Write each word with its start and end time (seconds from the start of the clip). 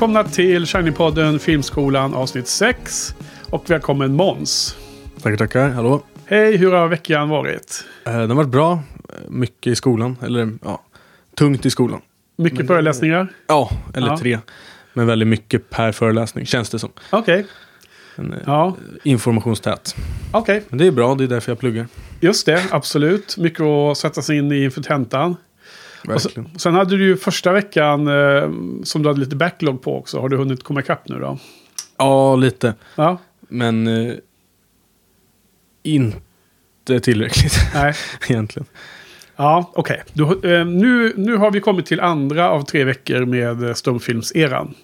Välkomna 0.00 0.24
till 0.24 0.66
Shinypodden 0.66 1.38
Filmskolan 1.38 2.14
avsnitt 2.14 2.48
6. 2.48 3.14
Och 3.50 3.70
välkommen 3.70 4.14
Måns. 4.14 4.76
Tackar, 5.22 5.36
tackar. 5.36 5.68
Hallå. 5.68 6.02
Hej, 6.26 6.56
hur 6.56 6.72
har 6.72 6.88
veckan 6.88 7.28
varit? 7.28 7.84
Eh, 8.06 8.12
den 8.12 8.30
har 8.30 8.36
varit 8.36 8.48
bra. 8.48 8.82
Mycket 9.28 9.66
i 9.72 9.74
skolan. 9.76 10.16
Eller 10.22 10.52
ja, 10.64 10.82
tungt 11.36 11.66
i 11.66 11.70
skolan. 11.70 12.00
Mycket 12.36 12.58
Men- 12.58 12.66
föreläsningar? 12.66 13.28
Ja, 13.46 13.70
eller 13.94 14.06
Ja. 14.06 14.18
tre. 14.18 14.38
Men 14.92 15.06
väldigt 15.06 15.28
mycket 15.28 15.70
per 15.70 15.92
föreläsning, 15.92 16.46
känns 16.46 16.70
det 16.70 16.78
som. 16.78 16.90
Okej. 17.10 17.46
En, 18.16 18.32
eh, 18.32 18.38
Ja, 18.46 18.76
Informationstät. 19.04 19.96
okej. 20.32 20.62
Men 20.68 20.78
det 20.78 20.86
är 20.86 20.90
bra, 20.90 21.14
det 21.14 21.24
är 21.24 21.28
därför 21.28 21.52
jag 21.52 21.58
pluggar. 21.58 21.86
Just 22.20 22.46
det, 22.46 22.62
absolut. 22.70 23.36
Mycket 23.38 23.60
att 23.60 23.98
sätta 23.98 24.22
sig 24.22 24.38
in 24.38 24.52
i 24.52 24.64
inför 24.64 24.82
tentan. 24.82 25.36
Och 26.08 26.20
sen, 26.60 26.74
hade 26.74 26.96
du 26.96 27.04
ju 27.04 27.16
första 27.16 27.52
veckan 27.52 28.08
eh, 28.08 28.50
som 28.84 29.02
du 29.02 29.08
hade 29.08 29.20
lite 29.20 29.36
backlog 29.36 29.82
på 29.82 29.98
också. 29.98 30.20
Har 30.20 30.28
du 30.28 30.36
hunnit 30.36 30.62
komma 30.62 30.80
ikapp 30.80 31.08
nu 31.08 31.18
då? 31.18 31.38
Ja, 31.96 32.36
lite. 32.36 32.74
Ja, 32.96 33.18
Men 33.48 33.86
eh, 33.86 34.14
inte 35.82 37.00
tillräckligt 37.00 37.60
nej. 37.74 37.94
egentligen. 38.28 38.66
Ja, 39.36 39.70
okej. 39.74 40.02
Du, 40.12 40.24
eh, 40.24 40.66
nu, 40.66 41.12
nu 41.16 41.36
har 41.36 41.50
vi 41.50 41.60
kommit 41.60 41.86
till 41.86 42.00
andra 42.00 42.50
av 42.50 42.62
tre 42.62 42.84
veckor 42.84 43.24
med 43.24 43.62
eh, 43.62 43.74
stumfilmseran. 43.74 44.74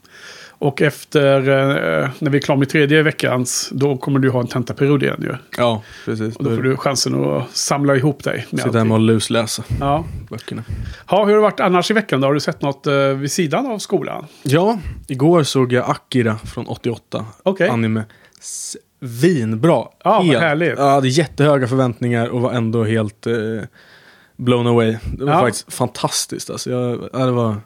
Och 0.59 0.83
efter, 0.83 1.41
eh, 1.41 2.09
när 2.19 2.31
vi 2.31 2.37
är 2.39 2.43
klara 2.43 2.59
med 2.59 2.69
tredje 2.69 3.03
veckans, 3.03 3.69
då 3.73 3.97
kommer 3.97 4.19
du 4.19 4.31
ha 4.31 4.41
en 4.41 4.47
tentaperiod 4.47 5.03
igen 5.03 5.21
ju. 5.23 5.35
Ja, 5.57 5.83
precis. 6.05 6.37
Och 6.37 6.45
då 6.45 6.57
får 6.57 6.63
du 6.63 6.77
chansen 6.77 7.25
att 7.25 7.57
samla 7.57 7.97
ihop 7.97 8.25
dig. 8.25 8.47
Med 8.51 8.61
Sitta 8.61 8.79
hemma 8.79 8.95
och 8.95 9.01
lusläsa 9.01 9.63
Ja. 9.81 10.05
böckerna. 10.31 10.63
ja, 11.11 11.17
hur 11.25 11.31
har 11.33 11.37
det 11.37 11.43
varit 11.43 11.61
annars 11.61 11.91
i 11.91 11.95
veckan 11.95 12.21
då? 12.21 12.27
Har 12.27 12.35
du 12.35 12.41
sett 12.41 12.63
något 12.63 12.87
eh, 12.87 12.95
vid 12.95 13.33
sidan 13.33 13.67
av 13.67 13.79
skolan? 13.79 14.27
Ja, 14.43 14.79
igår 15.09 15.43
såg 15.43 15.73
jag 15.73 15.91
Akira 15.91 16.37
från 16.39 16.67
88. 16.67 17.25
Okej. 17.43 17.69
Anime. 17.69 18.05
Svinbra. 19.01 19.71
Ja, 19.73 19.91
vad 20.05 20.25
helt. 20.25 20.41
härligt. 20.41 20.79
Jag 20.79 20.91
hade 20.91 21.09
jättehöga 21.09 21.69
förväntningar 21.69 22.29
och 22.29 22.41
var 22.41 22.53
ändå 22.53 22.85
helt 22.85 23.27
eh, 23.27 23.35
blown 24.37 24.67
away. 24.67 24.97
Det 25.19 25.25
var 25.25 25.33
Ja. 25.33 25.41
faktiskt 25.41 25.73
fantastiskt. 25.73 26.51
Alltså, 26.51 26.71
jag, 26.71 27.09
ja, 27.13 27.19
det 27.19 27.33
var 27.33 27.57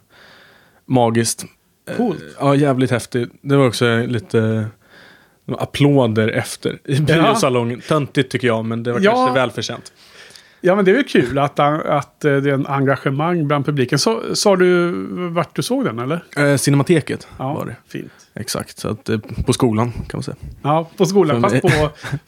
magiskt. 0.85 1.45
Eh, 1.89 1.97
Coolt. 1.97 2.23
Ja, 2.39 2.55
jävligt 2.55 2.91
häftigt. 2.91 3.29
Det 3.41 3.55
var 3.57 3.67
också 3.67 3.97
lite 4.07 4.65
applåder 5.57 6.27
efter 6.27 6.79
i 6.85 6.99
biosalongen. 6.99 7.81
Töntigt 7.87 8.31
tycker 8.31 8.47
jag, 8.47 8.65
men 8.65 8.83
det 8.83 8.91
var 8.93 8.99
Ja. 8.99 9.11
kanske 9.15 9.33
välförtjänt. 9.39 9.91
Ja, 10.63 10.75
men 10.75 10.85
det 10.85 10.91
är 10.91 10.95
väl 10.95 11.03
kul 11.03 11.37
att, 11.39 11.59
att 11.59 12.25
eh, 12.25 12.35
det 12.35 12.49
är 12.49 12.53
en 12.53 12.67
engagemang 12.67 13.47
bland 13.47 13.65
publiken. 13.65 13.99
Så, 13.99 14.21
sa 14.35 14.55
du 14.55 14.91
vart 15.29 15.55
du 15.55 15.61
såg 15.61 15.85
den 15.85 15.99
eller? 15.99 16.23
Eh, 16.37 16.57
Cinemateket 16.57 17.27
Ja, 17.37 17.53
var 17.53 17.65
det. 17.65 17.75
fint. 17.87 18.11
Exakt, 18.33 18.79
så 18.79 18.87
att, 18.89 19.09
eh, 19.09 19.17
på 19.45 19.53
skolan 19.53 19.91
kan 19.91 20.01
man 20.13 20.23
säga. 20.23 20.35
Ja, 20.63 20.89
på 20.97 21.05
skolan, 21.05 21.41
fast 21.41 21.61
på 21.61 21.69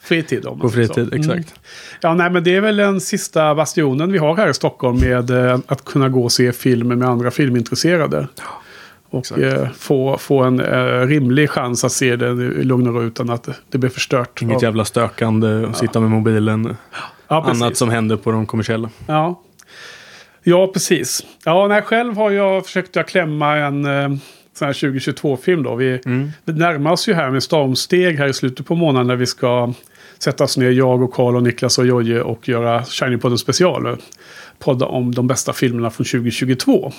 fritid. 0.00 0.46
Om 0.46 0.60
På 0.60 0.70
säger 0.70 0.86
så. 0.86 0.94
fritid, 0.94 1.14
Mm. 1.14 1.30
exakt. 1.38 1.60
Ja, 2.00 2.14
nej, 2.14 2.30
men 2.30 2.44
det 2.44 2.56
är 2.56 2.60
väl 2.60 2.76
den 2.76 3.00
sista 3.00 3.54
bastionen 3.54 4.12
vi 4.12 4.18
har 4.18 4.36
här 4.36 4.48
i 4.48 4.54
Stockholm 4.54 5.00
med 5.00 5.30
eh, 5.30 5.58
att 5.66 5.84
kunna 5.84 6.08
gå 6.08 6.24
och 6.24 6.32
se 6.32 6.52
film 6.52 6.88
med 6.88 7.08
andra 7.08 7.30
filmintresserade. 7.30 8.28
Och 9.14 9.38
eh, 9.38 9.68
få, 9.70 10.18
få 10.18 10.42
en 10.42 10.60
eh, 10.60 11.06
rimlig 11.06 11.50
chans 11.50 11.84
att 11.84 11.92
se 11.92 12.16
den 12.16 12.60
i 12.60 12.64
lugn 12.64 12.86
och 12.88 12.94
ro 12.94 13.02
utan 13.02 13.30
att 13.30 13.48
det 13.70 13.78
blir 13.78 13.90
förstört. 13.90 14.42
Inget 14.42 14.56
av- 14.56 14.62
jävla 14.62 14.84
stökande 14.84 15.48
och 15.48 15.76
sitta 15.76 16.00
med 16.00 16.10
mobilen. 16.10 16.76
ja. 17.28 17.44
Annat 17.50 17.76
som 17.76 17.88
händer 17.90 18.16
på 18.16 18.30
de 18.32 18.46
kommersiella. 18.46 18.90
Ja. 19.06 19.40
ja, 20.42 20.66
precis. 20.72 21.26
Ja, 21.44 21.66
nej, 21.68 21.82
själv 21.82 22.16
har 22.16 22.30
jag 22.30 22.64
försökt 22.66 22.96
att 22.96 23.08
klämma 23.08 23.56
en 23.56 23.84
eh, 23.84 24.08
sån 24.58 24.66
här 24.66 24.72
2022-film 24.72 25.62
då. 25.62 25.74
Vi, 25.74 26.00
Mm. 26.06 26.30
vi 26.44 26.52
närmar 26.52 26.90
oss 26.92 27.08
ju 27.08 27.14
här 27.14 27.30
med 27.30 27.42
stormsteg 27.42 28.18
här 28.18 28.26
i 28.28 28.32
slutet 28.32 28.66
på 28.66 28.74
månaden 28.74 29.06
när 29.06 29.16
vi 29.16 29.26
ska 29.26 29.72
sätta 30.18 30.44
oss 30.44 30.56
ner, 30.56 30.70
jag 30.70 31.02
och 31.02 31.12
Karl 31.12 31.36
och 31.36 31.42
Niklas 31.42 31.78
och 31.78 31.86
Jojje 31.86 32.22
och 32.22 32.48
göra 32.48 32.84
Shiny 32.84 33.16
Podden 33.16 33.38
special. 33.38 33.96
Podda 34.58 34.86
om 34.86 35.14
de 35.14 35.26
bästa 35.26 35.52
filmerna 35.52 35.90
från 35.90 36.04
2022. 36.04 36.92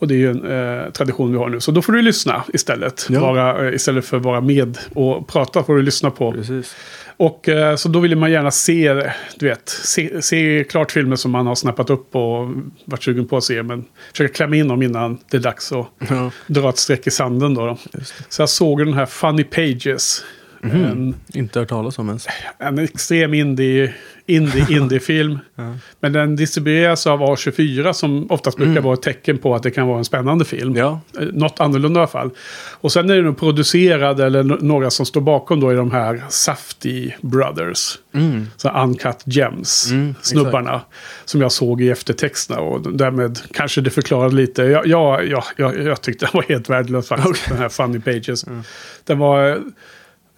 Och 0.00 0.08
det 0.08 0.14
är 0.14 0.18
ju 0.18 0.30
en 0.30 0.46
eh, 0.84 0.90
tradition 0.90 1.32
vi 1.32 1.38
har 1.38 1.48
nu. 1.48 1.60
Så 1.60 1.70
då 1.70 1.82
får 1.82 1.92
du 1.92 2.02
lyssna 2.02 2.44
istället. 2.52 3.06
Ja. 3.10 3.20
Vara, 3.20 3.68
eh, 3.68 3.74
istället 3.74 4.04
för 4.04 4.16
att 4.16 4.22
vara 4.22 4.40
med 4.40 4.78
och 4.94 5.28
prata 5.28 5.62
får 5.62 5.76
du 5.76 5.82
lyssna 5.82 6.10
på. 6.10 6.32
Precis. 6.32 6.76
Och 7.16 7.48
eh, 7.48 7.76
så 7.76 7.88
då 7.88 8.00
vill 8.00 8.16
man 8.16 8.30
gärna 8.32 8.50
se, 8.50 8.94
du 9.36 9.46
vet, 9.48 9.68
se, 9.68 10.22
se 10.22 10.64
klart 10.64 10.92
filmer 10.92 11.16
som 11.16 11.30
man 11.30 11.46
har 11.46 11.54
snappat 11.54 11.90
upp 11.90 12.14
och 12.16 12.48
varit 12.84 13.02
sugen 13.02 13.26
på 13.28 13.36
att 13.36 13.44
se. 13.44 13.62
Men 13.62 13.84
försöka 14.12 14.34
klämma 14.34 14.56
in 14.56 14.68
dem 14.68 14.82
innan 14.82 15.18
det 15.30 15.36
är 15.36 15.40
dags 15.40 15.72
att 15.72 15.86
Ja, 16.08 16.30
dra 16.46 16.68
ett 16.68 16.78
streck 16.78 17.06
i 17.06 17.10
sanden 17.10 17.54
då. 17.54 17.66
då. 17.66 17.78
Så 18.28 18.42
jag 18.42 18.48
såg 18.48 18.78
den 18.78 18.94
här 18.94 19.06
Funny 19.06 19.44
Pages. 19.44 20.24
En, 20.62 21.14
Inte 21.34 21.58
hört 21.58 21.68
talas 21.68 21.98
om 21.98 22.08
ens. 22.08 22.26
en 22.58 22.78
extrem 22.78 23.34
indie, 23.34 23.94
indie, 24.26 24.66
indie-film. 24.70 25.38
Ja. 25.54 25.74
Men 26.00 26.12
den 26.12 26.36
distribueras 26.36 27.06
av 27.06 27.20
A24 27.22 27.92
som 27.92 28.30
oftast 28.30 28.56
brukar 28.56 28.80
vara 28.80 28.94
ett 28.94 29.02
tecken 29.02 29.38
på 29.38 29.54
att 29.54 29.62
det 29.62 29.70
kan 29.70 29.86
vara 29.86 29.98
en 29.98 30.04
spännande 30.04 30.44
film. 30.44 30.76
Ja, 30.76 31.00
Eh, 31.20 31.26
Något 31.32 31.60
annorlunda 31.60 32.00
i 32.00 32.02
alla 32.02 32.06
fall. 32.10 32.30
Och 32.80 32.92
sen 32.92 33.10
är 33.10 33.16
det 33.16 33.22
nog 33.22 33.38
producerad, 33.38 34.20
eller 34.20 34.42
några 34.42 34.90
som 34.90 35.06
står 35.06 35.20
bakom 35.20 35.60
då, 35.60 35.72
i 35.72 35.76
de 35.76 35.90
här 35.90 36.22
Safety 36.28 37.10
Brothers. 37.20 37.98
mm. 38.14 38.46
Så 38.56 38.68
Uncut 38.70 39.22
Gems, 39.24 39.90
Mm, 39.90 40.14
snubbarna. 40.22 40.80
Som 41.24 41.40
jag 41.40 41.52
såg 41.52 41.82
i 41.82 41.90
eftertexterna 41.90 42.60
och 42.60 42.92
därmed 42.92 43.38
kanske 43.54 43.80
det 43.80 43.90
förklarade 43.90 44.34
lite. 44.34 44.62
Jag, 44.62 44.86
jag, 44.86 45.26
jag, 45.28 45.44
jag, 45.56 45.82
jag 45.82 46.00
tyckte 46.00 46.24
den 46.26 46.30
var 46.34 46.42
helt 46.42 46.70
värdelös 46.70 47.08
faktiskt, 47.08 47.48
den 47.48 47.58
här 47.58 47.68
Funny 47.68 48.00
Pages. 48.00 48.44
Den 49.04 49.18
var 49.18 49.58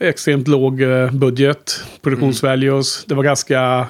extremt 0.08 0.48
låg 0.48 0.82
eh, 0.82 1.10
budget, 1.10 1.84
produktionsvalues. 2.02 3.04
Det 3.04 3.14
var 3.14 3.22
ganska 3.22 3.86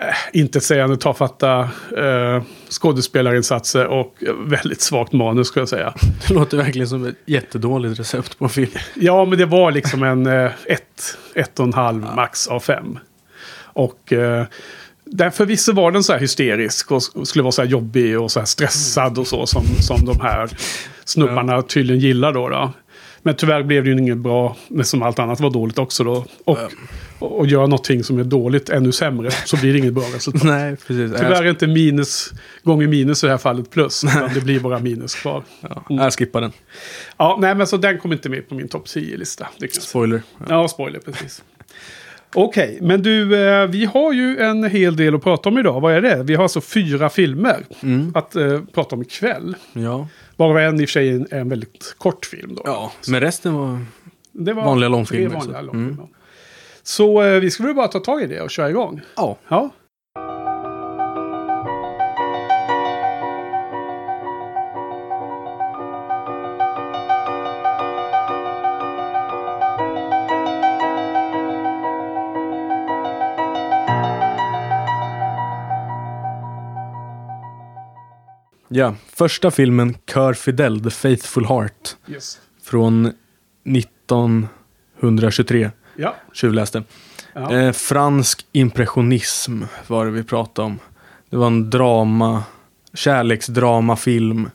eh, 0.00 0.14
intetsägande 0.32 0.96
tafatta 0.96 1.60
eh, 1.96 2.42
skådespelarinsatser 2.70 3.86
och 3.86 4.14
väldigt 4.46 4.80
svagt 4.80 5.12
manus 5.12 5.48
skulle 5.48 5.60
jag 5.60 5.68
säga. 5.68 5.94
det 6.28 6.34
låter 6.34 6.56
verkligen 6.56 6.88
som 6.88 7.06
ett 7.06 7.16
jättedåligt 7.26 8.00
recept 8.00 8.38
på 8.38 8.44
en 8.44 8.50
film. 8.50 8.70
Ja, 8.94 9.24
men 9.24 9.38
det 9.38 9.46
var 9.46 9.72
liksom 9.72 10.02
en 10.02 10.26
eh, 10.26 10.50
ett, 10.66 11.18
ett 11.34 11.58
och 11.60 11.66
en 11.66 11.72
halv 11.72 12.02
max 12.16 12.48
av 12.48 12.60
fem. 12.60 12.98
Och 13.58 14.12
eh, 14.12 14.44
där 15.04 15.30
förvisso 15.30 15.72
var 15.72 15.90
den 15.90 16.04
så 16.04 16.12
här 16.12 16.20
hysterisk 16.20 16.90
och 16.90 16.98
sk- 16.98 17.24
skulle 17.24 17.42
vara 17.42 17.52
så 17.52 17.62
här 17.62 17.68
jobbig 17.68 18.20
och 18.20 18.30
så 18.30 18.38
här 18.38 18.46
stressad 18.46 19.18
och 19.18 19.26
så 19.26 19.46
som, 19.46 19.64
som 19.80 20.04
de 20.04 20.20
här 20.20 20.50
snubbarna 21.04 21.62
tydligen 21.62 22.00
gillar 22.00 22.32
då, 22.32 22.48
då. 22.48 22.72
Men 23.26 23.34
tyvärr 23.34 23.62
blev 23.62 23.84
det 23.84 23.90
ju 23.90 23.98
inget 23.98 24.18
bra, 24.18 24.56
men 24.68 24.84
som 24.84 25.02
allt 25.02 25.18
annat 25.18 25.40
var 25.40 25.50
dåligt 25.50 25.78
också 25.78 26.04
då. 26.04 26.24
Och, 26.44 26.58
och, 27.18 27.38
och 27.38 27.46
göra 27.46 27.66
någonting 27.66 28.04
som 28.04 28.18
är 28.18 28.24
dåligt 28.24 28.68
ännu 28.68 28.92
sämre 28.92 29.30
så 29.30 29.56
blir 29.56 29.72
det 29.72 29.78
inget 29.78 29.92
bra 29.92 30.04
resultat. 30.14 30.42
Nej, 30.44 30.76
precis. 30.76 31.12
Tyvärr 31.16 31.42
är 31.44 31.50
inte 31.50 31.66
minus 31.66 32.32
gånger 32.62 32.86
minus 32.88 33.24
i 33.24 33.26
det 33.26 33.30
här 33.32 33.38
fallet 33.38 33.70
plus. 33.70 34.04
Utan 34.04 34.30
det 34.34 34.40
blir 34.40 34.60
bara 34.60 34.78
minus 34.78 35.14
kvar. 35.14 35.42
Ja, 35.60 35.82
jag 35.88 36.12
skippar 36.12 36.40
den. 36.40 36.52
Ja, 37.16 37.38
nej 37.40 37.54
men 37.54 37.66
så 37.66 37.76
den 37.76 37.98
kommer 37.98 38.14
inte 38.14 38.28
med 38.28 38.48
på 38.48 38.54
min 38.54 38.68
topp 38.68 38.86
10-lista. 38.86 39.44
Det 39.44 39.58
kan 39.58 39.66
jag 39.66 39.72
säga. 39.74 39.82
Spoiler. 39.82 40.22
Ja. 40.38 40.44
Ja, 40.48 40.68
spoiler 40.68 40.98
precis. 40.98 41.42
Okej, 42.34 42.78
men 42.82 43.02
du, 43.02 43.46
eh, 43.48 43.66
vi 43.66 43.84
har 43.84 44.12
ju 44.12 44.38
en 44.38 44.64
hel 44.64 44.96
del 44.96 45.14
att 45.14 45.22
prata 45.22 45.48
om 45.48 45.58
idag. 45.58 45.80
Vad 45.80 45.92
är 45.94 46.00
det? 46.00 46.22
Vi 46.22 46.34
har 46.34 46.42
alltså 46.42 46.60
fyra 46.60 47.08
filmer 47.10 47.64
Mm. 47.82 48.12
att 48.14 48.36
eh, 48.36 48.60
prata 48.74 48.96
om 48.96 49.02
ikväll. 49.02 49.56
Ja. 49.72 50.08
Varav 50.36 50.58
en 50.58 50.80
i 50.80 50.84
och 50.84 50.88
för 50.88 50.92
sig 50.92 51.08
är 51.08 51.34
en, 51.34 51.48
väldigt 51.48 51.94
kort 51.98 52.26
film 52.26 52.54
då. 52.54 52.62
ja, 52.64 52.92
men 53.08 53.20
resten 53.20 53.54
var... 53.54 53.78
det 54.32 54.52
var 54.52 54.64
vanliga 54.64 54.88
långfilmer, 54.88 55.34
vanliga 55.34 55.60
långfilmer. 55.60 56.08
Så 56.82 57.22
eh, 57.22 57.40
vi 57.40 57.50
väl 57.66 57.74
bara 57.74 57.88
ta 57.88 58.00
tag 58.00 58.22
i 58.22 58.26
det 58.26 58.40
och 58.40 58.50
köra 58.50 58.70
igång. 58.70 59.00
Ja. 59.16 59.36
Ja. 59.48 59.70
Ja, 78.76 78.94
första 79.14 79.50
filmen 79.50 79.94
Kör 80.14 80.34
Fidel, 80.34 80.80
The 80.84 80.90
Faithful 80.90 81.46
Heart. 81.46 81.96
Yes. 82.08 82.40
Från 82.62 83.12
1923. 83.64 85.70
Ja. 85.96 86.14
Tjuvläste. 86.32 86.82
Ja. 87.32 87.52
Eh, 87.52 87.72
fransk 87.72 88.46
impressionism 88.52 89.62
var 89.86 90.04
det 90.06 90.10
vi 90.12 90.24
pratade 90.24 90.66
om. 90.66 90.78
Det 91.30 91.36
var 91.36 91.46
en 91.46 91.70
drama, 91.70 92.42
kärleksdramafilm. 92.94 94.50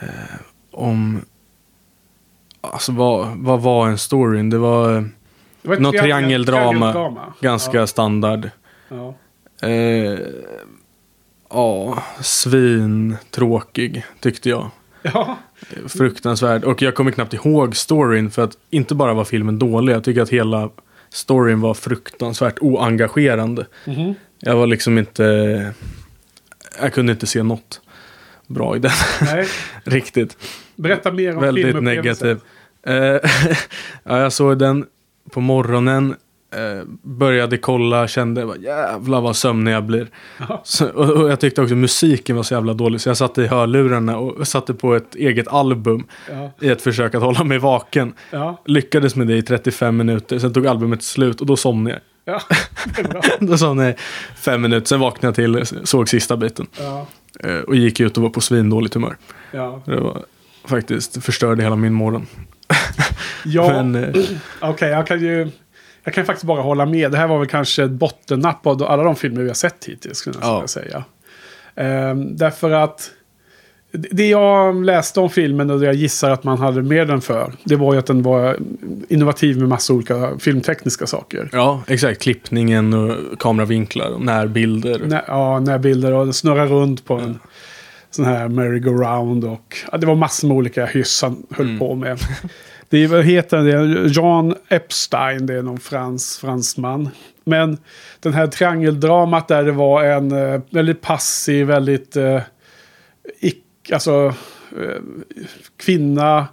Eh, 0.00 0.08
om, 0.70 1.20
alltså 2.60 2.92
vad, 2.92 3.28
vad 3.36 3.62
var 3.62 3.88
en 3.88 3.98
storyn? 3.98 4.50
Det 4.50 4.58
var 4.58 4.96
eh, 4.96 5.02
Det 5.62 5.68
var 5.68 5.76
något 5.76 5.94
triangel- 5.94 6.00
triangeldrama. 6.02 6.92
triangeldrama. 6.92 7.32
ganska 7.40 7.86
standard. 7.86 8.50
Ja. 8.88 9.14
Eh, 9.68 10.18
Ja, 11.50 12.02
svin 12.20 13.16
tråkig 13.30 14.04
tyckte 14.20 14.48
jag. 14.48 14.70
Ja. 15.02 15.38
Fruktansvärd. 15.88 16.64
Och 16.64 16.82
jag 16.82 16.94
kommer 16.94 17.10
knappt 17.10 17.34
ihåg 17.34 17.76
storyn 17.76 18.30
för 18.30 18.44
att 18.44 18.52
inte 18.70 18.94
bara 18.94 19.14
var 19.14 19.24
filmen 19.24 19.58
dålig. 19.58 19.92
Jag 19.92 20.04
tycker 20.04 20.22
att 20.22 20.28
hela 20.30 20.70
storyn 21.10 21.60
var 21.60 21.74
fruktansvärt 21.74 22.58
oengagerande. 22.60 23.66
Mhm. 23.86 24.14
Jag 24.38 24.56
var 24.56 24.66
liksom 24.66 24.98
inte... 24.98 25.72
Jag 26.80 26.92
kunde 26.94 27.12
inte 27.12 27.26
se 27.26 27.42
något 27.42 27.80
bra 28.46 28.76
i 28.76 28.78
den. 28.78 28.90
Riktigt. 29.84 30.36
Berätta 30.76 31.12
mer 31.12 31.36
om 31.36 31.42
Väldigt 31.42 31.66
filmupplevelsen. 31.66 32.28
negativ. 32.28 32.40
Eh, 32.82 33.30
ja, 34.04 34.20
jag 34.20 34.32
såg 34.32 34.58
den 34.58 34.86
på 35.30 35.40
morgonen. 35.40 36.14
Eh, 36.50 36.84
började 37.02 37.58
kolla, 37.58 38.08
kände 38.08 38.40
jävlar 38.60 39.20
vad 39.20 39.36
sömnig 39.36 39.72
jag 39.72 39.84
blir. 39.84 40.08
Så, 40.64 40.88
och, 40.88 41.10
och 41.10 41.30
jag 41.30 41.40
tyckte 41.40 41.62
också 41.62 41.74
musiken 41.74 42.36
var 42.36 42.42
så 42.42 42.54
jävla 42.54 42.74
dålig 42.74 43.00
så 43.00 43.08
jag 43.08 43.16
satte 43.16 43.42
i 43.42 43.46
hörlurarna 43.46 44.18
och 44.18 44.48
satte 44.48 44.74
på 44.74 44.94
ett 44.94 45.14
eget 45.14 45.48
album 45.48 46.06
Ja. 46.30 46.50
i 46.60 46.68
ett 46.68 46.82
försök 46.82 47.14
att 47.14 47.22
hålla 47.22 47.44
mig 47.44 47.58
vaken. 47.58 48.14
Ja. 48.30 48.62
Lyckades 48.66 49.16
med 49.16 49.26
det 49.26 49.36
i 49.36 49.42
35 49.42 49.96
minuter, 49.96 50.38
sen 50.38 50.52
tog 50.52 50.66
albumet 50.66 51.02
slut 51.02 51.40
och 51.40 51.46
då 51.46 51.56
somnade 51.56 52.00
jag. 52.24 52.34
Ja. 52.34 52.40
Då 53.40 53.58
somnade 53.58 53.88
jag 53.88 53.98
fem 54.36 54.62
minuter, 54.62 54.86
sen 54.86 55.00
vaknade 55.00 55.42
jag 55.42 55.66
till, 55.66 55.78
såg 55.86 56.08
sista 56.08 56.36
biten. 56.36 56.66
Ja. 56.80 57.06
Eh, 57.40 57.58
och 57.58 57.76
gick 57.76 58.00
ut 58.00 58.16
och 58.16 58.22
var 58.22 58.30
på 58.30 58.40
svindåligt 58.40 58.94
humör. 58.94 59.16
Ja. 59.50 59.82
Det 59.84 59.96
var 60.00 60.22
faktiskt, 60.64 61.24
förstörde 61.24 61.62
hela 61.62 61.76
min 61.76 61.92
morgon. 61.92 62.26
Ja. 63.44 63.68
Men, 63.82 63.94
eh, 64.04 64.24
Okej, 64.60 64.90
jag 64.90 65.06
kan 65.06 65.20
ju... 65.20 65.50
Jag 66.08 66.14
kan 66.14 66.24
faktiskt 66.24 66.44
bara 66.46 66.62
hålla 66.62 66.86
med. 66.86 67.10
Det 67.12 67.18
här 67.18 67.26
var 67.26 67.38
väl 67.38 67.48
kanske 67.48 67.84
ett 67.84 67.90
bottennapp 67.90 68.66
av 68.66 68.82
alla 68.82 69.02
de 69.02 69.16
filmer 69.16 69.40
vi 69.42 69.48
har 69.48 69.54
sett 69.54 69.84
hittills. 69.84 70.18
Skulle 70.18 70.36
jag 70.42 70.62
Ja. 70.62 70.66
säga. 70.68 71.04
Ehm, 71.76 72.36
därför 72.36 72.70
att 72.70 73.10
det 73.92 74.28
jag 74.28 74.84
läste 74.84 75.20
om 75.20 75.30
filmen 75.30 75.70
och 75.70 75.80
det 75.80 75.86
jag 75.86 75.94
gissar 75.94 76.30
att 76.30 76.44
man 76.44 76.58
hade 76.58 76.82
med 76.82 77.08
den 77.08 77.20
för. 77.20 77.52
Det 77.64 77.76
var 77.76 77.92
ju 77.92 77.98
att 77.98 78.06
den 78.06 78.22
var 78.22 78.56
innovativ 79.08 79.58
med 79.58 79.68
massa 79.68 79.92
olika 79.92 80.30
filmtekniska 80.38 81.06
saker. 81.06 81.48
ja, 81.52 81.82
exakt. 81.86 82.22
Klippningen 82.22 82.94
och 82.94 83.16
kameravinklar 83.38 84.08
och 84.10 84.20
närbilder. 84.22 85.00
När, 85.06 85.24
ja, 85.26 85.60
närbilder 85.60 86.12
och 86.12 86.24
den 86.24 86.34
snurrar 86.34 86.66
runt 86.66 87.04
på 87.04 87.14
en 87.14 87.38
sån 88.10 88.24
här 88.24 88.48
merry-go-round. 88.48 89.44
Och 89.52 89.76
ja, 89.92 89.98
det 89.98 90.06
var 90.06 90.14
massor 90.14 90.48
med 90.48 90.56
olika 90.56 90.86
hyss 90.86 91.22
han 91.22 91.46
höll 91.50 91.66
Mm. 91.66 91.78
på 91.78 91.94
med. 91.94 92.18
Det 92.88 92.98
är, 93.04 93.08
vad 93.08 93.24
heter 93.24 93.58
det? 93.58 94.08
Jean 94.08 94.54
Epstein, 94.68 95.46
det 95.46 95.54
är 95.54 95.62
någon 95.62 95.80
frans, 95.80 96.38
fransman. 96.38 97.08
Men 97.44 97.78
den 98.20 98.32
här 98.32 98.46
triangeldramat 98.46 99.48
där 99.48 99.64
det 99.64 99.72
var 99.72 100.04
en 100.04 100.32
eh, 100.32 100.60
väldigt 100.70 101.00
passiv, 101.00 101.66
väldigt 101.66 102.16
eh, 102.16 102.40
ick, 103.40 103.64
alltså, 103.92 104.34
eh, 104.82 105.02
kvinna 105.76 106.46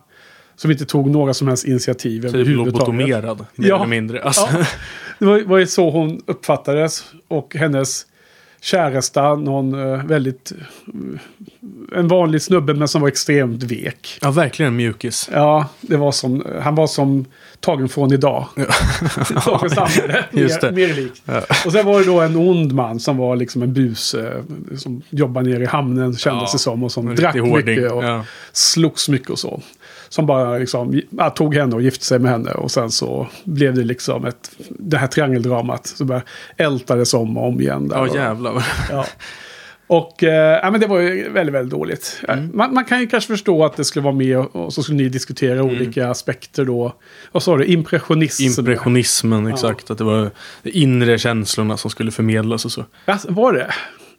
som 0.55 0.71
inte 0.71 0.85
tog 0.85 1.09
några 1.09 1.33
som 1.33 1.47
helst 1.47 1.65
initiativ 1.65 2.21
Typ 2.21 2.29
överhuvudtaget. 2.33 2.73
lobotomerad, 2.73 3.45
mer 3.55 3.69
Ja. 3.69 3.75
eller 3.75 3.85
mindre. 3.85 4.23
Alltså, 4.23 4.47
Ja, 4.51 4.65
det 5.19 5.25
var, 5.25 5.41
var 5.41 5.57
ju 5.57 5.67
så 5.67 5.89
hon 5.89 6.21
uppfattades. 6.25 7.05
Och 7.27 7.55
hennes 7.55 8.05
käresta, 8.65 9.35
någon 9.35 9.73
eh, 9.93 10.05
väldigt... 10.05 10.51
eh, 10.51 11.99
en 11.99 12.07
vanlig 12.07 12.41
snubbe 12.41 12.73
men 12.73 12.87
som 12.87 13.01
var 13.01 13.07
extremt 13.07 13.63
vek. 13.63 14.19
ja, 14.21 14.31
verkligen 14.31 14.71
en 14.71 14.75
mjukis. 14.77 15.29
Ja, 15.33 15.67
det 15.81 15.97
var 15.97 16.11
som, 16.11 16.45
han 16.61 16.75
var 16.75 16.87
som 16.87 17.25
tagen 17.59 17.89
från 17.89 18.13
idag. 18.13 18.45
Dagens 19.45 19.73
samhälle. 19.75 20.25
Mer, 20.31 20.71
mer 20.71 20.93
likt. 20.93 21.21
Och 21.65 21.71
sen 21.71 21.85
var 21.85 21.99
det 21.99 22.05
då 22.05 22.21
en 22.21 22.35
ond 22.35 22.71
man 22.73 22.99
som 22.99 23.17
var 23.17 23.35
liksom 23.35 23.61
en 23.63 23.73
buse. 23.73 24.43
Som 24.77 25.01
jobbade 25.09 25.49
nere 25.49 25.63
i 25.63 25.65
hamnen 25.65 26.17
kändes 26.17 26.43
Ja, 26.43 26.49
det 26.53 26.59
som. 26.59 26.83
Och 26.83 26.91
som 26.91 27.15
drack 27.15 27.35
hårding. 27.39 27.75
mycket 27.75 27.91
och 27.91 28.03
Ja. 28.03 28.25
slogs 28.53 29.09
mycket 29.09 29.29
och 29.29 29.39
så. 29.39 29.61
Som 30.09 30.25
bara 30.25 30.57
liksom, 30.57 31.01
ja, 31.09 31.29
tog 31.29 31.55
henne 31.55 31.75
och 31.75 31.81
gifte 31.81 32.05
sig 32.05 32.19
med 32.19 32.31
henne. 32.31 32.51
Och 32.51 32.71
sen 32.71 32.91
så 32.91 33.27
blev 33.43 33.73
det 33.73 33.83
liksom 33.83 34.25
ett, 34.25 34.51
det 34.69 34.97
här 34.97 35.07
triangeldramat. 35.07 35.87
Så 35.87 36.05
bara 36.05 36.21
ältades 36.57 37.13
om 37.13 37.37
och 37.37 37.47
om 37.47 37.61
igen. 37.61 37.87
Där. 37.87 37.95
Ja, 37.95 38.01
Och- 38.09 38.15
jävlar. 38.15 38.65
Ja. 38.91 39.05
Och 39.87 40.23
eh, 40.23 40.59
ja, 40.63 40.71
men 40.71 40.79
det 40.81 40.87
var 40.87 40.99
ju 40.99 41.29
väldigt, 41.29 41.55
väldigt 41.55 41.71
dåligt. 41.79 42.21
Eh, 42.27 42.33
Mm. 42.37 42.51
Man, 42.53 42.73
man 42.73 42.85
kan 42.85 42.99
ju 42.99 43.07
kanske 43.07 43.27
förstå 43.33 43.65
att 43.65 43.77
det 43.77 43.83
skulle 43.85 44.03
vara 44.03 44.13
med 44.15 44.37
och, 44.37 44.55
och 44.55 44.73
så 44.73 44.83
skulle 44.83 44.97
ni 44.97 45.09
diskutera 45.09 45.59
Mm. 45.59 45.65
olika 45.75 46.09
aspekter 46.09 46.65
då. 46.65 46.93
Vad 47.31 47.43
sa 47.43 47.57
du? 47.57 47.65
Impressionism? 47.65 48.43
Impressionismen, 48.59 49.47
exakt. 49.47 49.91
Att 49.91 49.97
det 49.97 50.03
var 50.03 50.31
de 50.63 50.69
inre 50.71 51.17
känslorna 51.17 51.77
som 51.77 51.91
skulle 51.91 52.11
förmedlas 52.11 52.65
och 52.65 52.71
så. 52.71 52.85
Ja, 53.05 53.17
var 53.29 53.53
det? 53.53 53.73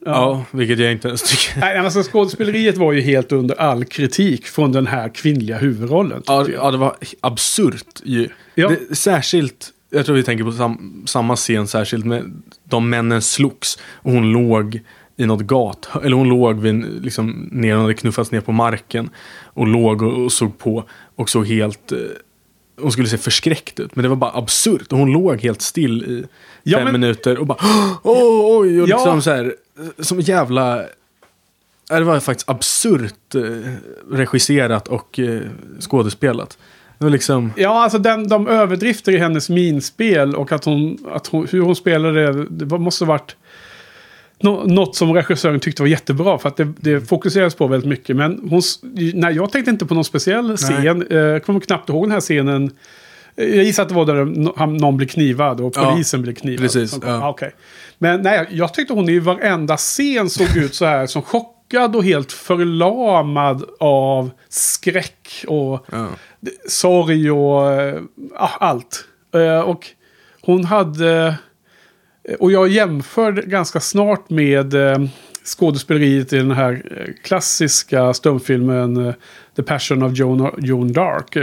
Ja, 0.06 0.44
vilket 0.50 0.78
jag 0.78 0.92
inte 0.92 1.08
ens 1.08 1.22
tycker. 1.22 1.60
Nej, 1.60 1.78
alltså 1.78 2.02
skådespeleriet 2.02 2.76
var 2.76 2.92
ju 2.92 3.00
helt 3.00 3.32
under 3.32 3.60
all 3.60 3.84
kritik 3.84 4.46
från 4.46 4.72
den 4.72 4.86
här 4.86 5.08
kvinnliga 5.08 5.58
huvudrollen. 5.58 6.22
Ja, 6.26 6.46
ja, 6.54 6.70
det 6.70 6.76
var 6.78 6.96
absurt 7.20 8.00
ju. 8.04 8.28
Ja. 8.54 8.68
Det, 8.88 8.96
särskilt, 8.96 9.70
jag 9.90 10.06
tror 10.06 10.16
vi 10.16 10.22
tänker 10.22 10.44
på 10.44 10.52
sam, 10.52 11.02
samma 11.06 11.36
scen 11.36 11.66
särskilt 11.66 12.04
med 12.06 12.42
de 12.64 12.90
männen 12.90 13.22
slogs 13.22 13.78
och 13.92 14.12
hon 14.12 14.32
låg 14.32 14.80
i 15.16 15.26
något 15.26 15.42
gat. 15.42 15.88
Eller 16.04 16.16
hon 16.16 16.28
låg 16.28 16.60
vid, 16.60 16.70
en- 16.70 17.00
liksom, 17.02 17.48
ner, 17.52 17.72
hon 17.74 17.82
hade 17.82 17.94
knuffats 17.94 18.30
ner 18.32 18.40
på 18.40 18.52
marken 18.52 19.10
och 19.44 19.66
låg 19.66 20.02
och, 20.02 20.24
och 20.24 20.32
såg 20.32 20.58
på 20.58 20.84
och 21.16 21.30
såg 21.30 21.46
helt 21.46 21.92
eh, 21.92 21.98
hon 22.80 22.92
skulle 22.92 23.08
se 23.08 23.18
förskräckt 23.18 23.80
ut, 23.80 23.96
men 23.96 24.02
det 24.02 24.08
var 24.08 24.16
bara 24.16 24.30
absurt. 24.38 24.92
Och 24.92 24.98
hon 24.98 25.12
låg 25.12 25.40
helt 25.42 25.62
still 25.62 26.02
i 26.04 26.24
Ja, 26.62 26.78
fem 26.78 26.84
men- 26.84 27.00
minuter 27.00 27.38
och 27.38 27.46
bara 27.46 27.58
oj, 28.02 28.18
oj, 28.44 28.82
och 28.82 28.88
Ja. 28.88 28.96
liksom 28.96 29.22
så 29.22 29.30
här, 29.30 29.54
som 29.98 30.20
jävla... 30.20 30.82
Ja, 31.88 31.98
Det 31.98 32.04
var 32.04 32.20
faktiskt 32.20 32.50
absurt 32.50 33.34
eh, 33.34 33.42
regisserat 34.10 34.88
och 34.88 35.18
eh, 35.18 35.40
skådespelat. 35.80 36.58
Det 36.98 37.04
var 37.04 37.10
liksom... 37.10 37.52
Ja, 37.56 37.82
alltså 37.82 37.98
den, 37.98 38.28
de 38.28 38.48
överdrifter 38.48 39.12
i 39.12 39.18
hennes 39.18 39.50
minspel 39.50 40.34
och 40.34 40.52
att 40.52 40.64
hon, 40.64 40.98
att 41.12 41.26
hon, 41.26 41.46
hur 41.50 41.60
hon 41.60 41.76
spelade 41.76 42.32
det, 42.32 42.46
det 42.66 42.78
måste 42.78 43.04
ha 43.04 43.08
varit 43.12 43.36
nå, 44.40 44.64
något 44.64 44.96
som 44.96 45.12
regissören 45.14 45.60
tyckte 45.60 45.82
var 45.82 45.86
jättebra. 45.88 46.38
För 46.38 46.48
att 46.48 46.56
det, 46.56 46.72
det 46.80 47.00
fokuseras 47.00 47.54
på 47.54 47.66
väldigt 47.66 47.88
mycket. 47.88 48.16
Men 48.16 48.48
hon, 48.50 48.62
nej, 49.14 49.34
jag 49.36 49.52
tänkte 49.52 49.70
inte 49.70 49.86
på 49.86 49.94
någon 49.94 50.04
speciell 50.04 50.56
scen. 50.56 51.06
Eh, 51.10 51.18
Jag 51.18 51.44
kommer 51.44 51.60
knappt 51.60 51.88
ihåg 51.88 52.04
den 52.04 52.12
här 52.12 52.20
scenen. 52.20 52.70
Eh, 53.36 53.44
Jag 53.56 53.64
gissar 53.64 53.82
att 53.82 53.88
det 53.88 53.94
var 53.94 54.04
där 54.04 54.24
någon 54.66 54.96
blev 54.96 55.06
knivad 55.08 55.60
och 55.60 55.72
Ja, 55.76 55.90
polisen 55.92 56.22
blev 56.22 56.34
knivad. 56.34 56.62
precis, 56.62 56.98
ja. 57.02 57.12
Ah, 57.24 57.28
okej. 57.28 57.54
Men 57.98 58.22
nej, 58.22 58.46
jag 58.50 58.74
tyckte 58.74 58.94
hon 58.94 59.08
i 59.08 59.18
varenda 59.18 59.76
scen 59.76 60.30
såg 60.30 60.56
ut 60.56 60.74
så 60.74 60.84
här 60.84 61.06
som 61.06 61.22
chockad 61.22 61.96
och 61.96 62.04
helt 62.04 62.32
förlamad 62.32 63.64
av 63.80 64.30
skräck 64.48 65.44
och 65.48 65.86
Ja. 65.92 66.06
sorg 66.68 67.30
och 67.30 67.72
eh, 67.72 68.00
ja, 68.34 68.50
allt. 68.60 69.04
Eh, 69.34 69.60
och 69.60 69.86
hon 70.42 70.64
hade... 70.64 71.34
Och 72.38 72.52
jag 72.52 72.68
jämförde 72.68 73.42
ganska 73.42 73.80
snart 73.80 74.30
med 74.30 74.74
eh, 74.74 74.98
skådespeleriet 75.44 76.32
i 76.32 76.36
den 76.36 76.50
här 76.50 76.72
eh, 76.96 77.12
klassiska 77.24 78.14
stumfilmen 78.14 79.06
eh, 79.06 79.14
The 79.56 79.62
Passion 79.62 80.02
of 80.02 80.12
Joan, 80.18 80.50
Joan 80.58 80.92
Dark. 80.92 81.36
eh, 81.36 81.42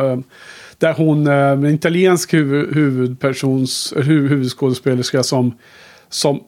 eh, 0.00 0.18
där 0.78 0.92
hon, 0.94 1.26
eh, 1.26 1.34
en 1.34 1.66
italiensk 1.66 2.34
huvud, 2.34 2.74
huvudpersons, 2.74 3.94
hu, 3.96 4.28
huvudskådespelerska 4.28 5.22
som, 5.22 5.54
som 6.08 6.40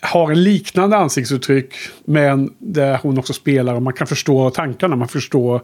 har 0.00 0.30
en 0.30 0.42
liknande 0.42 0.96
ansiktsuttryck. 0.96 1.74
Men 2.04 2.50
där 2.58 2.98
hon 3.02 3.18
också 3.18 3.32
spelar 3.32 3.74
och 3.74 3.82
man 3.82 3.92
kan 3.92 4.06
förstå 4.06 4.50
tankarna, 4.50 4.96
man 4.96 5.08
förstår 5.08 5.62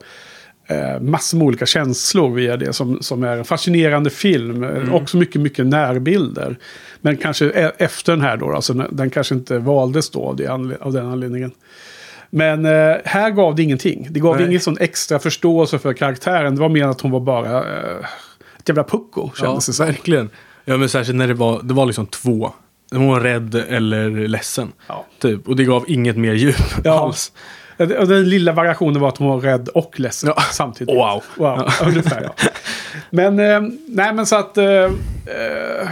eh, 0.66 1.00
massor 1.00 1.38
med 1.38 1.46
olika 1.46 1.66
känslor 1.66 2.34
via 2.34 2.56
det 2.56 2.72
som, 2.72 2.98
som 3.02 3.22
är 3.24 3.36
en 3.36 3.44
fascinerande 3.44 4.10
film. 4.10 4.64
Eh, 4.64 4.94
Också 4.94 5.16
mycket, 5.16 5.40
mycket 5.40 5.66
närbilder. 5.66 6.56
Men 7.00 7.16
kanske 7.16 7.46
e- 7.46 7.72
efter 7.78 8.12
den 8.12 8.20
här 8.20 8.36
då, 8.36 8.52
alltså 8.52 8.72
den- 8.74 9.10
kanske 9.10 9.34
inte 9.34 9.58
valdes 9.58 10.10
då 10.10 10.22
av 10.80 10.92
den 10.92 11.06
anledningen. 11.06 11.50
Men 12.30 12.66
eh, 12.66 12.96
här 13.04 13.30
gav 13.30 13.54
det 13.54 13.62
ingenting. 13.62 14.06
Det 14.10 14.20
gav 14.20 14.36
Nej. 14.36 14.46
ingen 14.46 14.60
sån 14.60 14.76
extra 14.80 15.18
förståelse 15.18 15.78
för 15.78 15.92
karaktären. 15.92 16.54
Det 16.54 16.60
var 16.60 16.68
mer 16.68 16.86
att 16.86 17.00
hon 17.00 17.10
var 17.10 17.20
bara 17.20 17.58
eh, 17.58 18.06
ett 18.58 18.68
jävla 18.68 18.84
pucko, 18.84 19.30
Ja, 19.36 19.44
kändes 19.44 19.66
det 19.66 19.72
som. 19.72 19.86
verkligen. 19.86 20.30
Ja, 20.64 20.76
men 20.76 20.88
särskilt 20.88 21.16
när 21.18 21.28
det 21.28 21.34
var, 21.34 21.60
det 21.62 21.74
var 21.74 21.86
liksom 21.86 22.06
två. 22.06 22.52
Hon 22.92 23.08
var 23.08 23.20
rädd 23.20 23.54
eller 23.54 24.10
ledsen. 24.10 24.72
Ja. 24.86 25.06
Typ. 25.18 25.48
Och 25.48 25.56
det 25.56 25.64
gav 25.64 25.84
inget 25.88 26.16
mer 26.16 26.32
djup 26.32 26.56
Ja. 26.84 27.00
alls. 27.04 27.32
Ja, 27.88 27.98
och 28.00 28.08
Den 28.08 28.28
lilla 28.28 28.52
variationen 28.52 29.00
var 29.00 29.08
att 29.08 29.16
hon 29.18 29.28
var 29.28 29.40
rädd 29.40 29.68
och 29.68 30.00
ledsen 30.00 30.32
Ja. 30.36 30.42
samtidigt. 30.52 30.94
Wow. 30.94 31.22
wow. 31.36 31.68
Ungefär, 31.86 32.22
ja. 32.22 32.34
Men, 33.10 33.38
eh, 33.38 33.60
nej 33.86 34.14
men 34.14 34.26
så 34.26 34.36
att 34.36 34.58
eh, 34.58 34.64
eh, 34.66 34.90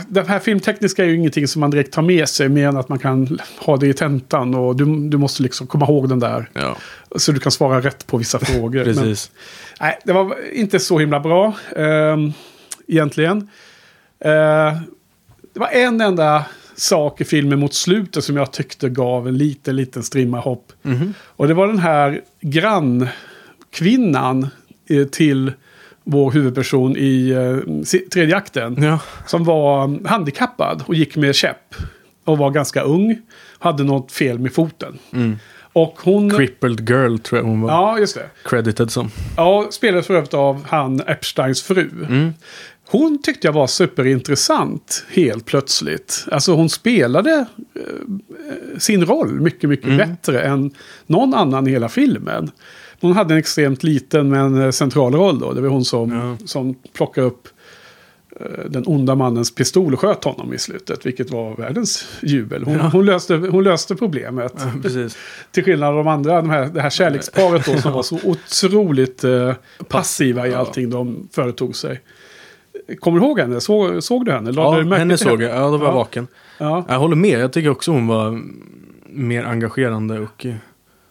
den 0.09 0.27
här 0.27 0.39
filmtekniska 0.39 1.05
är 1.05 1.09
ju 1.09 1.15
ingenting 1.17 1.49
som 1.49 1.61
man 1.61 1.71
direkt 1.71 1.93
tar 1.93 2.03
med 2.03 2.29
sig 2.29 2.49
mer 2.49 2.69
än 2.69 2.77
att 2.77 2.89
man 2.89 2.99
kan 2.99 3.39
ha 3.59 3.77
det 3.77 3.87
i 3.87 3.95
tentan 3.95 4.55
och 4.55 4.77
du, 4.77 5.09
du 5.09 5.17
måste 5.19 5.43
liksom 5.43 5.67
komma 5.67 5.87
ihåg 5.87 6.09
den 6.09 6.19
där. 6.19 6.51
Ja, 6.53 6.77
Så 7.17 7.33
du 7.33 7.41
kan 7.41 7.53
svara 7.53 7.81
rätt 7.81 8.07
på 8.07 8.17
vissa 8.17 8.39
frågor. 8.39 8.85
Men, 8.85 8.95
precis. 8.95 9.31
nej, 9.81 9.99
det 10.05 10.13
var 10.13 10.35
inte 10.53 10.79
så 10.81 10.99
himla 10.99 11.21
bra 11.21 11.55
eh, 11.77 12.17
egentligen. 12.89 13.39
Eh, 14.21 14.75
det 15.55 15.61
var 15.61 15.69
en 15.69 16.01
enda 16.01 16.45
sak 16.79 17.21
i 17.21 17.25
filmen 17.25 17.59
mot 17.59 17.75
slutet 17.75 18.25
som 18.25 18.37
jag 18.37 18.53
tyckte 18.53 18.89
gav 18.89 19.29
en 19.29 19.39
liten, 19.39 19.77
liten 19.77 20.03
strimma 20.03 20.41
hopp. 20.41 20.73
Mhm. 20.83 21.15
Och 21.21 21.49
det 21.49 21.55
var 21.55 21.67
den 21.67 21.79
här 21.79 22.21
grannkvinnan 22.41 24.47
eh, 24.91 25.05
till 25.07 25.53
vår 26.05 26.31
huvudperson 26.31 26.97
i 26.97 27.31
eh, 27.31 27.57
tredje 28.13 28.37
akten. 28.37 28.83
Ja. 28.83 28.99
Som 29.27 29.45
var 29.45 30.07
handikappad 30.09 30.83
och 30.87 30.95
gick 30.95 31.17
med 31.17 31.35
käpp. 31.35 31.75
Och 32.25 32.39
var 32.39 32.51
ganska 32.51 32.83
ung. 32.83 33.19
Hade 33.59 33.85
något 33.85 34.13
fel 34.13 34.39
med 34.39 34.53
foten. 34.53 34.99
Och 35.73 35.99
hon... 36.05 36.31
Crippled 36.31 36.91
Girl 36.91 37.19
tror 37.19 37.39
jag 37.41 37.47
hon 37.47 37.61
var 37.61 37.71
Ja, 37.71 37.99
just 37.99 38.15
det. 38.15 38.27
credited 38.45 38.91
som. 38.91 39.11
Ja, 39.37 39.67
spelades 39.71 40.07
för 40.07 40.15
övrigt 40.15 40.35
av 40.35 40.65
han 40.69 41.01
Epsteins 41.07 41.63
fru. 41.63 41.91
Hon 42.91 43.23
tyckte 43.23 43.47
jag 43.47 43.53
var 43.53 43.67
superintressant 43.67 45.05
helt 45.09 45.45
plötsligt. 45.45 46.25
Alltså 46.33 46.53
hon 46.55 46.69
spelade 46.71 47.47
eh, 47.75 47.83
sin 48.79 49.07
roll 49.07 49.41
mycket, 49.41 49.71
mycket 49.71 49.97
bättre 49.99 50.41
än 50.43 50.71
någon 51.07 51.35
annan 51.35 51.67
i 51.67 51.71
hela 51.71 51.89
filmen. 51.89 52.51
Hon 53.01 53.13
hade 53.13 53.35
en 53.35 53.39
extremt 53.39 53.83
liten 53.83 54.29
men 54.29 54.63
eh, 54.63 54.71
central 54.71 55.15
roll 55.15 55.39
då. 55.39 55.53
Det 55.53 55.61
var 55.61 55.69
hon 55.69 55.85
som, 55.85 56.13
Ja. 56.13 56.47
som 56.47 56.75
plockade 56.93 57.27
upp 57.27 57.49
eh, 58.41 58.71
den 58.71 58.83
onda 58.87 59.15
mannens 59.15 59.55
pistol 59.55 59.93
och 59.95 60.01
sköt 60.01 60.25
honom 60.25 60.55
i 60.55 60.59
slutet. 60.59 61.07
Vilket 61.07 61.31
var 61.31 61.57
världens 61.57 62.07
jubel. 62.23 62.65
Hon, 62.65 62.79
hon, 62.81 63.07
löste, 63.07 63.35
hon 63.37 63.65
löste 63.65 63.95
problemet. 63.97 64.55
Precis. 64.83 65.17
Till 65.51 65.65
skillnad 65.65 65.89
från 65.91 65.97
de 66.05 66.09
andra, 66.09 66.37
de 66.37 66.51
här, 66.51 66.67
det 66.67 66.81
här 66.81 66.91
kärleksparet 66.91 67.67
då 67.67 67.77
som 67.81 67.93
var 67.99 68.03
så 68.03 68.19
otroligt 68.25 69.25
eh, 69.25 69.53
passiva 69.89 70.47
i 70.47 70.51
Ja. 70.51 70.59
allting 70.59 70.91
de 70.91 71.29
företog 71.33 71.77
sig. 71.77 72.01
Kommer 73.01 73.21
du 73.21 73.27
ihåg 73.27 73.41
henne? 73.41 73.61
Så, 73.61 74.01
såg 74.01 74.25
du 74.25 74.33
henne? 74.33 74.53
Lade 74.53 74.89
Ja, 74.89 74.97
henne 74.97 75.19
såg 75.19 75.43
jag. 75.43 75.51
Ja, 75.57 75.65
då 75.71 75.77
var 75.77 75.87
jag 75.87 75.95
Ja. 75.95 75.99
vaken. 75.99 76.27
Ja. 76.59 76.85
Jag 76.89 76.99
håller 76.99 77.17
med. 77.17 77.41
Jag 77.41 77.53
tycker 77.53 77.69
också 77.71 77.91
hon 77.93 78.07
var 78.07 78.41
mer 79.11 79.45
engagerande 79.45 80.21
och... 80.21 80.47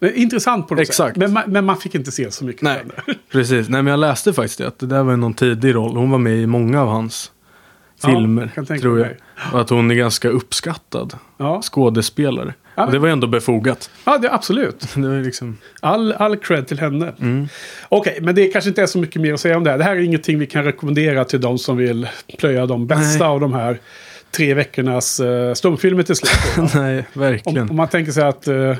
eh, 0.00 0.20
Intressant 0.22 0.68
på 0.68 0.74
något 0.74 0.80
Exakt. 0.82 1.08
sätt. 1.10 1.16
Men, 1.16 1.32
man- 1.32 1.42
men 1.46 1.64
man 1.64 1.76
fick 1.76 1.94
inte 1.94 2.12
se 2.12 2.30
så 2.30 2.44
mycket 2.44 2.62
Nej. 2.62 2.82
Precis. 3.32 3.68
Nej, 3.68 3.82
men 3.82 3.90
jag 3.90 4.00
läste 4.00 4.32
faktiskt 4.32 4.58
det. 4.58 4.68
Att 4.68 4.78
det 4.78 4.86
där 4.86 5.02
var 5.02 5.16
någon 5.16 5.34
tidig 5.34 5.74
roll. 5.74 5.96
Hon 5.96 6.10
var 6.10 6.18
med 6.18 6.36
i 6.36 6.46
många 6.46 6.82
av 6.82 6.88
hans 6.88 7.32
Ja, 8.02 8.08
filmer, 8.08 8.50
kan 8.54 8.66
tänka 8.66 8.82
tror 8.82 8.98
jag. 8.98 9.06
mig. 9.06 9.16
Och 9.52 9.60
att 9.60 9.70
hon 9.70 9.90
är 9.90 9.94
ganska 9.94 10.28
uppskattad 10.28 11.14
Ja, 11.36 11.60
skådespelare. 11.62 12.54
Ja, 12.78 12.86
Och 12.86 12.92
det 12.92 12.98
var 12.98 13.08
ändå 13.08 13.26
befogat. 13.26 13.90
ja 14.04 14.18
det, 14.18 14.32
absolut. 14.32 14.80
Det 14.94 15.08
var 15.08 15.20
liksom... 15.20 15.58
All, 15.80 16.12
all 16.12 16.36
cred 16.36 16.68
till 16.68 16.78
henne. 16.78 17.12
Mm. 17.20 17.48
Okej, 17.88 18.18
men 18.22 18.34
det 18.34 18.46
kanske 18.46 18.68
inte 18.68 18.82
är 18.82 18.86
så 18.86 18.98
mycket 18.98 19.22
mer 19.22 19.34
att 19.34 19.40
säga 19.40 19.56
om 19.56 19.64
det 19.64 19.70
här. 19.70 19.78
Det 19.78 19.84
här 19.84 19.96
är 19.96 20.00
ingenting 20.00 20.38
vi 20.38 20.46
kan 20.46 20.64
rekommendera 20.64 21.24
till 21.24 21.40
de 21.40 21.58
som 21.58 21.76
vill 21.76 22.08
plöja 22.38 22.66
de 22.66 22.86
bästa 22.86 23.24
Nej. 23.24 23.28
av 23.28 23.40
de 23.40 23.52
här 23.52 23.78
tre 24.30 24.54
veckornas 24.54 25.20
uh, 25.20 25.54
stumfilmer 25.54 26.02
till 26.02 26.16
slut. 26.16 26.70
Nej, 26.74 27.04
verkligen. 27.12 27.62
Om, 27.62 27.70
om 27.70 27.76
man 27.76 27.88
tänker 27.88 28.12
sig 28.12 28.24
att 28.24 28.48
uh, 28.48 28.76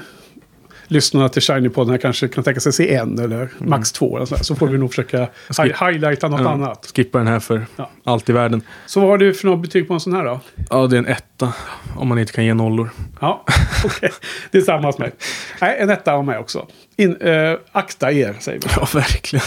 lyssnarna 0.88 1.28
till 1.28 1.42
Shiny-podden 1.42 1.98
kanske 1.98 2.28
kan 2.28 2.44
tänka 2.44 2.60
sig 2.60 2.72
se 2.72 2.94
en 2.94 3.18
eller 3.18 3.48
max 3.58 3.92
två. 3.92 4.16
Eller 4.16 4.26
så, 4.26 4.34
där, 4.34 4.42
så 4.42 4.56
får 4.56 4.66
vi 4.68 4.78
nog 4.78 4.90
försöka 4.90 5.28
hi- 5.48 5.86
highlighta 5.90 6.28
något 6.28 6.40
Ja, 6.40 6.50
annat. 6.50 6.92
Skippa 6.96 7.18
den 7.18 7.26
här 7.26 7.40
för 7.40 7.66
Ja. 7.76 7.90
allt 8.04 8.28
i 8.28 8.32
världen. 8.32 8.62
Så 8.86 9.00
vad 9.00 9.08
har 9.08 9.18
du 9.18 9.34
för 9.34 9.48
något 9.48 9.62
betyg 9.62 9.88
på 9.88 9.94
en 9.94 10.00
sån 10.00 10.12
här 10.14 10.24
då? 10.24 10.40
Ja, 10.70 10.86
det 10.86 10.96
är 10.96 10.98
en 10.98 11.06
etta. 11.06 11.52
Om 11.96 12.08
man 12.08 12.18
inte 12.18 12.32
kan 12.32 12.44
ge 12.44 12.54
nollor. 12.54 12.90
Ja, 13.20 13.44
okej. 13.84 14.10
Det 14.50 14.58
är 14.58 14.62
samma 14.62 14.88
hos 14.88 14.98
mig. 14.98 15.12
Nej, 15.60 15.76
en 15.80 15.90
etta 15.90 16.12
av 16.12 16.24
mig 16.24 16.38
också. 16.38 16.66
In, 16.96 17.16
eh, 17.16 17.54
akta 17.72 18.12
er, 18.12 18.36
säger 18.40 18.60
vi. 18.60 18.66
Ja, 18.76 18.88
verkligen. 18.94 19.44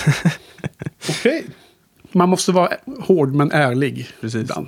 Okej. 1.10 1.46
Man 2.12 2.30
måste 2.30 2.52
vara 2.52 2.70
hård 3.00 3.34
men 3.36 3.52
ärlig. 3.52 4.08
Precis. 4.22 4.42
ibland. 4.42 4.68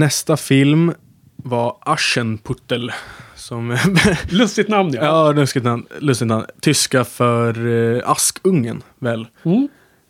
Nästa 0.00 0.36
film 0.36 0.92
var 1.36 1.76
Aschenputtel. 1.80 2.92
Som... 3.34 3.78
Lustigt 4.28 4.68
namn 4.68 4.92
ja. 4.94 5.04
ja, 5.04 5.32
lustigt 5.32 5.64
namn. 5.64 5.86
Lustigt 5.98 6.28
namn. 6.28 6.46
Tyska 6.60 7.04
för 7.04 7.66
eh, 7.66 8.10
Askungen, 8.10 8.82
väl? 8.98 9.26
Mm. 9.44 9.68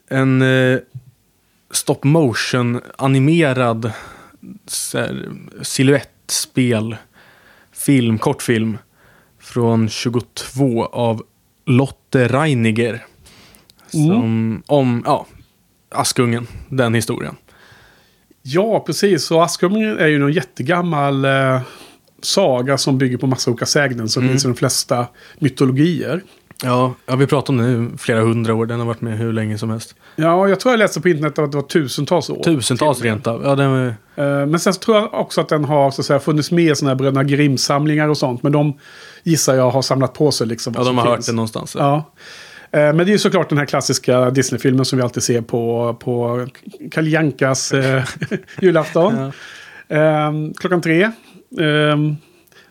En 0.09 0.43
eh, 0.43 0.79
stop 1.71 1.99
motion 2.05 2.81
animerad 2.99 3.93
så 4.67 4.99
här, 4.99 5.33
silhuettspel 5.63 6.97
film, 7.73 8.19
kortfilm 8.19 8.79
från 9.39 9.89
22 9.89 10.85
av 10.85 11.23
Lotte 11.67 12.29
Reiniger. 12.29 13.07
Som, 13.87 14.63
om, 14.67 15.03
ja, 15.07 15.27
Askungen, 15.89 16.47
den 16.69 16.95
historien. 16.95 17.37
Ja, 18.55 18.81
precis. 18.87 19.31
Och 19.31 19.45
Askungen 19.45 19.99
är 19.99 20.07
ju 20.07 20.19
någon 20.19 20.33
jättegammal 20.33 21.25
eh, 21.25 21.61
saga 22.23 22.79
som 22.79 22.99
bygger 22.99 23.17
på 23.17 23.27
massa 23.27 23.51
olika 23.51 23.67
sägnen 23.67 24.09
som 24.09 24.23
Mm. 24.23 24.33
finns 24.33 24.45
i 24.45 24.49
de 24.49 24.55
flesta 24.55 25.07
mytologier. 25.39 26.23
Ja, 26.63 26.95
ja, 27.07 27.17
vi 27.17 27.27
pratat 27.27 27.49
om 27.49 27.57
det 27.57 27.63
nu 27.65 27.91
flera 27.99 28.21
hundra 28.21 28.55
år. 28.55 28.67
Den 28.67 28.79
har 28.79 28.87
varit 28.87 29.01
med 29.01 29.19
hur 29.19 29.33
länge 29.33 29.59
som 29.59 29.71
helst. 29.71 29.95
Ja, 30.17 30.49
jag 30.49 30.61
tror 30.61 30.73
jag 30.73 30.79
läste 30.79 31.01
på 31.01 31.09
internet 31.09 31.39
att 31.39 31.53
det 31.53 31.57
var 31.59 31.63
tusentals 31.65 32.31
år. 32.31 32.43
Tusentals 32.43 33.03
rent 33.03 33.27
av. 33.27 33.43
Ja, 33.45 33.55
den 33.55 33.71
var, 33.71 33.95
Eh, 34.17 34.47
Men 34.47 34.61
sen 34.61 34.73
tror 34.73 34.97
jag 34.97 35.15
också 35.15 35.41
att 35.41 35.49
den 35.49 35.65
har 35.65 35.91
så 35.91 36.01
att 36.03 36.07
säga, 36.07 36.21
funnits 36.21 36.51
med 36.51 36.65
i 36.65 36.75
sådana 36.77 36.91
här 36.91 36.97
Bröderna 36.99 37.25
Grimm-samlingar 37.25 38.09
och 38.09 38.17
sånt. 38.19 38.43
Men 38.43 38.53
de 38.53 38.79
gissar 39.23 39.55
jag 39.55 39.71
har 39.71 39.83
samlat 39.83 40.13
på 40.15 40.31
sig 40.31 40.47
liksom. 40.47 40.75
ja, 40.77 40.85
de 40.85 40.99
har 40.99 41.05
hört 41.07 41.17
finns. 41.17 41.27
det 41.27 41.33
någonstans. 41.33 41.77
Ja. 41.79 41.97
Eh, 41.97 42.03
Men 42.73 42.97
det 42.97 43.03
är 43.05 43.07
ju 43.13 43.19
såklart 43.19 43.49
den 43.49 43.59
här 43.59 43.67
klassiska 43.67 44.31
Disney-filmen 44.31 44.85
som 44.85 44.97
vi 44.97 45.03
alltid 45.03 45.23
ser 45.23 45.41
på, 45.41 45.95
på 46.01 46.47
Kalle 46.91 47.11
Jankas 47.11 47.73
eh, 47.73 48.05
julafton. 48.61 49.33
Ja. 49.89 49.97
Eh, 49.97 50.33
klockan 50.57 50.81
tre. 50.81 51.03
Eh, 51.03 51.97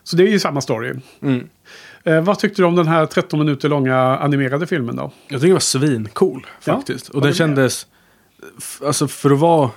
så 0.02 0.16
det 0.16 0.22
är 0.22 0.28
ju 0.28 0.38
samma 0.38 0.60
story. 0.60 0.92
Mm. 1.22 1.48
Eh, 2.04 2.20
vad 2.20 2.38
tyckte 2.38 2.62
du 2.62 2.66
om 2.66 2.76
den 2.76 2.88
här 2.88 3.06
13 3.06 3.38
minuter 3.38 3.68
långa 3.68 3.96
animerade 3.96 4.66
filmen 4.66 4.96
då? 4.96 5.12
Jag 5.28 5.40
tycker 5.40 5.48
det 5.48 5.52
var 5.52 5.60
svincool 5.60 6.46
Ja, 6.64 6.74
faktiskt. 6.74 7.08
och 7.08 7.14
håller 7.14 7.26
den 7.26 7.34
kändes, 7.34 7.86
alltså 8.86 9.08
för 9.08 9.30
att 9.30 9.38
vara 9.38 9.70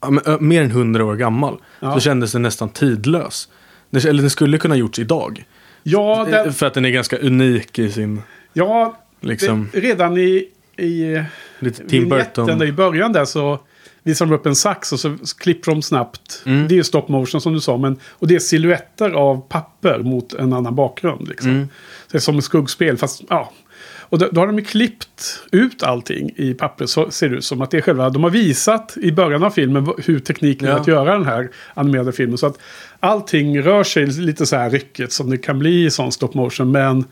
ja, 0.00 0.38
mer 0.40 0.62
än 0.62 0.70
hundra 0.70 1.04
år 1.04 1.16
gammal, 1.16 1.58
Ja. 1.80 1.94
så 1.94 2.00
kändes 2.00 2.32
den 2.32 2.42
nästan 2.42 2.68
tidlös. 2.68 3.48
Den, 3.90 4.02
eller 4.08 4.20
den 4.20 4.30
skulle 4.30 4.58
kunna 4.58 4.76
gjorts 4.76 4.98
idag. 4.98 5.44
Ja, 5.82 6.26
den, 6.30 6.52
För 6.52 6.66
att 6.66 6.74
den 6.74 6.84
är 6.84 6.90
ganska 6.90 7.18
unik 7.18 7.78
i 7.78 7.92
sin, 7.92 8.22
ja 8.52 8.96
liksom, 9.20 9.68
det, 9.72 9.80
redan 9.80 10.18
i, 10.18 10.48
i 10.76 11.22
lite 11.58 11.88
Tim 11.88 12.08
Burton. 12.08 12.58
där 12.58 12.66
i 12.66 12.72
början 12.72 13.12
där 13.12 13.24
så 13.24 13.58
visar 14.02 14.26
de 14.26 14.34
upp 14.34 14.46
en 14.46 14.56
sax 14.56 14.92
och 14.92 15.00
så 15.00 15.16
klipper 15.38 15.70
de 15.72 15.82
snabbt. 15.82 16.42
Mm. 16.46 16.68
Det 16.68 16.74
är 16.74 16.76
ju 16.76 16.84
stop 16.84 17.04
motion 17.08 17.40
som 17.40 17.52
du 17.52 17.60
sa. 17.60 17.76
Men, 17.76 17.98
och 18.10 18.26
det 18.26 18.34
är 18.34 18.38
silhuetter 18.38 19.10
av 19.10 19.40
papper 19.48 19.98
mot 19.98 20.32
en 20.32 20.52
annan 20.52 20.74
bakgrund. 20.74 21.28
Liksom. 21.28 21.50
Mm. 21.50 21.68
Det 22.10 22.18
är 22.18 22.20
som 22.20 22.38
ett 22.38 22.44
skuggspel. 22.44 22.96
Fast, 22.96 23.22
ja. 23.28 23.52
Och 23.98 24.18
då, 24.18 24.28
då 24.32 24.40
har 24.40 24.46
de 24.46 24.58
ju 24.58 24.64
klippt 24.64 25.40
ut 25.52 25.82
allting 25.82 26.30
i 26.36 26.54
papper. 26.54 26.86
Så 26.86 27.10
ser 27.10 27.28
det 27.28 27.36
ut 27.36 27.44
som 27.44 27.60
att 27.62 27.70
det 27.70 27.76
är 27.76 27.80
själva. 27.82 28.10
De 28.10 28.22
har 28.22 28.30
visat 28.30 28.96
i 28.96 29.12
början 29.12 29.42
av 29.44 29.50
filmen 29.50 29.88
hur 30.04 30.18
tekniken 30.20 30.68
är 30.68 30.72
Ja. 30.72 30.78
att 30.80 30.86
göra 30.86 31.12
den 31.12 31.26
här 31.26 31.48
animerade 31.74 32.12
filmen. 32.12 32.38
Så 32.38 32.46
att 32.46 32.58
allting 33.00 33.62
rör 33.62 33.84
sig 33.84 34.06
lite 34.06 34.46
så 34.46 34.56
här 34.56 34.70
ryckigt 34.70 35.12
som 35.12 35.30
det 35.30 35.38
kan 35.38 35.58
bli 35.58 35.84
i 35.84 35.90
sån 35.90 36.12
stop 36.12 36.30
motion. 36.34 36.70
Men 36.70 37.04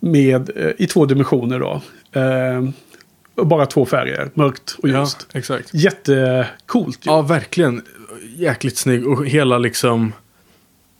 med, 0.00 0.50
eh, 0.56 0.70
i 0.78 0.86
två 0.86 1.06
dimensioner 1.06 1.58
då. 1.60 1.82
Eh, 2.20 2.68
bara 3.44 3.66
två 3.66 3.86
färger, 3.86 4.30
mörkt 4.34 4.76
och 4.82 4.88
Ja, 4.88 5.00
ljust. 5.00 5.26
exakt. 5.32 5.74
Jättecoolt 5.74 7.06
ju. 7.06 7.10
Ja, 7.10 7.22
verkligen. 7.22 7.82
Jäkligt 8.36 8.76
snygg. 8.76 9.08
Och 9.08 9.26
hela 9.26 9.58
liksom... 9.58 10.12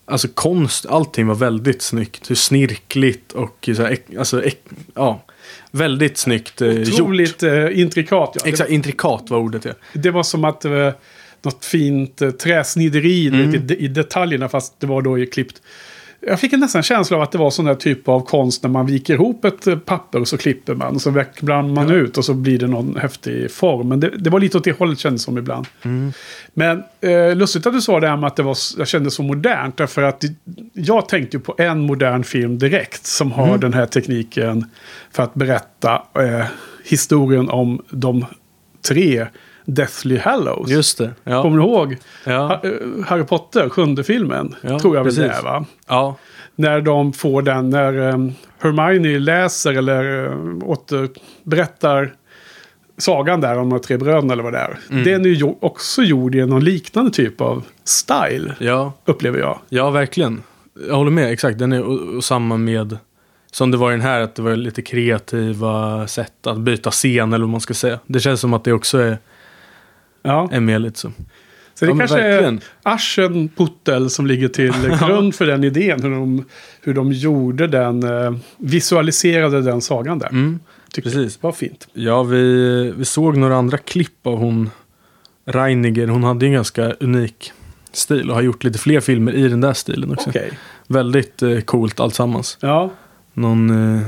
Alltså 0.07 0.29
konst, 0.35 0.87
allting 0.87 1.27
var 1.27 1.35
väldigt 1.35 1.83
snyggt. 1.83 2.31
Hur 2.31 2.35
snirkligt 2.35 3.33
och 3.33 3.69
så 3.77 3.83
här, 3.83 3.99
alltså, 4.19 4.43
ja, 4.95 5.25
väldigt 5.71 6.19
snyggt 6.19 6.63
eh, 6.63 6.73
gjort. 6.73 6.89
Otroligt 6.89 7.43
eh, 7.43 7.81
intrikat. 7.81 8.33
Ja. 8.35 8.49
Exakt, 8.49 8.71
intrikat 8.71 9.31
var 9.31 9.39
ordet 9.39 9.65
ja. 9.65 9.73
Det, 9.93 10.11
var 10.11 10.23
som 10.23 10.45
att 10.45 10.61
det 10.61 10.69
var 10.69 10.95
något 11.43 11.65
fint 11.65 12.23
eh, 12.23 12.31
träsnideri 12.31 13.29
Mm. 13.29 13.55
i, 13.55 13.75
i 13.77 13.89
detaljerna 13.89 14.49
fast 14.49 14.81
det 14.81 14.87
var 14.87 15.03
då 15.03 15.27
klippt. 15.33 15.63
Jag 16.27 16.41
fick 16.41 16.53
en 16.53 16.61
nästan 16.61 16.83
känsla 16.83 17.17
av 17.17 17.23
att 17.23 17.33
det 17.33 17.39
var 17.39 17.51
sån 17.51 17.65
där 17.65 17.75
typ 17.75 18.09
av 18.09 18.21
konst 18.21 18.63
när 18.63 18.71
man 18.71 18.87
viker 18.87 19.15
ihop 19.15 19.45
ett 19.45 19.67
eh, 19.67 19.79
papper 19.79 20.21
och 20.21 20.29
så 20.29 20.37
klipper 20.39 20.75
man 20.75 20.95
och 20.95 21.03
så 21.03 21.11
vecklar 21.11 21.63
man 21.63 21.91
ut 21.91 22.19
och 22.19 22.25
så 22.25 22.35
blir 22.35 22.59
det 22.59 22.67
någon 22.67 22.97
häftig 22.97 23.51
form. 23.51 23.89
Men 23.89 24.01
det, 24.01 24.11
det 24.19 24.31
var 24.31 24.41
lite 24.41 24.59
åt 24.59 24.65
det 24.65 24.79
hållet 24.79 24.99
kändes 24.99 25.23
som 25.23 25.39
ibland. 25.39 25.67
Mm. 25.83 26.13
Men 26.55 26.83
eh, 27.01 27.37
lustigt 27.37 27.67
att 27.67 27.73
du 27.73 27.81
sa 27.81 28.01
det 28.01 28.09
här 28.09 28.17
med 28.17 28.27
att 28.27 28.37
det 28.37 28.43
var, 28.43 28.57
jag 28.79 28.89
kände 28.89 29.11
så 29.11 29.23
modernt. 29.23 29.77
Därför 29.77 30.03
att 30.03 30.25
jag 30.73 31.09
tänkte 31.09 31.37
ju 31.37 31.43
på 31.43 31.55
en 31.59 31.81
modern 31.81 32.25
film 32.25 32.59
direkt 32.59 33.07
som 33.07 33.33
har 33.33 33.49
Mm. 33.49 33.61
den 33.61 33.75
här 33.75 33.87
tekniken 33.87 34.71
för 35.13 35.23
att 35.23 35.35
berätta 35.35 36.03
eh, 36.15 36.47
historien 36.85 37.49
om 37.49 37.83
de 37.91 38.25
tre 38.89 39.27
Deathly 39.65 40.19
Hallows. 40.19 40.71
Just 40.71 40.99
det. 40.99 41.11
Ja. 41.25 41.43
Kommer 41.43 41.59
du 41.59 41.65
ihåg? 41.65 41.97
Ja. 42.25 42.33
Ha- 42.47 42.61
eh, 42.65 42.71
Harry 43.07 43.25
Potter, 43.25 43.69
sjunde 43.69 44.05
filmen. 44.05 44.55
Ja, 44.61 44.79
tror 44.79 44.97
jag 44.97 45.05
väl 45.05 45.15
det 45.15 45.27
är 45.29 45.43
va? 45.43 45.65
ja. 45.89 46.17
När 46.57 46.81
de 46.81 47.13
får 47.13 47.43
den, 47.43 47.71
när 47.71 47.99
um, 47.99 48.33
Hermione 48.59 49.19
läser 49.19 49.73
eller 49.75 50.05
uh, 50.33 50.59
återberättar 50.65 52.15
sagan 52.99 53.41
där 53.41 53.59
om 53.59 53.71
de 53.71 53.81
tre 53.81 53.97
bröderna 53.97 54.33
eller 54.33 54.43
vad 54.43 54.53
det 54.53 54.59
är. 54.59 54.79
Mm. 54.91 55.05
Den 55.05 55.25
är 55.25 55.29
ju 55.29 55.55
också 55.61 56.03
gjord 56.03 56.35
i 56.35 56.47
någon 56.47 56.65
liknande 56.65 57.11
typ 57.11 57.41
av 57.41 57.63
style, 57.85 58.55
Ja. 58.59 58.93
upplever 59.05 59.39
jag. 59.39 59.59
ja, 59.69 59.91
verkligen. 59.91 60.43
Jag 60.89 60.95
håller 60.97 61.11
med, 61.11 61.31
exakt. 61.33 61.59
Den 61.59 61.73
är 61.73 61.83
och, 61.83 62.15
och 62.17 62.25
samma 62.25 62.57
med 62.57 62.99
som 63.53 63.71
det 63.71 63.77
var 63.77 63.91
i 63.91 63.95
den 63.95 64.01
här, 64.01 64.21
att 64.21 64.35
det 64.35 64.43
var 64.43 64.57
lite 64.57 64.83
kreativa 64.83 66.07
sätt 66.07 66.47
att 66.47 66.59
byta 66.59 66.91
scen 66.91 67.33
eller 67.33 67.45
vad 67.45 67.51
man 67.51 67.61
ska 67.61 67.75
säga. 67.75 67.99
Det 68.07 68.21
känns 68.21 68.41
som 68.41 68.55
att 68.55 68.65
det 68.65 68.73
också 68.73 68.99
är, 68.99 69.19
Ja. 70.25 70.49
är 70.53 70.61
med 70.61 70.81
lite 70.81 70.99
så. 70.99 71.09
Det 71.81 71.87
Ja, 71.87 71.97
kanske 71.99 72.17
verkligen. 72.17 72.55
är 72.57 72.63
Aschen 72.95 73.49
Puttel 73.49 74.11
som 74.11 74.27
ligger 74.27 74.49
till 74.49 74.73
grund 75.07 75.35
för 75.35 75.47
den 75.47 75.65
idén. 75.65 76.03
Hur 76.03 76.11
de, 76.11 76.45
hur 76.81 76.95
de 76.95 77.13
gjorde 77.13 77.67
den, 77.67 78.03
eh, 78.03 78.35
visualiserade 78.59 79.63
den 79.63 79.81
sagan 79.81 80.19
där. 80.19 80.29
Mm. 80.29 80.61
Precis. 80.95 81.43
var 81.43 81.53
fint. 81.53 81.89
Ja, 81.93 82.23
vi, 82.23 82.93
vi 82.97 83.05
såg 83.05 83.37
några 83.37 83.57
andra 83.57 83.79
klipp 83.79 84.27
av 84.27 84.39
hon 84.39 84.71
Reiniger. 85.47 86.07
Hon 86.09 86.25
hade 86.25 86.47
en 86.47 86.53
ganska 86.53 86.91
unik 86.93 87.53
stil 87.93 88.29
och 88.31 88.35
har 88.37 88.43
gjort 88.43 88.65
lite 88.65 88.79
fler 88.79 89.01
filmer 89.01 89.33
i 89.33 89.49
den 89.49 89.61
där 89.61 89.73
stilen 89.73 90.13
också. 90.13 90.31
Okej. 90.31 90.51
Väldigt 90.87 91.43
eh, 91.43 91.61
coolt 91.61 92.01
alltsammans. 92.01 92.59
Ja. 92.61 92.91
Någon, 93.33 93.95
eh, 93.99 94.07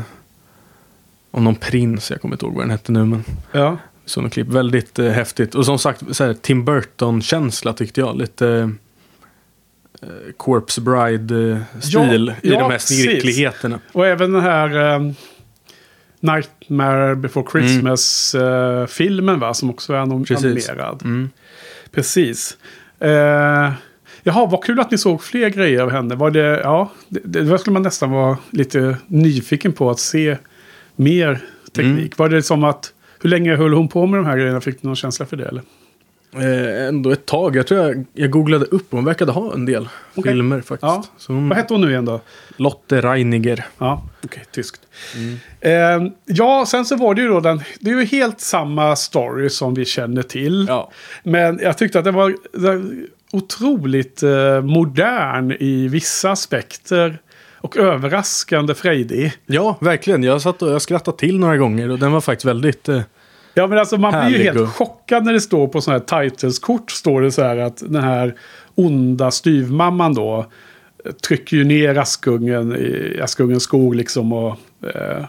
om 1.31 1.45
någon 1.45 1.55
prins, 1.55 2.11
jag 2.11 2.21
kommer 2.21 2.35
inte 2.35 2.47
ihåg 2.47 2.55
vad 2.55 2.63
den 2.65 2.71
hette 2.71 2.93
nu, 2.93 3.05
men 3.05 3.25
Ja. 3.53 3.79
Så 4.07 4.21
någon 4.21 4.31
klipp. 4.31 4.49
Väldigt 4.49 4.99
eh, 4.99 5.09
häftigt. 5.11 5.55
Och 5.55 5.67
som 5.67 5.79
sagt, 5.79 6.03
så 6.17 6.25
här, 6.25 6.35
Tim 6.35 6.65
Burton-känsla 6.65 7.73
tyckte 7.73 8.01
jag. 8.01 8.17
Lite 8.19 8.71
eh, 10.03 10.09
Corpse 10.37 10.81
Bride-stil 10.81 12.33
Ja, 12.43 12.49
i 12.49 12.53
ja, 12.53 12.59
de 12.59 12.63
här 12.63 12.69
precis. 12.71 13.03
snirkligheterna. 13.05 13.81
Och 13.93 14.07
även 14.07 14.33
den 14.33 14.43
här 14.43 14.95
eh, 14.95 15.13
Nightmare 16.21 17.17
Before 17.17 17.47
Christmas-filmen 17.53 19.41
va? 19.41 19.55
Som 19.55 19.71
också 19.71 19.93
är 19.93 19.97
anom- 19.99 20.25
Precis. 20.25 20.69
animerad. 20.69 21.03
Mm. 21.05 21.31
Precis. 21.91 22.57
Eh, 23.01 23.73
jaha, 24.23 24.47
vad 24.47 24.65
kul 24.65 24.81
att 24.81 24.91
ni 24.91 24.99
såg 24.99 25.23
fler 25.23 25.49
grejer 25.49 25.81
av 25.83 25.91
henne. 25.91 26.15
Var 26.15 26.31
det, 26.31 26.61
ja, 26.65 26.91
det, 27.09 27.43
det 27.43 27.59
skulle 27.59 27.75
man 27.75 27.83
nästan 27.83 28.11
vara 28.11 28.39
lite 28.51 28.97
nyfiken 29.07 29.73
på 29.73 29.91
att 29.91 29.99
se 30.01 30.37
mer 30.97 31.41
teknik. 31.73 31.99
Mm. 31.99 32.11
Var 32.17 32.29
det 32.29 32.43
som 32.43 32.65
att, 32.65 32.93
hur 33.27 33.31
länge 33.31 33.57
höll 33.57 33.73
hon 33.73 33.89
på 33.89 34.07
med 34.07 34.19
de 34.19 34.27
här 34.27 34.37
grejerna? 34.37 34.61
Fick 34.61 34.83
du 34.83 34.87
någon 34.89 34.97
känsla 34.97 35.27
för 35.27 35.37
det? 35.37 35.45
Eller? 35.45 35.63
Eh, 36.35 36.89
ändå 36.89 37.11
ett 37.11 37.27
tag. 37.27 37.57
Jag 37.57 37.67
tror 37.67 37.81
jag, 37.81 38.05
jag 38.13 38.31
googlade 38.31 38.65
upp 38.65 38.93
och 38.93 38.99
hon 38.99 39.05
verkade 39.05 39.33
ha 39.33 39.55
en 39.55 39.67
del 39.67 39.89
Okej. 40.15 40.33
filmer 40.33 40.61
faktiskt. 40.61 40.83
Ja. 40.83 41.05
Hon, 41.27 41.49
Vad 41.49 41.59
hette 41.59 41.75
hon 41.75 41.81
nu 41.81 41.91
igen 41.91 42.05
då? 42.05 42.21
Lotte 42.57 43.01
Reiniger. 43.01 43.67
Ja, 43.79 44.03
okej, 44.25 44.45
tyskt. 44.53 44.81
Eh, 45.61 45.73
ja, 46.25 46.65
sen 46.67 46.85
så 46.85 46.97
var 46.97 47.15
det 47.15 47.23
ju 47.23 47.29
då 47.29 47.41
den, 47.41 47.61
det 47.81 47.91
är 47.91 47.95
ju 47.95 48.05
helt 48.05 48.41
samma 48.41 48.97
story 48.97 49.49
som 49.51 49.75
vi 49.75 49.85
känner 49.85 50.23
till. 50.23 50.67
Ja. 50.69 50.91
Men 51.23 51.59
jag 51.63 51.79
tyckte 51.79 51.99
att 51.99 52.05
det 52.05 52.11
var, 52.11 52.37
det 52.53 52.61
var 52.61 52.85
otroligt 53.33 54.23
eh, 54.23 54.61
modern 54.63 55.57
i 55.61 55.89
vissa 55.89 56.31
aspekter. 56.31 57.19
Och 57.59 57.77
överraskande 57.77 58.75
frejdig. 58.75 59.33
ja, 59.47 59.79
verkligen. 59.81 60.23
Jag 60.23 60.43
satt 60.43 60.63
och 60.63 60.71
jag 60.71 60.83
skrattade 60.83 61.17
till 61.19 61.39
några 61.39 61.57
gånger 61.57 61.91
och 61.91 61.99
den 61.99 62.13
var 62.13 62.21
faktiskt 62.21 62.45
väldigt... 62.45 62.89
Eh, 62.89 63.01
Ja 63.59 63.67
men 63.67 63.79
alltså 63.79 63.97
man 63.97 64.27
blir 64.27 64.39
ju 64.39 64.45
helt 64.45 64.69
chockad 64.69 65.25
när 65.25 65.33
det 65.33 65.41
står 65.41 65.69
på 65.69 65.81
sådana 65.81 66.05
här 66.11 66.29
titelskort. 66.29 66.91
Står 66.91 67.23
det 67.23 67.33
så 67.33 67.43
här 67.43 67.57
att 67.57 67.77
den 67.77 68.03
här 68.03 68.35
onda 68.75 69.31
styvmamman 69.31 70.15
då 70.15 70.47
eh, 71.05 71.13
trycker 71.13 71.57
ju 71.57 71.65
ner 71.65 71.99
Askungen 71.99 72.77
i 72.77 73.21
Askungens 73.23 73.63
skog 73.63 73.95
liksom 73.95 74.33
och 74.33 74.57
eh, 74.95 75.25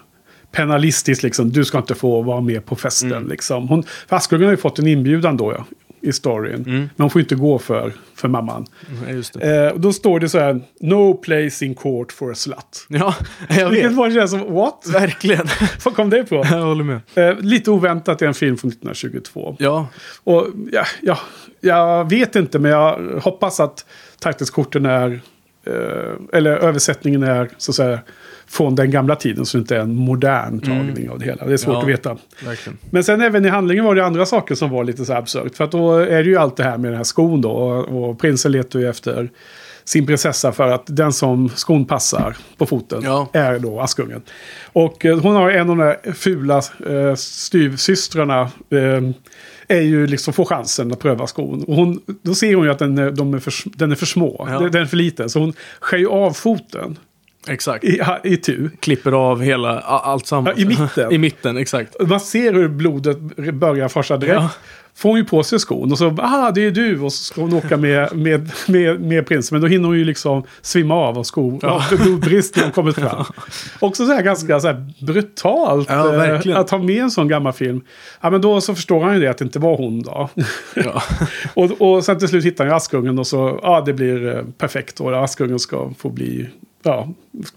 penalistiskt 0.51 1.23
liksom. 1.23 1.51
Du 1.51 1.65
ska 1.65 1.77
inte 1.77 1.95
få 1.95 2.21
vara 2.21 2.41
med 2.41 2.65
på 2.65 2.75
festen 2.75 3.11
Mm. 3.11 3.27
liksom. 3.27 3.67
Hon, 3.67 3.83
för 3.83 4.15
Askungen 4.15 4.43
har 4.45 4.51
ju 4.51 4.57
fått 4.57 4.79
en 4.79 4.87
inbjudan 4.87 5.37
då 5.37 5.53
ja, 5.53 5.65
i 6.01 6.11
storyn. 6.13 6.53
Mm. 6.55 6.79
Men 6.79 6.89
hon 6.97 7.09
får 7.09 7.21
inte 7.21 7.35
gå 7.35 7.59
för, 7.59 7.93
för 8.15 8.27
mamman. 8.27 8.65
det. 9.33 9.65
Eh, 9.65 9.71
och 9.73 9.79
då 9.79 9.93
står 9.93 10.19
det 10.19 10.29
så 10.29 10.39
här. 10.39 10.61
No 10.79 11.13
place 11.13 11.65
in 11.65 11.75
court 11.75 12.11
for 12.11 12.31
a 12.31 12.35
slut. 12.35 12.85
Ja, 12.89 13.15
jag 13.49 13.69
Vilket 13.69 13.89
vet. 13.91 13.97
var 13.97 14.11
känns 14.11 14.31
som, 14.31 14.53
what? 14.53 14.85
Verkligen. 14.93 15.47
Vad 15.85 15.95
kom 15.95 16.09
det 16.09 16.23
på? 16.23 16.35
jag 16.51 16.61
håller 16.65 16.83
med. 16.83 17.01
Eh, 17.15 17.39
lite 17.39 17.71
oväntat 17.71 18.21
i 18.21 18.25
en 18.25 18.33
film 18.33 18.57
från 18.57 18.69
1922. 18.71 19.55
Ja, 19.59 19.87
Och 20.23 20.47
ja, 20.71 20.85
ja, 21.01 21.17
jag 21.61 22.09
vet 22.09 22.35
inte, 22.35 22.59
men 22.59 22.71
jag 22.71 23.19
hoppas 23.23 23.59
att 23.59 23.85
titelskorten 24.23 24.85
är, 24.85 25.21
eller 26.33 26.51
översättningen 26.57 27.23
är 27.23 27.49
så 27.57 27.71
att 27.71 27.75
säga 27.75 27.99
från 28.49 28.75
den 28.75 28.91
gamla 28.91 29.15
tiden 29.15 29.45
så 29.45 29.57
det 29.57 29.61
inte 29.61 29.75
är 29.75 29.79
en 29.79 29.95
modern 29.95 30.59
tagning 30.59 31.09
av 31.09 31.19
det 31.19 31.25
hela. 31.25 31.45
Det 31.45 31.53
är 31.53 31.57
svårt 31.57 31.73
Ja. 31.73 31.81
att 31.81 31.87
veta. 31.87 32.17
verkligen. 32.45 32.77
Men 32.89 33.03
sen 33.03 33.21
även 33.21 33.45
i 33.45 33.49
handlingen 33.49 33.85
var 33.85 33.95
det 33.95 34.05
andra 34.05 34.25
saker 34.25 34.55
som 34.55 34.69
var 34.69 34.83
lite 34.83 35.05
så 35.05 35.13
absurt. 35.13 35.55
För 35.55 35.63
att 35.63 35.71
då 35.71 35.93
är 35.97 36.23
det 36.23 36.29
ju 36.29 36.37
allt 36.37 36.57
det 36.57 36.63
här 36.63 36.77
med 36.77 36.91
den 36.91 36.97
här 36.97 37.03
skon 37.03 37.41
då. 37.41 37.49
Och, 37.51 38.09
och 38.09 38.19
prinsen 38.19 38.51
letar 38.51 38.79
ju 38.79 38.89
efter 38.89 39.29
sin 39.85 40.05
prinsessa 40.05 40.51
för 40.51 40.67
att 40.67 40.83
den 40.85 41.13
som 41.13 41.49
skon 41.49 41.85
passar 41.85 42.37
på 42.57 42.65
foten 42.65 43.01
Ja. 43.03 43.29
är 43.33 43.59
då 43.59 43.79
Askungen. 43.79 44.21
Och 44.73 45.05
eh, 45.05 45.19
hon 45.19 45.35
har 45.35 45.49
en 45.51 45.69
av 45.69 45.77
de 45.77 45.85
där 46.03 46.13
fula 46.13 46.57
eh, 46.89 47.15
styvsystrarna. 47.15 48.41
Eh, 48.69 49.09
är 49.67 49.81
ju 49.81 50.07
liksom 50.07 50.33
får 50.33 50.45
chansen 50.45 50.91
att 50.91 50.99
pröva 50.99 51.27
skon. 51.27 51.63
Och 51.63 51.75
hon, 51.75 52.01
då 52.21 52.35
ser 52.35 52.55
hon 52.55 52.65
ju 52.65 52.71
att 52.71 52.79
den 52.79 52.97
är, 52.97 53.11
de 53.11 53.33
är 53.33 53.39
för, 53.39 53.53
den 53.65 53.91
är 53.91 53.95
för 53.95 54.05
små. 54.05 54.45
Ja. 54.49 54.59
Den, 54.59 54.81
är 54.81 54.85
för 54.85 54.97
liten. 54.97 55.29
Så 55.29 55.39
hon 55.39 55.53
skär 55.79 55.97
ju 55.97 56.07
av 56.07 56.31
foten 56.31 56.97
Exakt. 57.49 57.83
i, 57.83 58.01
i 58.23 58.37
tu. 58.37 58.69
Klipper 58.79 59.11
av 59.11 59.41
hela, 59.41 59.79
allt 59.79 60.27
sammans. 60.27 60.57
Ja, 60.57 60.63
i 60.63 60.65
mitten. 60.65 61.11
I 61.11 61.17
mitten, 61.17 61.57
exakt. 61.57 61.95
Man 62.07 62.19
ser 62.19 62.53
hur 62.53 62.67
blodet 62.67 63.19
börjar 63.53 63.87
forsa 63.87 64.17
direkt. 64.17 64.41
Ja. 64.41 64.49
Får 64.97 65.09
hon 65.09 65.17
ju 65.17 65.25
på 65.25 65.43
sig 65.43 65.59
skon 65.59 65.91
och 65.91 65.97
så, 65.97 66.15
ah 66.17 66.51
det 66.51 66.65
är 66.65 66.71
du. 66.71 67.01
Och 67.01 67.13
så 67.13 67.23
ska 67.23 67.41
hon 67.41 67.53
åka 67.53 67.77
med, 67.77 68.15
med, 68.15 68.51
med, 68.67 69.01
med 69.01 69.27
prinsen. 69.27 69.55
Men 69.55 69.61
då 69.61 69.67
hinner 69.67 69.87
hon 69.87 69.97
ju 69.97 70.03
liksom 70.03 70.43
svimma 70.61 70.95
av 70.95 71.17
av 71.17 71.23
sko. 71.23 71.59
Ja. 71.61 71.83
Blodbrist 71.91 72.55
när 72.55 72.63
hon 72.63 72.71
kommit 72.71 72.95
fram. 72.95 73.25
Också 73.79 74.05
så 74.05 74.13
här 74.13 74.21
ganska 74.21 74.59
så 74.59 74.67
här 74.67 74.91
brutalt. 75.05 75.89
Ja, 75.89 76.25
eh, 76.25 76.57
att 76.57 76.69
ha 76.69 76.77
med 76.77 77.03
en 77.03 77.11
sån 77.11 77.27
gammal 77.27 77.53
film. 77.53 77.81
Ja 78.21 78.29
men 78.29 78.41
då 78.41 78.61
så 78.61 78.75
förstår 78.75 79.03
han 79.03 79.13
ju 79.13 79.19
det 79.19 79.27
att 79.27 79.37
det 79.37 79.45
inte 79.45 79.59
var 79.59 79.77
hon 79.77 80.01
då. 80.01 80.29
Ja. 80.75 81.03
och, 81.53 81.81
och 81.81 82.03
sen 82.03 82.19
till 82.19 82.27
slut 82.27 82.45
hittar 82.45 82.63
han 82.63 82.71
ju 82.71 82.75
Askungen 82.75 83.19
och 83.19 83.27
så, 83.27 83.59
ja 83.63 83.83
det 83.85 83.93
blir 83.93 84.35
eh, 84.35 84.43
perfekt. 84.57 84.99
Och 84.99 85.23
Askungen 85.23 85.59
ska 85.59 85.91
få 85.97 86.09
bli, 86.09 86.49
ja, 86.83 87.13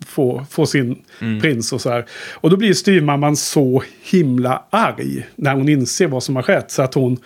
få, 0.07 0.47
få 0.51 0.67
sin 0.67 1.03
Mm. 1.21 1.41
prins 1.41 1.73
och 1.73 1.81
så 1.81 1.91
här. 1.91 2.07
Och 2.33 2.51
då 2.51 2.57
blir 2.57 2.75
styvmamman 2.75 3.37
så 3.37 3.83
himla 4.03 4.63
arg 4.71 5.27
när 5.37 5.55
hon 5.55 5.69
inser 5.69 6.07
vad 6.07 6.23
som 6.23 6.37
har 6.37 6.43
skett. 6.43 6.71
Så 6.71 6.83
att 6.83 6.95
hon 6.95 7.19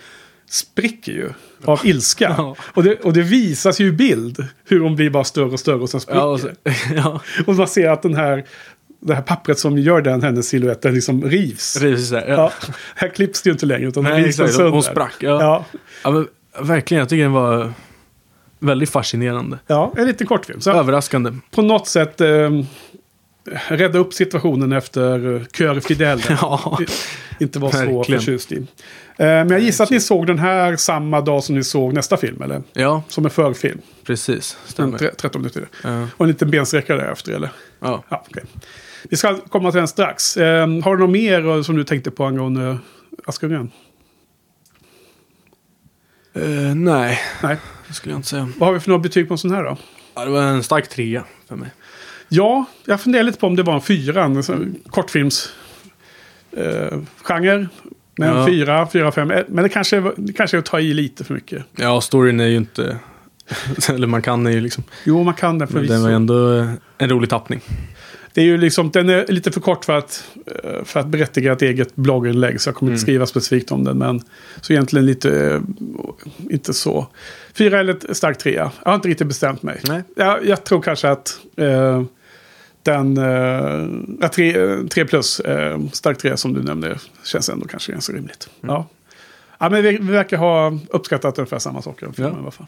spricker 0.49 1.11
ju 1.11 1.29
av 1.65 1.79
ilska. 1.83 2.35
Ja. 2.37 2.55
Och, 2.61 2.83
det, 2.83 2.95
och 2.95 3.13
det 3.13 3.21
visas 3.21 3.79
ju 3.81 3.87
i 3.87 3.91
bild 3.91 4.47
hur 4.65 4.79
hon 4.79 4.95
blir 4.95 5.09
bara 5.09 5.23
större 5.23 5.45
och 5.51 5.59
större 5.59 5.75
och 5.81 5.89
sen 5.89 5.99
spricker. 6.01 6.19
Ja, 6.19 6.25
och 6.25 6.39
så, 6.39 6.49
ja. 6.95 7.21
Och 7.47 7.55
man 7.55 7.67
ser 7.67 7.89
att 7.89 8.01
den 8.01 8.15
här, 8.15 8.45
det 8.99 9.15
här 9.15 9.21
pappret 9.21 9.59
som 9.59 9.77
gör 9.77 10.01
den 10.01 10.23
hennes 10.23 10.47
silhuett, 10.47 10.81
den 10.81 10.93
liksom 10.93 11.23
rivs. 11.23 11.73
Där. 11.73 12.25
Ja. 12.27 12.33
Ja. 12.35 12.51
Här 12.95 13.07
klipps 13.07 13.41
det 13.41 13.47
ju 13.49 13.51
inte 13.51 13.65
längre 13.65 13.87
utan 13.87 14.03
den 14.03 14.13
Nej, 14.13 14.23
rivs 14.23 14.37
den 14.37 14.45
exakt. 14.45 14.55
sönder. 14.57 14.71
Hon 14.71 14.83
sprack. 14.83 15.15
Ja. 15.19 15.41
Ja. 15.41 15.65
Ja, 16.03 16.11
men, 16.11 16.27
verkligen, 16.67 16.99
jag 16.99 17.09
tycker 17.09 17.23
den 17.23 17.31
var 17.31 17.73
väldigt 18.59 18.89
fascinerande. 18.89 19.59
ja, 19.67 19.93
en 19.97 20.07
liten 20.07 20.27
kortfilm. 20.27 20.61
Så 20.61 20.71
Överraskande. 20.71 21.31
på 21.51 21.61
något 21.61 21.87
sätt 21.87 22.21
eh, 22.21 22.49
rädda 23.67 23.99
upp 23.99 24.13
situationen 24.13 24.71
efter 24.71 25.35
eh, 25.35 25.41
Kör 25.53 25.79
Fidel. 25.79 26.21
Ja, 26.29 26.77
Inte 27.39 27.59
var 27.59 27.71
så 27.71 27.77
verkligen. 27.77 28.21
förtjust 28.21 28.51
i. 28.51 28.55
Eh, 28.57 28.63
Men 29.17 29.49
jag 29.49 29.59
gissar 29.59 29.83
att 29.83 29.89
ni 29.91 29.99
såg 29.99 30.27
den 30.27 30.39
här 30.39 30.75
samma 30.75 31.21
dag 31.21 31.43
som 31.43 31.55
ni 31.55 31.63
såg 31.63 31.93
nästa 31.93 32.17
film, 32.17 32.41
eller? 32.41 32.61
ja 32.73 33.03
Som 33.07 33.25
en 33.25 33.31
förfilm. 33.31 33.79
precis. 34.05 34.57
Stämmer. 34.65 34.97
tre- 34.97 35.11
13 35.17 35.41
minuter. 35.41 35.67
Ja. 35.83 36.07
Och 36.17 36.25
en 36.25 36.27
liten 36.27 36.51
bensträckare 36.51 36.97
därefter, 36.97 37.31
eller? 37.33 37.49
Ja. 37.79 38.03
Ja, 38.09 38.23
okej. 38.29 38.43
Vi 39.09 39.17
ska 39.17 39.37
komma 39.37 39.71
till 39.71 39.77
den 39.77 39.87
strax. 39.87 40.37
Eh, 40.37 40.67
har 40.83 40.95
du 40.95 41.01
något 41.03 41.09
mer 41.09 41.63
som 41.63 41.75
du 41.75 41.83
tänkte 41.83 42.11
på 42.11 42.25
angående 42.25 42.77
Askungen? 43.25 43.71
Eh, 46.35 46.75
nej, 46.75 47.19
Nej. 47.43 47.57
det 47.87 47.93
skulle 47.93 48.13
jag 48.13 48.19
inte 48.19 48.27
säga. 48.29 48.49
Vad 48.57 48.67
har 48.69 48.73
vi 48.73 48.79
för 48.79 48.89
några 48.89 49.01
betyg 49.01 49.27
på 49.27 49.33
en 49.33 49.37
sån 49.37 49.51
här 49.51 49.63
då? 49.63 49.77
Ja, 50.15 50.25
det 50.25 50.31
var 50.31 50.41
en 50.41 50.63
stark 50.63 50.89
trea 50.89 51.23
för 51.47 51.55
mig. 51.55 51.69
Ja, 52.29 52.65
jag 52.85 53.01
funderar 53.01 53.23
lite 53.23 53.39
på 53.39 53.47
om 53.47 53.55
det 53.55 53.63
var 53.63 53.73
en 53.73 53.81
fyra. 53.81 54.23
En 54.23 54.43
sån 54.43 54.75
kortfilms 54.89 55.49
eh, 56.57 56.99
genre. 57.23 57.67
Men 58.17 58.29
Ja. 58.37 58.45
fyra, 58.47 58.87
fyra, 58.93 59.11
fem. 59.11 59.31
eh, 59.31 59.41
Men 59.47 59.63
det 59.63 59.69
kanske, 59.69 59.99
var- 59.99 60.13
det 60.17 60.33
kanske 60.33 60.57
är 60.57 60.59
att 60.59 60.65
ta 60.65 60.79
i 60.79 60.93
lite 60.93 61.23
för 61.23 61.33
mycket. 61.33 61.63
Ja, 61.75 62.01
storyn 62.01 62.39
är 62.39 62.45
ju 62.47 62.57
inte... 62.57 62.97
Eller 63.89 64.07
man 64.07 64.21
kan 64.21 64.51
ju 64.53 64.61
liksom. 64.61 64.83
Jo, 65.03 65.23
man 65.23 65.33
kan 65.33 65.57
den 65.59 65.67
Men 65.71 65.87
den 65.87 66.01
var 66.01 66.09
förvisso. 66.09 66.15
ändå 66.15 66.57
eh, 66.59 66.69
en 66.97 67.09
rolig 67.09 67.29
tappning. 67.29 67.61
Det 68.35 68.41
är 68.41 68.45
ju 68.45 68.57
liksom, 68.57 68.91
den 68.91 69.09
är 69.09 69.25
lite 69.27 69.51
för 69.51 69.61
kort 69.61 69.85
för 69.85 69.97
att, 69.97 70.23
eh, 70.63 70.83
för 70.83 70.99
att 70.99 71.07
berättiga 71.07 71.53
ett 71.53 71.61
eget 71.61 71.95
blogginlägg. 71.95 72.61
Så 72.61 72.67
jag 72.69 72.75
kommer 72.75 72.91
inte 72.91 72.99
Mm. 72.99 73.05
skriva 73.05 73.25
specifikt 73.25 73.71
om 73.71 73.83
den. 73.83 73.97
Men 73.97 74.21
så 74.61 74.73
egentligen 74.73 75.05
lite, 75.05 75.45
eh, 75.45 75.61
inte 76.49 76.73
så. 76.73 77.07
Fyra 77.53 77.79
eller 77.79 78.13
stark 78.13 78.37
trea. 78.37 78.71
Jag 78.83 78.91
har 78.91 78.95
inte 78.95 79.07
riktigt 79.07 79.27
bestämt 79.27 79.63
mig. 79.63 79.81
Nej. 79.87 80.01
Jag, 80.15 80.45
jag 80.45 80.63
tror 80.63 80.81
kanske 80.81 81.09
att 81.09 81.37
eh, 81.57 82.03
den 82.83 83.17
eh, 83.17 84.29
tre, 84.29 84.53
tre 84.89 85.05
plus, 85.05 85.39
eh, 85.39 85.79
stark 85.93 86.17
trea 86.17 86.37
som 86.37 86.53
du 86.53 86.63
nämnde, 86.63 86.97
känns 87.23 87.49
ändå 87.49 87.67
kanske 87.67 87.91
ganska 87.91 88.13
rimligt. 88.13 88.49
Mm. 88.63 88.75
Ja. 88.75 88.87
ja, 89.59 89.69
men 89.69 89.83
vi, 89.83 89.91
vi 89.91 90.11
verkar 90.11 90.37
ha 90.37 90.79
uppskattat 90.89 91.37
ungefär 91.37 91.59
samma 91.59 91.81
saker. 91.81 92.09
Ja. 92.17 92.23
i 92.29 92.31
alla 92.41 92.51
fall. 92.51 92.67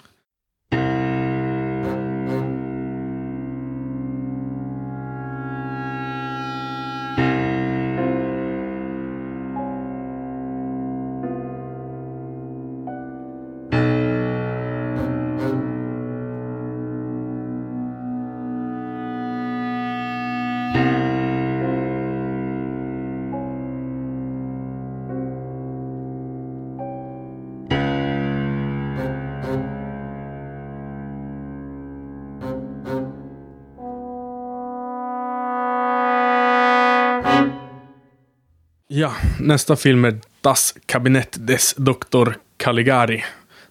Ja, 38.97 39.13
nästa 39.39 39.75
film 39.75 40.05
är 40.05 40.19
Das 40.41 40.75
Kabinett 40.85 41.47
des 41.47 41.73
Dr. 41.77 42.29
Caligari. 42.57 43.23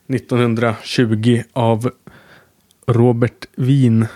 1920 0.08 1.42
av 1.52 1.90
Robert 2.86 3.46
Wien. 3.56 4.06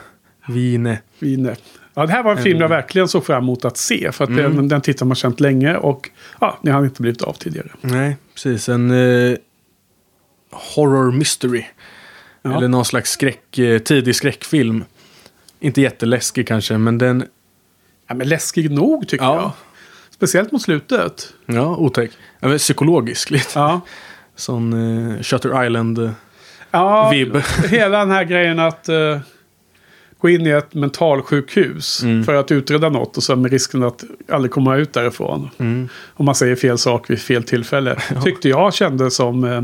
Wiene. 0.49 0.99
Vine. 1.19 1.57
Ja, 1.95 2.07
det 2.07 2.13
här 2.13 2.23
var 2.23 2.37
en 2.37 2.43
film 2.43 2.61
jag 2.61 2.69
verkligen 2.69 3.09
såg 3.09 3.27
fram 3.27 3.43
emot 3.43 3.65
att 3.65 3.77
se. 3.77 4.13
För 4.13 4.25
att 4.25 4.31
Mm. 4.31 4.57
den, 4.57 4.69
den 4.69 4.81
titeln 4.81 5.09
man 5.09 5.15
känt 5.17 5.41
länge 5.41 5.77
och 5.77 6.11
ja, 6.41 6.59
ni 6.63 6.71
har 6.71 6.85
inte 6.85 7.03
blivit 7.03 7.23
av 7.23 7.33
tidigare. 7.33 7.69
Nej, 7.81 8.17
precis. 8.35 8.69
En 8.69 8.91
eh, 8.91 9.37
horror 10.51 11.13
mystery. 11.13 11.65
Ja. 12.43 12.57
Eller 12.57 12.69
någon 12.69 12.85
slags 12.85 13.11
skräck, 13.11 13.59
eh, 13.59 13.79
tidig 13.79 14.15
skräckfilm. 14.17 14.85
Inte 15.61 15.81
jätteläskig 15.81 16.49
kanske, 16.49 16.79
men 16.79 16.99
den... 16.99 17.25
Ja, 18.09 18.15
men 18.15 18.29
läskig 18.29 18.71
nog 18.71 19.09
tycker 19.09 19.25
Ja. 19.25 19.35
jag. 19.37 19.53
Speciellt 20.21 20.53
mot 20.53 20.63
slutet. 20.63 21.35
Ja, 21.47 21.77
otäck. 21.77 22.11
Ja, 22.41 22.49
men 22.49 22.59
psykologisk 22.59 23.31
lite. 23.31 23.59
Ja. 23.59 23.81
Sån 24.37 24.73
eh, 25.17 25.23
Shutter 25.23 25.65
Island-vibb. 25.67 26.17
Ja, 26.71 27.11
hela 27.71 27.99
den 27.99 28.11
här 28.11 28.25
grejen 28.25 28.59
att 28.59 28.89
eh, 28.89 29.19
gå 30.19 30.29
in 30.29 30.47
i 30.47 30.51
ett 30.51 30.75
mentalsjukhus 30.75 32.03
Mm. 32.03 32.25
för 32.25 32.35
att 32.35 32.51
utreda 32.53 32.89
något 32.89 33.17
och 33.17 33.23
så 33.23 33.37
med 33.37 33.51
risken 33.51 33.83
att 33.83 34.05
aldrig 34.33 34.51
komma 34.53 34.77
ut 34.77 34.93
därifrån. 34.93 35.51
Mm. 35.59 35.89
Om 36.15 36.27
man 36.27 36.35
säger 36.35 36.57
fel 36.57 36.79
sak 36.79 37.11
vid 37.11 37.19
fel 37.21 37.43
tillfälle. 37.45 37.97
Tyckte 38.25 38.49
jag 38.49 38.75
kände 38.75 39.11
som 39.11 39.45
eh, 39.45 39.63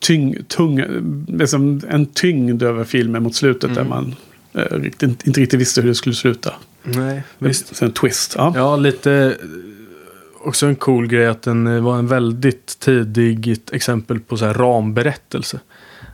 tyng, 0.00 0.36
tung, 0.48 0.84
liksom 1.28 1.80
en 1.88 2.06
tyngd 2.06 2.62
över 2.62 2.84
filmen 2.84 3.22
mot 3.22 3.34
slutet 3.34 3.70
Mm. 3.70 3.74
där 3.76 3.84
man 3.84 4.14
eh, 4.54 4.76
riktigt, 4.80 5.26
inte 5.26 5.40
riktigt 5.40 5.60
visste 5.60 5.80
hur 5.80 5.88
det 5.88 5.94
skulle 5.94 6.14
sluta. 6.14 6.54
Nej, 6.82 7.22
visst. 7.38 7.76
Sen 7.76 7.88
en 7.88 7.94
twist. 7.94 8.34
Ja. 8.38 8.52
Ja, 8.56 8.76
lite... 8.76 9.12
eh, 9.12 9.46
Också 10.44 10.66
en 10.66 10.76
cool 10.76 11.06
grej 11.06 11.26
att 11.26 11.42
den 11.42 11.66
eh, 11.66 11.82
var 11.82 11.98
en 11.98 12.06
väldigt 12.06 12.78
tidigt 12.78 13.72
exempel 13.72 14.20
på 14.20 14.36
så 14.36 14.44
här 14.44 14.54
ramberättelse. 14.54 15.60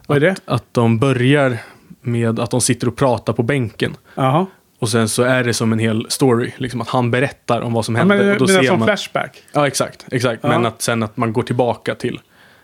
Vad 0.07 0.17
är 0.17 0.21
det? 0.21 0.37
Att 0.45 0.65
de 0.73 0.99
börjar 0.99 1.57
med 2.01 2.41
att 2.41 2.51
de 2.51 2.61
sitter 2.61 2.87
och 2.89 2.97
pratar 2.97 3.33
på 3.33 3.43
bänken. 3.43 3.97
Jaha. 4.15 4.47
Och 4.79 4.89
sen 4.89 5.09
så 5.09 5.23
är 5.23 5.45
det 5.45 5.55
som 5.55 5.73
en 5.73 5.79
hel 5.79 6.07
story. 6.09 6.53
Liksom 6.57 6.81
att 6.81 6.89
han 6.89 7.11
berättar 7.11 7.61
om 7.61 7.73
vad 7.73 7.85
som 7.85 7.95
Ja, 7.95 7.99
hände. 7.99 8.17
men, 8.17 8.31
och 8.33 8.39
då 8.39 8.45
men 8.47 8.55
ser 8.55 8.63
som 8.63 8.79
man... 8.79 8.87
flashback. 8.87 9.43
Ja, 9.53 9.67
exakt. 9.67 10.07
exakt. 10.11 10.41
Ja. 10.43 10.49
Men 10.49 10.67
att 10.67 10.83
sen 10.83 11.03
att 11.03 11.17
man 11.17 11.33
går 11.33 11.43
tillbaka 11.43 11.95
till 11.95 12.21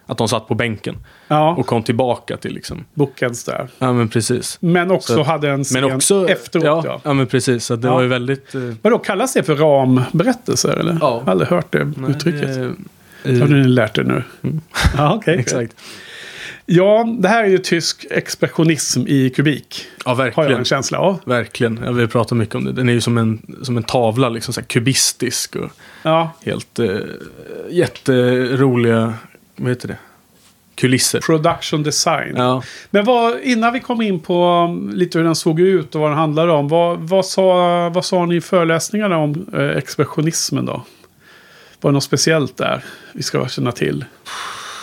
att 0.06 0.18
de 0.18 0.28
satt 0.28 0.48
på 0.48 0.54
bänken. 0.54 0.96
Ja, 1.28 1.54
Och 1.54 1.66
kom 1.66 1.82
tillbaka 1.82 2.36
till 2.36 2.54
liksom. 2.54 2.84
bookends 2.94 3.44
där. 3.44 3.68
Ja, 3.78 3.92
men 3.92 4.08
precis. 4.08 4.56
Men 4.60 4.90
också 4.90 5.14
Så- 5.14 5.22
hade 5.22 5.48
en 5.50 5.64
scen 5.64 5.82
Men 5.82 5.92
också... 5.96 6.28
efteråt. 6.28 6.64
ja, 6.64 6.82
Ja. 6.84 7.00
ja. 7.04 7.12
men 7.12 7.26
precis. 7.26 7.64
Så 7.64 7.76
det 7.76 7.88
var 7.88 8.02
ju 8.02 8.08
väldigt... 8.08 8.54
Eh, 8.54 8.60
Vadå, 8.82 8.98
kallas 8.98 9.32
det 9.32 9.42
för 9.42 9.56
ramberättelser 9.56 10.68
eller? 10.76 10.92
Ja. 10.92 10.98
Jag 11.18 11.20
har 11.24 11.30
aldrig 11.30 11.48
hört 11.50 11.72
det 11.72 11.84
nej, 11.96 12.10
uttrycket. 12.10 12.56
eh, 12.56 13.38
Har 13.40 13.46
du 13.48 13.64
lärt 13.64 13.94
dig 13.94 14.04
nu? 14.04 14.22
Ja, 14.96 15.14
okej. 15.14 15.34
Exakt. 15.38 15.74
Ja, 16.66 17.04
det 17.18 17.28
här 17.28 17.44
är 17.44 17.48
ju 17.48 17.58
tysk 17.58 18.06
expressionism 18.10 19.04
i 19.06 19.30
kubik. 19.30 19.84
Ja, 20.04 20.10
Har 20.14 20.24
jag 20.26 20.34
verkligen. 20.34 20.58
en 20.58 20.64
känsla 20.64 20.98
av. 20.98 21.20
Verkligen. 21.24 21.80
Ja, 21.84 21.92
vi 21.92 22.06
pratar 22.06 22.36
mycket 22.36 22.54
om 22.54 22.64
det. 22.64 22.72
Den 22.72 22.88
är 22.88 22.92
ju 22.92 23.00
som 23.00 23.18
en, 23.18 23.42
som 23.62 23.76
en 23.76 23.82
tavla, 23.82 24.28
liksom 24.28 24.54
så 24.54 24.62
kubistisk 24.62 25.56
och 25.56 25.70
Ja, 26.02 26.30
helt 26.44 26.78
eh, 26.78 26.86
jätteroliga, 27.70 29.14
vad 29.56 29.68
heter 29.68 29.88
det? 29.88 29.98
Kulisser. 30.74 31.20
production 31.20 31.82
design. 31.82 32.34
Ja. 32.36 32.62
Men 32.90 33.04
vad, 33.04 33.40
innan 33.40 33.72
vi 33.72 33.80
kom 33.80 34.02
in 34.02 34.20
på 34.20 34.66
um, 34.70 34.90
lite 34.90 35.18
hur 35.18 35.24
den 35.24 35.34
såg 35.34 35.60
ut 35.60 35.94
och 35.94 36.00
vad 36.00 36.10
den 36.10 36.18
handlade 36.18 36.52
om. 36.52 36.68
Vad, 36.68 36.98
vad, 36.98 37.26
sa, 37.26 37.88
vad 37.88 38.04
sa 38.04 38.26
ni 38.26 38.36
i 38.36 38.40
föreläsningarna 38.40 39.18
om 39.18 39.46
eh, 39.52 39.68
expressionismen 39.68 40.66
då? 40.66 40.82
Var 41.80 41.90
det 41.90 41.94
något 41.94 42.04
speciellt 42.04 42.56
där 42.56 42.84
vi 43.12 43.22
ska 43.22 43.48
känna 43.48 43.72
till? 43.72 44.04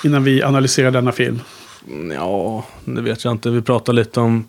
Innan 0.04 0.24
vi 0.24 0.44
analyserar 0.44 0.92
denna 0.92 1.12
film. 1.12 1.40
ja, 2.14 2.66
det 2.86 3.02
vet 3.02 3.24
jag 3.24 3.32
inte. 3.32 3.50
Vi 3.50 3.62
pratade 3.62 3.96
lite 3.96 4.20
om 4.20 4.48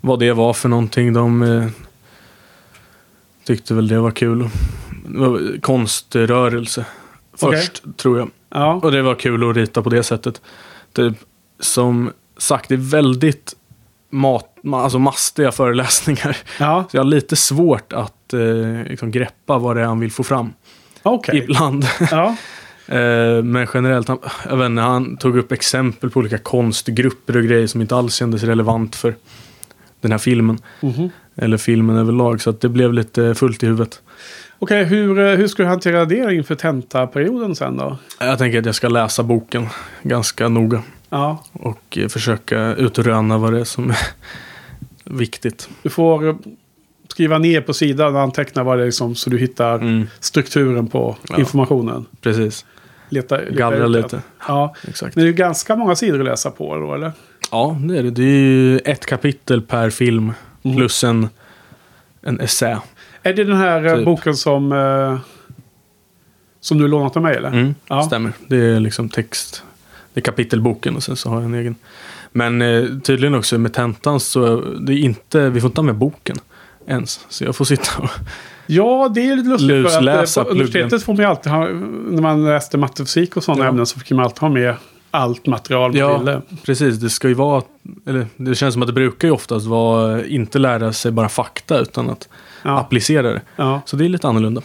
vad 0.00 0.18
det 0.18 0.32
var 0.32 0.52
för 0.52 0.68
någonting. 0.68 1.12
De 1.12 1.42
eh, 1.42 1.66
tyckte 3.44 3.74
väl 3.74 3.88
det 3.88 4.00
var 4.00 4.10
kul. 4.10 4.48
Det 5.06 5.18
var 5.18 5.60
konströrelse 5.60 6.84
först, 7.36 7.82
tror 7.96 8.18
jag. 8.18 8.30
Ja, 8.50 8.74
Och 8.82 8.92
det 8.92 9.02
var 9.02 9.14
kul 9.14 9.50
att 9.50 9.56
rita 9.56 9.82
på 9.82 9.90
det 9.90 10.02
sättet. 10.02 10.40
Typ, 10.92 11.14
som 11.60 12.10
sagt, 12.38 12.68
det 12.68 12.74
är 12.74 12.90
väldigt 12.90 13.54
mat, 14.10 14.56
ma- 14.62 14.82
alltså 14.82 14.98
mastiga 14.98 15.52
föreläsningar. 15.52 16.36
ja. 16.58 16.84
Så 16.90 16.96
jag 16.96 17.00
har 17.00 17.08
lite 17.10 17.36
svårt 17.36 17.92
att 17.92 18.32
eh, 18.32 18.88
liksom 18.90 19.10
greppa 19.10 19.58
vad 19.58 19.76
det 19.76 19.82
är 19.82 19.86
han 19.86 20.00
vill 20.00 20.12
få 20.12 20.22
fram. 20.22 20.52
okej. 21.02 21.38
Ibland. 21.38 21.84
Ja. 22.10 22.36
eh, 22.96 23.42
men 23.42 23.66
generellt, 23.74 24.08
han, 24.08 24.18
jag 24.48 24.56
vet 24.56 24.66
inte, 24.66 24.82
han 24.82 25.16
tog 25.16 25.38
upp 25.38 25.52
exempel 25.52 26.10
på 26.10 26.18
olika 26.20 26.38
konstgrupper 26.38 27.36
och 27.36 27.42
grejer 27.44 27.66
som 27.66 27.80
inte 27.80 27.96
alls 27.96 28.14
kändes 28.14 28.42
relevant 28.42 28.96
för 28.96 29.14
den 30.00 30.10
här 30.12 30.18
filmen. 30.18 30.58
Mhm. 30.80 31.10
Eller 31.36 31.56
filmen 31.56 31.96
överlag. 31.96 32.40
Så 32.40 32.50
att 32.50 32.60
det 32.60 32.68
blev 32.68 32.92
lite 32.92 33.34
fullt 33.34 33.62
i 33.62 33.66
huvudet. 33.66 34.02
Okej, 34.62 34.84
hur, 34.84 35.18
eh, 35.18 35.36
hur 35.36 35.48
ska 35.48 35.62
du 35.62 35.68
hantera 35.68 36.04
det 36.04 36.34
inför 36.34 36.54
tentaperioden 36.54 37.54
sen 37.56 37.76
då? 37.76 37.96
Jag 38.20 38.38
tänker 38.38 38.58
att 38.58 38.66
jag 38.66 38.74
ska 38.74 38.88
läsa 38.88 39.22
boken 39.22 39.66
ganska 40.02 40.48
noga. 40.48 40.82
Ja, 41.10 41.44
Och 41.52 41.98
eh, 41.98 42.08
försöka 42.08 42.74
utröna 42.74 43.38
vad 43.38 43.52
det 43.52 43.60
är 43.60 43.64
som 43.64 43.90
är 43.90 43.96
viktigt. 45.04 45.68
du 45.82 45.90
får 45.90 46.38
skriva 47.08 47.38
ner 47.38 47.60
på 47.60 47.72
sidan 47.74 48.14
och 48.16 48.20
anteckna 48.22 48.62
vad 48.64 48.78
det 48.78 48.84
är 48.86 48.90
som, 48.90 49.14
så 49.14 49.30
du 49.30 49.38
hittar 49.38 49.74
Mm, 49.74 50.06
strukturen 50.20 50.86
på 50.86 51.16
Ja. 51.28 51.38
informationen. 51.38 52.06
precis. 52.20 52.64
Leta, 53.08 53.36
leta 53.38 53.50
Gallra 53.52 53.86
lite. 53.86 54.22
Ja, 54.48 54.74
Exakt. 54.88 55.16
men 55.16 55.24
det 55.24 55.30
är 55.30 55.32
ganska 55.32 55.76
många 55.76 55.96
sidor 55.96 56.18
att 56.20 56.24
läsa 56.26 56.50
på 56.50 56.76
då, 56.76 56.94
eller? 56.94 57.12
Ja, 57.50 57.76
det 57.80 57.98
är 57.98 58.02
det. 58.02 58.10
Det 58.10 58.22
är 58.22 58.26
ju 58.44 58.78
ett 58.78 59.06
kapitel 59.06 59.62
per 59.62 59.90
film. 59.90 60.32
Mm. 60.62 60.76
Plus 60.76 61.04
en 61.04 61.28
en 62.22 62.40
essä. 62.40 62.78
Är 63.22 63.32
det 63.34 63.44
den 63.44 63.56
här 63.56 63.86
eh, 63.86 63.96
Typ. 63.96 64.04
boken 64.04 64.34
som... 64.36 64.72
Eh, 64.72 65.18
som 66.60 66.78
du 66.78 66.88
lånat 66.88 67.16
av 67.16 67.22
mig 67.22 67.36
eller? 67.36 67.48
Mm, 67.48 67.74
Ja. 67.88 68.02
Stämmer. 68.02 68.32
Det 68.46 68.56
är 68.56 68.80
liksom 68.80 69.08
text. 69.08 69.62
Det 70.14 70.20
är 70.20 70.22
kapitelboken 70.22 70.96
och 70.96 71.02
sen 71.02 71.16
så 71.16 71.28
har 71.28 71.36
jag 71.36 71.44
en 71.44 71.54
egen. 71.54 71.74
Men 72.32 72.62
eh, 72.62 72.84
tydligen 73.02 73.34
också 73.34 73.58
med 73.58 73.72
tentan 73.74 74.20
så 74.20 74.60
det 74.60 74.92
är 74.92 74.96
inte, 74.98 75.50
vi 75.50 75.60
får 75.60 75.68
inte 75.68 75.80
ha 75.80 75.86
med 75.86 75.94
boken 75.94 76.36
ens. 76.86 77.26
Så 77.28 77.44
jag 77.44 77.56
får 77.56 77.64
sitta 77.64 78.02
och... 78.02 78.08
Ja, 78.66 79.10
det 79.14 79.20
är 79.28 79.36
lite 79.36 79.48
lustigt. 79.48 79.68
För 79.70 79.76
att, 79.98 80.04
Lusläsa 80.04 80.40
eh, 80.40 80.46
universitetet 80.50 81.02
får 81.02 81.12
man 81.12 81.20
ju 81.22 81.28
alltid 81.30 81.52
ha... 81.52 81.64
När 82.10 82.22
man 82.22 82.44
läste 82.44 82.78
mattefysik 82.78 83.36
och 83.36 83.44
sådana 83.44 83.64
Ja. 83.64 83.68
ämnen 83.70 83.86
så 83.86 83.98
fick 84.00 84.10
man 84.10 84.24
alltid 84.24 84.38
ha 84.40 84.48
med 84.48 84.74
allt 85.10 85.46
material 85.46 85.90
man 85.90 85.98
Ja, 86.00 86.18
ville. 86.18 86.42
precis. 86.64 86.96
Det 86.96 87.10
ska 87.10 87.28
ju 87.28 87.34
vara, 87.34 87.62
eller 88.06 88.26
det 88.36 88.54
känns 88.54 88.72
som 88.72 88.82
att 88.82 88.86
det 88.88 88.92
brukar 88.92 89.28
ju 89.28 89.34
oftast 89.34 89.66
vara 89.66 90.24
inte 90.26 90.58
lära 90.58 90.92
sig 90.92 91.12
bara 91.12 91.28
fakta 91.28 91.78
utan 91.78 92.10
att 92.10 92.28
Ja, 92.62 92.78
applicera 92.80 93.22
det. 93.32 93.40
ja 93.56 93.80
Så 93.84 93.96
det 93.96 94.04
är 94.04 94.08
lite 94.08 94.28
annorlunda. 94.28 94.62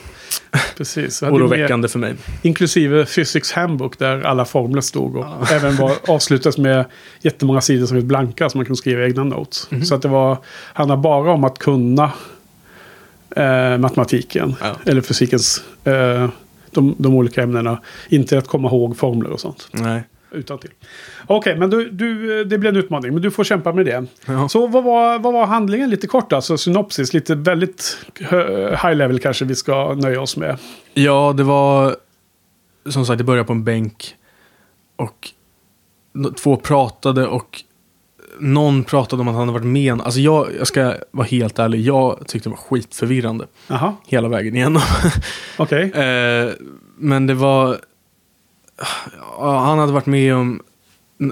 precis. 0.77 1.23
Oroväckande 1.23 1.88
för 1.88 1.99
mig. 1.99 2.15
Inklusive 2.41 3.05
Physics 3.05 3.51
Handbook 3.51 3.99
där 3.99 4.21
alla 4.21 4.45
formler 4.45 4.81
stod. 4.81 5.15
Och 5.15 5.51
även 5.51 5.75
var, 5.75 5.91
avslutas 6.08 6.58
med 6.58 6.86
jättemånga 7.21 7.62
sidor 7.62 7.86
som 7.86 7.97
är 7.97 8.01
blanka 8.01 8.49
så 8.49 8.58
man 8.58 8.65
kunde 8.65 8.77
skriva 8.77 9.05
egna 9.05 9.23
notes. 9.23 9.71
Mhm. 9.71 9.86
Så 9.86 9.95
att 9.95 10.01
det 10.01 10.08
var, 10.08 10.38
handlar 10.73 10.97
bara 10.97 11.31
om 11.31 11.43
att 11.43 11.60
kunna 11.60 12.12
eh, 13.36 13.77
matematiken. 13.77 14.55
Ja. 14.62 14.75
Eller 14.86 15.01
fysikens, 15.01 15.63
eh, 15.84 16.29
de, 16.71 16.95
de 16.97 17.15
olika 17.15 17.43
ämnena. 17.43 17.81
Inte 18.10 18.38
att 18.38 18.47
komma 18.47 18.67
ihåg 18.67 18.97
formler 18.97 19.29
och 19.29 19.39
sånt. 19.39 19.67
Nej. 19.71 20.03
Utan 20.36 20.60
till. 20.60 20.71
Okej, 21.28 21.56
men 21.58 21.69
du, 21.69 21.89
du, 21.89 22.43
det 22.43 22.58
blir 22.58 22.69
en 22.69 22.76
utmaning. 22.76 23.13
Men 23.13 23.21
du 23.21 23.32
får 23.32 23.43
kämpa 23.43 23.74
med 23.74 23.86
det. 23.86 24.06
Ja. 24.26 24.50
Så 24.50 24.67
vad 24.67 24.84
var, 24.84 25.19
vad 25.19 25.34
var 25.34 25.45
handlingen 25.45 25.89
lite 25.89 26.08
kort? 26.08 26.34
Alltså 26.34 26.58
synopsis, 26.58 27.13
lite 27.13 27.36
väldigt 27.36 27.98
high 28.84 28.95
level 28.95 29.19
kanske 29.19 29.45
vi 29.45 29.56
ska 29.56 29.93
nöja 29.93 30.21
oss 30.21 30.38
med. 30.38 30.58
Ja, 30.93 31.34
det 31.38 31.43
var 31.43 31.95
som 32.89 33.06
sagt, 33.06 33.17
det 33.17 33.24
började 33.24 33.48
på 33.48 33.54
en 33.54 33.63
bänk. 33.63 34.15
Och 34.95 35.30
två 36.38 36.56
pratade 36.56 37.28
och 37.28 37.63
någon 38.39 38.84
pratade 38.84 39.21
om 39.21 39.28
att 39.28 39.34
han 39.34 39.48
hade 39.48 39.60
varit 39.60 39.65
med. 39.65 40.02
Alltså 40.02 40.19
jag, 40.19 40.48
jag 40.58 40.67
ska 40.67 40.93
vara 41.12 41.28
helt 41.28 41.60
ärlig, 41.60 41.82
jag 41.82 42.28
tyckte 42.28 42.50
det 42.50 42.52
var 42.52 42.58
skitförvirrande. 42.58 43.45
Jaha, 43.67 43.93
Hela 44.08 44.28
vägen 44.28 44.56
igenom. 44.56 44.82
okej. 45.58 45.91
Eh, 45.95 46.52
men 46.98 47.28
det 47.28 47.34
var... 47.34 47.78
Han 49.39 49.79
hade 49.79 49.91
varit 49.93 50.05
med 50.05 50.35
om... 50.35 50.61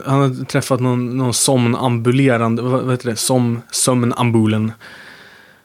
Han 0.06 0.22
hade 0.22 0.46
träffat 0.46 0.80
någon, 0.80 1.18
någon 1.18 1.34
somnambulerande... 1.34 2.62
Vad, 2.62 2.92
heter 2.92 3.10
det? 3.10 3.16
Som, 3.16 3.62
sömnambulen. 3.72 4.72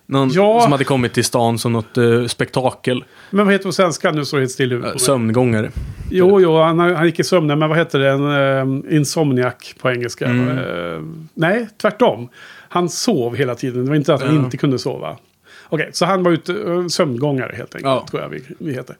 Någon 0.06 0.30
Ja. 0.32 0.60
som 0.60 0.72
hade 0.72 0.84
kommit 0.84 1.12
till 1.14 1.24
stan 1.24 1.58
som 1.58 1.72
något 1.72 1.98
eh, 1.98 2.26
spektakel. 2.26 3.04
Men 3.30 3.44
vad 3.46 3.54
heter 3.54 3.64
på 3.64 3.72
svenska? 3.72 4.10
Nu 4.10 4.24
står 4.24 4.38
det 4.38 4.42
helt 4.42 4.52
still 4.52 4.72
Eh, 4.72 4.78
mig. 4.78 4.98
sömngångare. 4.98 5.70
Jo, 6.10 6.40
jo, 6.40 6.58
han, 6.58 6.78
han 6.78 7.06
gick 7.06 7.20
i 7.20 7.24
sömnen, 7.24 7.58
men 7.58 7.68
vad 7.68 7.78
heter 7.78 7.98
det? 7.98 8.10
En 8.10 8.24
uh, 8.24 8.94
insomniac 8.96 9.74
på 9.80 9.90
engelska. 9.90 10.26
Mm. 10.26 10.58
Eh, 10.58 11.00
nej, 11.34 11.68
tvärtom. 11.82 12.28
Han 12.68 12.88
sov 12.88 13.36
hela 13.36 13.54
tiden. 13.54 13.84
Det 13.84 13.88
var 13.90 13.96
inte 13.96 14.14
att 14.14 14.22
han 14.22 14.34
Ja. 14.36 14.40
inte 14.44 14.56
kunde 14.56 14.78
sova. 14.78 15.16
Okej, 15.68 15.90
så 15.92 16.04
han 16.06 16.22
var 16.22 16.30
ute, 16.32 16.52
uh, 16.52 16.86
sömngångare 16.88 17.52
helt 17.56 17.74
enkelt, 17.74 17.84
Ja. 17.84 18.06
tror 18.10 18.22
jag 18.22 18.28
vi, 18.28 18.42
vi 18.58 18.72
heter. 18.74 18.96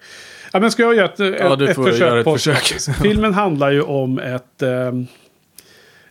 Ja, 0.53 0.61
men 0.61 0.71
ska 0.71 0.83
jag 0.83 0.95
göra 0.95 1.07
ett, 1.07 1.21
ett, 1.21 1.59
du 1.59 1.69
ett 1.69 1.77
får 1.77 1.85
försök 1.85 2.01
göra 2.01 2.19
ett 2.19 2.25
på 2.25 2.33
försök. 2.33 2.63
Filmen 3.03 3.35
handlar 3.35 3.71
ju 3.71 3.83
om 3.83 4.19
ett... 4.19 4.63
eh, 4.63 4.93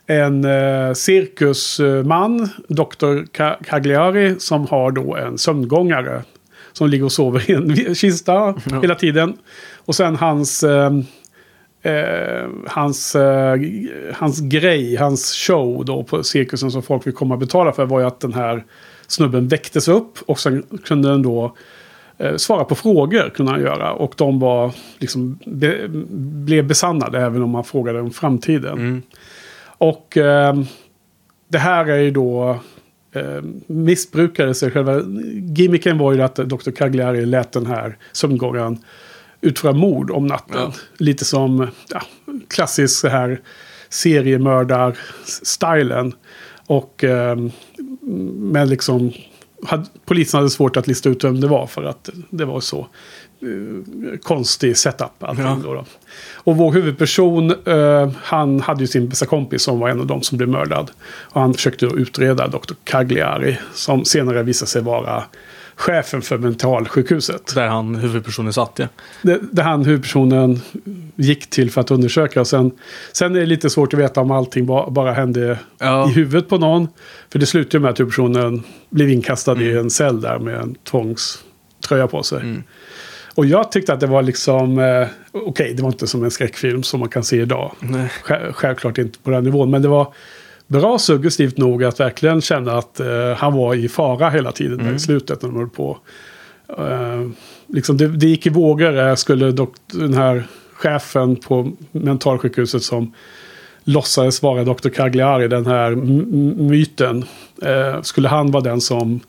en 0.10 0.45
uh, 0.45 0.93
cirkusman, 0.93 2.50
Dr. 2.67 3.26
Cagliari, 3.63 4.36
som 4.39 4.67
har 4.67 4.91
då 4.91 5.15
en 5.15 5.38
sömngångare. 5.38 6.23
Som 6.73 6.89
ligger 6.89 7.06
och 7.06 7.12
sover 7.12 7.52
i 7.52 7.54
en 7.54 7.95
kista 7.95 8.34
Ja. 8.34 8.82
hela 8.82 8.95
tiden. 8.95 9.38
Och 9.86 9.95
sen 9.95 10.15
hans... 10.15 10.63
eh, 10.63 10.91
eh, 11.82 12.47
hans, 12.67 13.15
eh, 13.15 13.60
hans 14.13 14.39
grej, 14.39 14.95
hans 14.95 15.34
show 15.34 15.86
då 15.86 16.04
på 16.04 16.23
cirkusen 16.23 16.71
som 16.71 16.84
folk 16.84 17.08
vill 17.08 17.13
komma 17.13 17.34
och 17.36 17.39
betala 17.39 17.71
för 17.71 17.86
var 17.86 18.00
ju 18.00 18.06
att 18.06 18.19
den 18.19 18.34
här 18.34 18.63
snubben 19.08 19.47
väcktes 19.47 19.88
upp 19.88 20.17
och 20.26 20.39
sen 20.39 20.63
kunde 20.86 21.10
den 21.10 21.21
då 21.21 21.45
eh, 21.45 21.52
svara 22.38 22.63
på 22.63 22.75
frågor 22.75 23.30
kunde 23.30 23.51
han 23.51 23.62
göra. 23.62 23.93
Och 23.93 24.13
de 24.17 24.39
var 24.39 24.71
liksom 24.97 25.39
be, 25.45 25.88
blev 26.17 26.67
besannade 26.67 27.19
även 27.19 27.43
om 27.43 27.49
man 27.49 27.63
frågade 27.63 28.01
om 28.01 28.12
framtiden. 28.12 28.73
Mm. 28.73 29.01
Och 29.77 30.17
eh, 30.17 30.56
det 31.47 31.58
här 31.58 31.86
är 31.86 31.99
ju 31.99 32.12
då 32.12 32.60
eh, 33.12 33.41
missbrukade 33.67 34.53
sig 34.53 34.71
själva. 34.71 35.01
Gimmicken 35.34 35.97
var 35.97 36.13
ju 36.13 36.21
att 36.21 36.36
Dr. 36.36 36.71
Cagliari 36.71 37.25
lät 37.25 37.51
den 37.51 37.65
här 37.65 37.97
sömngångaren 38.12 38.84
utföra 39.41 39.73
mord 39.73 40.12
om 40.12 40.27
natten. 40.27 40.58
Ja. 40.58 40.73
Lite 40.97 41.25
som 41.25 41.67
ja, 41.89 42.01
klassisk 42.47 42.99
så 42.99 43.08
här 43.08 43.41
seriemördar-stilen. 43.89 46.13
Och 46.67 47.03
eh, 47.03 47.38
men 48.36 48.69
liksom 48.69 49.12
hade, 49.65 49.86
polisen 50.06 50.38
hade 50.38 50.50
svårt 50.50 50.78
att 50.78 50.88
lista 50.88 51.10
ut 51.10 51.24
vem 51.24 51.41
det 51.41 51.48
var 51.48 51.67
för 51.67 51.84
att 51.84 52.10
det 52.30 52.46
var 52.46 52.60
så 52.60 52.80
eh, 53.41 54.17
konstig 54.22 54.78
setup. 54.78 55.24
Allting 55.24 55.46
Ja. 55.46 55.60
då 55.63 55.74
då. 55.74 55.86
Och 56.47 56.57
vår 56.57 56.71
huvudperson, 56.71 57.51
eh, 57.65 58.10
han 58.23 58.60
hade 58.62 58.81
ju 58.81 58.88
sin 58.88 59.10
bästa 59.10 59.25
kompis 59.25 59.62
som 59.62 59.79
var 59.79 59.89
en 59.89 59.99
av 59.99 60.07
dem 60.07 60.21
som 60.21 60.38
blev 60.38 60.49
mördad. 60.49 60.91
Och 61.07 61.41
han 61.41 61.53
försökte 61.53 61.86
utreda 61.86 62.47
Dr. 62.47 62.73
Cagliari, 62.83 63.57
som 63.73 64.05
senare 64.05 64.43
visade 64.43 64.69
sig 64.69 64.81
vara 64.81 65.23
chefen 65.75 66.21
för 66.21 66.38
mentalsjukhuset. 66.38 67.55
Där 67.55 67.67
han, 67.67 67.95
huvudpersonen 67.95 68.53
satt 68.53 68.71
ja. 68.75 68.88
Det, 69.21 69.39
det 69.51 69.62
han 69.62 69.86
huvudpersonen 69.86 70.62
gick 71.15 71.49
till 71.49 71.71
för 71.71 71.81
att 71.81 71.91
undersöka. 71.91 72.41
Och 72.41 72.47
sen, 72.47 72.71
sen 73.13 73.36
är 73.36 73.39
det 73.39 73.45
lite 73.45 73.69
svårt 73.69 73.93
att 73.93 73.99
veta 73.99 74.21
om 74.21 74.31
allting 74.31 74.65
ba, 74.65 74.89
bara 74.89 75.13
hände 75.13 75.60
Ja. 75.79 76.10
i 76.10 76.13
huvudet 76.13 76.49
på 76.49 76.57
någon. 76.57 76.88
För 77.31 77.39
det 77.39 77.45
slutar 77.45 77.79
med 77.79 77.89
att 77.91 77.99
huvudpersonen 77.99 78.63
blev 78.89 79.10
inkastad 79.10 79.62
i 79.62 79.77
en 79.77 79.89
cell 79.89 80.21
där 80.21 80.39
med 80.39 80.55
en 80.55 80.75
tvångströja 80.75 82.07
på 82.07 82.23
sig. 82.23 82.41
Mm. 82.41 82.63
Och 83.38 83.45
jag 83.45 83.71
tyckte 83.71 83.93
att 83.93 84.00
det 84.00 84.08
var 84.08 84.21
liksom, 84.23 84.80
eh, 84.80 85.08
okej 85.32 85.73
det 85.73 85.84
var 85.84 85.89
inte 85.89 86.08
som 86.08 86.23
en 86.23 86.32
skräckfilm 86.32 86.84
som 86.84 87.00
man 87.00 87.10
kan 87.10 87.23
se 87.23 87.41
idag. 87.41 87.71
Nej. 87.80 88.10
Själv- 88.23 88.54
Självklart 88.54 88.97
inte 88.97 89.19
på 89.19 89.30
den 89.32 89.43
nivån, 89.43 89.69
men 89.71 89.82
det 89.82 89.88
var 89.88 90.13
bra 90.67 91.00
suggestivt 91.00 91.58
nog 91.58 91.84
att 91.84 92.00
verkligen 92.00 92.41
känna 92.41 92.71
att 92.78 93.00
eh, 93.00 93.08
han 93.38 93.54
var 93.54 93.76
i 93.76 93.89
fara 93.89 94.30
hela 94.30 94.52
tiden 94.52 94.78
där 94.78 94.93
i 94.95 95.00
slutet 95.00 95.41
när 95.41 95.50
de 95.50 95.58
höll 95.58 95.69
på. 95.69 95.97
Eh, 96.78 97.28
liksom 97.67 97.97
det, 97.97 98.08
det 98.08 98.28
gick 98.28 98.45
i 98.45 98.50
vågor. 98.50 99.00
eh, 99.00 99.15
Skulle 99.15 99.52
dock 99.52 99.73
den 99.91 100.13
här 100.13 100.43
chefen 100.73 101.36
på 101.36 101.71
mentalsjukhuset 101.91 102.84
som 102.84 103.13
låtsades 103.84 104.41
vara 104.43 104.63
Dr. 104.63 104.89
Cagliari, 104.89 105.47
den 105.47 105.65
här 105.65 105.95
myten. 106.69 107.26
Eh, 107.62 108.02
skulle 108.02 108.28
han 108.30 108.52
vara 108.52 108.63
den 108.63 108.82
som 108.82 109.19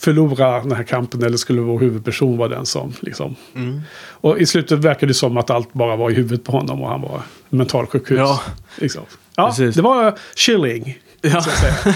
förlorar 0.00 0.60
den 0.60 0.72
här 0.72 0.82
kampen 0.82 1.22
eller 1.22 1.36
skulle 1.36 1.60
vår 1.60 1.80
huvudperson 1.80 2.36
vara 2.36 2.48
den 2.48 2.66
som 2.66 2.92
liksom... 3.00 3.36
Mm. 3.54 3.80
Och 3.96 4.38
i 4.38 4.46
slutet 4.46 4.78
verkade 4.78 5.06
det 5.06 5.14
som 5.14 5.36
att 5.36 5.50
allt 5.50 5.72
bara 5.72 5.96
var 5.96 6.10
i 6.10 6.14
huvudet 6.14 6.44
på 6.44 6.52
honom 6.52 6.82
och 6.82 6.88
han 6.88 7.02
var 7.02 7.22
mentalsjukhus. 7.48 8.18
Ja. 8.18 8.40
Liksom. 8.76 9.02
Ja, 9.36 9.46
Precis. 9.48 9.74
det 9.74 9.82
var 9.82 10.18
chilling. 10.34 10.98
Ja. 11.20 11.42
Säga. 11.42 11.94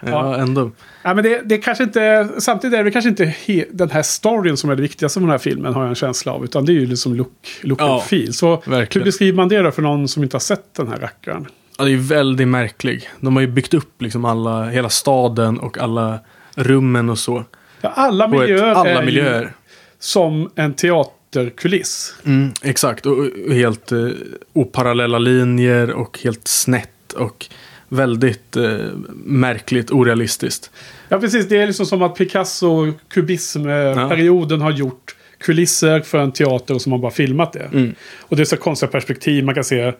ja, 0.00 0.36
ändå. 0.36 0.70
Ja, 1.02 1.14
men 1.14 1.24
det, 1.24 1.42
det 1.44 1.58
kanske 1.58 1.84
inte, 1.84 2.28
samtidigt 2.38 2.78
är 2.78 2.84
det 2.84 2.90
kanske 2.90 3.08
inte 3.08 3.24
he, 3.24 3.64
den 3.70 3.90
här 3.90 4.02
storyn 4.02 4.56
som 4.56 4.70
är 4.70 4.76
det 4.76 4.82
viktigaste 4.82 5.20
med 5.20 5.26
den 5.26 5.30
här 5.30 5.38
filmen 5.38 5.74
har 5.74 5.82
jag 5.82 5.88
en 5.88 5.94
känsla 5.94 6.32
av. 6.32 6.44
Utan 6.44 6.64
det 6.64 6.72
är 6.72 6.74
ju 6.74 6.86
liksom 6.86 7.14
look, 7.14 7.48
look 7.62 7.80
Ja, 7.80 7.94
and 7.94 8.02
feel. 8.02 8.34
Så 8.34 8.62
hur 8.64 8.72
verkligen. 8.72 9.04
beskriver 9.04 9.36
man 9.36 9.48
det 9.48 9.62
då 9.62 9.70
för 9.70 9.82
någon 9.82 10.08
som 10.08 10.22
inte 10.22 10.34
har 10.34 10.40
sett 10.40 10.74
den 10.74 10.88
här 10.88 10.96
rackaren? 10.96 11.46
Ja, 11.78 11.84
det 11.84 11.90
är 11.90 11.92
ju 11.92 12.00
väldigt 12.00 12.48
märklig. 12.48 13.10
De 13.20 13.36
har 13.36 13.40
ju 13.40 13.48
byggt 13.48 13.74
upp 13.74 14.02
liksom 14.02 14.24
alla, 14.24 14.64
hela 14.64 14.88
staden 14.88 15.58
och 15.58 15.78
alla 15.78 16.18
rummen 16.60 17.10
och 17.10 17.18
så. 17.18 17.44
Ja, 17.80 17.88
alla 17.88 18.28
På 18.28 18.34
ett, 18.34 18.40
miljöer 18.50 18.74
alla 18.74 18.90
är 18.90 19.04
miljöer. 19.04 19.52
som 19.98 20.50
en 20.54 20.74
teaterkuliss. 20.74 22.14
Mm, 22.24 22.52
exakt, 22.62 23.06
och, 23.06 23.18
och 23.48 23.54
helt 23.54 23.92
eh, 23.92 24.08
oparallella 24.52 25.18
linjer 25.18 25.90
och 25.90 26.18
helt 26.24 26.48
snett 26.48 27.12
och 27.16 27.46
väldigt 27.88 28.56
eh, 28.56 28.78
märkligt 29.24 29.90
orealistiskt. 29.90 30.70
Ja, 31.08 31.20
precis. 31.20 31.48
Det 31.48 31.56
är 31.56 31.66
liksom 31.66 31.86
som 31.86 32.02
att 32.02 32.14
Picasso, 32.14 32.92
kubismperioden 33.08 34.60
har 34.60 34.70
gjort 34.70 35.16
kulisser 35.38 36.00
för 36.00 36.18
en 36.18 36.32
teater 36.32 36.74
och 36.74 36.82
som 36.82 36.92
har 36.92 36.98
bara 36.98 37.10
filmat 37.10 37.52
det. 37.52 37.68
Mm. 37.72 37.94
Och 38.20 38.36
det 38.36 38.42
är 38.42 38.44
så 38.44 38.56
konstiga 38.56 38.90
perspektiv. 38.90 39.44
Man 39.44 39.54
kan 39.54 39.64
se 39.64 39.92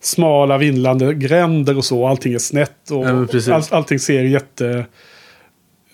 smala 0.00 0.58
vindlande 0.58 1.14
gränder 1.14 1.76
och 1.76 1.84
så. 1.84 2.06
Allting 2.06 2.34
är 2.34 2.38
snett 2.38 2.90
och 2.90 3.06
Ja, 3.06 3.54
all, 3.54 3.62
allting 3.70 3.98
ser 3.98 4.22
jätte... 4.22 4.86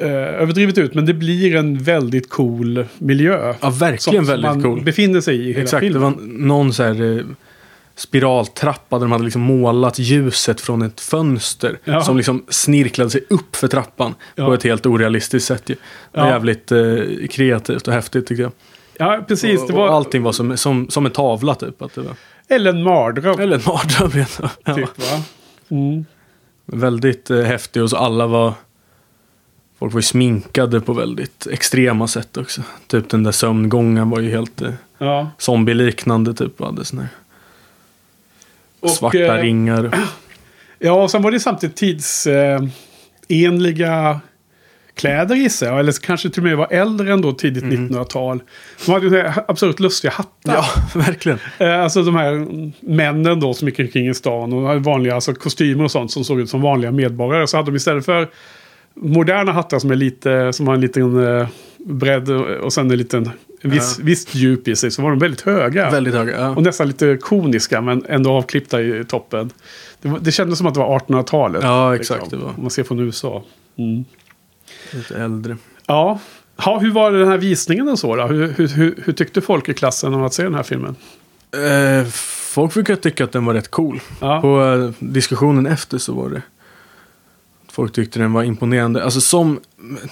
Eh, 0.02 0.42
överdrivet 0.42 0.78
ut, 0.78 0.94
men 0.94 1.06
det 1.06 1.14
blir 1.14 1.56
en 1.56 1.78
väldigt 1.78 2.28
cool 2.30 2.86
miljö. 2.98 3.54
Ja, 3.60 3.70
verkligen 3.70 4.24
som 4.24 4.24
väldigt 4.24 4.50
man 4.50 4.62
cool. 4.62 4.82
befinner 4.84 5.20
sig 5.20 5.36
i 5.36 5.48
hela 5.52 5.62
Exakt, 5.62 5.80
det 5.80 5.86
filmen. 5.86 6.02
var 6.02 6.14
någon 6.46 6.72
så 6.74 6.82
här... 6.82 7.16
eh, 7.18 7.24
spiraltrappa 7.94 8.98
där 8.98 9.04
de 9.04 9.12
hade 9.12 9.24
liksom 9.24 9.42
målat 9.42 9.98
ljuset 9.98 10.60
från 10.60 10.82
ett 10.82 11.00
fönster. 11.00 11.78
Ja. 11.84 12.00
Som 12.00 12.16
liksom 12.16 12.44
snirklade 12.48 13.10
sig 13.10 13.24
upp 13.30 13.56
för 13.56 13.68
trappan 13.68 14.14
Ja. 14.34 14.46
på 14.46 14.54
ett 14.54 14.62
helt 14.62 14.86
orealistiskt 14.86 15.48
sätt. 15.48 15.70
Ju. 15.70 15.74
Det 16.12 16.20
var 16.20 16.26
Ja. 16.26 16.32
jävligt 16.32 16.72
eh, 16.72 16.78
kreativt 17.30 17.88
och 17.88 17.94
häftigt 17.94 18.26
tycker 18.26 18.42
jag. 18.42 18.52
Ja, 18.98 19.24
precis. 19.28 19.60
Det 19.60 19.64
Och, 19.64 19.70
och 19.70 19.76
var, 19.76 19.88
allting 19.88 20.22
var 20.22 20.32
som, 20.32 20.56
som, 20.56 20.88
som 20.90 21.06
en 21.06 21.12
tavla 21.12 21.54
typ. 21.54 21.82
Att 21.82 21.94
det 21.94 22.00
var. 22.00 22.14
eller 22.48 22.70
en 22.72 22.82
mardröm. 22.82 23.40
Eller 23.40 23.56
en 23.56 23.62
mardröm. 23.66 24.24
ja. 24.64 24.74
Typ, 24.74 24.98
va? 24.98 25.22
Mm. 25.70 26.04
Väldigt 26.66 27.30
eh, 27.30 27.40
häftig 27.42 27.82
och 27.82 27.90
så 27.90 27.96
alla 27.96 28.26
var 28.26 28.52
Folk 29.82 29.92
var 29.94 29.98
ju 29.98 30.02
sminkade 30.02 30.80
på 30.80 30.92
väldigt 30.92 31.46
extrema 31.46 32.08
sätt 32.08 32.36
också. 32.36 32.62
Typ 32.86 33.08
den 33.08 33.22
där 33.22 33.32
sömngången 33.32 34.10
var 34.10 34.20
ju 34.20 34.30
helt 34.30 34.62
eh, 34.62 34.72
Ja. 34.98 35.30
zombie-liknande 35.38 36.34
typ. 36.34 36.60
Hade 36.60 36.84
såna 36.84 37.08
Och, 38.80 38.90
svarta 38.90 39.38
eh, 39.38 39.42
ringar. 39.42 39.90
Ja, 40.78 40.92
och 41.02 41.10
sen 41.10 41.22
var 41.22 41.30
det 41.30 41.40
samtidigt 41.40 41.76
tidsenliga 43.28 44.20
kläder 44.94 45.34
gissar 45.34 45.66
jag. 45.66 45.78
Eller 45.80 45.92
kanske 45.92 46.30
till 46.30 46.40
och 46.42 46.48
med 46.48 46.56
var 46.56 46.68
äldre 46.72 47.12
än 47.12 47.20
då 47.22 47.32
tidigt 47.32 47.64
1900-tal. 47.64 48.42
De 48.86 48.92
hade 48.92 49.06
ju 49.06 49.24
absurt 49.48 49.80
lustiga 49.80 50.10
hattar. 50.12 50.54
Ja, 50.54 50.64
verkligen. 51.00 51.38
Eh, 51.58 51.80
Alltså 51.82 52.02
de 52.02 52.16
här 52.16 52.46
männen 52.80 53.40
då 53.40 53.54
som 53.54 53.68
gick 53.68 53.78
omkring 53.78 54.08
i 54.08 54.14
stan 54.14 54.52
och 54.52 54.66
hade 54.68 54.80
vanliga 54.80 55.14
alltså, 55.14 55.34
kostymer 55.34 55.84
och 55.84 55.90
sånt 55.90 56.10
som 56.12 56.24
såg 56.24 56.40
ut 56.40 56.50
som 56.50 56.60
vanliga 56.60 56.92
medborgare. 56.92 57.46
Så 57.46 57.56
hade 57.56 57.70
de 57.70 57.76
istället 57.76 58.04
för 58.04 58.28
moderna 58.94 59.52
hattar 59.52 59.78
som 59.78 59.90
är 59.90 59.94
lite, 59.94 60.52
som 60.52 60.66
har 60.66 60.74
en 60.74 60.80
liten 60.80 61.26
eh, 61.26 61.48
bredd 61.78 62.30
och 62.30 62.72
sen 62.72 62.90
en 62.90 62.98
liten, 62.98 63.30
en 63.60 63.70
viss, 63.70 63.98
visst 63.98 64.34
djup 64.34 64.68
i 64.68 64.76
sig. 64.76 64.90
Så 64.90 65.02
var 65.02 65.10
de 65.10 65.18
väldigt 65.18 65.40
höga. 65.40 65.90
Väldigt 65.90 66.14
höga. 66.14 66.40
Ja. 66.40 66.48
Och 66.48 66.62
nästan 66.62 66.86
lite 66.86 67.16
koniska 67.16 67.80
men 67.80 68.04
ändå 68.08 68.30
avklippta 68.30 68.82
i 68.82 69.04
toppen. 69.04 69.50
Det, 70.02 70.08
var, 70.08 70.18
det 70.18 70.32
kändes 70.32 70.58
som 70.58 70.66
att 70.66 70.74
det 70.74 70.80
var 70.80 70.98
1800-talet. 70.98 71.62
Ja, 71.62 71.96
exakt, 71.96 72.30
det 72.30 72.36
var. 72.36 72.48
Om 72.48 72.62
man 72.62 72.70
ser 72.70 72.84
från 72.84 73.00
USA. 73.00 73.42
Mm. 73.76 74.04
Lite 74.92 75.16
äldre. 75.16 75.56
Ja. 75.86 76.18
ja, 76.64 76.78
hur 76.78 76.92
var 76.92 77.12
den 77.12 77.28
här 77.28 77.38
visningen 77.38 77.88
och 77.88 77.98
så 77.98 78.16
då? 78.16 78.26
Hur, 78.26 78.48
hur, 78.48 78.68
hur, 78.68 79.02
hur 79.04 79.12
tyckte 79.12 79.40
folk 79.40 79.68
i 79.68 79.74
klassen 79.74 80.14
om 80.14 80.22
att 80.22 80.34
se 80.34 80.42
den 80.42 80.54
här 80.54 80.62
filmen? 80.62 80.96
Eh, 81.56 82.06
folk 82.52 82.74
brukar 82.74 82.96
tycka 82.96 83.24
att 83.24 83.32
den 83.32 83.44
var 83.44 83.54
rätt 83.54 83.70
cool. 83.70 84.00
Ja. 84.20 84.40
På 84.40 84.62
eh, 84.64 84.90
diskussionen 84.98 85.66
efter 85.66 85.98
så 85.98 86.12
var 86.14 86.30
det 86.30 86.42
Folk 87.72 87.92
tyckte 87.92 88.18
den 88.18 88.32
var 88.32 88.42
imponerande. 88.42 89.04
Alltså 89.04 89.20
som, 89.20 89.60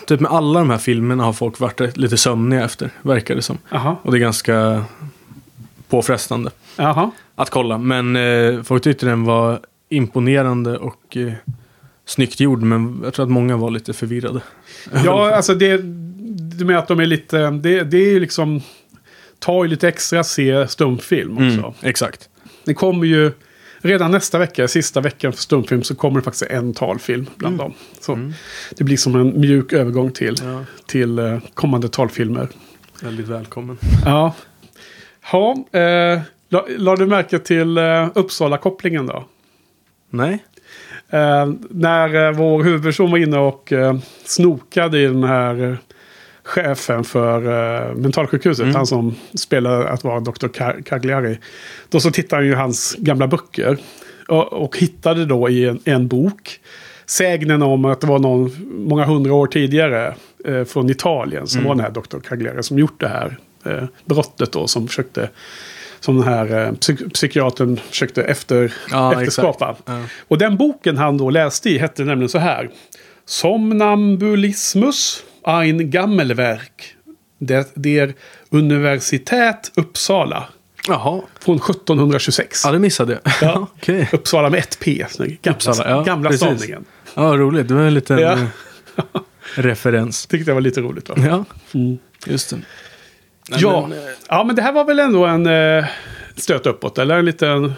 typ 0.06 0.20
med 0.20 0.30
alla 0.30 0.58
de 0.58 0.70
här 0.70 0.78
filmerna 0.78 1.24
har 1.24 1.32
folk 1.32 1.60
varit 1.60 1.96
lite 1.96 2.16
sömniga 2.16 2.64
efter, 2.64 2.90
verkar 3.02 3.34
det 3.34 3.42
som. 3.42 3.58
Jaha. 3.70 3.96
Och 4.02 4.12
det 4.12 4.18
är 4.18 4.20
ganska 4.20 4.84
påfrestande 5.88 6.50
Jaha. 6.76 7.10
att 7.34 7.50
kolla. 7.50 7.78
Men 7.78 8.16
eh, 8.16 8.62
folk 8.62 8.82
tyckte 8.82 9.06
den 9.06 9.24
var 9.24 9.60
imponerande 9.88 10.78
och 10.78 11.16
eh, 11.16 11.32
snyggt 12.06 12.40
gjord. 12.40 12.62
Men 12.62 13.00
jag 13.04 13.14
tror 13.14 13.24
att 13.24 13.30
många 13.30 13.56
var 13.56 13.70
lite 13.70 13.92
förvirrade. 13.92 14.40
Ja, 15.04 15.34
alltså 15.34 15.54
det, 15.54 15.80
det 16.58 16.64
med 16.64 16.78
att 16.78 16.88
de 16.88 17.00
är 17.00 17.06
lite, 17.06 17.50
det, 17.50 17.84
det 17.84 17.96
är 17.96 18.12
ju 18.12 18.20
liksom, 18.20 18.60
tar 19.38 19.64
ju 19.64 19.70
lite 19.70 19.88
extra 19.88 20.20
att 20.20 20.26
se 20.26 20.68
stumfilm 20.68 21.32
också. 21.32 21.58
Mm, 21.58 21.72
exakt. 21.82 22.28
Det 22.64 22.74
kommer 22.74 23.06
ju, 23.06 23.32
redan 23.82 24.10
nästa 24.10 24.38
vecka, 24.38 24.68
sista 24.68 25.00
veckan 25.00 25.32
för 25.32 25.40
stumfilm, 25.42 25.82
så 25.82 25.94
kommer 25.94 26.20
det 26.20 26.24
faktiskt 26.24 26.50
en 26.50 26.74
talfilm 26.74 27.26
bland 27.36 27.58
dem. 27.58 27.74
Så 28.00 28.32
det 28.76 28.84
blir 28.84 28.96
som 28.96 29.16
en 29.16 29.40
mjuk 29.40 29.72
övergång 29.72 30.10
till, 30.12 30.36
Ja, 30.44 30.64
till 30.86 31.18
eh, 31.18 31.38
kommande 31.54 31.88
talfilmer. 31.88 32.48
väldigt 33.02 33.28
välkommen. 33.28 33.78
Ja. 34.04 34.34
Ja, 35.32 35.64
eh, 35.72 36.20
la, 36.48 36.66
la 36.78 36.96
du 36.96 37.06
märke 37.06 37.38
till 37.38 37.78
eh, 37.78 38.08
Uppsala-kopplingen 38.14 39.06
då? 39.06 39.24
Nej? 40.10 40.44
Eh, 41.10 41.52
när 41.70 42.26
eh, 42.28 42.32
vår 42.32 42.62
huvudperson 42.64 43.10
var 43.10 43.18
inne 43.18 43.38
och 43.38 43.72
eh, 43.72 43.98
snokade 44.24 44.98
i 44.98 45.06
den 45.06 45.24
här 45.24 45.62
eh, 45.70 45.74
chefen 46.50 47.04
för 47.04 47.42
eh, 47.90 47.94
mentalsjukhuset. 47.94 48.74
Han 48.74 48.86
som 48.86 49.14
spelar 49.34 49.84
att 49.84 50.04
vara 50.04 50.20
Dr. 50.20 50.46
Ca- 50.48 50.82
Cagliari. 50.82 51.38
Då 51.88 52.00
så 52.00 52.10
tittade 52.10 52.42
han 52.42 52.46
ju 52.46 52.54
hans 52.54 52.94
gamla 52.98 53.26
böcker. 53.28 53.78
Och, 54.28 54.52
och 54.52 54.78
hittade 54.78 55.24
då 55.26 55.48
i 55.48 55.64
en, 55.68 55.80
en 55.84 56.08
bok 56.08 56.60
sägnen 57.06 57.62
om 57.62 57.84
att 57.84 58.00
det 58.00 58.06
var 58.06 58.18
någon 58.18 58.50
många 58.88 59.04
hundra 59.04 59.34
år 59.34 59.46
tidigare 59.46 60.14
eh, 60.44 60.64
från 60.64 60.90
Italien 60.90 61.46
som 61.46 61.64
var 61.64 61.74
den 61.74 61.84
här 61.84 61.90
Dr. 61.90 62.18
Cagliari 62.28 62.62
som 62.62 62.78
gjort 62.78 63.00
det 63.00 63.08
här 63.08 63.36
eh, 63.64 63.84
brottet 64.04 64.52
då 64.52 64.66
som 64.66 64.88
försökte 64.88 65.30
som 66.00 66.16
den 66.16 66.24
här 66.28 66.66
eh, 66.66 66.72
psyk- 66.72 67.10
psykiatern 67.12 67.80
försökte 67.90 68.22
efter, 68.22 68.72
Ja, 68.90 69.12
efterskapa. 69.12 69.76
Ja. 69.86 70.02
Och 70.28 70.38
den 70.38 70.56
boken 70.56 70.96
han 70.96 71.18
då 71.18 71.30
läste 71.30 71.70
i 71.70 71.78
hette 71.78 72.04
nämligen 72.04 72.28
så 72.28 72.38
här. 72.38 72.70
Somnambulismus 73.24 75.24
ein 75.44 75.90
Gammelwerk. 75.90 76.96
Det, 77.38 77.72
der 77.74 78.14
Universität 78.50 79.72
Uppsala. 79.76 80.48
Jaha. 80.88 81.22
Från 81.40 81.57
1726. 81.57 82.64
Ja, 82.64 82.70
det 82.72 82.79
missade 82.79 83.12
jag. 83.24 83.33
Ja. 83.42 83.68
Okej. 83.76 84.09
Uppsala 84.12 84.50
med 84.50 84.59
ett 84.61 84.79
P. 84.81 85.07
Gamla, 85.42 85.57
Uppsala, 85.57 85.90
ja, 85.90 86.03
gamla 86.03 86.31
precis. 86.31 86.46
stavningen. 86.46 86.85
Ja, 87.14 87.22
roligt. 87.22 87.68
Det 87.68 87.74
var 87.74 87.83
en 87.83 87.94
liten 87.94 88.18
Ja. 88.18 88.33
eh, 88.33 88.44
referens. 89.55 90.26
Tyckte 90.26 90.50
jag 90.50 90.55
var 90.55 90.61
lite 90.62 90.81
roligt 90.81 91.09
va? 91.09 91.14
Ja, 91.18 91.44
Mm. 91.74 91.98
just 92.26 92.50
det. 92.50 92.57
Nej, 92.57 93.61
Ja. 93.62 93.87
men, 93.87 93.98
ja, 94.29 94.44
men 94.44 94.57
det 94.57 94.62
här 94.62 94.72
var 94.72 94.85
väl 94.85 94.98
ändå 94.98 95.26
en 95.26 95.46
eh, 95.46 95.85
stöt 96.37 96.66
uppåt. 96.66 96.98
Eller 96.98 97.18
en 97.18 97.24
liten 97.24 97.72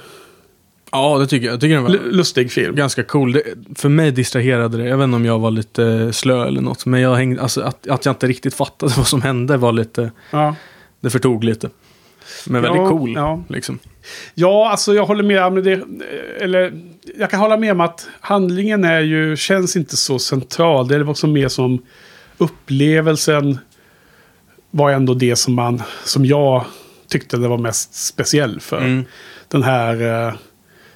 ja, 0.92 1.18
det 1.18 1.26
tycker 1.26 1.46
jag. 1.46 1.52
Jag 1.54 1.60
tycker 1.60 1.74
den 1.74 1.82
var 1.82 1.90
l- 1.90 2.00
lustig 2.10 2.52
film. 2.52 2.74
ganska 2.74 3.02
cool. 3.02 3.32
Det, 3.32 3.42
för 3.74 3.88
mig 3.88 4.10
distraherade 4.10 4.78
det. 4.78 4.84
Jag 4.84 4.96
vet 4.96 5.04
inte 5.04 5.16
om 5.16 5.24
jag 5.24 5.38
var 5.38 5.50
lite 5.50 6.12
slö 6.12 6.46
eller 6.46 6.60
något. 6.60 6.86
Men 6.86 7.00
jag 7.00 7.14
hängde, 7.14 7.42
alltså, 7.42 7.60
att, 7.60 7.88
att 7.88 8.04
jag 8.06 8.12
inte 8.12 8.26
riktigt 8.26 8.54
fattade 8.54 8.92
vad 8.96 9.06
som 9.06 9.22
hände 9.22 9.56
var 9.56 9.72
lite... 9.72 10.10
Ja. 10.30 10.54
Det 11.00 11.10
förtog 11.10 11.44
lite. 11.44 11.70
Men 12.46 12.64
Ja, 12.64 12.72
väldigt 12.72 12.88
cool. 12.90 13.12
ja. 13.16 13.42
Liksom. 13.48 13.78
Ja, 14.34 14.70
alltså 14.70 14.94
jag 14.94 15.06
håller 15.06 15.22
med. 15.52 15.64
Det, 15.64 15.80
eller, 16.40 16.72
jag 17.18 17.30
kan 17.30 17.40
hålla 17.40 17.56
med 17.56 17.72
om 17.72 17.80
att 17.80 18.08
handlingen 18.20 18.84
är 18.84 19.00
ju, 19.00 19.36
känns 19.36 19.76
inte 19.76 19.96
så 19.96 20.18
central. 20.18 20.88
Det 20.88 20.94
är 20.94 21.08
också 21.10 21.26
mer 21.26 21.48
som 21.48 21.82
upplevelsen 22.38 23.58
var 24.70 24.90
ändå 24.90 25.14
det 25.14 25.36
som, 25.36 25.54
man, 25.54 25.82
som 26.04 26.24
jag 26.26 26.64
tyckte 27.08 27.36
det 27.36 27.48
var 27.48 27.58
mest 27.58 27.94
speciell 27.94 28.60
för. 28.60 28.78
Mm. 28.78 29.04
Den 29.48 29.62
här, 29.62 30.26
eh, 30.28 30.34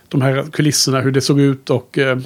de 0.09 0.23
här 0.23 0.45
kulisserna, 0.53 1.01
hur 1.01 1.11
det 1.12 1.21
såg 1.21 1.40
ut 1.40 1.71
och 1.71 1.99
eh, 1.99 2.19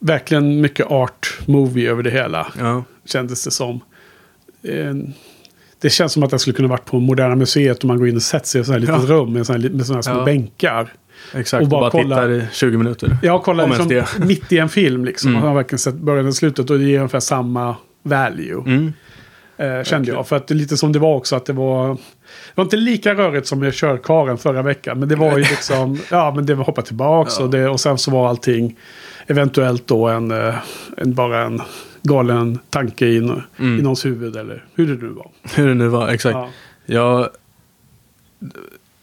verkligen 0.00 0.60
mycket 0.60 0.86
art 0.86 1.38
movie 1.46 1.90
över 1.90 2.02
det 2.02 2.10
hela. 2.10 2.46
Ja. 2.58 2.84
Kändes 3.04 3.44
det 3.44 3.50
som. 3.50 3.80
Eh, 4.62 4.94
Det 5.80 5.90
känns 5.90 6.12
som 6.12 6.22
att 6.22 6.32
jag 6.32 6.40
skulle 6.40 6.56
kunna 6.56 6.68
varit 6.68 6.84
på 6.84 7.00
Moderna 7.00 7.34
Museet 7.36 7.78
och 7.78 7.84
man 7.84 7.98
går 7.98 8.08
in 8.08 8.16
och 8.16 8.22
sätter 8.22 8.46
sig 8.46 8.58
i 8.58 8.60
ett 8.60 8.66
sånt 8.66 8.74
här 8.74 8.80
litet 8.80 9.08
Ja. 9.08 9.14
rum 9.14 9.32
med 9.32 9.46
såna 9.46 9.58
här, 9.58 10.02
små 10.02 10.14
Ja. 10.14 10.24
bänkar. 10.24 10.92
Exakt. 11.34 11.60
Och 11.60 11.62
Och 11.62 11.68
bara 11.68 11.80
bara, 11.80 11.90
kolla. 11.90 12.16
tittar 12.16 12.30
i 12.30 12.42
20 12.52 12.76
minuter. 12.78 13.16
Jag 13.22 13.42
kollar 13.42 13.68
liksom 13.68 14.02
mitt 14.26 14.52
i 14.52 14.58
en 14.58 14.68
film 14.68 15.04
liksom. 15.04 15.30
Mm. 15.30 15.40
Man 15.40 15.48
har 15.48 15.56
verkligen 15.56 15.78
sett 15.78 15.94
början 15.94 16.26
och 16.26 16.34
slutet 16.34 16.70
och 16.70 16.78
det 16.78 16.84
ger 16.84 16.96
ungefär 16.98 17.20
samma 17.20 17.76
value. 18.02 18.62
Mm. 18.66 18.92
Eh, 19.56 19.84
kände 19.84 20.08
jag. 20.12 20.28
För 20.28 20.36
att 20.36 20.46
det 20.48 20.54
är 20.54 20.56
lite 20.56 20.76
som 20.76 20.92
det 20.92 20.98
var 20.98 21.14
också 21.14 21.36
att 21.36 21.46
det 21.46 21.52
var... 21.52 21.96
Det 22.48 22.52
var 22.54 22.64
inte 22.64 22.76
lika 22.76 23.14
rörigt 23.14 23.46
som 23.46 23.58
med 23.58 23.74
körkaren 23.74 24.38
förra 24.38 24.62
veckan. 24.62 24.98
Men 24.98 25.08
det 25.08 25.16
var 25.16 25.30
ju 25.38 25.42
liksom... 25.44 25.98
ja, 26.10 26.32
men 26.36 26.46
det 26.46 26.54
var 26.54 26.64
hoppa 26.64 26.82
tillbaks 26.82 27.34
Ja. 27.38 27.44
och, 27.44 27.50
det, 27.50 27.68
och 27.68 27.80
sen 27.80 27.98
så 27.98 28.10
var 28.10 28.28
allting 28.28 28.76
eventuellt 29.26 29.86
då 29.86 30.08
en, 30.08 30.30
eh, 30.30 30.54
en 30.96 31.14
bara 31.14 31.42
en 31.44 31.62
galen 32.02 32.58
tanke 32.70 33.06
i, 33.06 33.18
Mm. 33.18 33.42
i 33.58 33.82
någons 33.82 34.04
huvud 34.06 34.36
eller 34.36 34.64
hur 34.74 34.86
det 34.96 35.02
nu 35.06 35.08
var. 35.08 35.30
Hur 35.54 35.68
det 35.68 35.74
nu 35.74 35.88
var, 35.88 36.08
exakt. 36.08 36.34
Ja. 36.34 36.48
Jag, 36.86 37.28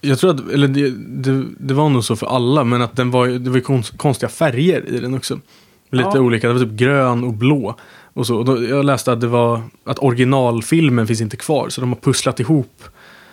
jag 0.01 0.19
tror 0.19 0.31
att, 0.31 0.49
eller 0.51 0.67
det, 0.67 0.89
det, 1.07 1.45
det 1.59 1.73
var 1.73 1.89
nog 1.89 2.03
så 2.03 2.15
för 2.15 2.27
alla, 2.27 2.63
men 2.63 2.81
att 2.81 2.95
den 2.95 3.11
var, 3.11 3.27
det 3.27 3.49
var 3.49 3.59
konst, 3.59 3.97
konstiga 3.97 4.29
färger 4.29 4.85
i 4.89 4.99
den 4.99 5.13
också. 5.15 5.39
Lite 5.91 6.09
Ja. 6.13 6.19
olika, 6.19 6.47
det 6.47 6.53
var 6.53 6.61
typ 6.61 6.71
grön 6.73 7.23
och 7.23 7.33
blå. 7.33 7.75
Och 8.13 8.27
så. 8.27 8.35
Och 8.37 8.45
då, 8.45 8.63
jag 8.63 8.85
läste 8.85 9.11
att 9.11 9.21
det 9.21 9.27
var, 9.27 9.61
att 9.85 9.99
originalfilmen 9.99 11.07
finns 11.07 11.21
inte 11.21 11.37
kvar, 11.37 11.69
så 11.69 11.81
de 11.81 11.89
har 11.93 11.99
pusslat 11.99 12.39
ihop 12.39 12.83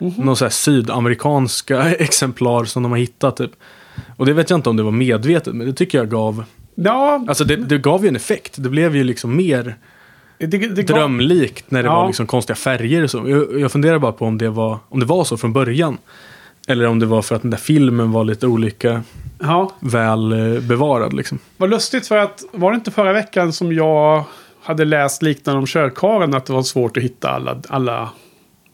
Mhm. 0.03 0.25
någon 0.27 0.37
så 0.37 0.45
här 0.45 0.51
sydamerikanska 0.51 1.95
exemplar 1.99 2.65
som 2.65 2.83
de 2.83 2.93
har 2.93 2.99
hittat 2.99 3.37
typ. 3.37 3.51
Och 4.17 4.27
det 4.27 4.33
vet 4.33 4.51
jag 4.51 4.59
inte 4.59 4.71
om 4.71 4.77
det 4.77 4.83
var 4.83 4.91
medvetet, 4.91 5.55
men 5.55 5.67
det 5.67 5.73
tycker 5.73 5.99
jag 5.99 6.11
gav, 6.11 6.45
Ja, 6.75 7.25
alltså 7.29 7.45
det, 7.45 7.57
det 7.57 7.79
gav 7.79 8.03
ju 8.03 8.09
en 8.09 8.17
effekt. 8.17 8.55
Det 8.57 8.69
blev 8.69 8.97
ju 8.97 9.05
liksom 9.05 9.37
mer 9.37 9.77
det, 10.39 10.47
det 10.47 10.83
drömlikt 10.83 11.71
när 11.71 11.83
det 11.83 11.87
Ja. 11.89 11.95
var 12.01 12.07
liksom 12.07 12.27
konstiga 12.27 12.57
färger 12.57 13.03
och 13.05 13.11
så. 13.11 13.23
Jag, 13.27 13.61
jag 13.61 13.73
funderar 13.73 13.99
bara 13.99 14.13
på 14.13 14.25
om 14.27 14.39
det, 14.39 14.51
var, 14.51 14.79
om 14.89 15.01
det 15.01 15.07
var 15.07 15.25
så 15.25 15.37
från 15.37 15.53
början. 15.53 15.99
Eller 16.69 16.87
om 16.87 16.99
det 16.99 17.07
var 17.07 17.23
för 17.23 17.35
att 17.37 17.43
den 17.43 17.51
där 17.51 17.59
filmen 17.59 18.13
var 18.13 18.25
lite 18.25 18.47
olika 18.47 19.03
Ja, 19.39 19.73
väl 19.81 20.33
eh, 20.55 20.61
bevarad 20.61 21.13
liksom. 21.13 21.39
vad 21.57 21.71
lustigt 21.71 22.07
för 22.09 22.17
att 22.19 22.45
var 22.53 22.71
det 22.71 22.75
inte 22.75 22.91
förra 22.91 23.13
veckan 23.13 23.53
som 23.53 23.73
jag 23.73 24.25
hade 24.63 24.85
läst 24.85 25.23
liknande 25.23 25.59
om 25.59 25.67
körkaren 25.67 26.35
att 26.35 26.47
det 26.47 26.53
var 26.53 26.63
svårt 26.63 26.97
att 26.97 27.03
hitta 27.03 27.31
alla, 27.31 27.57
alla 27.69 28.11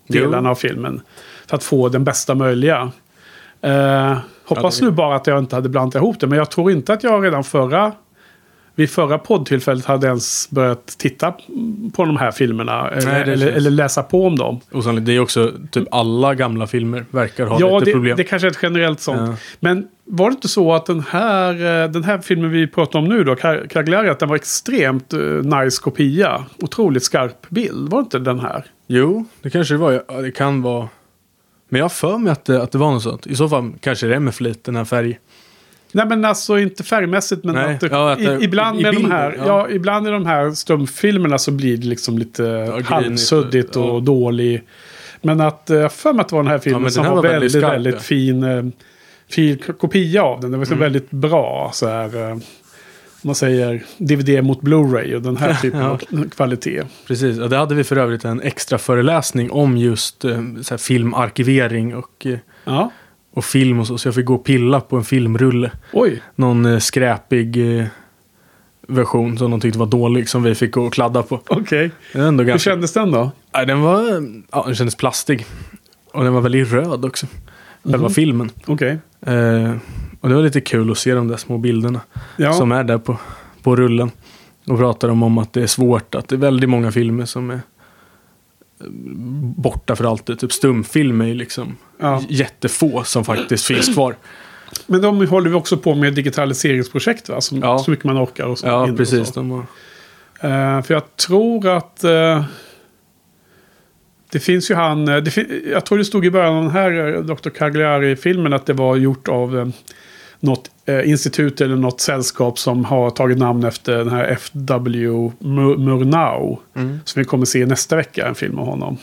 Jo. 0.09 0.25
delarna 0.25 0.51
av 0.51 0.55
filmen. 0.55 1.01
För 1.47 1.57
att 1.57 1.63
få 1.65 1.89
den 1.89 2.05
bästa 2.05 2.35
möjliga. 2.35 2.91
Eh, 3.63 4.17
Hoppas 4.45 4.81
Ja, 4.81 4.85
det- 4.85 4.91
nu 4.91 4.97
bara 4.97 5.17
att 5.17 5.27
jag 5.27 5.39
inte 5.39 5.55
hade 5.57 5.69
blandat 5.69 5.95
ihop 5.95 6.21
det. 6.21 6.27
Men 6.27 6.39
jag 6.39 6.51
tror 6.51 6.71
inte 6.71 6.93
att 6.93 7.03
jag 7.03 7.25
redan 7.25 7.45
förra... 7.45 7.93
Vid 8.79 8.91
förra 8.91 9.19
poddtillfället 9.19 9.85
hade 9.85 10.07
ens 10.07 10.51
börjat 10.51 10.87
titta 10.99 11.33
på 11.93 12.05
de 12.05 12.17
här 12.17 12.31
filmerna. 12.31 12.89
Eller, 12.91 13.07
Nej, 13.13 13.23
eller, 13.23 13.37
känns- 13.37 13.57
eller 13.57 13.71
läsa 13.71 14.03
på 14.03 14.27
om 14.27 14.37
dem. 14.37 14.61
Osannolikt. 14.73 15.07
Det 15.07 15.13
är 15.13 15.21
också 15.21 15.53
typ 15.71 15.89
alla 15.91 16.35
gamla 16.35 16.67
filmer 16.67 17.05
verkar 17.11 17.47
ha 17.47 17.61
Ja, 17.61 17.79
lite 17.79 17.91
det, 17.91 17.93
problem. 17.95 18.17
det 18.17 18.25
kanske 18.25 18.49
är 18.49 18.51
ett 18.51 18.59
generellt 18.63 19.01
sånt. 19.01 19.21
Ja. 19.31 19.35
Men 19.61 19.89
var 20.05 20.31
det 20.31 20.35
inte 20.35 20.49
så 20.49 20.75
att 20.75 20.87
den 20.87 21.01
här, 21.11 21.53
eh, 21.85 21.91
den 21.91 22.05
här 22.05 22.19
filmen 22.19 22.51
vi 22.51 22.67
pratar 22.67 22.99
om 22.99 23.05
nu 23.05 23.25
då, 23.25 23.37
Cagliari, 23.69 24.09
att 24.09 24.19
den 24.19 24.29
var 24.29 24.37
extremt 24.37 25.15
uh, 25.15 25.43
nice 25.43 25.83
kopia? 25.83 26.45
Otroligt 26.63 27.03
skarp 27.05 27.49
bild. 27.49 27.89
Var 27.91 27.99
det 27.99 28.05
inte 28.05 28.19
den 28.19 28.41
här? 28.41 28.65
Jo, 28.87 29.25
det 29.43 29.51
kanske 29.51 29.75
det 29.75 29.79
var. 29.79 29.93
Ja, 30.09 30.21
det 30.21 30.31
kan 30.31 30.63
vara. 30.63 30.89
Men 31.69 31.79
jag 31.79 31.85
har 31.85 31.89
för 31.91 32.19
mig 32.19 32.33
att 32.33 32.45
det, 32.45 32.63
att 32.63 32.73
det 32.73 32.79
var 32.79 32.93
något 32.93 33.03
sånt. 33.03 33.27
I 33.27 33.37
så 33.37 33.49
fall 33.49 33.73
kanske 33.81 34.07
det 34.07 34.15
är 34.15 34.21
med 34.21 34.35
flit, 34.35 34.65
den 34.65 34.77
här 34.77 34.85
färg. 34.85 35.19
Nej 35.93 36.07
men 36.07 36.25
alltså 36.25 36.59
inte 36.59 36.85
färgmässigt 36.85 37.45
men 37.45 37.55
Nej, 37.55 37.75
att, 37.75 37.83
ja, 37.91 38.13
att 38.13 38.19
det- 38.19 38.39
i, 38.41 38.45
ibland 38.45 38.79
i- 38.81 38.89
i 38.89 38.91
bilden, 38.91 39.11
här, 39.11 39.35
ja. 39.39 39.45
ja. 39.47 39.69
ibland 39.71 40.07
i 40.09 40.11
de 40.11 40.27
här 40.27 40.51
stumfilmerna 40.51 41.39
så 41.39 41.51
blir 41.51 41.77
det 41.77 41.87
liksom 41.87 42.19
lite 42.19 42.43
grinigt, 42.43 42.89
halvsuddigt 42.89 43.77
och 43.77 43.85
ja. 43.97 44.01
dålig. 44.01 44.63
Men 45.23 45.41
att, 45.41 45.71
eh, 45.71 45.77
jag 45.77 45.93
för 45.93 46.13
mig 46.13 46.21
att 46.21 46.29
det 46.29 46.35
var 46.35 46.43
den 46.43 46.53
här 46.53 46.59
filmen 46.59 46.83
men 46.83 46.85
den 46.87 46.93
som 46.93 47.05
här 47.05 47.11
var, 47.11 47.17
var 47.17 47.23
väldigt 47.23 47.55
väldigt, 47.55 47.63
skarp, 47.63 47.73
väldigt 47.75 47.95
ja. 47.95 48.01
fin, 48.01 48.43
eh, 48.43 48.65
fin 49.29 49.59
kopia 49.79 50.23
av 50.23 50.41
den. 50.41 50.51
Det 50.51 50.57
var 50.57 50.63
liksom 50.65 50.77
Mm. 50.77 50.85
väldigt 50.93 51.11
bra 51.11 51.71
så 51.75 51.89
här. 51.89 52.31
eh, 52.31 52.37
man 53.23 53.35
säger 53.35 53.83
DVD 53.99 54.43
mot 54.45 54.61
Blu-ray 54.61 55.15
och 55.15 55.23
den 55.23 55.37
här 55.37 55.55
typen 55.63 55.81
Ja. 55.81 55.89
av 55.91 56.29
kvalitet. 56.31 56.83
Precis, 57.07 57.39
och 57.39 57.51
det 57.51 57.57
hade 57.57 57.75
vi 57.75 57.85
för 57.85 57.97
övrigt 57.97 58.25
en 58.25 58.41
extra 58.43 58.79
föreläsning 58.79 59.51
om 59.51 59.77
just 59.77 60.21
så 60.23 60.29
här, 60.71 60.77
filmarkivering 60.77 61.97
och, 61.97 62.27
Ja, 62.65 62.91
och 63.35 63.45
film 63.45 63.81
och 63.81 63.87
så. 63.87 63.99
Så 63.99 64.09
jag 64.09 64.15
fick 64.15 64.25
gå 64.27 64.35
och 64.35 64.45
pilla 64.45 64.81
på 64.81 64.97
en 64.97 65.05
filmrulle. 65.05 65.71
oj. 65.93 66.23
Någon 66.37 66.67
eh, 66.67 66.79
skräpig 66.79 67.79
eh, 67.81 67.87
version 68.89 69.39
som 69.39 69.51
de 69.51 69.61
tyckte 69.61 69.79
var 69.79 69.87
dålig 69.87 70.29
som 70.29 70.43
vi 70.43 70.55
fick 70.55 70.73
gå 70.73 70.83
och 70.87 70.93
kladda 70.93 71.23
på. 71.23 71.41
Okej. 71.49 71.91
Ändå 72.13 72.43
Hur 72.45 72.49
ganska... 72.49 72.71
kändes 72.71 72.93
den 72.93 73.11
då? 73.11 73.31
Nej, 73.55 73.67
den 73.67 73.81
var... 73.81 74.29
Ja, 74.53 74.63
den 74.67 74.75
kändes 74.75 74.95
plastig. 74.97 75.47
Och 76.13 76.25
den 76.25 76.33
var 76.33 76.41
väldigt 76.41 76.73
röd 76.73 77.05
också. 77.05 77.27
Själva 77.83 77.99
Mhm. 77.99 78.11
filmen. 78.15 78.51
Okej. 78.67 78.99
Eh, 79.21 79.77
och 80.21 80.29
det 80.29 80.35
var 80.35 80.43
lite 80.43 80.61
kul 80.61 80.91
att 80.91 80.99
se 80.99 81.15
de 81.15 81.29
där 81.29 81.37
små 81.37 81.59
bilderna. 81.59 82.01
Ja. 82.37 82.53
som 82.53 82.73
är 82.73 82.85
där 82.85 82.99
på, 82.99 83.17
på 83.63 83.77
rullen. 83.77 84.11
Och 84.67 84.79
pratar 84.79 85.09
de 85.09 85.23
om 85.23 85.39
att 85.39 85.53
det 85.53 85.63
är 85.63 85.67
svårt, 85.67 86.15
att 86.15 86.29
det 86.29 86.35
är 86.35 86.39
väldigt 86.39 86.71
många 86.71 86.93
filmer 86.93 87.25
som 87.25 87.51
är 87.51 87.55
eh, 87.55 88.87
borta 89.57 89.97
för 89.97 90.05
alltid. 90.05 90.39
Typ 90.39 90.53
stumfilm 90.53 91.21
är 91.21 91.27
ju 91.27 91.35
liksom 91.35 91.77
Ja. 92.01 92.23
jättefå 92.29 93.05
som 93.05 93.25
faktiskt 93.25 93.65
finns 93.67 93.95
kvar. 93.95 94.17
Men 94.87 95.01
de 95.03 95.27
håller 95.27 95.51
vi 95.51 95.57
också 95.57 95.77
på 95.77 95.95
med 95.95 96.15
digitaliseringsprojekt 96.15 97.29
va? 97.29 97.41
Som, 97.41 97.59
Ja. 97.59 97.79
Så 97.79 97.91
mycket 97.91 98.05
man 98.05 98.19
orkar. 98.25 98.47
Och 98.47 98.59
så, 98.59 98.67
Ja, 98.67 98.81
hinner 98.81 98.93
och 98.93 98.99
precis. 98.99 99.29
så. 99.29 99.35
De 99.35 99.51
har, 99.51 99.65
Eh, 100.41 100.83
för 100.83 100.95
jag 100.95 101.17
tror 101.17 101.69
att... 101.77 102.05
eh, 102.05 102.45
det 104.31 104.39
finns 104.41 104.71
ju 104.71 104.75
han... 104.75 105.09
eh, 105.09 105.17
Det 105.17 105.31
fin- 105.31 105.63
jag 105.73 105.87
tror 105.87 105.99
det 105.99 106.05
stod 106.05 106.27
i 106.27 106.31
början 106.31 106.55
av 106.57 106.63
den 106.63 106.71
här 106.73 107.23
Dr. 107.23 107.51
Cagliari-filmen 107.51 108.53
att 108.53 108.67
det 108.67 108.73
var 108.73 108.97
gjort 108.97 109.29
av 109.29 109.59
eh, 109.59 109.67
något 110.41 110.71
eh, 110.87 111.09
institut 111.11 111.61
eller 111.61 111.77
något 111.77 112.01
sällskap 112.01 112.59
som 112.59 112.85
har 112.85 113.11
tagit 113.11 113.39
namn 113.39 113.65
efter 113.65 113.99
den 113.99 114.09
här 114.09 114.25
F.W. 114.25 115.09
Mur- 115.39 115.77
Murnau. 115.79 116.59
Mm. 116.77 117.01
Som 117.05 117.21
vi 117.21 117.25
kommer 117.25 117.45
se 117.47 117.67
nästa 117.67 117.97
vecka, 117.97 118.27
en 118.29 118.35
film 118.35 118.59
av 118.59 118.67
honom. 118.67 118.99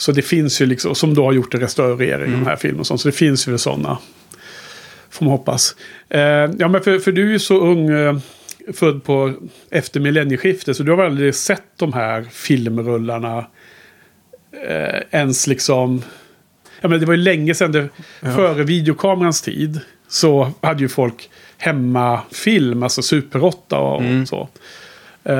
Så 0.00 0.12
det 0.12 0.22
finns 0.22 0.60
ju 0.60 0.66
liksom, 0.66 0.94
som 0.94 1.14
då 1.14 1.24
har 1.24 1.32
gjort 1.32 1.54
en 1.54 1.60
restaurering 1.60 2.32
av 2.32 2.38
den 2.38 2.46
här 2.46 2.56
filmen 2.56 2.80
och 2.80 2.86
sånt. 2.86 3.00
Så 3.00 3.08
det 3.08 3.12
finns 3.12 3.48
ju 3.48 3.58
sådana. 3.58 3.98
Får 5.10 5.24
man 5.24 5.32
hoppas. 5.32 5.76
Eh, 6.08 6.20
ja, 6.58 6.68
men 6.68 6.80
för, 6.82 6.98
för 6.98 7.12
du 7.12 7.26
är 7.28 7.32
ju 7.32 7.38
så 7.38 7.60
ung, 7.60 7.90
eh, 7.90 8.18
född 8.72 9.04
på 9.04 9.32
efter 9.70 10.00
millennieskiftet. 10.00 10.76
Så 10.76 10.82
du 10.82 10.90
har 10.90 10.96
väl 10.96 11.06
aldrig 11.06 11.34
sett 11.34 11.62
de 11.76 11.92
här 11.92 12.26
filmrullarna 12.32 13.46
eh, 14.68 15.00
ens 15.10 15.46
liksom... 15.46 16.02
Ja, 16.80 16.88
men 16.88 17.00
det 17.00 17.06
var 17.06 17.14
ju 17.14 17.20
länge 17.20 17.54
sedan, 17.54 17.72
det, 17.72 17.88
före 18.20 18.62
videokamerans 18.64 19.42
tid. 19.42 19.80
Så 20.08 20.52
hade 20.60 20.82
ju 20.82 20.88
folk 20.88 21.30
hemmafilm, 21.58 22.82
alltså 22.82 23.02
Super 23.02 23.44
8 23.44 23.78
och, 23.78 24.00
Mm. 24.02 24.22
och 24.22 24.28
så. 24.28 24.48
Eh, 25.24 25.34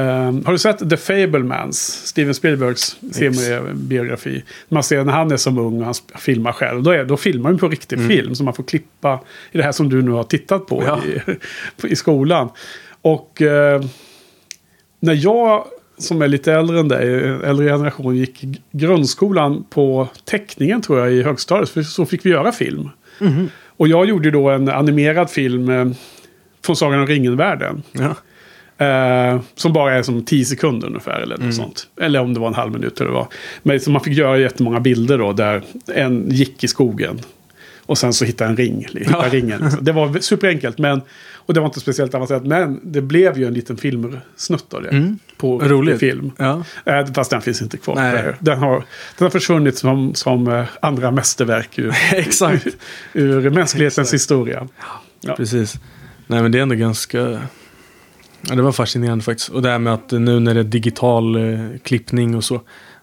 har 0.45 0.53
du 0.53 0.59
sett 0.59 0.91
The 0.91 0.97
Fablemans, 0.97 2.07
Steven 2.07 2.35
Spielbergs 2.35 2.97
semibiografi? 3.13 4.45
Man 4.69 4.83
ser 4.83 5.05
när 5.05 5.13
han 5.13 5.33
är 5.33 5.37
som 5.37 5.59
ung 5.59 5.79
och 5.79 5.85
han 5.85 5.95
filmar 6.19 6.53
själv. 6.53 6.83
Då, 6.83 6.91
är, 6.91 7.05
då 7.05 7.17
filmar 7.17 7.51
han 7.51 7.59
på 7.59 7.69
riktig 7.69 8.07
film. 8.09 8.35
Så 8.35 8.45
man 8.45 8.55
får 8.55 8.63
klippa 8.65 9.21
i 9.53 9.59
det 9.59 9.65
här 9.65 9.73
som 9.73 9.89
du 9.89 10.03
nu 10.03 10.11
har 10.11 10.25
tittat 10.25 10.67
på 10.67 10.83
Ja. 10.87 11.01
i, 11.05 11.87
i 11.93 11.97
skolan. 11.97 12.49
Och 13.03 13.43
eh, 13.43 13.83
när 15.01 15.15
jag, 15.15 15.65
som 15.99 16.23
är 16.23 16.29
lite 16.29 16.53
äldre 16.53 16.81
än 16.81 16.89
dig, 16.89 17.19
äldre 17.45 17.67
generation, 17.67 18.17
gick 18.17 18.45
i 18.45 18.61
grundskolan 18.73 19.65
på 19.71 20.09
teckningen 20.25 20.83
tror 20.83 20.99
jag 20.99 21.13
i 21.13 21.23
högstadiet. 21.23 21.71
För 21.71 21.83
så 21.83 22.07
fick 22.07 22.27
vi 22.27 22.31
göra 22.31 22.53
film. 22.53 22.89
Och 23.67 23.89
jag 23.89 24.07
gjorde 24.07 24.31
då 24.31 24.51
en 24.51 24.69
animerad 24.69 25.31
film 25.31 25.69
eh, 25.69 25.89
från 26.65 26.77
Sagan 26.77 27.01
om 27.01 27.07
ringen-världen. 27.07 27.83
ja. 27.93 28.15
Eh, 28.81 29.41
som 29.55 29.73
bara 29.73 29.95
är 29.95 30.03
som 30.03 30.25
10 30.25 30.45
sekunder 30.45 30.87
ungefär. 30.87 31.21
Eller 31.21 31.39
något 31.39 31.55
sånt. 31.55 31.87
Eller 32.01 32.21
om 32.21 32.35
det 32.35 32.41
var 32.41 32.49
en 32.49 32.55
halv 32.55 32.73
minut. 32.73 33.01
Eller 33.01 33.11
vad. 33.11 33.27
Men 33.63 33.81
så 33.81 33.91
man 33.91 34.01
fick 34.05 34.19
göra 34.19 34.39
jättemånga 34.39 34.81
bilder 34.81 35.19
då. 35.19 35.33
Där 35.33 35.63
en 35.95 36.31
gick 36.31 36.65
i 36.65 36.69
skogen. 36.69 37.21
Och 37.87 37.99
sen 37.99 38.13
så 38.13 38.25
hittade 38.25 38.51
en 38.51 38.57
ring. 38.57 38.87
Hitta 38.95 39.11
Ja. 39.11 39.25
ringen. 39.31 39.61
liksom. 39.61 39.85
Det 39.85 39.93
var 39.93 40.19
superenkelt. 40.21 40.79
Men, 40.79 41.01
och 41.35 41.55
det 41.55 41.61
var 41.61 41.67
inte 41.67 41.81
speciellt 41.81 42.15
avancerat. 42.15 42.47
Men 42.47 42.81
det 42.83 43.01
blev 43.01 43.39
ju 43.39 43.47
en 43.47 43.55
liten 43.55 43.77
filmsnutt 43.77 44.75
av 44.75 44.83
det. 44.83 44.89
Mm. 44.89 45.19
På 45.37 45.59
Roligt. 45.59 45.99
film. 45.99 46.33
Ja. 46.37 46.65
Eh, 46.85 47.07
fast 47.15 47.31
den 47.31 47.41
finns 47.43 47.63
inte 47.63 47.77
kvar. 47.77 47.95
Nej. 47.95 48.33
Den 48.41 48.59
har, 48.59 48.75
den 49.19 49.25
har 49.25 49.31
försvunnit 49.31 49.79
som, 49.79 50.15
som 50.15 50.49
eh, 50.49 50.65
andra 50.83 51.11
mästerverk 51.11 51.79
ur, 51.79 51.95
Exakt. 52.13 52.67
ur 53.13 53.51
mänsklighetens 53.51 53.99
Exakt. 53.99 54.15
historia. 54.15 54.69
Ja. 55.21 55.37
Precis. 55.37 55.75
Nej 56.27 56.43
men 56.43 56.53
det 56.53 56.59
är 56.59 56.63
ändå 56.63 56.75
ganska... 56.75 57.39
Ja, 58.49 58.55
det 58.55 58.63
var 58.63 58.73
fascinerande 58.73 59.25
faktiskt. 59.25 59.49
Och 59.49 59.63
det 59.63 59.71
här 59.71 59.79
med 59.79 59.95
att 59.95 60.11
nu 60.11 60.41
när 60.41 60.55
det 60.55 60.61
är 60.61 60.65
digital 60.65 61.37
eh, 61.53 61.61
klippning 61.83 62.37
och 62.37 62.45
så. 62.45 62.55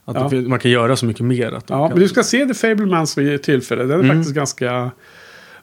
Att 0.05 0.31
Ja. 0.31 0.41
man 0.41 0.59
kan 0.59 0.71
göra 0.71 0.95
så 0.95 1.05
mycket 1.05 1.25
mer. 1.25 1.51
Att 1.51 1.65
Ja, 1.69 1.87
kan, 1.87 1.89
men 1.89 1.99
du 1.99 2.07
ska 2.09 2.23
se 2.23 2.45
The 2.45 2.53
Fablemans 2.53 3.17
vid 3.17 3.43
tillfälle. 3.43 3.83
Den 3.83 3.91
är 3.91 4.03
Mm. 4.03 4.17
faktiskt 4.17 4.35
ganska 4.35 4.91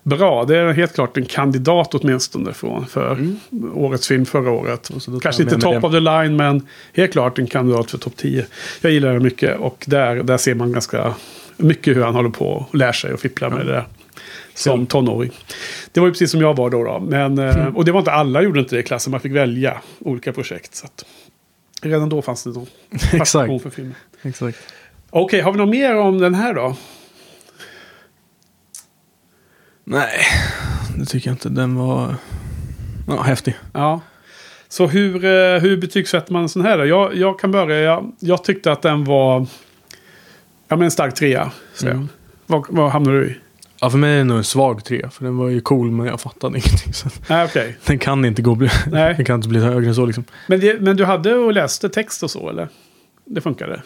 bra. 0.03 0.45
Det 0.45 0.57
är 0.59 0.73
helt 0.73 0.95
klart 0.95 1.17
en 1.17 1.25
kandidat 1.25 1.95
åtminstone 1.95 2.53
från, 2.53 2.87
för 2.87 3.19
årets 3.75 4.09
film 4.09 4.27
förra 4.27 4.51
året. 4.51 4.91
Kanske 5.23 5.43
inte 5.43 5.55
top 5.59 5.81
det. 5.81 5.87
of 5.87 5.93
the 5.93 6.01
line, 6.01 6.37
men 6.37 6.67
helt 6.93 7.13
klart 7.13 7.39
en 7.39 7.47
kandidat 7.47 7.91
för 7.91 7.99
topp 7.99 8.17
10. 8.17 8.47
Jag 8.81 8.93
gillar 8.93 9.13
den 9.13 9.23
mycket 9.23 9.59
och 9.59 9.85
där, 9.87 10.17
där 10.23 10.37
ser 10.37 10.55
man 10.55 10.73
ganska 10.73 11.15
mycket 11.57 11.97
hur 11.97 12.03
han 12.03 12.15
håller 12.15 12.31
på 12.31 12.47
och 12.47 12.75
lär 12.75 12.93
sig 12.93 13.13
och 13.13 13.21
fipplar 13.21 13.51
med 13.51 13.67
det 13.67 13.73
där. 13.73 13.85
Som 14.55 14.87
tonåring. 14.87 15.31
Det 15.93 16.01
var 16.01 16.07
ju 16.07 16.13
precis 16.13 16.31
som 16.31 16.41
jag 16.41 16.57
var 16.57 16.71
då. 16.71 16.85
då. 16.85 17.01
Men, 17.01 17.39
eh, 17.39 17.57
Mm. 17.57 17.77
Och 17.77 17.85
det 17.85 17.93
var 17.93 17.99
inte 18.01 18.13
alla 18.13 18.43
gjorde 18.43 18.61
inte 18.61 18.75
det 18.77 18.81
i 18.81 18.83
klassen. 18.85 19.11
Man 19.11 19.21
fick 19.21 19.33
välja 19.33 19.81
olika 19.99 20.33
projekt. 20.33 20.75
Så 20.75 20.87
att, 20.87 21.05
redan 21.83 22.09
då 22.09 22.23
fanns 22.23 22.45
det 22.45 22.53
då 22.53 22.67
fascination 23.19 23.61
för 23.61 23.71
filmen. 23.71 23.95
Exakt. 24.23 24.59
Okej, 25.11 25.41
har 25.41 25.53
vi 25.53 25.59
något 25.59 25.69
mer 25.69 25.97
om 25.97 26.19
den 26.19 26.35
här 26.35 26.55
då? 26.55 26.77
Nej, 29.85 30.19
det 30.99 31.07
tycker 31.07 31.29
jag 31.31 31.35
inte. 31.35 31.49
Den 31.49 31.75
var 31.77 32.15
ja, 33.09 33.23
häftig. 33.23 33.57
Ja. 33.73 34.01
Så 34.69 34.87
hur, 34.87 35.25
eh, 35.25 35.61
hur 35.61 35.77
betygsätter 35.77 36.33
man 36.33 36.43
en 36.43 36.49
sån 36.49 36.63
här 36.63 36.79
då? 36.79 36.87
Jag, 36.87 37.17
jag 37.17 37.39
kan 37.39 37.51
börja. 37.51 37.79
Jag, 37.81 38.13
jag 38.21 38.45
tyckte 38.45 38.73
att 38.73 38.83
den 38.83 39.05
var 39.05 39.41
ja, 40.69 40.77
men 40.77 40.83
en 40.83 40.91
stark 40.91 41.15
trea. 41.15 41.51
Så 41.75 41.87
Mm. 41.89 42.09
vad, 42.47 42.65
vad 42.69 42.91
hamnar 42.91 43.13
du 43.13 43.27
i? 43.27 43.37
Ja, 43.85 43.91
för 43.91 43.99
mig 43.99 44.13
är 44.15 44.19
det 44.19 44.25
nog 44.25 44.37
en 44.39 44.45
svag 44.45 44.85
trea. 44.85 45.11
För 45.11 45.25
den 45.25 45.37
var 45.37 45.49
ju 45.49 45.61
cool 45.61 45.91
men 45.91 46.07
jag 46.07 46.21
fattade 46.21 46.59
ingenting. 46.59 46.93
Så 46.93 47.09
Nej, 47.29 47.45
okej. 47.45 47.77
den 47.87 47.99
kan 47.99 48.25
inte 48.25 48.43
gå... 48.43 48.55
Nej. 48.91 49.15
Den 49.17 49.25
kan 49.25 49.35
inte 49.37 49.49
bli 49.49 49.61
högre 49.61 49.89
än 49.89 49.95
så 49.95 50.07
liksom. 50.07 50.25
Men, 50.49 50.61
det, 50.61 50.81
men 50.81 50.97
du 50.97 51.05
hade 51.05 51.35
och 51.35 51.53
läste 51.53 51.89
text 51.89 52.23
och 52.23 52.31
så, 52.31 52.49
eller? 52.51 52.69
Det 53.25 53.41
funkade? 53.41 53.83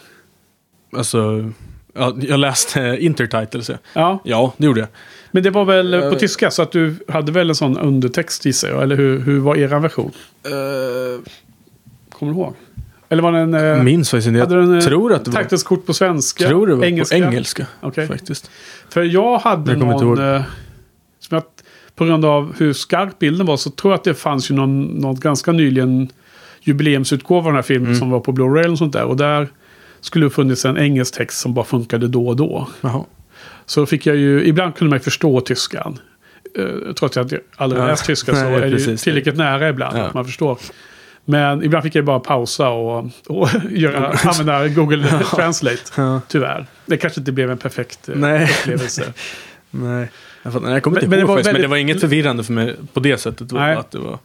Alltså, 0.97 1.51
ja, 1.95 2.17
jag 2.21 2.41
läste 2.41 2.81
intertitles. 3.01 3.71
ja. 3.93 4.19
Ja, 4.25 4.53
det 4.57 4.67
gjorde 4.67 4.81
jag. 4.81 4.89
men 5.31 5.43
det 5.43 5.51
var 5.51 5.65
väl 5.65 6.01
på 6.01 6.07
Eh. 6.07 6.13
tyska 6.15 6.51
så 6.51 6.63
att 6.63 6.73
du 6.73 6.95
hade 7.09 7.33
väl 7.33 7.49
en 7.49 7.55
sån 7.55 7.79
undertext 7.79 8.45
gissar 8.47 8.69
jag? 8.69 8.83
Eller 8.83 8.97
hur, 8.97 9.21
hur 9.21 9.39
var 9.41 9.57
er 9.57 9.69
version? 9.79 10.13
Kommer 12.11 12.33
du 12.33 12.39
ihåg? 12.39 12.55
Eller 13.09 13.23
var 13.23 13.33
den... 13.33 13.53
Jag 13.53 13.77
Eh, 13.79 13.83
minns 13.83 14.11
faktiskt 14.11 14.29
inte. 14.29 14.47
du 14.47 14.63
en, 14.63 14.69
Jag 14.71 14.79
eh, 14.79 14.85
tror 14.85 15.13
att 15.13 15.25
det 15.25 15.31
var, 15.31 15.43
Titelskort 15.43 15.87
på 15.87 15.95
svenska? 15.95 16.49
tror 16.49 16.67
det 16.67 16.75
var 16.75 16.85
engelska? 16.85 17.19
på 17.19 17.25
engelska. 17.25 17.67
Okej. 17.81 18.07
Faktiskt. 18.07 18.51
För 18.89 19.03
jag 19.03 19.39
hade 19.39 19.73
Jag 19.73 19.79
någon... 19.79 20.35
Eh, 20.35 20.43
som 21.21 21.35
jag, 21.35 21.43
på 21.95 22.05
grund 22.05 22.25
av 22.25 22.55
hur 22.59 22.73
skarp 22.73 23.19
bilden 23.19 23.47
var 23.47 23.57
så 23.57 23.71
tror 23.71 23.93
jag 23.93 23.99
att 23.99 24.05
det 24.05 24.15
fanns 24.15 24.51
ju 24.51 24.55
någon, 24.55 24.83
någon 24.85 25.21
ganska 25.21 25.53
nyligen 25.53 26.09
jubileumsutgåva 26.63 27.39
av 27.39 27.45
den 27.45 27.55
här 27.55 27.63
filmen 27.63 27.87
Mm. 27.87 27.99
som 27.99 28.11
var 28.11 28.21
på 28.21 28.33
Blu-ray 28.33 28.69
och 28.73 28.79
sånt 28.79 28.93
där. 28.93 29.05
Och 29.05 29.17
där 29.17 29.49
skulle 30.01 30.27
det 30.27 30.31
funnits 30.31 30.65
en 30.65 30.79
engelsk 30.79 31.15
text 31.15 31.41
som 31.41 31.55
bara 31.55 31.65
funkade 31.65 32.09
då 32.09 32.29
och 32.29 32.37
då. 32.37 32.69
Jaha. 32.81 33.05
Så 33.67 33.87
fick 33.87 34.07
jag 34.07 34.17
ju, 34.17 34.45
ibland 34.45 34.75
kunde 34.77 34.91
man 34.91 34.97
ju 34.99 35.03
förstå 35.03 35.41
tyskan. 35.41 35.99
eh, 36.59 36.93
trots 36.99 37.17
att 37.17 37.33
jag 37.33 37.41
aldrig 37.57 37.83
Ja. 37.83 37.87
läst 37.87 38.05
tyska 38.05 38.35
så 38.35 38.43
Nej, 38.45 38.55
är 38.55 38.61
det 38.61 38.69
ju 38.79 38.97
tillräckligt 38.97 39.37
nära 39.37 39.69
ibland 39.69 39.99
Ja. 39.99 40.03
att 40.03 40.15
man 40.15 40.25
förstår. 40.25 40.59
Men 41.31 41.65
ibland 41.65 41.83
fick 41.85 41.95
jag 41.95 42.05
bara 42.05 42.21
pausa 42.21 42.69
och, 42.69 43.05
och 43.27 43.49
göra, 43.71 44.09
använda 44.25 44.69
Google 44.69 45.09
Translate. 45.37 45.77
Ja. 45.97 46.21
Tyvärr. 46.29 46.67
Det 46.87 46.97
kanske 46.97 47.21
inte 47.21 47.33
blev 47.33 47.51
en 47.51 47.59
perfekt 47.59 48.09
eh, 48.09 48.15
Nej. 48.17 48.51
upplevelse. 48.61 49.13
Nej, 49.71 50.09
jag, 50.43 50.53
fattar, 50.53 50.71
jag 50.71 50.83
kommer 50.83 50.95
Men- 50.95 51.05
inte 51.05 51.11
men 51.11 51.19
det 51.19 51.21
ihåg 51.21 51.29
var 51.29 51.37
faktiskt, 51.37 51.47
men 51.47 51.55
det 51.55 51.59
väldigt- 51.59 51.71
var 51.71 51.77
inget 51.77 52.01
förvirrande 52.01 52.45
för 52.45 52.53
mig 52.53 52.77
på 52.93 53.01
det 53.01 53.19
sättet. 53.19 53.53
Nej. 53.53 53.77
att 53.77 53.91
det 53.91 53.99
var 53.99 54.19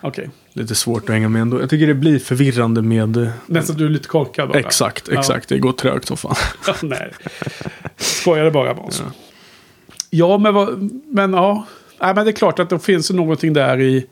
Okej. 0.00 0.30
lite 0.52 0.74
svårt 0.74 1.02
att 1.02 1.08
hänga 1.14 1.28
med 1.28 1.42
ändå. 1.42 1.60
Jag 1.60 1.70
tycker 1.70 1.86
det 1.86 1.94
blir 1.94 2.18
förvirrande 2.18 2.82
med... 2.82 3.16
eh, 3.16 3.28
Nästan 3.46 3.76
du 3.76 3.84
är 3.86 3.90
lite 3.90 4.08
korkad 4.08 4.48
bara. 4.48 4.58
Exakt, 4.58 5.08
Ja. 5.12 5.18
exakt. 5.20 5.48
Det 5.48 5.58
går 5.58 5.72
trögt 5.72 6.08
så 6.08 6.16
fan. 6.16 6.34
Nej. 6.82 7.10
Skojade 7.96 8.50
bara 8.50 8.74
Måns. 8.74 9.02
Ja. 9.06 9.12
Ja, 10.10 10.38
men, 10.38 10.90
men 11.08 11.32
ja. 11.32 11.66
Nej, 12.00 12.14
men 12.14 12.24
det 12.24 12.30
är 12.30 12.32
klart 12.32 12.58
att 12.58 12.70
det 12.70 12.78
finns 12.78 13.10
någonting 13.10 13.52
där 13.52 13.80
i, 13.80 14.06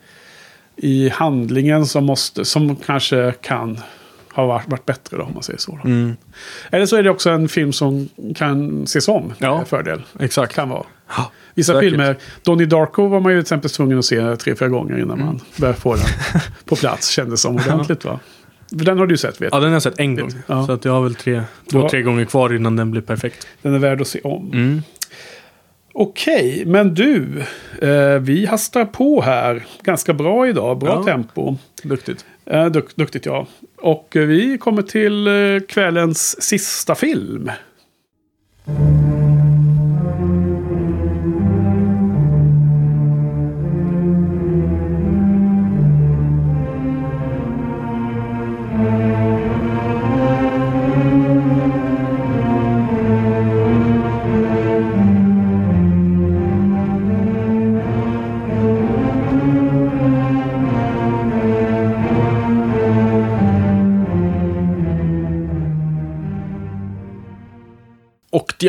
i 0.76 1.08
handlingen 1.08 1.86
som, 1.86 2.04
måste, 2.04 2.44
som 2.44 2.76
kanske 2.76 3.32
kan 3.42 3.78
ha 4.34 4.46
varit, 4.46 4.68
varit 4.68 4.86
bättre 4.86 5.16
då, 5.16 5.22
om 5.22 5.34
man 5.34 5.42
säger 5.42 5.58
så. 5.58 5.78
Mm, 5.84 6.16
Eller 6.70 6.86
så 6.86 6.96
är 6.96 7.02
det 7.02 7.10
också 7.10 7.30
en 7.30 7.48
film 7.48 7.72
som 7.72 8.08
kan 8.36 8.82
ses 8.84 9.08
om. 9.08 9.32
Ja. 9.38 9.58
med 9.58 9.68
fördel. 9.68 10.02
exakt. 10.20 10.54
Kan 10.54 10.68
vara. 10.68 10.84
Ja, 11.16 11.30
Vissa 11.54 11.72
Säkert. 11.72 11.90
filmer, 11.90 12.16
Donnie 12.42 12.66
Darko 12.66 13.06
var 13.06 13.20
man 13.20 13.32
ju 13.32 13.38
till 13.38 13.42
exempel 13.42 13.70
tvungen 13.70 13.98
att 13.98 14.04
se 14.04 14.36
tre, 14.36 14.54
fyra 14.54 14.68
gånger 14.68 14.98
innan 14.98 15.10
Mm. 15.20 15.26
man 15.26 15.40
började 15.56 15.80
få 15.80 15.94
den 15.94 16.04
på 16.64 16.76
plats. 16.76 17.08
Kändes 17.10 17.40
som 17.40 17.54
ordentligt 17.56 18.04
va? 18.04 18.20
Den 18.70 18.98
har 18.98 19.06
du 19.06 19.16
sett 19.16 19.40
vet 19.40 19.48
Ja, 19.52 19.58
den 19.60 19.68
har 19.68 19.72
jag 19.74 19.82
sett 19.82 19.98
en 19.98 20.16
gång. 20.16 20.30
Ja. 20.46 20.66
Så 20.66 20.72
att 20.72 20.84
jag 20.84 20.92
har 20.92 21.02
väl 21.02 21.14
tre, 21.14 21.42
två, 21.70 21.88
tre 21.88 22.02
gånger 22.02 22.24
kvar 22.24 22.54
innan 22.54 22.76
den 22.76 22.90
blir 22.90 23.02
perfekt. 23.02 23.46
Den 23.62 23.74
är 23.74 23.78
värd 23.78 24.00
att 24.00 24.08
se 24.08 24.20
om. 24.20 24.50
Mm. 24.52 24.82
Okej, 25.94 26.62
men 26.66 26.94
du. 26.94 27.42
Eh, 27.82 28.18
vi 28.20 28.46
hastar 28.46 28.84
på 28.84 29.20
här 29.22 29.66
ganska 29.82 30.12
bra 30.14 30.48
idag. 30.48 30.78
Bra 30.78 30.88
Ja. 30.88 31.04
tempo. 31.12 31.56
Duktigt. 31.82 32.24
Eh, 32.46 32.66
duk, 32.66 32.96
duktigt 32.96 33.26
ja. 33.26 33.46
Och 33.76 34.16
eh, 34.16 34.22
vi 34.26 34.58
kommer 34.58 34.82
till 34.82 35.26
eh, 35.26 35.66
kvällens 35.68 36.42
sista 36.42 36.94
film. 36.94 37.50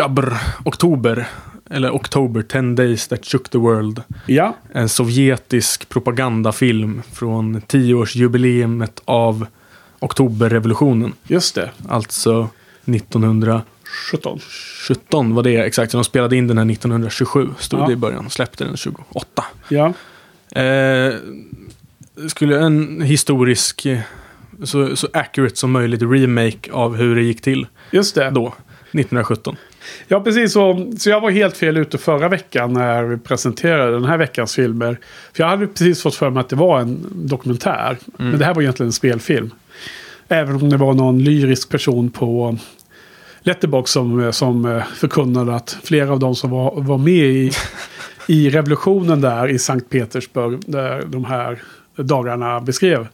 Oktябr, 0.04 0.34
oktober, 0.66 1.28
eller 1.70 1.92
Oktober, 1.96 2.42
10 2.42 2.76
Days 2.76 3.08
That 3.08 3.26
Shook 3.26 3.50
the 3.50 3.58
World. 3.58 4.04
Ja, 4.26 4.56
En 4.74 4.90
sovjetisk 4.90 5.90
propagandafilm 5.90 7.02
från 7.14 7.62
tioårsjubileumet 7.62 9.02
av 9.06 9.46
Oktoberrevolutionen. 10.00 11.14
just 11.28 11.56
det. 11.56 11.70
Alltså 11.90 12.50
1917 12.86 14.40
17. 14.88 15.36
var 15.36 15.44
det 15.44 15.56
exakt. 15.58 15.92
De 15.92 16.04
spelade 16.04 16.36
in 16.36 16.48
den 16.48 16.58
här 16.58 16.66
1927, 16.66 17.50
stod 17.60 17.80
Ja. 17.80 17.86
det 17.88 17.94
i 17.94 17.96
början. 17.96 18.30
Släppte 18.30 18.64
den 18.64 18.78
28. 18.78 19.44
Ja, 19.70 19.94
Eh, 20.62 21.14
skulle 22.28 22.60
en 22.60 23.02
historisk, 23.02 23.88
så, 24.64 24.96
så 24.96 25.08
accurate 25.14 25.56
som 25.56 25.72
möjligt 25.72 26.02
remake 26.02 26.72
av 26.72 26.96
hur 26.96 27.16
det 27.16 27.22
gick 27.22 27.42
till 27.42 27.68
just 27.92 28.16
det. 28.16 28.30
då, 28.30 28.48
1917. 28.92 29.56
Ja, 30.08 30.20
precis 30.20 30.54
så. 30.54 30.92
Så 30.98 31.10
jag 31.10 31.22
var 31.22 31.32
helt 31.32 31.58
fel 31.58 31.78
ute 31.78 31.98
förra 31.98 32.30
veckan 32.30 32.74
när 32.74 33.04
vi 33.04 33.18
presenterade 33.18 33.92
den 33.92 34.06
här 34.06 34.18
veckans 34.18 34.56
filmer. 34.56 34.98
För 35.34 35.44
jag 35.44 35.50
hade 35.50 35.68
precis 35.68 36.02
fått 36.02 36.16
för 36.16 36.30
mig 36.30 36.42
att 36.42 36.50
det 36.50 36.56
var 36.56 36.80
en 36.80 37.06
dokumentär. 37.12 37.98
Men 38.18 38.40
det 38.40 38.46
här 38.46 38.54
var 38.54 38.62
egentligen 38.62 38.88
en 38.88 38.94
spelfilm. 38.94 39.54
Även 40.28 40.56
om 40.56 40.70
det 40.70 40.78
var 40.78 40.94
någon 40.94 41.24
lyrisk 41.24 41.70
person 41.70 42.10
på 42.10 42.58
Letterbox 43.42 43.92
som, 43.92 44.34
som 44.34 44.82
förkunnade 44.96 45.56
att 45.56 45.78
flera 45.84 46.12
av 46.12 46.20
de 46.20 46.36
som 46.36 46.50
var, 46.50 46.82
var 46.82 46.98
med 46.98 47.26
i, 47.26 47.52
i 48.28 48.50
revolutionen 48.50 49.22
där 49.22 49.48
i 49.48 49.60
Sankt 49.60 49.90
Petersburg, 49.90 50.60
där 50.66 51.04
de 51.06 51.26
här 51.26 51.62
dagarna 51.96 52.62
beskrev 52.62 53.08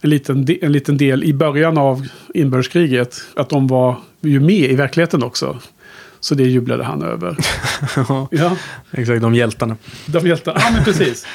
en 0.00 0.10
liten, 0.10 0.44
de, 0.44 0.58
en 0.62 0.72
liten 0.72 0.96
del 0.96 1.24
i 1.24 1.34
början 1.34 1.78
av 1.78 2.08
inbördeskriget, 2.34 3.16
att 3.36 3.48
de 3.48 3.66
var 3.66 3.96
ju 4.20 4.40
med 4.40 4.70
i 4.70 4.74
verkligheten 4.74 5.22
också. 5.22 5.58
Så 6.22 6.34
det 6.34 6.42
jublade 6.42 6.84
han 6.84 7.02
över. 7.02 7.36
Ja, 8.30 8.56
exakt, 8.90 9.22
de 9.22 9.34
hjältarna. 9.34 9.76
de 10.06 10.26
hjältarna. 10.26 10.60
Ja, 10.60 10.70
men 10.72 10.84
precis. 10.84 11.26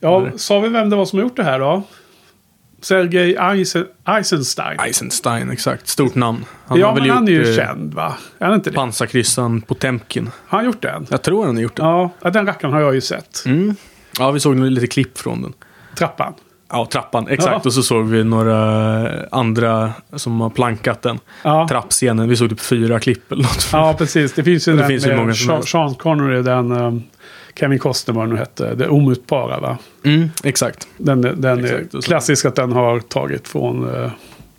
Ja, 0.00 0.28
sa 0.36 0.60
vi 0.60 0.68
vem 0.68 0.90
det 0.90 0.96
var 0.96 1.04
som 1.04 1.18
har 1.18 1.24
gjort 1.24 1.36
det 1.36 1.44
här 1.44 1.58
då? 1.58 1.82
Sergej 2.80 3.36
Eisen, 3.36 3.86
Eisenstein. 4.04 4.80
Eisenstein, 4.80 5.50
exakt. 5.50 5.88
Stort 5.88 6.14
namn. 6.14 6.44
Han 6.66 6.80
ja, 6.80 6.86
har 6.86 6.94
väl 6.94 7.02
men 7.02 7.10
han 7.16 7.28
är 7.28 7.32
gjort 7.32 7.46
ju 7.46 7.50
eh, 7.50 7.56
känd 7.56 7.94
va? 7.94 8.16
Är 8.38 8.54
inte 8.54 8.70
det? 8.70 8.76
pansarkryssaren 8.76 9.62
Potemkin. 9.62 10.30
Har 10.46 10.58
han 10.58 10.66
gjort 10.66 10.82
den? 10.82 11.06
Jag 11.10 11.22
tror 11.22 11.46
han 11.46 11.54
har 11.54 11.62
gjort. 11.62 11.78
Ja, 11.78 12.10
ja, 12.22 12.30
den 12.30 12.46
rackaren 12.46 12.74
har 12.74 12.80
jag 12.80 12.94
ju 12.94 13.00
sett. 13.00 13.42
Mm. 13.46 13.76
Ja, 14.18 14.30
vi 14.30 14.40
såg 14.40 14.56
nog 14.56 14.70
lite 14.70 14.86
klipp 14.86 15.18
från 15.18 15.42
den. 15.42 15.52
Trappan. 15.94 16.34
Ja, 16.68 16.88
trappan. 16.92 17.28
Exakt. 17.28 17.52
Ja. 17.52 17.60
Och 17.64 17.72
så 17.72 17.82
såg 17.82 18.06
vi 18.06 18.24
några 18.24 19.26
andra 19.30 19.92
som 20.12 20.40
har 20.40 20.50
plankat 20.50 21.02
den. 21.02 21.18
Ja. 21.42 21.68
Trappscenen. 21.68 22.28
Vi 22.28 22.36
såg 22.36 22.50
typ 22.50 22.60
fyra 22.60 23.00
klipp 23.00 23.32
eller 23.32 23.42
något. 23.42 23.68
Ja, 23.72 23.94
precis. 23.98 24.32
Det 24.32 24.44
finns 24.44 24.68
ju 24.68 24.72
Det 24.72 24.78
den 24.78 24.88
finns 24.88 25.06
med 25.06 25.16
många 25.16 25.62
Sean, 25.62 25.94
Connery, 25.94 26.42
den 26.42 26.72
um, 26.72 27.02
Kevin 27.58 27.78
Costner 27.78 28.14
vad 28.14 28.28
nu 28.28 28.36
hette. 28.36 28.74
Det 28.74 28.88
omutbara 28.88 29.60
va? 29.60 29.78
Mm, 30.04 30.30
exakt. 30.44 30.88
Den, 30.96 31.20
den 31.20 31.64
Exakt, 31.64 31.94
är 31.94 32.00
klassisk 32.00 32.44
att 32.44 32.54
den 32.54 32.72
har 32.72 33.00
tagit 33.00 33.48
från 33.48 33.88
uh, 33.88 34.10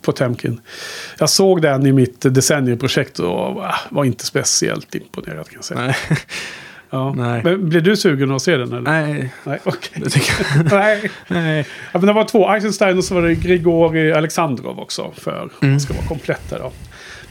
Potemkin. 0.02 0.62
Jag 1.20 1.30
såg 1.30 1.62
den 1.62 1.86
i 1.86 1.92
mitt 1.92 2.22
decennieprojekt 2.22 3.20
och 3.20 3.56
va, 3.56 3.76
var 3.90 4.06
inte 4.06 4.26
speciellt 4.26 4.96
imponerad 4.96 5.46
kan 5.46 5.56
jag 5.56 5.64
säga. 5.64 5.82
Nej. 5.82 5.96
Ja. 6.90 7.14
nej. 7.14 7.42
Men 7.44 7.70
blev 7.70 7.84
du 7.84 7.98
sugen 7.98 8.32
att 8.32 8.42
se 8.42 8.58
den? 8.58 8.68
Eller? 8.74 8.82
Nej, 8.82 9.34
Nej, 9.44 9.60
jag. 9.64 9.76
Nej. 10.72 11.12
Nej. 11.28 11.66
Ja, 11.94 12.00
men 12.00 12.08
det 12.08 12.14
var 12.14 12.24
två. 12.24 12.50
Eisenstein 12.54 12.98
och 12.98 13.04
så 13.04 13.16
var 13.16 13.22
det 13.22 13.36
Grigori 13.36 14.14
Alexandrov 14.14 14.80
också. 14.80 15.12
För 15.18 15.38
Mm. 15.38 15.50
man 15.72 15.80
ska 15.80 15.94
vara 15.94 16.06
komplett 16.06 16.50
där 16.50 16.60
då. 16.60 16.72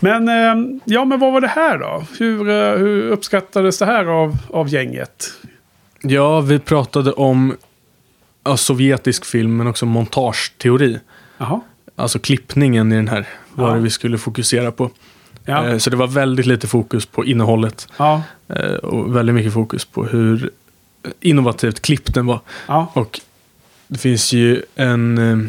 Men, 0.01 0.29
eh, 0.29 0.79
ja, 0.85 1.05
men 1.05 1.19
vad 1.21 1.33
var 1.33 1.41
det 1.41 1.49
här 1.49 1.79
då? 1.79 2.05
Hur, 2.19 2.49
eh, 2.51 2.79
hur 2.79 3.11
uppskattades 3.11 3.79
det 3.79 3.87
här 3.87 4.05
av, 4.05 4.37
av 4.51 4.69
gänget? 4.69 5.33
Ja, 6.03 6.41
vi 6.41 6.59
pratade 6.59 7.13
om 7.13 7.57
ja, 8.45 8.57
sovjetisk 8.57 9.25
film, 9.25 9.57
men 9.57 9.67
också 9.67 9.87
montageteori. 9.87 10.99
Jaha. 11.39 11.61
Alltså 11.97 12.19
klippningen 12.19 12.93
i 12.93 12.97
den 12.97 13.09
här 13.09 13.27
var 13.55 13.69
Ja. 13.69 13.75
det 13.75 13.81
vi 13.81 13.91
skulle 13.91 14.19
fokusera 14.19 14.73
på. 14.73 14.91
Ja. 15.47 15.69
Eh, 15.69 15.79
Så 15.79 15.91
det 15.91 15.97
var 15.97 16.07
väldigt 16.07 16.47
lite 16.47 16.67
fokus 16.67 17.07
på 17.07 17.25
innehållet. 17.25 17.89
Ja. 17.97 18.23
eh, 18.49 18.75
Och 18.75 19.17
väldigt 19.17 19.35
mycket 19.35 19.53
fokus 19.53 19.85
på 19.85 20.05
hur 20.05 20.51
innovativt 21.21 21.83
klippt 21.83 22.15
den 22.15 22.27
var. 22.27 22.41
ja. 22.69 22.91
Och 22.95 23.21
det 23.89 23.99
finns 23.99 24.33
ju 24.33 24.63
en... 24.75 25.19
eh, 25.19 25.49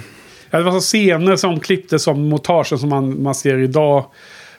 Ja, 0.49 0.57
det 0.57 0.63
var 0.63 0.71
så 0.71 0.79
scener 0.79 1.35
som 1.35 1.59
klipptes 1.59 2.03
som 2.03 2.29
montagen 2.29 2.79
som 2.79 2.89
man, 2.89 3.23
man 3.23 3.35
ser 3.35 3.57
idag 3.57 4.05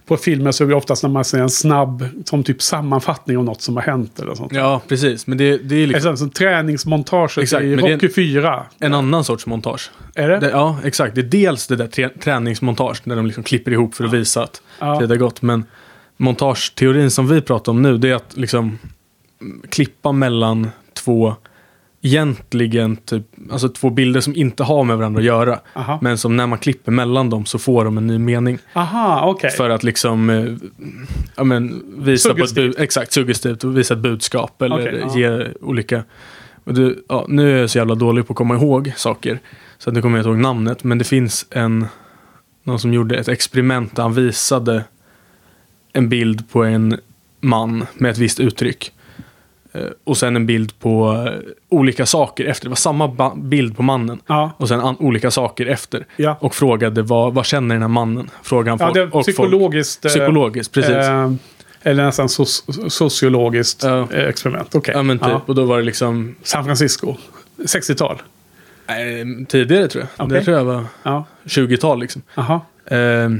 på 0.08 0.16
filmer 0.16 0.52
så 0.52 0.64
är 0.64 0.68
det 0.68 0.74
oftast 0.74 1.02
när 1.02 1.10
man 1.10 1.24
ser 1.24 1.38
en 1.38 1.50
snabb 1.50 2.04
som 2.24 2.44
typ 2.44 2.62
sammanfattning 2.62 3.38
av 3.38 3.44
något 3.44 3.62
som 3.62 3.76
har 3.76 3.82
hänt 3.82 4.20
eller 4.20 4.34
sånt. 4.34 4.52
Ja, 4.52 4.82
precis. 4.88 5.26
Men 5.26 5.38
det, 5.38 5.58
det 5.58 5.82
är 5.82 5.86
liksom 5.86 6.16
som 6.16 6.30
träningsmontaget 6.30 7.38
Exakt, 7.38 7.64
i 7.64 7.76
Rocky 7.76 8.08
4. 8.08 8.66
en 8.78 8.94
annan 8.94 9.24
sorts 9.24 9.46
montage. 9.46 9.90
Är 10.14 10.28
det? 10.28 10.38
Det, 10.38 10.50
ja, 10.50 10.78
exakt. 10.84 11.14
Det 11.14 11.20
är 11.20 11.22
dels 11.22 11.66
det 11.66 11.76
där 11.76 11.86
trä, 11.86 12.08
träningsmontage 12.08 13.02
där 13.04 13.16
de 13.16 13.26
liksom 13.26 13.44
klipper 13.44 13.70
ihop 13.70 13.94
för 13.94 14.04
att 14.04 14.12
visa 14.12 14.42
att 14.42 14.62
Ja. 14.78 15.00
det 15.00 15.06
har 15.08 15.16
gått. 15.16 15.42
Men 15.42 15.64
montageteorin 16.16 17.10
som 17.10 17.28
vi 17.28 17.40
pratar 17.40 17.72
om 17.72 17.82
nu, 17.82 17.98
det 17.98 18.10
är 18.10 18.14
att 18.14 18.36
liksom 18.36 18.78
mm, 19.40 19.62
klippa 19.70 20.12
mellan 20.12 20.70
två 20.94 21.34
egentligen 22.02 22.96
typ, 22.96 23.24
alltså 23.50 23.68
två 23.68 23.90
bilder 23.90 24.20
som 24.20 24.36
inte 24.36 24.62
har 24.62 24.84
med 24.84 24.96
varandra 24.98 25.18
att 25.18 25.26
göra. 25.26 25.60
Aha. 25.74 25.98
Men 26.02 26.18
som 26.18 26.36
när 26.36 26.46
man 26.46 26.58
klipper 26.58 26.92
mellan 26.92 27.30
dem 27.30 27.46
så 27.46 27.58
får 27.58 27.84
de 27.84 27.98
en 27.98 28.06
ny 28.06 28.18
mening. 28.18 28.58
Aha, 28.72 29.30
okej. 29.30 29.50
För 29.50 29.70
att 29.70 29.82
liksom 29.82 30.30
eh, 30.30 30.44
ja, 31.36 31.44
men, 31.44 31.82
visa 31.98 32.28
på 32.28 32.34
Suggestivt. 32.34 32.76
bud, 32.76 32.76
exakt, 32.78 33.12
suggestivt 33.12 33.64
och 33.64 33.78
visa 33.78 33.94
ett 33.94 34.00
budskap 34.00 34.62
eller 34.62 34.92
ja. 34.92 35.18
ge 35.18 35.46
olika. 35.60 36.04
Och 36.64 36.74
det, 36.74 36.94
ja, 37.08 37.26
nu 37.28 37.56
är 37.56 37.60
jag 37.60 37.70
så 37.70 37.78
jävla 37.78 37.94
dålig 37.94 38.26
på 38.26 38.32
att 38.32 38.36
komma 38.36 38.54
ihåg 38.54 38.92
saker. 38.96 39.38
Så 39.78 39.90
att 39.90 39.94
nu 39.94 40.02
kommer 40.02 40.18
jag 40.18 40.22
inte 40.22 40.28
ihåg 40.30 40.38
namnet. 40.38 40.84
Men 40.84 40.98
det 40.98 41.04
finns 41.04 41.46
en, 41.50 41.86
någon 42.62 42.78
som 42.78 42.92
gjorde 42.92 43.18
ett 43.18 43.28
experiment 43.28 43.96
där 43.96 44.02
han 44.02 44.14
visade 44.14 44.84
en 45.92 46.08
bild 46.08 46.50
på 46.50 46.64
en 46.64 46.98
man 47.40 47.86
med 47.94 48.10
ett 48.10 48.18
visst 48.18 48.40
uttryck. 48.40 48.92
Eh, 49.78 49.84
och 50.04 50.16
sen 50.16 50.36
en 50.36 50.46
bild 50.46 50.78
på 50.78 51.24
eh, 51.28 51.32
olika 51.68 52.06
saker 52.06 52.44
efter. 52.44 52.64
Det 52.64 52.68
var 52.70 52.76
samma 52.76 53.34
bild 53.36 53.76
på 53.76 53.82
mannen. 53.82 54.20
Ja. 54.26 54.50
Och 54.56 54.68
sen 54.68 54.80
olika 54.80 55.30
saker 55.30 55.66
efter. 55.66 56.06
Ja. 56.16 56.36
Och 56.40 56.54
frågade 56.54 57.02
vad, 57.02 57.34
vad 57.34 57.46
känner 57.46 57.74
den 57.74 57.82
här 57.82 57.88
mannen? 57.88 58.30
Frågade 58.42 58.70
han 58.70 58.88
Ja, 58.88 58.92
det 58.94 59.00
är 59.00 59.06
och 59.06 59.12
folk- 59.12 59.24
psykologiskt. 59.26 60.04
eh, 60.04 60.08
Psykologiskt, 60.08 60.72
precis. 60.74 60.90
eh, 60.90 61.32
eller 61.82 62.04
nästan 62.04 62.26
soci- 62.26 62.88
sociologiskt 62.88 63.82
Ja. 63.82 64.12
experiment. 64.12 64.74
Okej. 64.74 64.94
ja 64.96 65.02
men 65.02 65.18
typ. 65.18 65.28
Ja. 65.28 65.42
Och 65.46 65.54
då 65.54 65.64
var 65.64 65.78
det 65.78 65.84
liksom 65.84 66.34
San 66.42 66.64
Francisco. 66.64 67.14
60-tal. 67.66 68.22
eh, 68.86 68.94
tidigare 69.48 69.88
tror 69.88 70.04
jag. 70.16 70.26
Okej. 70.26 70.38
Det 70.38 70.44
tror 70.44 70.56
jag 70.56 70.64
var 70.64 70.84
Ja. 71.02 71.24
20-tal 71.44 72.00
liksom. 72.00 72.22
Jaha. 72.34 72.60
Eh, 72.86 73.30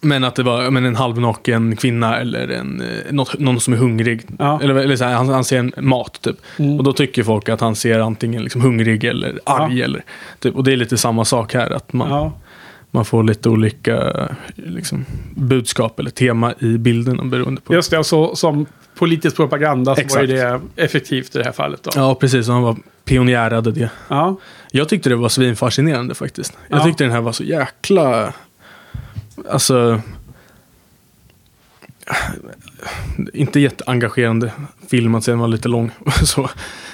men 0.00 0.24
att 0.24 0.34
det 0.34 0.42
var 0.42 0.70
men 0.70 0.84
en 0.84 0.96
halvnaken 0.96 1.76
kvinna 1.76 2.18
eller 2.18 2.48
en, 2.48 2.80
eh, 2.80 3.12
något, 3.12 3.38
någon 3.38 3.60
som 3.60 3.72
är 3.74 3.76
hungrig. 3.78 4.22
Ja. 4.38 4.60
Eller, 4.62 4.74
eller 4.74 4.96
så 4.96 5.04
här, 5.04 5.14
han, 5.14 5.28
han 5.28 5.44
ser 5.44 5.58
en 5.58 5.72
mat 5.76 6.20
typ. 6.22 6.36
Mm. 6.58 6.78
Och 6.78 6.84
då 6.84 6.92
tycker 6.92 7.22
folk 7.22 7.48
att 7.48 7.60
han 7.60 7.76
ser 7.76 7.98
antingen 8.00 8.42
liksom 8.42 8.60
hungrig 8.60 9.04
eller 9.04 9.40
arg. 9.44 9.78
Ja. 9.78 9.84
Eller, 9.84 10.04
typ. 10.38 10.56
Och 10.56 10.64
det 10.64 10.72
är 10.72 10.76
lite 10.76 10.96
samma 10.98 11.24
sak 11.24 11.54
här. 11.54 11.70
Att 11.70 11.92
man, 11.92 12.10
Ja. 12.10 12.32
man 12.90 13.04
får 13.04 13.22
lite 13.22 13.48
olika 13.48 14.12
liksom, 14.54 15.04
budskap 15.34 16.00
eller 16.00 16.10
tema 16.10 16.54
i 16.58 16.78
bilden 16.78 17.30
beroende 17.30 17.60
på. 17.60 17.74
Just 17.74 17.90
det, 17.90 17.98
och 17.98 18.06
så, 18.06 18.36
som 18.36 18.66
politisk 18.98 19.36
propaganda 19.36 19.94
så 19.94 20.00
var 20.00 20.04
Exakt. 20.04 20.28
det 20.28 20.60
effektivt 20.76 21.34
i 21.36 21.38
det 21.38 21.44
här 21.44 21.52
fallet. 21.52 21.82
Då. 21.82 21.90
Ja, 21.94 22.14
precis. 22.14 22.48
Och 22.48 22.54
han 22.54 22.62
var 22.62 22.76
pionjärade 23.04 23.72
det. 23.72 23.90
Ja. 24.08 24.36
Jag 24.70 24.88
tyckte 24.88 25.08
det 25.08 25.16
var 25.16 25.28
svinfascinerande 25.28 26.14
faktiskt. 26.14 26.56
Jag 26.68 26.78
Ja. 26.80 26.84
tyckte 26.84 27.04
den 27.04 27.12
här 27.12 27.20
var 27.20 27.32
så 27.32 27.44
jäkla... 27.44 28.32
Alltså... 29.50 30.00
Inte 33.32 33.60
jätteengagerande 33.60 34.52
film 34.88 35.14
att 35.14 35.24
se, 35.24 35.30
den 35.30 35.38
var 35.38 35.48
lite 35.48 35.68
lång. 35.68 35.90
så. 36.24 36.50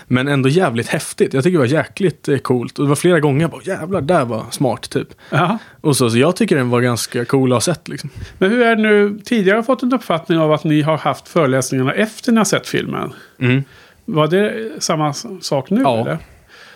Men 0.07 0.29
ändå 0.29 0.49
jävligt 0.49 0.89
häftigt. 0.89 1.35
Jag 1.35 1.45
tycker 1.45 1.53
det 1.53 1.59
var 1.59 1.67
jäkligt 1.67 2.29
eh, 2.29 2.39
coolt. 2.39 2.79
Och 2.79 2.85
det 2.85 2.89
var 2.89 2.97
flera 2.97 3.21
gånger 3.21 3.41
jag 3.41 3.51
bara 3.51 3.63
jävlar, 3.63 4.01
där 4.01 4.25
var 4.25 4.45
smart 4.51 4.91
typ. 4.91 5.09
Ja. 5.31 5.59
Och 5.81 5.97
så, 5.97 6.11
så 6.11 6.19
jag 6.19 6.37
tycker 6.37 6.57
den 6.57 6.71
var 6.71 6.81
ganska 6.81 7.25
cool 7.25 7.53
att 7.53 7.57
ha 7.57 7.61
sett 7.61 7.89
liksom. 7.89 8.11
Men 8.39 8.51
hur 8.51 8.63
är 8.63 8.77
det 8.77 8.83
nu? 8.83 9.21
Tidigare 9.25 9.55
har 9.55 9.59
jag 9.59 9.67
fått 9.67 9.83
en 9.83 9.93
uppfattning 9.93 10.39
av 10.39 10.53
att 10.53 10.65
ni 10.65 10.83
har 10.83 10.99
haft 10.99 11.29
föreläsningarna 11.29 11.93
efter 11.95 12.33
ni 12.33 12.39
har 12.39 12.45
sett 12.45 12.69
filmen. 12.69 13.13
Mm. 13.39 13.65
Var 14.05 14.29
det 14.29 14.71
samma 14.79 15.13
sak 15.41 15.71
nu? 15.71 15.81
Ja. 15.81 16.01
Eller? 16.01 16.19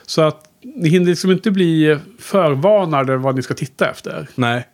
Så 0.07 0.23
att 0.23 0.43
ni 0.63 0.89
hinner 0.89 1.07
liksom 1.07 1.31
inte 1.31 1.51
bli 1.51 1.99
förvarnade 2.19 3.17
vad 3.17 3.37
ni 3.37 3.43
ska 3.43 3.55
titta 3.55 3.91
efter. 3.91 4.29
Nej, 4.35 4.67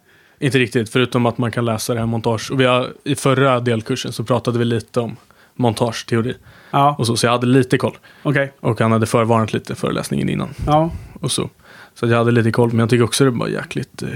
inte 0.43 0.59
riktigt. 0.59 0.91
Förutom 0.93 1.27
att 1.27 1.39
man 1.39 1.51
kan 1.51 1.65
läsa 1.65 1.95
det 1.95 1.99
här 2.01 2.07
montage. 2.07 2.51
Och 2.53 2.61
vi 2.61 2.65
har, 2.65 2.89
i 3.05 3.15
förra 3.15 3.61
delkursen 3.61 4.13
så 4.13 4.25
pratade 4.25 4.59
vi 4.59 4.65
lite 4.65 5.01
om 5.01 5.17
montageteori. 5.55 6.35
Ja, 6.71 6.95
Och 6.99 7.07
så, 7.07 7.17
så 7.17 7.27
jag 7.27 7.33
hade 7.33 7.47
lite 7.47 7.79
koll. 7.79 7.97
okej. 8.23 8.53
Och 8.61 8.81
han 8.81 8.93
hade 8.93 9.07
förvarnat 9.07 9.53
lite 9.53 9.75
föreläsningen 9.75 10.29
innan. 10.29 10.49
Ja, 10.67 10.91
Och 11.21 11.33
så. 11.33 11.51
så 11.95 12.07
jag 12.07 12.19
hade 12.19 12.31
lite 12.31 12.51
koll, 12.53 12.69
men 12.69 12.79
jag 12.79 12.91
tycker 12.91 13.05
också 13.05 13.25
det 13.25 13.31
var 13.31 13.49
jäkligt... 13.49 14.03
Eh, 14.03 14.09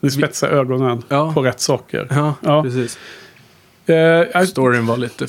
ni 0.00 0.10
spetsar 0.10 0.48
ögonen 0.48 1.02
Ja. 1.08 1.32
på 1.32 1.42
rätt 1.42 1.60
saker. 1.60 2.06
ja, 2.10 2.34
Ja. 2.40 2.62
precis. 2.62 2.98
Jag- 3.86 4.48
Storyn 4.48 4.86
var 4.86 4.96
lite 4.96 5.26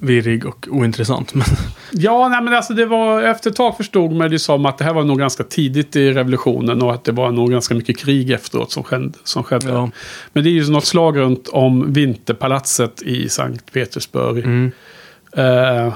virrig 0.00 0.46
och 0.46 0.66
ointressant. 0.70 1.34
Men 1.34 1.44
ja, 1.92 2.28
nej, 2.28 2.42
men 2.42 2.54
alltså 2.54 2.74
det 2.74 2.86
var 2.86 3.22
efter 3.22 3.50
ett 3.50 3.56
tag 3.56 3.76
förstod 3.76 4.12
man 4.12 4.30
det 4.30 4.38
som 4.38 4.66
att 4.66 4.78
det 4.78 4.84
här 4.84 4.94
var 4.94 5.04
nog 5.04 5.18
ganska 5.18 5.44
tidigt 5.44 5.96
i 5.96 6.12
revolutionen 6.12 6.82
och 6.82 6.94
att 6.94 7.04
det 7.04 7.12
var 7.12 7.30
nog 7.30 7.50
ganska 7.50 7.74
mycket 7.74 7.98
krig 7.98 8.30
efteråt 8.30 8.72
som 8.72 8.82
skedde. 8.82 9.12
Som 9.24 9.44
skedde. 9.44 9.68
ja. 9.68 9.90
Men 10.32 10.44
det 10.44 10.50
är 10.50 10.52
ju 10.52 10.70
något 10.70 10.84
slag 10.84 11.18
runt 11.18 11.48
om 11.48 11.92
Vinterpalatset 11.92 13.02
i 13.02 13.28
Sankt 13.28 13.72
Petersburg. 13.72 14.44
Mm. 14.44 14.72
Eh, 15.36 15.94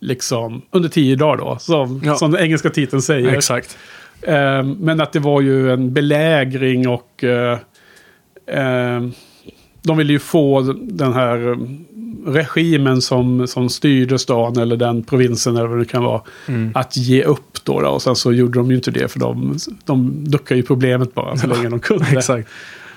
liksom 0.00 0.62
under 0.70 0.88
tio 0.88 1.16
dagar 1.16 1.36
då, 1.36 1.56
som, 1.60 2.02
Ja. 2.04 2.14
som 2.14 2.30
den 2.30 2.42
engelska 2.42 2.70
titeln 2.70 3.02
säger. 3.02 3.28
Exakt. 3.28 3.78
Eh, 4.22 4.62
men 4.62 5.00
att 5.00 5.12
det 5.12 5.18
var 5.20 5.40
ju 5.40 5.72
en 5.72 5.92
belägring 5.92 6.88
och 6.88 7.24
eh, 7.24 7.58
de 9.86 9.96
ville 9.96 10.12
ju 10.12 10.18
få 10.18 10.62
den 10.76 11.12
här 11.12 11.58
regimen 12.26 13.02
som, 13.02 13.46
som 13.46 13.68
styrde 13.68 14.18
stan 14.18 14.56
eller 14.58 14.76
den 14.76 15.02
provinsen 15.04 15.56
eller 15.56 15.66
vad 15.66 15.78
det 15.78 15.84
kan 15.84 16.04
vara. 16.04 16.22
Mm. 16.48 16.70
Att 16.74 16.96
ge 16.96 17.22
upp 17.22 17.64
då, 17.64 17.80
då. 17.80 17.88
Och 17.88 18.02
sen 18.02 18.16
så 18.16 18.32
gjorde 18.32 18.58
de 18.58 18.70
ju 18.70 18.76
inte 18.76 18.90
det 18.90 19.08
för 19.12 19.18
de, 19.20 19.58
de 19.84 20.24
duckade 20.24 20.60
ju 20.60 20.66
problemet 20.66 21.14
bara 21.14 21.36
så 21.36 21.46
länge 21.46 21.68
de 21.68 21.80
kunde. 21.80 22.06
Exakt. 22.12 22.48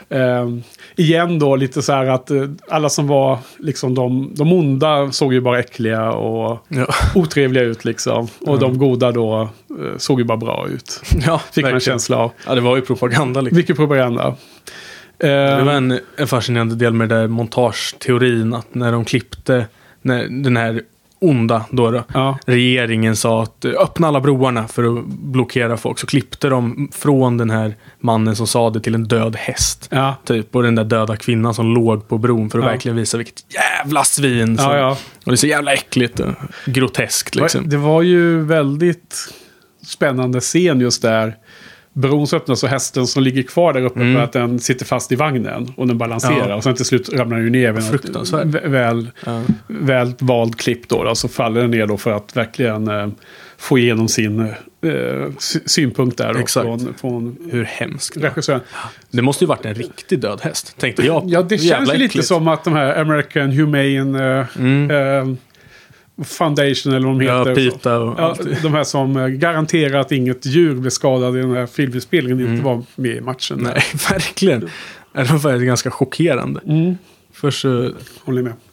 Eh, 0.10 0.50
igen 0.96 1.40
då 1.40 1.56
lite 1.56 1.82
så 1.82 1.94
här 1.94 2.06
att 2.06 2.32
eh, 2.32 2.44
alla 2.70 2.90
som 2.90 3.08
var 3.08 3.38
liksom 3.60 3.96
de, 3.96 4.32
de 4.36 4.54
onda 4.54 5.12
såg 5.12 5.34
ju 5.34 5.42
bara 5.42 5.60
äckliga 5.60 6.12
och 6.12 6.66
Ja, 6.68 6.86
otrevliga 7.16 7.64
ut 7.64 7.86
liksom. 7.86 8.28
Och 8.42 8.48
Mm. 8.48 8.60
de 8.60 8.78
goda 8.78 9.12
då 9.12 9.42
eh, 9.70 9.98
såg 9.98 10.20
ju 10.20 10.26
bara 10.26 10.38
bra 10.38 10.68
ut. 10.70 11.02
ja 11.26 11.38
Fick 11.52 11.64
man 11.64 11.70
en 11.70 11.74
verkligen. 11.76 11.80
känsla 11.80 12.18
av. 12.18 12.32
Ja, 12.48 12.56
det 12.56 12.62
var 12.62 12.76
ju 12.76 12.82
propaganda 12.82 13.42
liksom. 13.42 13.58
Mycket 13.58 13.76
propaganda. 13.76 14.36
Eh, 15.20 15.28
Det 15.30 15.64
var 15.64 15.74
en, 15.74 16.00
en 16.18 16.28
fascinerande 16.28 16.76
del 16.76 16.94
med 16.94 17.10
det 17.10 17.16
där 17.16 17.28
montageteorin. 17.28 18.54
Att 18.54 18.76
när 18.76 18.92
de 18.92 19.06
klippte 19.06 19.66
när 20.02 20.28
den 20.44 20.58
här 20.58 20.82
onda 21.22 21.66
då, 21.72 21.92
då 21.92 22.04
ja, 22.14 22.38
regeringen 22.46 23.16
sa 23.16 23.44
att 23.44 23.66
öppna 23.66 24.08
alla 24.08 24.22
broarna 24.22 24.68
för 24.68 24.84
att 25.00 25.06
blockera 25.06 25.78
folk. 25.78 26.00
Så 26.00 26.08
klippte 26.08 26.50
de 26.50 26.90
från 26.94 27.38
den 27.38 27.50
här 27.50 27.76
mannen 28.00 28.36
som 28.36 28.48
sa 28.48 28.70
det 28.70 28.80
till 28.80 28.96
en 28.96 29.04
död 29.04 29.36
häst. 29.36 29.88
ja, 29.92 30.16
Typ, 30.26 30.56
och 30.56 30.64
den 30.64 30.76
där 30.76 30.84
döda 30.84 31.16
kvinnan 31.18 31.54
som 31.54 31.74
låg 31.74 32.08
på 32.08 32.18
bron 32.18 32.50
för 32.50 32.60
att 32.60 32.66
Ja. 32.66 32.72
verkligen 32.72 32.96
visa 32.98 33.18
vilket 33.18 33.44
jävla 33.54 34.04
svin. 34.04 34.56
Ja. 34.60 34.90
Och 34.92 34.98
det 35.26 35.32
är 35.32 35.36
så 35.36 35.48
jävla 35.48 35.74
äckligt 35.74 36.20
och 36.20 36.34
groteskt 36.66 37.36
liksom. 37.36 37.70
Det 37.70 37.78
var 37.78 38.02
ju 38.02 38.42
väldigt 38.44 39.16
spännande 39.88 40.40
scen 40.40 40.80
just 40.82 41.02
där. 41.02 41.36
Bron 41.94 42.28
så 42.28 42.36
öppnas 42.36 42.64
och 42.64 42.70
hästen 42.70 43.08
som 43.08 43.24
ligger 43.24 43.44
kvar 43.44 43.74
där 43.74 43.82
uppe 43.82 44.00
Mm. 44.00 44.16
för 44.16 44.24
att 44.24 44.32
den 44.34 44.60
sitter 44.60 44.86
fast 44.86 45.12
i 45.12 45.16
vagnen 45.16 45.74
och 45.78 45.88
den 45.88 45.98
balanserar. 45.98 46.50
Ja. 46.50 46.56
Och 46.56 46.64
sen 46.64 46.76
till 46.76 46.86
slut 46.86 47.10
ramlar 47.14 47.38
den 47.38 47.46
ju 47.46 47.52
ner 47.52 47.72
vid 47.72 48.14
något 48.14 48.56
väl, 48.66 49.10
Ja. 49.26 49.42
väl 49.68 50.14
vald 50.20 50.56
klipp 50.60 50.90
då, 50.90 51.04
då. 51.04 51.16
Så 51.16 51.28
faller 51.28 51.62
den 51.62 51.72
ner 51.72 51.88
då 51.88 51.98
för 51.98 52.12
att 52.12 52.36
verkligen 52.38 52.88
eh, 52.88 53.08
få 53.58 53.78
igenom 53.78 54.08
sin 54.08 54.40
eh, 54.40 54.50
sy- 55.40 55.60
synpunkt 55.66 56.18
där. 56.18 56.34
Då, 56.34 56.40
Exakt. 56.40 56.66
Från, 56.66 56.94
från 57.02 57.38
Hur 57.52 57.64
hemskt. 57.64 58.18
regissören. 58.18 58.62
Det 59.12 59.22
måste 59.22 59.44
ju 59.44 59.48
varit 59.48 59.66
en 59.66 59.74
riktig 59.76 60.20
död 60.20 60.40
häst, 60.42 60.76
tänkte 60.80 61.06
jag. 61.06 61.24
Ja, 61.28 61.42
det 61.42 61.58
känns 61.58 61.94
ju 61.94 61.98
lite 61.98 62.24
som 62.24 62.48
att 62.48 62.64
de 62.64 62.74
här 62.74 63.02
American 63.02 63.52
Humane 63.52 64.40
eh, 64.40 64.46
Mm. 64.60 65.38
Foundation 66.24 66.94
eller 66.94 67.08
vad 67.08 67.20
de 67.20 67.26
Ja, 67.26 67.40
heter. 67.40 67.56
Pita 67.56 68.00
och 68.00 68.20
Ja, 68.20 68.36
de 68.62 68.74
här 68.74 68.84
som 68.84 69.18
eh, 69.18 69.28
garanterar 69.28 70.00
att 70.00 70.12
inget 70.12 70.46
djur 70.46 70.76
blir 70.76 70.90
skadad 70.92 71.38
i 71.38 71.40
den 71.42 71.52
här 71.56 71.66
filminspelningen 71.66 72.48
inte 72.52 72.64
var 72.64 72.84
med 72.96 73.16
i 73.16 73.22
matchen. 73.22 73.60
Mm. 73.60 73.72
Nej, 73.74 73.84
verkligen. 74.10 74.70
Det 75.14 75.24
var 75.32 75.58
ganska 75.58 75.92
chockerande. 75.92 76.62
Mm, 76.66 76.98
Först 77.34 77.66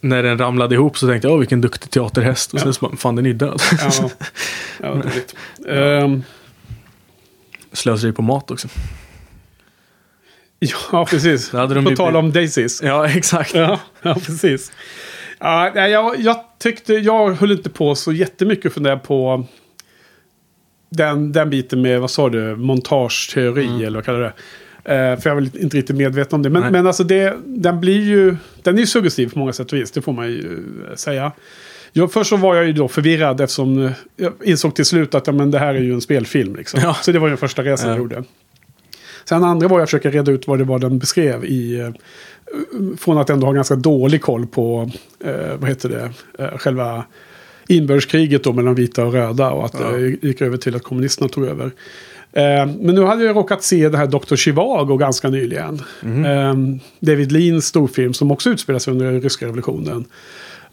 när 0.01 0.23
den 0.23 0.39
ramlade 0.39 0.75
ihop 0.75 0.99
så 0.99 1.09
tänkte 1.09 1.29
jag, 1.29 1.33
åh 1.33 1.39
vilken 1.39 1.61
duktig 1.61 1.91
teaterhäst. 1.91 2.55
Och 2.55 2.61
sen 2.61 2.75
så 2.75 2.87
bara, 2.87 2.97
fan 2.97 3.17
den 3.17 3.27
är 3.27 3.33
död. 3.33 3.61
Ja, 3.81 4.11
ja 4.83 4.89
roligt. 4.95 5.35
Ehm, 5.69 6.23
Slöseri 7.73 8.13
på 8.13 8.23
mat 8.23 8.51
också. 8.51 8.69
ja, 10.93 11.07
precis. 11.11 11.51
På 11.51 11.93
tal 11.97 12.17
om 12.17 12.33
Daisies. 12.33 12.83
Ja, 12.83 13.09
exakt. 13.09 13.55
Ja, 13.55 13.81
ja 14.03 14.15
precis. 14.15 14.73
Ja, 15.39 15.87
jag, 15.89 16.21
jag 16.21 16.41
tyckte, 16.59 16.95
jag 16.95 17.31
höll 17.31 17.53
inte 17.53 17.71
på 17.71 17.95
så 17.95 18.13
jättemycket 18.13 18.73
för 18.73 18.81
det 18.81 18.97
på 18.97 19.45
den, 20.91 21.33
den 21.33 21.51
biten 21.51 21.83
med, 21.83 22.01
vad 22.01 22.11
sa 22.11 22.29
du, 22.29 22.57
montageteori 22.57 23.85
eller 23.85 23.99
vad 23.99 24.05
kallar 24.05 24.19
du 24.19 24.25
det? 24.25 24.33
Eh, 24.95 25.21
för 25.21 25.31
jag 25.31 25.35
väl 25.35 25.51
inte 25.55 25.77
riktigt 25.77 25.97
medveten 25.97 26.37
om 26.37 26.43
det. 26.43 26.51
Men, 26.51 26.63
Nej. 26.63 26.71
men 26.71 26.87
alltså 26.87 27.05
det, 27.05 27.37
den 27.45 27.81
blir 27.81 28.01
ju, 28.01 28.37
den 28.63 28.75
är 28.75 28.81
ju 28.81 28.87
suggestiv 28.87 29.33
på 29.33 29.39
många 29.39 29.53
sätt 29.53 29.73
och 29.73 29.79
vis, 29.79 29.91
det 29.91 30.03
får 30.03 30.13
man 30.13 30.29
ju 30.29 30.59
eh, 30.91 30.95
säga. 30.95 31.33
Jag, 31.93 32.13
först 32.13 32.31
så 32.31 32.37
var 32.37 32.57
jag 32.57 32.67
ju 32.67 32.73
då 32.73 32.89
förvirrad 32.89 33.41
eftersom 33.41 33.85
eh, 33.85 33.93
jag 34.17 34.33
insåg 34.45 34.75
till 34.75 34.85
slut 34.85 35.15
att 35.15 35.27
ja, 35.27 35.33
men 35.33 35.51
det 35.51 35.59
här 35.59 35.75
är 35.75 35.81
ju 35.81 35.93
en 35.93 36.01
spelfilm. 36.01 36.57
Liksom. 36.57 36.81
Ja. 36.83 36.97
Så 37.03 37.13
det 37.13 37.19
var 37.19 37.27
ju 37.27 37.31
den 37.31 37.39
första 37.39 37.63
resan 37.63 37.89
jag 37.89 37.97
Ja. 37.97 37.99
gjorde. 37.99 38.25
Sen 39.25 39.45
andra 39.45 39.69
var 39.69 39.79
jag 39.79 39.83
att 39.83 39.91
försöka 39.91 40.11
reda 40.11 40.33
ut 40.33 40.47
vad 40.47 40.59
det 40.59 40.65
var 40.65 40.79
den 40.79 40.99
beskrev 40.99 41.45
i... 41.45 41.93
eh, 42.55 42.97
Från 42.99 43.19
att 43.19 43.31
ändå 43.31 43.47
ha 43.47 43.53
ganska 43.53 43.77
dålig 43.77 44.23
koll 44.23 44.47
på, 44.47 44.91
eh, 45.25 45.57
vad 45.59 45.69
heter 45.69 45.89
det, 45.89 46.11
eh, 46.45 46.59
själva 46.59 47.05
inbördeskriget 47.69 48.45
då 48.45 48.53
mellan 48.53 48.75
vita 48.75 49.05
och 49.05 49.13
röda 49.13 49.51
och 49.51 49.65
att 49.65 49.75
Ja. 49.81 49.91
det 49.91 50.27
gick 50.27 50.41
över 50.41 50.57
till 50.57 50.77
att 50.77 50.83
kommunisterna 50.83 51.29
tog 51.29 51.45
över. 51.45 51.65
Eh, 52.33 52.67
men 52.81 52.95
nu 52.95 53.03
hade 53.05 53.25
jag 53.25 53.37
råkat 53.37 53.63
se 53.63 53.89
det 53.89 53.99
här 53.99 54.07
Dr. 54.07 54.37
Chivago 54.37 54.97
ganska 54.97 55.29
nyligen. 55.29 55.83
Eh, 56.03 56.55
David 57.01 57.33
Leans 57.33 57.67
storfilm 57.67 58.15
som 58.15 58.31
också 58.31 58.51
utspelar 58.51 58.79
sig 58.79 58.93
under 58.93 59.21
ryska 59.21 59.47
revolutionen. 59.47 60.05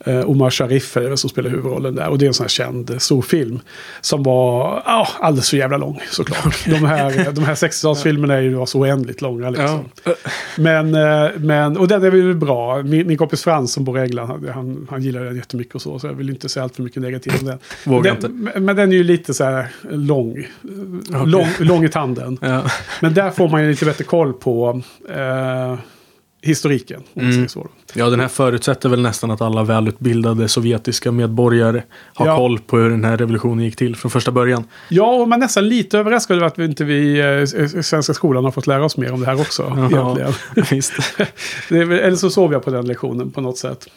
Eh, 0.04 0.30
Omar 0.30 0.49
Sharif 0.49 0.97
är 0.97 1.10
det 1.10 1.18
som 1.18 1.30
spelar 1.30 1.49
huvudrollen 1.49 1.95
där. 1.95 2.10
Och 2.10 2.18
det 2.18 2.26
är 2.26 2.28
en 2.28 2.34
sån 2.34 2.43
här 2.43 2.49
känd 2.49 2.89
eh, 2.89 2.97
storfilm. 2.97 3.60
Som 4.01 4.24
var 4.24 4.84
ja, 4.86 5.08
alldeles 5.20 5.49
för 5.49 5.58
jävla 5.58 5.78
lång 5.78 5.99
såklart. 6.12 6.66
De 6.66 6.86
här, 6.86 7.32
de 7.32 7.43
här 7.43 7.56
60-talsfilmerna 7.56 8.34
är 8.34 8.41
ju 8.41 8.66
så 8.66 8.80
oändligt 8.80 9.22
långa. 9.22 9.49
Liksom. 9.49 9.80
Ja. 10.04 10.14
Men, 10.58 10.95
eh, 10.95 11.32
men, 11.38 11.78
och 11.78 11.88
den 11.88 12.04
är 12.04 12.10
väl 12.10 12.36
bra. 12.36 12.84
Min, 12.84 13.08
min 13.08 13.18
kompis 13.18 13.43
Frans 13.43 13.74
som 13.74 13.84
bor 13.84 13.99
i 13.99 14.01
England, 14.01 14.49
han, 14.54 14.88
han, 14.89 15.01
gillar 15.01 15.24
den 15.24 15.36
jättemycket 15.36 15.76
och 15.76 15.82
så. 15.82 15.99
Så 15.99 16.08
jag 16.08 16.14
vill 16.14 16.30
inte 16.30 16.49
säga 16.49 16.64
allt 16.64 16.76
för 16.76 16.84
mycket 16.84 17.01
negativt 17.01 17.41
om 17.41 17.47
den. 17.47 17.60
Vågar 17.86 18.18
den 18.22 18.43
men, 18.43 18.66
men 18.66 18.76
den 18.76 18.91
är 18.91 18.95
ju 18.95 19.04
lite 19.04 19.34
så 19.34 19.43
här 19.43 19.68
lång. 19.91 20.47
Lång, 21.26 21.47
lång 21.60 21.84
i 21.84 21.89
tanden. 21.89 22.38
Ja. 22.41 22.64
Men 23.01 23.14
där 23.14 23.32
får 23.32 23.49
man 23.49 23.64
ju 23.64 23.70
lite 23.70 23.86
bättre 23.86 24.04
koll 24.04 24.34
på 24.34 24.82
eh, 25.10 25.76
historiken. 26.41 27.04
Om 27.14 27.22
Mm. 27.22 27.47
så. 27.47 27.68
Ja, 27.94 28.10
den 28.10 28.20
här 28.20 28.28
förutsätter 28.28 28.89
väl 28.89 29.02
nästan 29.02 29.32
att 29.32 29.41
alla 29.41 29.64
välutbildade 29.64 30.48
sovjetiska 30.48 31.12
medborgare 31.12 31.84
har 32.14 32.28
Ja. 32.28 32.36
koll 32.38 32.60
på 32.60 32.78
hur 32.78 32.89
den 32.89 33.04
här 33.04 33.18
revolutionen 33.18 33.66
gick 33.66 33.76
till 33.76 33.96
från 33.96 34.12
första 34.12 34.32
början. 34.32 34.64
Ja, 34.89 35.06
och 35.16 35.28
man 35.28 35.39
är 35.39 35.46
nästan 35.46 35.68
lite 35.70 36.00
överraskad 36.00 36.38
över 36.38 36.48
att 36.48 36.60
vi 36.60 36.66
inte 36.66 36.84
vi 36.84 37.20
eh, 37.20 37.82
Svenska 37.82 38.14
skolan 38.14 38.44
har 38.44 38.52
fått 38.52 38.68
lära 38.68 38.86
oss 38.86 38.98
mer 38.98 39.14
om 39.14 39.20
det 39.20 39.26
här 39.26 39.41
också. 39.41 39.64
egentligen. 39.91 40.34
visst. 40.72 40.94
Eller 41.70 42.16
så 42.16 42.30
sov 42.30 42.54
jag 42.54 42.64
på 42.64 42.72
den 42.72 42.86
lektionen 42.86 43.32
på 43.32 43.41
något 43.41 43.58
sätt. 43.58 43.88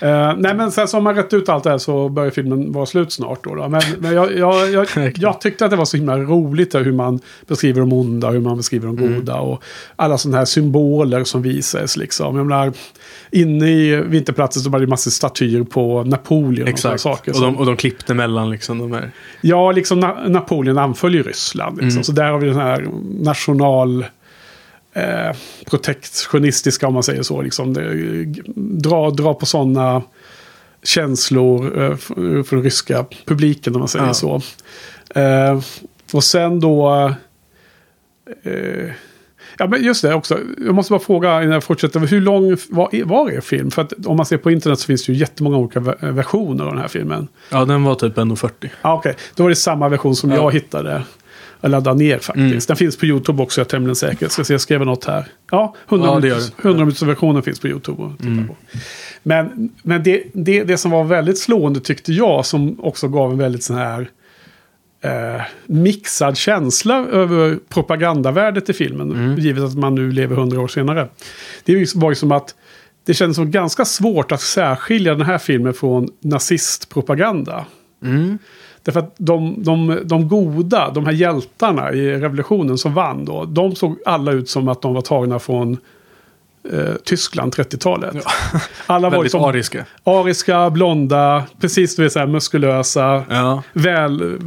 Eh, 0.00 0.34
nej 0.38 0.54
men 0.54 0.72
sen 0.72 0.88
så 0.88 0.96
har 0.96 1.02
man 1.02 1.14
rätt 1.14 1.32
ut 1.34 1.48
allt 1.48 1.64
det 1.64 1.70
här 1.70 1.78
så 1.78 2.08
börjar 2.08 2.30
filmen 2.30 2.72
vara 2.72 2.86
slut 2.86 3.12
snart. 3.12 3.44
Då, 3.44 3.54
då. 3.54 3.68
Men, 3.68 3.82
men 3.98 4.14
jag, 4.14 4.36
jag, 4.38 4.70
jag, 4.72 4.86
jag 5.16 5.40
tyckte 5.40 5.64
att 5.64 5.70
det 5.70 5.76
var 5.76 5.84
så 5.84 5.96
himla 5.96 6.18
roligt 6.18 6.74
hur 6.74 6.92
man 6.92 7.20
beskriver 7.46 7.80
de 7.80 7.92
onda, 7.92 8.30
hur 8.30 8.40
man 8.40 8.56
beskriver 8.56 8.86
de 8.86 8.96
goda 8.96 9.34
och 9.36 9.62
alla 9.96 10.18
sådana 10.18 10.38
här 10.38 10.44
symboler 10.44 11.24
som 11.24 11.42
visas. 11.42 11.96
Liksom. 11.96 12.36
Jag 12.36 12.46
menar, 12.46 12.72
inne 13.30 13.68
i 13.68 14.02
Vinterplatsen 14.06 14.62
så 14.62 14.70
var 14.70 14.80
det 14.80 14.86
massor 14.86 15.10
statyer 15.10 15.62
på 15.62 16.04
Napoleon 16.04 16.62
och 16.62 16.68
Exakt. 16.68 17.00
saker. 17.00 17.34
Och 17.34 17.40
de, 17.40 17.56
och 17.56 17.66
de 17.66 17.76
klippte 17.76 18.14
mellan 18.14 18.50
liksom 18.50 18.78
de 18.78 18.92
här. 18.92 19.10
Ja, 19.40 19.72
liksom 19.72 20.00
Na 20.00 20.28
Napoleon 20.28 20.78
anföll 20.78 21.14
ju 21.14 21.22
Ryssland. 21.22 21.82
Liksom. 21.82 22.04
Så 22.04 22.12
där 22.12 22.30
har 22.30 22.38
vi 22.38 22.46
den 22.46 22.56
här 22.56 22.88
national... 23.20 24.04
Eh, 24.92 25.36
protektionistiska 25.66 26.86
om 26.86 26.94
man 26.94 27.02
säger 27.02 27.22
så. 27.22 27.42
Liksom. 27.42 27.74
Det, 27.74 28.24
dra, 28.56 29.10
dra 29.10 29.34
på 29.34 29.46
sådana 29.46 30.02
känslor 30.82 31.82
eh, 31.82 31.96
för, 31.96 32.42
för 32.42 32.56
den 32.56 32.64
ryska 32.64 33.06
publiken 33.26 33.74
om 33.74 33.78
man 33.78 33.88
säger 33.88 34.06
Ja. 34.06 34.14
så. 34.14 34.40
Eh, 35.14 35.60
och 36.12 36.24
sen 36.24 36.60
då... 36.60 37.12
Eh, 38.42 38.90
ja, 39.58 39.66
men 39.66 39.82
just 39.84 40.02
det 40.02 40.14
också. 40.14 40.38
Jag 40.66 40.74
måste 40.74 40.90
bara 40.90 41.00
fråga 41.00 41.42
innan 41.42 41.52
jag 41.54 41.64
fortsätter. 41.64 42.00
Hur 42.00 42.20
lång 42.20 42.56
var, 42.70 43.04
var 43.04 43.30
er 43.30 43.40
film? 43.40 43.70
För 43.70 43.82
att 43.82 43.92
om 44.06 44.16
man 44.16 44.26
ser 44.26 44.36
på 44.38 44.50
internet 44.50 44.78
så 44.78 44.86
finns 44.86 45.06
det 45.06 45.12
ju 45.12 45.18
jättemånga 45.18 45.56
olika 45.56 45.80
ver- 45.80 46.10
versioner 46.12 46.64
av 46.64 46.70
den 46.70 46.80
här 46.80 46.88
filmen. 46.88 47.28
Ja, 47.50 47.64
den 47.64 47.84
var 47.84 47.94
typ 47.94 48.16
1,40. 48.16 48.68
Ah, 48.82 48.94
Okej, 48.94 49.14
då 49.34 49.42
var 49.42 49.50
det 49.50 49.56
samma 49.56 49.88
version 49.88 50.16
som 50.16 50.30
Ja. 50.30 50.36
jag 50.36 50.52
hittade. 50.52 51.02
Jag 51.60 51.70
laddade 51.70 51.98
ner 51.98 52.14
faktiskt. 52.18 52.36
Mm. 52.36 52.58
Den 52.68 52.76
finns 52.76 52.96
på 52.96 53.06
YouTube 53.06 53.42
också, 53.42 53.60
jag 53.60 53.64
är 53.64 53.68
tämligen 53.68 53.96
säker. 53.96 54.28
Ska 54.28 54.44
se, 54.44 54.54
jag 54.54 54.60
skrev 54.60 54.86
något 54.86 55.04
här. 55.04 55.24
Ja, 55.50 55.74
100, 55.88 56.06
Ja, 56.08 56.14
det 56.14 56.20
minuters, 56.20 56.42
gör 56.48 56.52
den. 56.56 56.70
100 56.70 56.84
minuters 56.84 57.02
versionen 57.02 57.42
finns 57.42 57.60
på 57.60 57.68
YouTube. 57.68 58.04
att 58.04 58.18
titta 58.18 58.44
på. 58.48 58.54
Men, 59.22 59.70
men 59.82 60.02
det, 60.02 60.22
det, 60.34 60.64
det 60.64 60.76
som 60.76 60.90
var 60.90 61.04
väldigt 61.04 61.38
slående 61.38 61.80
tyckte 61.80 62.12
jag, 62.12 62.46
som 62.46 62.80
också 62.80 63.08
gav 63.08 63.32
en 63.32 63.38
väldigt 63.38 63.62
sån 63.62 63.76
här 63.76 64.10
eh, 65.00 65.42
mixad 65.66 66.36
känsla 66.36 67.06
över 67.06 67.58
propagandavärdet 67.68 68.68
i 68.68 68.72
filmen. 68.72 69.12
Mm. 69.12 69.38
Givet 69.38 69.64
att 69.64 69.78
man 69.78 69.94
nu 69.94 70.12
lever 70.12 70.36
100 70.36 70.60
år 70.60 70.68
senare. 70.68 71.08
Det 71.64 71.94
var 71.94 72.10
ju 72.10 72.14
som 72.14 72.32
att 72.32 72.54
det 73.06 73.14
kändes 73.14 73.36
som 73.36 73.50
ganska 73.50 73.84
svårt 73.84 74.32
att 74.32 74.40
särskilja 74.40 75.14
den 75.14 75.26
här 75.26 75.38
filmen 75.38 75.74
från 75.74 76.08
nazistpropaganda. 76.20 77.66
Mm. 78.02 78.38
Därför 78.82 79.00
att 79.00 79.14
de, 79.18 79.62
de, 79.64 80.00
de 80.04 80.28
goda, 80.28 80.90
de 80.90 81.06
här 81.06 81.12
hjältarna 81.12 81.92
i 81.92 82.10
revolutionen 82.10 82.78
som 82.78 82.94
vann 82.94 83.24
då, 83.24 83.44
de 83.44 83.74
såg 83.74 83.98
alla 84.06 84.32
ut 84.32 84.48
som 84.48 84.68
att 84.68 84.82
de 84.82 84.94
var 84.94 85.02
tagna 85.02 85.38
från 85.38 85.78
eh, 86.72 86.94
Tyskland 87.04 87.54
30-talet. 87.54 88.16
Alla 88.86 89.10
var 89.10 89.22
liksom 89.22 89.44
ariska. 89.44 89.84
ariska, 90.04 90.70
blonda, 90.70 91.44
precis 91.60 91.96
du 91.96 92.02
vet, 92.02 92.12
så 92.12 92.18
här, 92.18 92.26
muskulösa, 92.26 93.24
Ja. 93.30 93.62
väl 93.72 94.38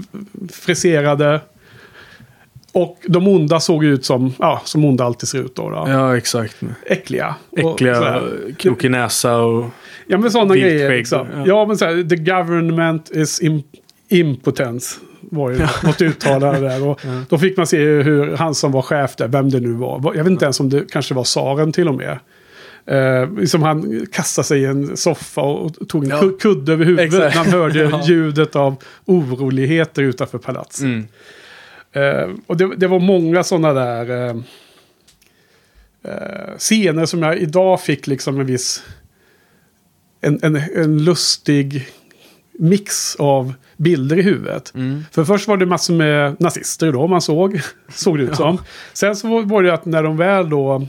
friserade. 0.51 1.41
Och 2.73 2.97
de 3.07 3.27
onda 3.27 3.59
såg 3.59 3.83
ut 3.83 4.05
som, 4.05 4.33
ja, 4.39 4.61
som 4.65 4.85
onda 4.85 5.03
alltid 5.03 5.29
ser 5.29 5.39
ut 5.39 5.55
då. 5.55 5.69
då. 5.69 5.85
ja, 5.87 6.17
exakt. 6.17 6.57
Äckliga. 6.85 7.35
Äckliga, 7.57 8.21
krokig 8.57 8.91
näsa 8.91 9.37
och... 9.37 9.65
Ja 10.07 10.17
men 10.17 10.31
sådana 10.31 10.55
grejer. 10.55 10.89
Liksom. 10.97 11.27
ja. 11.35 11.43
Ja. 11.45 11.65
men 11.65 11.77
så 11.77 11.85
här, 11.85 12.09
the 12.09 12.15
government 12.15 13.09
is 13.11 13.41
im 13.41 13.63
impotence. 14.09 14.95
Var 15.21 15.49
ju 15.51 15.59
något 15.83 16.01
uttalande 16.01 16.59
där. 16.59 16.87
Och 16.87 17.01
Då 17.29 17.37
fick 17.37 17.57
man 17.57 17.67
se 17.67 17.77
hur 17.85 18.35
han 18.37 18.55
som 18.55 18.71
var 18.71 18.81
chef 18.81 19.15
där, 19.15 19.27
vem 19.27 19.49
det 19.49 19.59
nu 19.59 19.71
var. 19.73 20.15
Jag 20.15 20.23
vet 20.23 20.31
inte 20.31 20.45
ens 20.45 20.59
om 20.59 20.69
det 20.69 20.91
kanske 20.91 21.13
var 21.13 21.23
tsaren 21.23 21.71
till 21.71 21.87
och 21.87 21.95
med. 21.95 22.19
Eh, 22.85 23.31
liksom 23.37 23.61
han 23.63 24.05
kastade 24.11 24.45
sig 24.47 24.61
i 24.61 24.65
en 24.65 24.97
soffa 24.97 25.41
och 25.41 25.87
tog 25.89 26.03
en 26.03 26.09
Ja. 26.09 26.21
ku- 26.21 26.37
kudde 26.39 26.73
över 26.73 26.85
huvudet. 26.85 27.05
Exakt. 27.05 27.35
när 27.35 27.43
Han 27.43 27.53
hörde 27.53 27.79
Ja. 27.91 28.01
ljudet 28.05 28.55
av 28.55 28.75
oroligheter 29.05 30.01
utanför 30.01 30.37
palatset. 30.37 30.83
Mm. 30.83 31.07
Eh, 31.93 32.29
och 32.47 32.57
det, 32.57 32.75
det 32.75 32.87
var 32.87 32.99
många 32.99 33.43
sådana 33.43 33.73
där 33.73 34.29
eh, 34.29 34.35
eh, 36.03 36.57
scener 36.57 37.05
som 37.05 37.21
jag 37.23 37.37
idag 37.37 37.81
fick 37.81 38.07
liksom 38.07 38.39
en 38.39 38.45
viss... 38.45 38.83
En, 40.21 40.39
en, 40.43 40.55
en 40.75 41.03
lustig 41.03 41.87
mix 42.59 43.15
av 43.15 43.53
bilder 43.81 44.19
i 44.19 44.21
huvudet. 44.21 44.71
Mm. 44.75 45.03
För 45.11 45.23
först 45.25 45.47
var 45.47 45.57
det 45.57 45.65
massor 45.65 45.93
med 45.93 46.35
nazister 46.41 46.91
då 46.91 47.07
man 47.07 47.21
såg. 47.21 47.61
såg 47.93 48.17
det 48.17 48.23
ut 48.23 48.35
som. 48.35 48.57
Sen 48.93 49.15
så 49.15 49.41
var- 49.41 49.63
det 49.63 49.73
att 49.73 49.85
när 49.85 50.03
de 50.03 50.17
väl 50.17 50.49
då... 50.49 50.87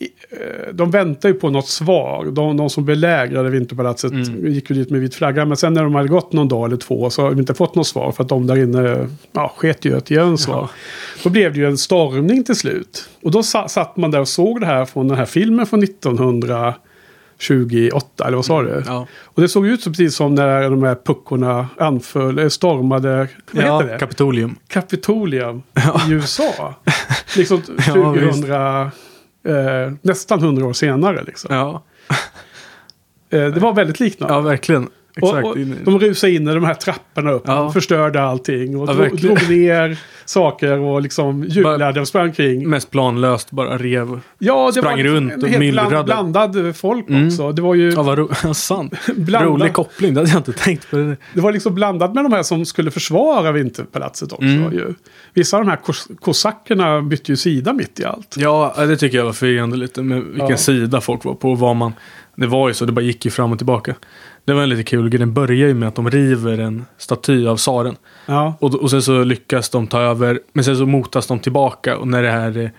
eh, 0.00 0.74
De 0.74 0.90
väntar 0.90 1.28
ju 1.28 1.34
på 1.34 1.50
något 1.50 1.68
svar. 1.68 2.24
De, 2.32 2.56
de 2.56 2.70
som 2.70 2.84
belägrade 2.84 3.50
Vinterpalatset 3.50 4.12
Mm. 4.12 4.46
gick 4.52 4.70
ju 4.70 4.76
dit 4.76 4.90
med 4.90 5.00
vit 5.00 5.14
flagga. 5.14 5.44
Men 5.44 5.56
sen 5.56 5.74
när 5.74 5.82
de 5.82 5.94
hade 5.94 6.08
gått 6.08 6.32
någon 6.32 6.48
dag 6.48 6.66
eller 6.66 6.76
två 6.76 7.10
så 7.10 7.22
har 7.22 7.30
de 7.30 7.38
inte 7.38 7.54
fått 7.54 7.74
något 7.74 7.86
svar. 7.86 8.12
För 8.12 8.22
att 8.22 8.28
de 8.28 8.46
där 8.46 8.56
inne 8.56 9.08
ja, 9.32 9.52
sket 9.56 9.84
ju 9.84 9.96
att 9.96 10.10
ge 10.10 10.16
en 10.18 10.38
svar. 10.38 10.56
Ja. 10.56 10.68
Då 11.22 11.30
blev 11.30 11.52
det 11.52 11.58
ju 11.58 11.66
en 11.66 11.78
stormning 11.78 12.44
till 12.44 12.56
slut. 12.56 13.08
Och 13.22 13.30
då 13.30 13.42
sa, 13.42 13.68
satt 13.68 13.96
man 13.96 14.10
där 14.10 14.20
och 14.20 14.28
såg 14.28 14.60
det 14.60 14.66
här 14.66 14.84
från 14.84 15.08
den 15.08 15.16
här 15.18 15.24
filmen 15.26 15.66
från 15.66 15.80
1928. 17.38 18.24
Eller 18.26 18.36
vad 18.36 18.44
sa 18.44 18.62
du? 18.62 18.82
Ja. 18.86 19.06
Och 19.24 19.42
det 19.42 19.48
såg 19.48 19.66
ut 19.66 19.82
så 19.82 19.90
precis 19.90 20.14
som 20.16 20.34
när 20.34 20.70
de 20.70 20.82
här 20.82 20.94
puckorna 21.04 21.68
anföll, 21.78 22.38
eh, 22.38 22.48
stormade, 22.48 23.28
vad 23.50 23.64
ja, 23.64 23.78
heter 23.78 23.92
det? 23.92 23.98
Kapitolium. 23.98 24.56
Kapitolium 24.68 25.62
i 26.08 26.12
USA. 26.12 26.74
liksom 27.36 27.62
Ja, 27.86 27.92
2000, 27.94 28.50
eh, 28.52 29.92
nästan 30.02 30.38
100 30.38 30.66
år 30.66 30.72
senare. 30.72 31.24
Liksom. 31.24 31.54
Ja, 31.54 31.82
Eh, 33.30 33.46
det 33.46 33.60
var 33.60 33.72
väldigt 33.74 34.00
liknande. 34.00 34.34
ja 34.34 34.40
verkligen. 34.40 34.88
Och, 35.22 35.44
och 35.44 35.56
de 35.84 35.98
rusade 36.00 36.32
in 36.32 36.48
i 36.48 36.54
de 36.54 36.64
här 36.64 36.74
trapporna 36.74 37.30
upp 37.32 37.42
Ja. 37.46 37.70
förstörde 37.72 38.22
allting. 38.22 38.76
Och 38.80 38.88
Ja, 38.88 38.92
drog, 38.94 39.20
drog 39.20 39.50
ner 39.50 39.98
saker 40.24 40.78
och 40.78 41.02
liksom 41.02 41.44
jublade 41.44 42.00
och 42.00 42.08
sprang 42.08 42.32
kring. 42.32 42.68
Mest 42.68 42.90
planlöst 42.90 43.50
bara 43.50 43.78
rev. 43.78 44.20
Ja, 44.38 44.66
det 44.74 44.80
sprang 44.80 44.96
var 44.96 45.04
runt 45.04 45.32
en 45.32 45.44
och 45.54 45.60
myllrade. 45.60 45.88
bland, 46.04 46.32
blandad 46.32 46.76
folk 46.76 47.08
Mm. 47.08 47.26
också. 47.26 47.52
Det 47.52 47.62
var 47.62 47.74
ju 47.74 47.90
Ja, 47.92 48.02
vad 48.02 48.18
ro- 48.18 48.54
sant. 48.54 48.94
Rolig 49.28 49.72
koppling, 49.72 50.14
det 50.14 50.20
hade 50.20 50.30
jag 50.30 50.38
inte 50.38 50.52
tänkt 50.52 50.90
på. 50.90 50.96
Det. 50.96 51.16
det 51.34 51.40
var 51.40 51.52
liksom 51.52 51.74
blandat 51.74 52.14
med 52.14 52.24
de 52.24 52.32
här 52.32 52.42
som 52.42 52.64
skulle 52.64 52.90
försvara 52.90 53.52
Vinterpalatset 53.52 54.32
också. 54.32 54.44
Mm. 54.44 54.72
Ju. 54.72 54.94
Vissa 55.34 55.56
av 55.56 55.64
de 55.64 55.70
här 55.70 55.76
kos 55.76 56.08
kosackerna 56.20 57.02
bytte 57.02 57.32
ju 57.32 57.36
sida 57.36 57.72
mitt 57.72 58.00
i 58.00 58.04
allt. 58.04 58.34
Ja, 58.38 58.74
det 58.76 58.96
tycker 58.96 59.18
jag 59.18 59.24
var 59.24 59.32
förvirrande 59.32 59.76
lite 59.76 60.02
med 60.02 60.22
vilken 60.22 60.48
Ja. 60.48 60.56
sida 60.56 61.00
folk 61.00 61.24
var 61.24 61.34
på. 61.34 61.50
och 61.50 61.58
Vad 61.58 61.76
man, 61.76 61.92
det 62.34 62.46
var 62.46 62.68
ju 62.68 62.74
så, 62.74 62.84
det 62.84 62.92
bara 62.92 63.00
gick 63.00 63.24
ju 63.24 63.30
fram 63.30 63.52
och 63.52 63.58
tillbaka. 63.58 63.94
Det 64.46 64.54
var 64.54 64.62
en 64.62 64.68
lite 64.68 64.82
kul 64.82 65.08
grej. 65.08 65.18
Den 65.18 65.32
börjar 65.32 65.68
ju 65.68 65.74
med 65.74 65.88
att 65.88 65.94
de 65.94 66.10
river 66.10 66.58
en 66.58 66.84
staty 66.98 67.46
av 67.46 67.56
tsaren. 67.56 67.96
Ja, 68.26 68.56
Och, 68.60 68.74
och 68.74 68.90
sen 68.90 69.02
så 69.02 69.24
lyckas 69.24 69.70
de 69.70 69.86
ta 69.86 70.00
över, 70.00 70.40
men 70.52 70.64
sen 70.64 70.76
så 70.76 70.86
motas 70.86 71.26
de 71.26 71.38
tillbaka. 71.38 71.96
Och 71.96 72.08
när 72.08 72.22
det 72.22 72.30
här 72.30 72.58
eh, 72.58 72.70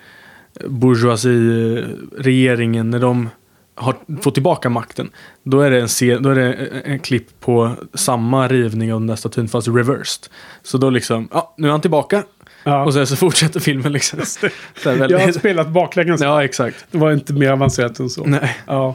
bourgeoisie-regeringen, 0.68 2.90
när 2.90 2.98
de 2.98 3.28
har 3.74 3.94
fått 4.20 4.34
tillbaka 4.34 4.70
makten. 4.70 5.10
Då 5.42 5.60
är 5.60 5.70
det 5.70 5.80
en, 5.80 5.88
då 6.22 6.30
är 6.30 6.34
det 6.34 6.52
en, 6.84 6.98
klipp 6.98 7.40
på 7.40 7.74
samma 7.94 8.48
rivning 8.48 8.92
av 8.92 9.00
den 9.00 9.06
där 9.06 9.16
statyn 9.16 9.48
fast 9.48 9.68
reversed. 9.68 10.30
Så 10.62 10.78
då 10.78 10.90
liksom, 10.90 11.28
ja, 11.32 11.54
nu 11.56 11.68
är 11.68 11.72
han 11.72 11.80
tillbaka. 11.80 12.22
ja. 12.64 12.84
Och 12.84 12.94
sen 12.94 13.06
så 13.06 13.16
fortsätter 13.16 13.60
filmen 13.60 13.92
liksom. 13.92 14.18
Jag 14.84 15.18
har 15.18 15.32
spelat 15.32 15.68
baklänges. 15.68 16.20
ja, 16.20 16.44
exakt. 16.44 16.86
Det 16.90 16.98
var 16.98 17.12
inte 17.12 17.32
mer 17.32 17.50
avancerat 17.50 17.98
än 17.98 18.10
så. 18.10 18.24
Nej. 18.24 18.56
Ja. 18.66 18.94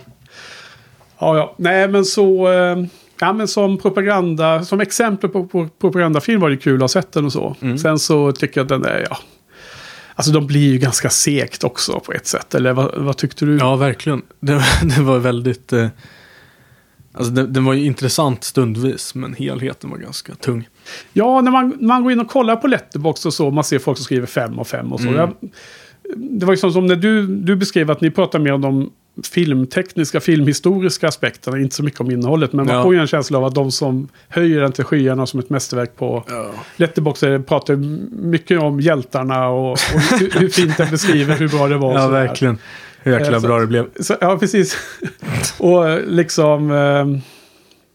Ja, 1.24 1.38
ja. 1.38 1.56
Nej, 1.58 1.88
men 1.88 2.06
så... 2.06 2.52
Eh, 2.52 2.78
Ja, 3.20 3.34
men 3.34 3.48
som 3.48 3.78
propaganda, 3.78 4.66
som 4.66 4.80
exempel 4.80 5.30
på, 5.30 5.48
på 5.48 5.68
propagandafilm 5.82 6.42
var 6.42 6.50
det 6.50 6.58
kul 6.58 6.76
att 6.76 6.82
ha 6.82 6.88
sett 6.88 7.12
den 7.12 7.26
och 7.26 7.32
så. 7.32 7.56
Mm. 7.62 7.78
Sen 7.78 8.00
så 8.00 8.32
tycker 8.32 8.60
jag 8.60 8.66
att 8.66 8.70
den 8.70 8.86
är, 8.86 9.08
ja. 9.10 9.18
Alltså 10.16 10.32
de 10.32 10.48
blir 10.48 10.72
ju 10.72 10.78
ganska 10.78 11.10
segt 11.10 11.64
också 11.64 12.00
på 12.00 12.14
ett 12.14 12.28
sätt. 12.28 12.56
Eller 12.56 12.74
vad, 12.74 12.98
vad 12.98 13.18
tyckte 13.18 13.46
du? 13.46 13.58
Ja, 13.58 13.76
verkligen. 13.76 14.22
Det, 14.40 14.54
det 14.96 15.02
var 15.02 15.20
väldigt... 15.20 15.74
Eh, 15.74 15.88
alltså 17.14 17.34
den, 17.34 17.54
den 17.54 17.66
var 17.66 17.74
ju 17.74 17.86
intressant 17.86 18.44
stundvis, 18.44 19.16
men 19.16 19.34
helheten 19.34 19.90
var 19.90 19.98
ganska 19.98 20.36
tung. 20.36 20.68
Ja, 21.14 21.42
när 21.42 21.52
man, 21.52 21.78
man 21.80 22.04
går 22.04 22.12
in 22.12 22.20
och 22.20 22.30
kollar 22.30 22.56
på 22.56 22.68
Letterboxd 22.68 23.26
och 23.26 23.34
så, 23.34 23.52
man 23.52 23.64
ser 23.64 23.80
folk 23.80 23.98
som 23.98 24.06
skriver 24.06 24.28
fem 24.28 24.60
och 24.60 24.68
fem 24.68 24.94
och 24.94 25.00
så. 25.00 25.08
Mm. 25.08 25.20
Jag, 25.20 25.34
det 26.18 26.46
var 26.46 26.54
ju 26.54 26.58
som, 26.58 26.88
när 26.88 26.96
du, 26.96 27.28
du 27.28 27.56
beskrev 27.56 27.92
att 27.92 28.02
ni 28.02 28.12
pratar 28.12 28.40
mer 28.40 28.54
om 28.54 28.62
de 28.62 28.92
filmtekniska, 29.32 30.20
filmhistoriska 30.20 31.08
aspekterna, 31.08 31.60
inte 31.60 31.76
så 31.76 31.84
mycket 31.84 32.00
om 32.02 32.12
innehållet. 32.12 32.54
Men 32.54 32.66
man 32.66 32.76
Ja. 32.76 32.84
får 32.84 32.94
ju 32.94 33.00
en 33.02 33.08
känsla 33.08 33.38
av 33.38 33.46
att 33.46 33.56
de 33.56 33.72
som 33.72 34.08
höjer 34.30 34.62
den 34.62 34.72
till 34.72 34.84
skyarna 34.84 35.26
som 35.26 35.40
ett 35.40 35.50
mästerverk 35.50 35.96
på 35.96 36.24
Ja. 36.28 36.52
Letterboxd 36.76 37.24
pratar 37.48 37.76
mycket 38.30 38.60
om 38.62 38.80
hjältarna 38.82 39.48
och, 39.48 39.72
och 39.72 39.80
hur, 40.20 40.40
hur 40.40 40.50
fint 40.50 40.78
den 40.78 40.92
beskriver 40.92 41.36
hur 41.36 41.48
bra 41.50 41.68
det 41.68 41.78
var. 41.78 42.00
Ja, 42.00 42.08
verkligen. 42.08 42.58
Hur 43.02 43.12
jäkla 43.12 43.28
Eh, 43.36 43.42
så- 43.42 43.48
bra 43.48 43.60
det 43.60 43.68
blev. 43.68 43.86
Så, 44.00 44.16
ja, 44.22 44.38
precis. 44.38 44.78
och 45.60 45.90
eh, 45.90 46.00
liksom, 46.08 46.72
eh, 46.72 47.22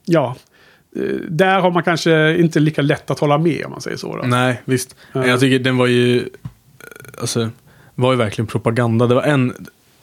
ja. 0.04 0.36
Eh, 0.96 1.02
Där 1.28 1.60
har 1.60 1.70
man 1.70 1.82
kanske 1.82 2.36
inte 2.36 2.60
lika 2.60 2.82
lätt 2.82 3.10
att 3.10 3.18
hålla 3.18 3.38
med 3.38 3.64
om 3.64 3.70
man 3.70 3.80
säger 3.80 3.96
så. 3.96 4.16
Då. 4.16 4.22
Nej, 4.22 4.62
visst. 4.64 4.96
Ja. 5.12 5.26
Jag 5.26 5.40
tycker 5.40 5.58
den 5.58 5.76
var 5.76 5.86
ju... 5.86 6.28
Alltså, 7.20 7.48
var 7.94 8.12
ju 8.12 8.18
verkligen 8.18 8.46
propaganda. 8.46 9.06
Det 9.06 9.14
var 9.14 9.22
en, 9.22 9.54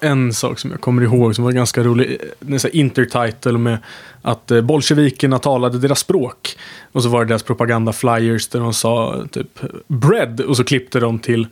en 0.06 0.34
sak 0.34 0.60
som 0.60 0.72
jag 0.72 0.82
kommer 0.82 1.02
ihåg 1.02 1.36
som 1.36 1.44
var 1.44 1.52
ganska 1.52 1.84
rolig. 1.84 2.18
En 2.48 2.60
sån 2.60 2.72
intertitle 2.74 3.52
med 3.58 3.78
att 4.22 4.52
eh, 4.52 4.62
bolsjevikerna 4.62 5.40
talade 5.40 5.80
deras 5.80 6.00
språk. 6.00 6.58
Och 6.92 7.04
så 7.04 7.10
var 7.10 7.20
det 7.20 7.26
deras 7.30 7.44
propaganda-flyers 7.44 8.48
där 8.50 8.60
de 8.60 8.74
sa 8.74 9.24
typ 9.32 9.60
bread. 9.88 10.42
Och 10.42 10.58
så 10.58 10.64
klippte 10.64 11.00
de 11.00 11.20
till 11.20 11.48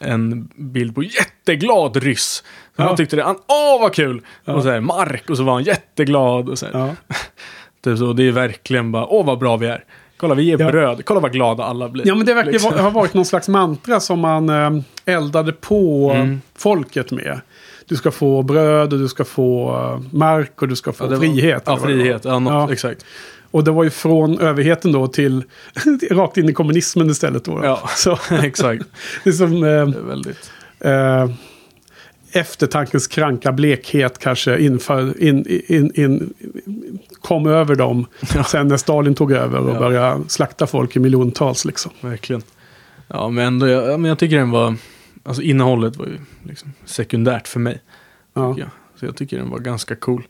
en 0.00 0.48
bild 0.56 0.94
på 0.94 1.02
jätteglad 1.02 1.96
ryss. 1.96 2.42
Så 2.76 2.82
Ja. 2.82 2.86
Han 2.86 2.96
tyckte 2.96 3.16
det, 3.16 3.22
han, 3.22 3.36
åh 3.46 3.80
vad 3.80 3.94
kul! 3.94 4.20
Och 4.44 4.62
så 4.62 4.70
här, 4.70 4.80
mark, 4.80 5.30
och 5.30 5.36
så 5.36 5.42
var 5.42 5.52
han 5.52 5.62
jätteglad. 5.62 6.48
Och 6.48 6.58
så. 6.58 6.66
Ja. 6.72 6.90
Typ 7.84 7.98
så, 7.98 8.12
det 8.12 8.22
är 8.28 8.32
verkligen 8.32 8.92
bara, 8.92 9.06
åh 9.06 9.26
vad 9.26 9.38
bra 9.38 9.56
vi 9.56 9.66
är. 9.66 9.84
Kolla, 10.16 10.34
vi 10.34 10.42
ger 10.42 10.58
Ja. 10.60 10.70
bröd. 10.70 11.04
Kolla 11.04 11.20
vad 11.20 11.32
glada 11.32 11.64
alla 11.64 11.88
blir. 11.88 12.06
ja, 12.06 12.14
men 12.14 12.26
det 12.26 12.34
verkar 12.34 12.52
Liksom. 12.52 12.78
ha 12.78 12.90
varit 12.90 13.14
någon 13.14 13.24
slags 13.24 13.48
mantra 13.48 14.00
som 14.00 14.20
man 14.20 14.48
eh, 14.48 14.70
eldade 15.04 15.52
på 15.52 16.12
Mm. 16.14 16.40
folket 16.56 17.10
med. 17.10 17.40
Du 17.88 17.96
ska 17.96 18.10
få 18.10 18.42
bröd 18.42 18.92
och 18.92 18.98
du 18.98 19.08
ska 19.08 19.24
få 19.24 19.70
eh, 19.76 20.16
mark 20.16 20.62
och 20.62 20.68
du 20.68 20.76
ska 20.76 20.92
få 20.92 21.04
Ja, 21.04 21.08
var- 21.10 21.16
frihet. 21.16 21.62
Ja, 21.66 21.76
frihet. 21.76 22.24
Ja, 22.24 22.38
något, 22.38 22.52
Ja. 22.52 22.72
exakt. 22.72 23.04
Och 23.50 23.64
det 23.64 23.70
var 23.70 23.84
ju 23.84 23.90
från 23.90 24.38
överheten 24.38 24.92
då 24.92 25.06
till 25.08 25.42
rakt 26.10 26.36
in 26.36 26.48
i 26.48 26.52
kommunismen 26.52 27.10
istället. 27.10 27.44
Då. 27.44 27.60
Ja. 27.64 27.88
Så 27.96 28.18
exakt. 28.42 28.84
det 29.24 29.30
är 29.30 29.34
som... 29.34 29.52
Eh, 29.54 29.60
Det 29.60 29.68
är 29.68 30.06
väldigt... 30.08 30.50
eh, 30.80 31.30
eftertankens 32.32 33.06
kranka 33.06 33.52
blekhet 33.52 34.18
kanske 34.18 34.58
inför, 34.58 35.22
in, 35.22 35.62
in, 35.68 35.92
in, 35.94 36.34
kom 37.20 37.46
över 37.46 37.74
dem. 37.74 38.06
Ja. 38.34 38.44
Sen 38.44 38.68
när 38.68 38.76
Stalin 38.76 39.14
tog 39.14 39.32
över 39.32 39.58
och 39.58 39.74
Ja. 39.74 39.78
började 39.78 40.20
slakta 40.28 40.66
folk 40.66 40.96
i 40.96 40.98
miljontals. 41.00 41.64
Liksom. 41.64 41.92
Verkligen. 42.00 42.42
Ja, 43.08 43.28
men 43.28 43.46
ändå, 43.46 43.68
jag, 43.68 43.92
ja, 43.92 43.96
men 43.96 44.08
jag 44.08 44.18
tycker 44.18 44.36
den 44.36 44.50
var... 44.50 44.74
Alltså 45.28 45.42
innehållet 45.42 45.96
var 45.96 46.06
ju 46.06 46.18
liksom 46.42 46.72
sekundärt 46.84 47.48
för 47.48 47.60
mig. 47.60 47.80
Ja. 48.34 48.54
Ja. 48.58 48.66
Så 49.00 49.06
jag 49.06 49.16
tycker 49.16 49.38
den 49.38 49.50
var 49.50 49.58
ganska 49.58 49.96
cool. 49.96 50.26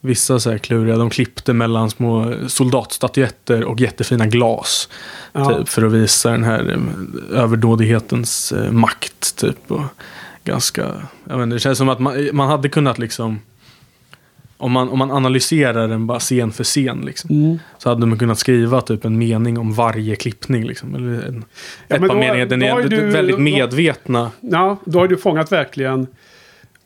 Vissa 0.00 0.40
så 0.40 0.50
här 0.50 0.58
kluriga, 0.58 0.96
de 0.96 1.10
klippte 1.10 1.52
mellan 1.52 1.90
små 1.90 2.34
soldatstatyetter 2.48 3.64
och 3.64 3.80
jättefina 3.80 4.26
glas. 4.26 4.88
Ja. 5.32 5.54
Typ, 5.54 5.68
för 5.68 5.82
att 5.82 5.92
visa 5.92 6.30
den 6.30 6.44
här 6.44 6.70
eh, 6.70 7.40
överdådighetens 7.40 8.52
eh, 8.52 8.70
makt. 8.72 9.36
Typ, 9.36 9.70
och 9.70 9.84
ganska, 10.44 10.82
jag 11.24 11.36
vet 11.36 11.42
inte, 11.42 11.56
det 11.56 11.60
känns 11.60 11.78
som 11.78 11.88
att 11.88 11.98
man, 11.98 12.28
man 12.32 12.48
hade 12.48 12.68
kunnat 12.68 12.98
liksom... 12.98 13.40
Om 14.60 14.72
man, 14.72 14.88
om 14.88 14.98
man 14.98 15.10
analyserar 15.10 15.88
den 15.88 16.06
bara 16.06 16.18
scen 16.20 16.52
för 16.52 16.64
scen 16.64 17.00
liksom, 17.00 17.30
Mm. 17.30 17.58
så 17.78 17.88
hade 17.88 18.06
man 18.06 18.18
kunnat 18.18 18.38
skriva 18.38 18.80
typ 18.80 19.04
en 19.04 19.18
mening 19.18 19.58
om 19.58 19.72
varje 19.74 20.16
klippning. 20.16 20.64
Liksom, 20.66 20.94
eller 20.94 21.26
en, 21.28 21.44
Ja, 21.88 21.94
ett 21.96 22.00
par 22.02 22.08
då- 22.08 22.14
meningar. 22.14 22.46
Den 22.46 22.60
då 22.60 22.66
är 22.66 22.88
du- 22.88 22.96
väldigt 23.10 23.36
då- 23.36 23.42
medvetna. 23.42 24.30
ja, 24.40 24.76
då 24.84 24.98
har 24.98 25.08
du 25.08 25.16
fångat 25.16 25.52
verkligen 25.52 26.06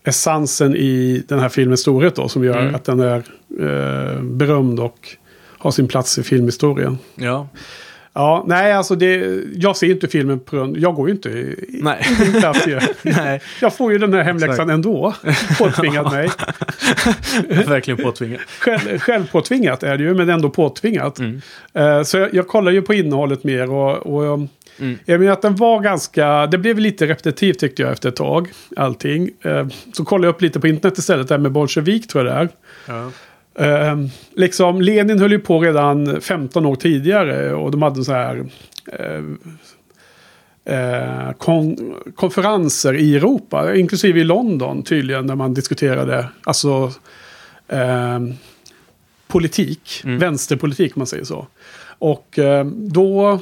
essensen 0.05 0.77
i 0.77 1.23
den 1.29 1.39
här 1.39 1.49
filmens 1.49 1.81
storhet 1.81 2.15
då. 2.17 2.29
Som 2.29 2.45
gör 2.45 2.61
Mm. 2.61 2.75
att 2.75 2.85
den 2.85 3.01
är 3.01 3.17
eh, 3.61 4.23
berömd 4.23 4.81
och 4.81 4.99
har 5.59 5.71
sin 5.71 5.89
plats 5.89 6.19
i 6.19 6.23
filmhistorien. 6.23 6.99
Ja, 7.15 7.49
Ja, 8.15 8.45
nej 8.47 8.73
alltså 8.73 8.95
det, 8.95 9.41
jag 9.55 9.77
ser 9.77 9.91
inte 9.91 10.09
filmen 10.09 10.41
på 10.41 10.57
grund, 10.57 10.77
jag 10.77 10.95
går 10.95 11.09
ju 11.09 11.15
inte 11.15 11.29
i, 11.29 11.57
nej. 11.69 12.07
min 12.21 12.41
klass 12.41 12.67
nej. 13.03 13.41
Jag 13.61 13.75
får 13.77 13.93
ju 13.93 13.99
den 13.99 14.13
här 14.15 14.23
hemläxan 14.23 14.71
ändå. 14.71 15.15
Påtvingad 15.59 16.13
mig. 16.13 16.29
Verkligen 17.67 18.03
påtvingat. 18.05 18.41
Själv, 18.41 18.99
självpåtvingat 18.99 19.83
är 19.83 19.99
det 19.99 20.05
ju, 20.05 20.15
men 20.15 20.31
ändå 20.31 20.51
påtvingat. 20.51 21.19
Mm. 21.19 21.41
Eh, 21.75 22.03
så 22.03 22.19
jag, 22.19 22.35
jag 22.35 22.49
kollar 22.49 22.73
ju 22.73 22.83
på 22.83 22.95
innehållet 22.95 23.45
mer 23.45 23.71
och, 23.71 23.97
och 23.97 24.49
Mm. 24.79 24.99
jag 25.05 25.21
menar 25.21 25.33
att 25.33 25.43
den 25.43 25.57
var 25.57 25.81
ganska, 25.81 26.47
det 26.47 26.59
blev 26.59 26.79
lite 26.79 27.07
repetitivt 27.07 27.59
tyckte 27.59 27.83
jag 27.83 27.93
efter 27.93 28.09
ett 28.09 28.17
tag. 28.17 28.49
Allting. 28.77 29.31
Eh, 29.43 29.67
så 29.93 30.05
kollade 30.05 30.27
jag 30.27 30.35
upp 30.35 30.43
lite 30.43 30.61
på 30.61 30.69
internet 30.69 30.99
istället, 30.99 31.29
där 31.29 31.39
med 31.39 31.53
bolsjevik 31.53 32.09
tror 32.09 32.27
jag 32.27 32.35
det 32.37 32.41
är. 32.41 32.49
Ja. 32.87 33.11
Eh, 33.55 33.97
liksom, 34.37 34.83
Lenin 34.83 35.19
höll 35.19 35.33
ju 35.33 35.39
på 35.39 35.61
redan 35.61 36.21
15 36.21 36.67
år 36.67 36.77
tidigare 36.77 37.55
och 37.55 37.71
de 37.71 37.83
hade 37.83 38.05
så 38.05 38.13
här 38.13 38.45
eh, 38.93 39.23
eh, 40.65 41.33
kon 41.33 41.95
konferenser 42.17 42.95
i 42.95 43.17
Europa, 43.17 43.75
inklusive 43.75 44.21
i 44.21 44.25
London 44.25 44.83
tydligen, 44.83 45.27
när 45.27 45.35
man 45.35 45.55
diskuterade 45.55 46.29
alltså, 46.45 46.93
eh, 47.69 48.21
politik, 49.29 50.01
Mm. 50.05 50.19
vänsterpolitik 50.19 50.97
om 50.97 51.01
man 51.01 51.07
säger 51.07 51.25
så. 51.25 51.47
Och 51.99 52.39
eh, 52.39 52.65
då 52.67 53.41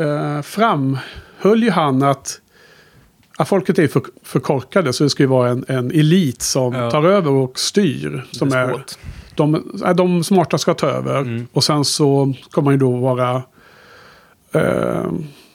eh, 0.00 0.42
framhöll 0.42 1.62
ju 1.62 1.70
han 1.70 2.02
att 2.02 2.40
att 3.38 3.48
folket 3.48 3.78
är 3.78 3.88
för, 3.88 4.02
för 4.22 4.40
korkade 4.40 4.92
så 4.92 5.04
det 5.04 5.10
ska 5.10 5.22
ju 5.22 5.26
vara 5.26 5.50
en, 5.50 5.64
en 5.68 5.90
elit 5.90 6.42
som 6.42 6.74
Ja. 6.74 6.90
tar 6.90 7.04
över 7.04 7.30
och 7.30 7.58
styr. 7.58 8.24
Som 8.30 8.52
är, 8.52 8.84
de, 9.34 9.54
är 9.84 9.94
de 9.94 10.24
smarta 10.24 10.58
ska 10.58 10.74
ta 10.74 10.86
över. 10.86 11.20
Mm. 11.20 11.46
Och 11.52 11.64
sen 11.64 11.84
så 11.84 12.34
ska 12.50 12.60
man 12.60 12.74
ju 12.74 12.78
då 12.78 12.96
vara... 12.96 13.42
Eh, 14.52 15.12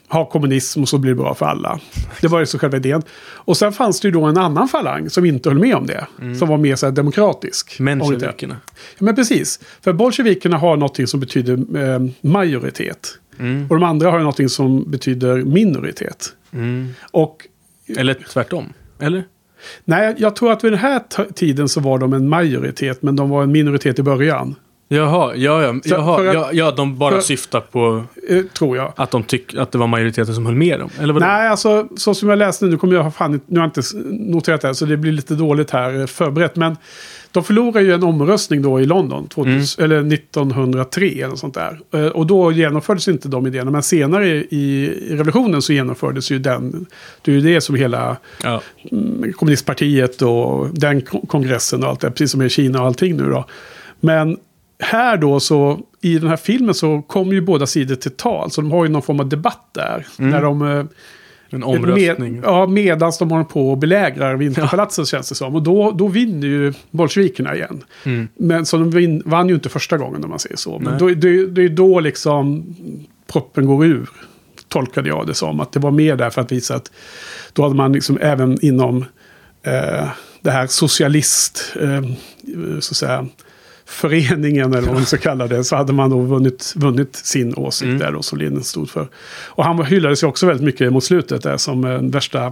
ha 0.09 0.25
kommunism 0.25 0.81
och 0.81 0.89
så 0.89 0.97
blir 0.97 1.11
det 1.11 1.15
bra 1.15 1.35
för 1.35 1.45
alla. 1.45 1.79
Det 2.21 2.27
var 2.27 2.39
ju 2.39 2.45
så 2.45 2.59
själva 2.59 2.77
idén. 2.77 3.01
Och 3.21 3.57
sen 3.57 3.73
fanns 3.73 3.99
det 3.99 4.07
ju 4.07 4.11
då 4.11 4.23
en 4.23 4.37
annan 4.37 4.67
falang 4.67 5.09
som 5.09 5.25
inte 5.25 5.49
höll 5.49 5.59
med 5.59 5.75
om 5.75 5.87
det. 5.87 6.07
Som 6.39 6.47
var 6.47 6.57
mer 6.57 6.75
så 6.75 6.85
här 6.85 6.93
demokratisk. 6.93 7.77
orienterad. 7.79 8.09
Mensjevikerna. 8.09 8.57
Ja, 8.97 9.05
men 9.05 9.15
precis. 9.15 9.59
För 9.81 9.93
bolsjevikerna 9.93 10.57
har 10.57 10.77
något 10.77 11.09
som 11.09 11.19
betyder 11.19 11.53
eh, 11.93 11.99
majoritet. 12.21 13.17
Mm. 13.39 13.67
Och 13.69 13.75
de 13.75 13.83
andra 13.83 14.11
har 14.11 14.17
ju 14.17 14.23
något 14.23 14.51
som 14.51 14.91
betyder 14.91 15.43
minoritet. 15.43 16.33
Mm. 16.51 16.89
Och 17.11 17.47
Eller 17.97 18.13
tvärtom. 18.13 18.73
Eller? 18.99 19.23
nej, 19.85 20.15
jag 20.17 20.35
tror 20.35 20.51
att 20.51 20.63
vid 20.63 20.71
den 20.71 20.79
här 20.79 21.01
tiden 21.33 21.69
så 21.69 21.79
var 21.79 21.97
de 21.99 22.13
en 22.13 22.29
majoritet. 22.29 23.01
Men 23.01 23.15
de 23.15 23.29
var 23.29 23.43
en 23.43 23.51
minoritet 23.51 23.99
i 23.99 24.03
början. 24.03 24.55
Jaha, 24.87 25.35
ja, 25.35 25.61
ja, 25.63 25.75
jaha, 25.83 26.19
att- 26.29 26.33
ja, 26.35 26.49
ja, 26.53 26.71
de 26.71 26.97
bara 26.97 27.15
för- 27.15 27.21
syftar 27.21 27.59
på 27.59 28.03
Eh, 28.29 28.43
tror 28.43 28.77
jag. 28.77 28.93
att 28.95 29.11
de 29.11 29.23
tyck, 29.23 29.55
att 29.55 29.71
det 29.71 29.77
var 29.77 29.87
majoriteten 29.87 30.35
som 30.35 30.45
höll 30.45 30.55
med 30.55 30.79
dem. 30.79 30.89
Eller 30.99 31.13
vadå? 31.13 31.25
Nej, 31.25 31.47
alltså 31.47 31.87
så 31.97 32.13
som 32.13 32.29
jag 32.29 32.39
läste 32.39 32.65
nu 32.65 32.77
kommer 32.77 32.93
jag 32.95 33.03
ha 33.03 33.11
fan 33.11 33.41
nu 33.47 33.59
har 33.59 33.65
jag 33.65 33.67
inte 33.67 33.81
noterat 34.31 34.61
det 34.61 34.67
här 34.67 34.73
så 34.73 34.85
det 34.85 34.97
blir 34.97 35.11
lite 35.11 35.35
dåligt 35.35 35.71
här 35.71 35.99
eh, 35.99 36.05
förberett. 36.05 36.55
Men 36.55 36.77
de 37.33 37.43
förlorade 37.43 37.81
ju 37.85 37.93
en 37.93 38.03
omröstning 38.03 38.61
då 38.61 38.81
i 38.81 38.85
London 38.85 39.27
2000, 39.27 39.83
eller 39.85 40.13
1903 40.13 41.07
eller 41.23 41.35
sånt 41.35 41.53
där. 41.53 41.79
Eh, 41.93 42.05
Och 42.05 42.27
då 42.27 42.51
genomfördes 42.51 43.07
inte 43.07 43.27
de 43.27 43.47
idéerna. 43.47 43.71
Men 43.71 43.83
senare 43.83 44.27
i, 44.29 44.93
revolutionen 45.09 45.61
så 45.61 45.73
genomfördes 45.73 46.31
ju 46.31 46.39
den. 46.39 46.85
Det 47.21 47.31
är 47.31 47.35
ju 47.35 47.41
det 47.41 47.61
som 47.61 47.75
hela 47.75 48.17
Ja. 48.43 48.61
mm, 48.91 49.33
kommunistpartiet 49.33 50.21
och 50.21 50.69
den 50.73 51.01
ko- 51.01 51.25
kongressen 51.27 51.83
och 51.83 51.89
allt 51.89 51.99
det. 51.99 52.11
Precis 52.11 52.31
som 52.31 52.41
i 52.41 52.49
Kina 52.49 52.79
och 52.81 52.87
allting 52.87 53.17
nu 53.17 53.29
då. 53.29 53.45
Men 53.99 54.37
här 54.79 55.17
då 55.17 55.39
så 55.39 55.79
i 56.01 56.19
den 56.19 56.29
här 56.29 56.37
filmen 56.37 56.73
så 56.73 57.01
kommer 57.01 57.33
ju 57.33 57.41
båda 57.41 57.65
sidor 57.67 57.95
till 57.95 58.11
tal. 58.11 58.51
Så 58.51 58.61
de 58.61 58.71
har 58.71 58.85
ju 58.85 58.91
någon 58.91 59.01
form 59.01 59.19
av 59.19 59.29
debatt 59.29 59.69
där. 59.71 60.07
När 60.17 60.41
de... 60.41 60.87
En 61.53 61.63
omröstning. 61.63 62.33
Med, 62.33 62.43
ja, 62.43 62.67
medans 62.67 63.17
de 63.17 63.31
håller 63.31 63.43
på 63.43 63.71
och 63.71 63.77
belägrar 63.77 64.35
Vinterpalatset 64.35 65.07
känns 65.07 65.29
det 65.29 65.35
som. 65.35 65.55
Och 65.55 65.63
då, 65.63 65.91
då 65.91 66.07
vinner 66.07 66.47
ju 66.47 66.73
bolsjevikerna 66.91 67.55
igen. 67.55 67.83
Mm. 68.03 68.27
Men 68.35 68.65
så 68.65 68.77
de 68.77 68.91
vin, 68.91 69.23
vann 69.25 69.49
ju 69.49 69.55
inte 69.55 69.69
första 69.69 69.97
gången 69.97 70.23
om 70.23 70.29
man 70.29 70.39
säger 70.39 70.55
så. 70.55 70.79
Men 70.79 70.89
Nej. 70.89 70.99
då, 70.99 71.07
det, 71.07 71.45
det 71.45 71.63
är 71.63 71.69
då 71.69 71.99
liksom 71.99 72.65
proppen 73.31 73.65
går 73.65 73.85
ur. 73.85 74.09
Tolkade 74.67 75.09
jag 75.09 75.27
det 75.27 75.33
som. 75.33 75.59
Att 75.59 75.71
det 75.71 75.79
var 75.79 75.91
mer 75.91 76.15
där 76.15 76.29
för 76.29 76.41
att 76.41 76.51
visa 76.51 76.75
att 76.75 76.91
då 77.53 77.63
hade 77.63 77.75
man 77.75 77.93
liksom 77.93 78.17
även 78.21 78.65
inom 78.65 79.05
eh, 79.63 80.07
det 80.41 80.51
här 80.51 80.67
socialist, 80.67 81.75
eh, 81.81 82.01
så 82.79 82.91
att 82.91 82.97
säga, 82.97 83.27
föreningen 83.93 84.73
eller 84.73 84.87
vad 84.87 84.93
man 84.95 85.05
ska 85.05 85.17
kalla 85.17 85.47
det. 85.47 85.63
Så 85.63 85.75
hade 85.75 85.93
man 85.93 86.09
då 86.09 86.19
vunnit, 86.21 86.73
vunnit 86.75 87.15
sin 87.15 87.55
åsikt 87.55 87.87
Mm. 87.87 87.99
där 87.99 88.11
då 88.11 88.21
som 88.21 88.37
Lenin 88.39 88.63
stod 88.63 88.89
för. 88.89 89.07
Och 89.45 89.63
han 89.63 89.85
hyllades 89.85 90.23
ju 90.23 90.27
också 90.27 90.45
väldigt 90.45 90.65
mycket 90.65 90.93
mot 90.93 91.03
slutet 91.03 91.43
där 91.43 91.57
som 91.57 91.85
eh, 91.85 91.97
värsta 92.01 92.45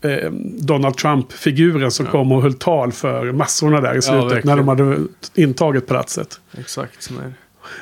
eh, 0.00 0.30
Donald 0.58 0.96
Trump-figuren 0.96 1.90
som 1.90 2.06
kom 2.06 2.32
och 2.32 2.42
höll 2.42 2.54
tal 2.54 2.92
för 2.92 3.32
massorna 3.32 3.80
där 3.80 3.94
i 3.96 4.02
slutet. 4.02 4.44
när 4.44 4.56
verkligen. 4.56 4.56
de 4.56 4.68
hade 4.68 4.96
intagit 5.34 5.86
palatset. 5.86 6.40
Exakt. 6.58 7.10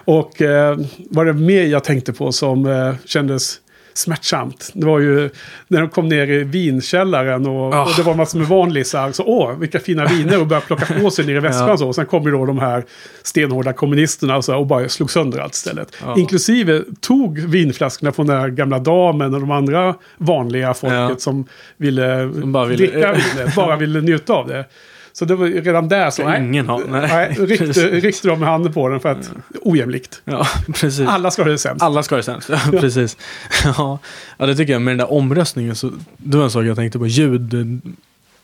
Och 0.04 0.42
eh, 0.42 0.78
vad 1.10 1.26
det 1.26 1.32
mer 1.32 1.62
jag 1.66 1.84
tänkte 1.84 2.12
på 2.12 2.32
som 2.32 2.66
eh, 2.66 2.94
kändes 3.04 3.58
smärtsamt. 3.95 4.70
Det 4.74 4.86
var 4.86 4.99
ju 5.01 5.30
när 5.68 5.80
de 5.80 5.88
kom 5.90 6.09
ner 6.09 6.26
i 6.30 6.45
vinkällaren 6.45 7.47
och, 7.47 7.74
Ah. 7.74 7.82
och 7.82 7.90
det 7.97 8.03
var 8.03 8.14
massor 8.14 8.38
med 8.38 8.49
vanlisar. 8.49 9.12
Så 9.12 9.24
åh, 9.24 9.59
vilka 9.59 9.80
fina 9.80 10.05
viner 10.07 10.40
och 10.40 10.47
började 10.47 10.66
plocka 10.66 10.86
på 11.01 11.11
sig 11.11 11.26
ner 11.26 11.36
i 11.36 11.40
väskan 11.40 11.68
Ja. 11.68 11.76
så. 11.76 11.88
Och 11.88 11.95
sen 11.95 12.07
kom 12.07 12.22
ju 12.24 12.30
då 12.30 12.47
de 12.47 12.59
här 12.59 12.84
stenhårda 13.22 13.72
kommunisterna 13.72 14.36
och, 14.36 14.45
så, 14.45 14.57
och 14.57 14.66
bara 14.66 14.88
slog 14.88 15.11
sönder 15.11 15.38
allt 15.38 15.55
istället. 15.55 15.97
Ja. 16.05 16.14
Inklusive 16.18 16.82
tog 17.01 17.38
vinflaskorna 17.38 18.12
från 18.12 18.26
den 18.26 18.40
här 18.40 18.49
gamla 18.49 18.78
damen 18.78 19.34
och 19.34 19.40
de 19.40 19.51
andra 19.51 19.95
vanliga 20.18 20.74
folket 20.74 20.99
Ja. 20.99 21.16
som 21.18 21.45
ville 21.76 22.26
bara 22.45 22.64
ville- 22.66 22.76
dricka 22.86 23.12
vinet, 23.12 23.55
bara 23.57 23.76
ville 23.76 24.01
njuta 24.01 24.32
av 24.32 24.49
det. 24.49 24.64
Så 25.12 25.24
det 25.24 25.34
var 25.34 25.46
redan 25.46 25.88
där 25.88 26.10
så, 26.10 26.28
nej, 26.28 26.44
ingen 26.44 26.66
ha. 26.66 26.80
Nej. 26.88 27.08
nej 27.08 27.36
ryckte, 27.46 27.88
ryckte 27.88 28.28
de 28.28 28.40
med 28.40 28.48
handen 28.48 28.72
på 28.72 28.88
den 28.88 29.00
för 29.00 29.08
att 29.08 29.30
ojämlikt. 29.62 30.22
Ja, 30.24 30.46
precis. 30.74 31.08
Alla 31.08 31.30
ska 31.30 31.42
ha 31.42 31.50
det 31.50 31.58
sämst. 31.58 31.82
Alla 31.82 32.02
ska 32.02 32.14
ha 32.14 32.16
det 32.16 32.22
sämst. 32.22 32.48
Ja, 32.48 32.60
precis. 32.70 33.16
Ja. 33.64 33.98
ja, 34.36 34.46
det 34.46 34.56
tycker 34.56 34.72
jag. 34.72 34.82
Med 34.82 34.92
den 34.92 34.98
där 34.98 35.12
omröstningen 35.12 35.76
så, 35.76 35.90
det 36.16 36.36
var 36.36 36.44
en 36.44 36.50
sak 36.50 36.64
jag 36.64 36.76
tänkte 36.76 36.98
på. 36.98 37.06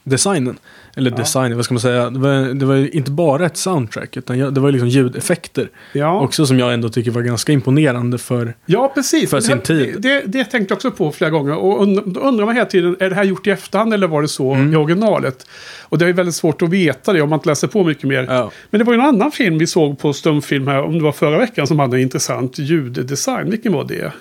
Ljuddesignen. 0.09 0.57
Eller 0.95 1.11
Ja. 1.11 1.17
designen, 1.17 1.55
vad 1.55 1.65
ska 1.65 1.73
man 1.73 1.81
säga? 1.81 2.09
Det 2.09 2.19
var, 2.19 2.53
det 2.53 2.65
var 2.65 2.95
inte 2.95 3.11
bara 3.11 3.45
ett 3.45 3.57
soundtrack, 3.57 4.17
utan 4.17 4.39
jag- 4.39 4.53
det 4.53 4.59
var 4.61 4.67
ju 4.67 4.71
liksom 4.71 4.89
ljudeffekter. 4.89 5.69
Ja. 5.93 6.21
Också 6.21 6.45
som 6.45 6.59
jag 6.59 6.73
ändå 6.73 6.89
tycker 6.89 7.11
var 7.11 7.21
ganska 7.21 7.51
imponerande 7.51 8.17
för... 8.17 8.53
Ja, 8.65 8.91
precis. 8.95 9.29
För 9.29 9.37
det, 9.37 9.43
sin 9.43 9.59
tid. 9.61 9.95
Det, 10.01 10.21
det 10.25 10.43
tänkte 10.45 10.71
jag 10.71 10.75
också 10.77 10.91
på 10.91 11.11
flera 11.11 11.31
gånger. 11.31 11.55
Och 11.55 11.79
und- 11.87 12.13
då 12.13 12.19
undrar 12.19 12.45
man 12.45 12.55
hela 12.55 12.65
tiden, 12.65 12.95
är 12.99 13.09
det 13.09 13.15
här 13.15 13.23
gjort 13.23 13.47
i 13.47 13.49
efterhand 13.49 13.93
eller 13.93 14.07
var 14.07 14.21
det 14.21 14.27
så 14.27 14.53
Mm. 14.53 14.73
i 14.73 14.75
originalet? 14.75 15.47
Och 15.81 15.97
det 15.97 16.05
är 16.07 16.13
väldigt 16.13 16.35
svårt 16.35 16.61
att 16.61 16.69
veta 16.69 17.13
det 17.13 17.21
om 17.21 17.29
man 17.29 17.37
inte 17.37 17.49
läser 17.49 17.67
på 17.67 17.83
mycket 17.83 18.03
mer. 18.03 18.25
Ja. 18.29 18.51
Men 18.69 18.79
det 18.79 18.85
var 18.85 18.93
ju 18.93 18.99
en 18.99 19.05
annan 19.05 19.31
film 19.31 19.57
vi 19.57 19.67
såg 19.67 19.99
på 19.99 20.13
stumfilm 20.13 20.67
här, 20.67 20.83
om 20.83 20.93
det 20.97 21.03
var 21.03 21.11
förra 21.11 21.37
veckan, 21.39 21.67
som 21.67 21.79
hade 21.79 21.97
en 21.97 22.01
intressant 22.01 22.57
ljuddesign. 22.59 23.49
Vilken 23.49 23.73
var 23.73 23.83
det? 23.83 24.11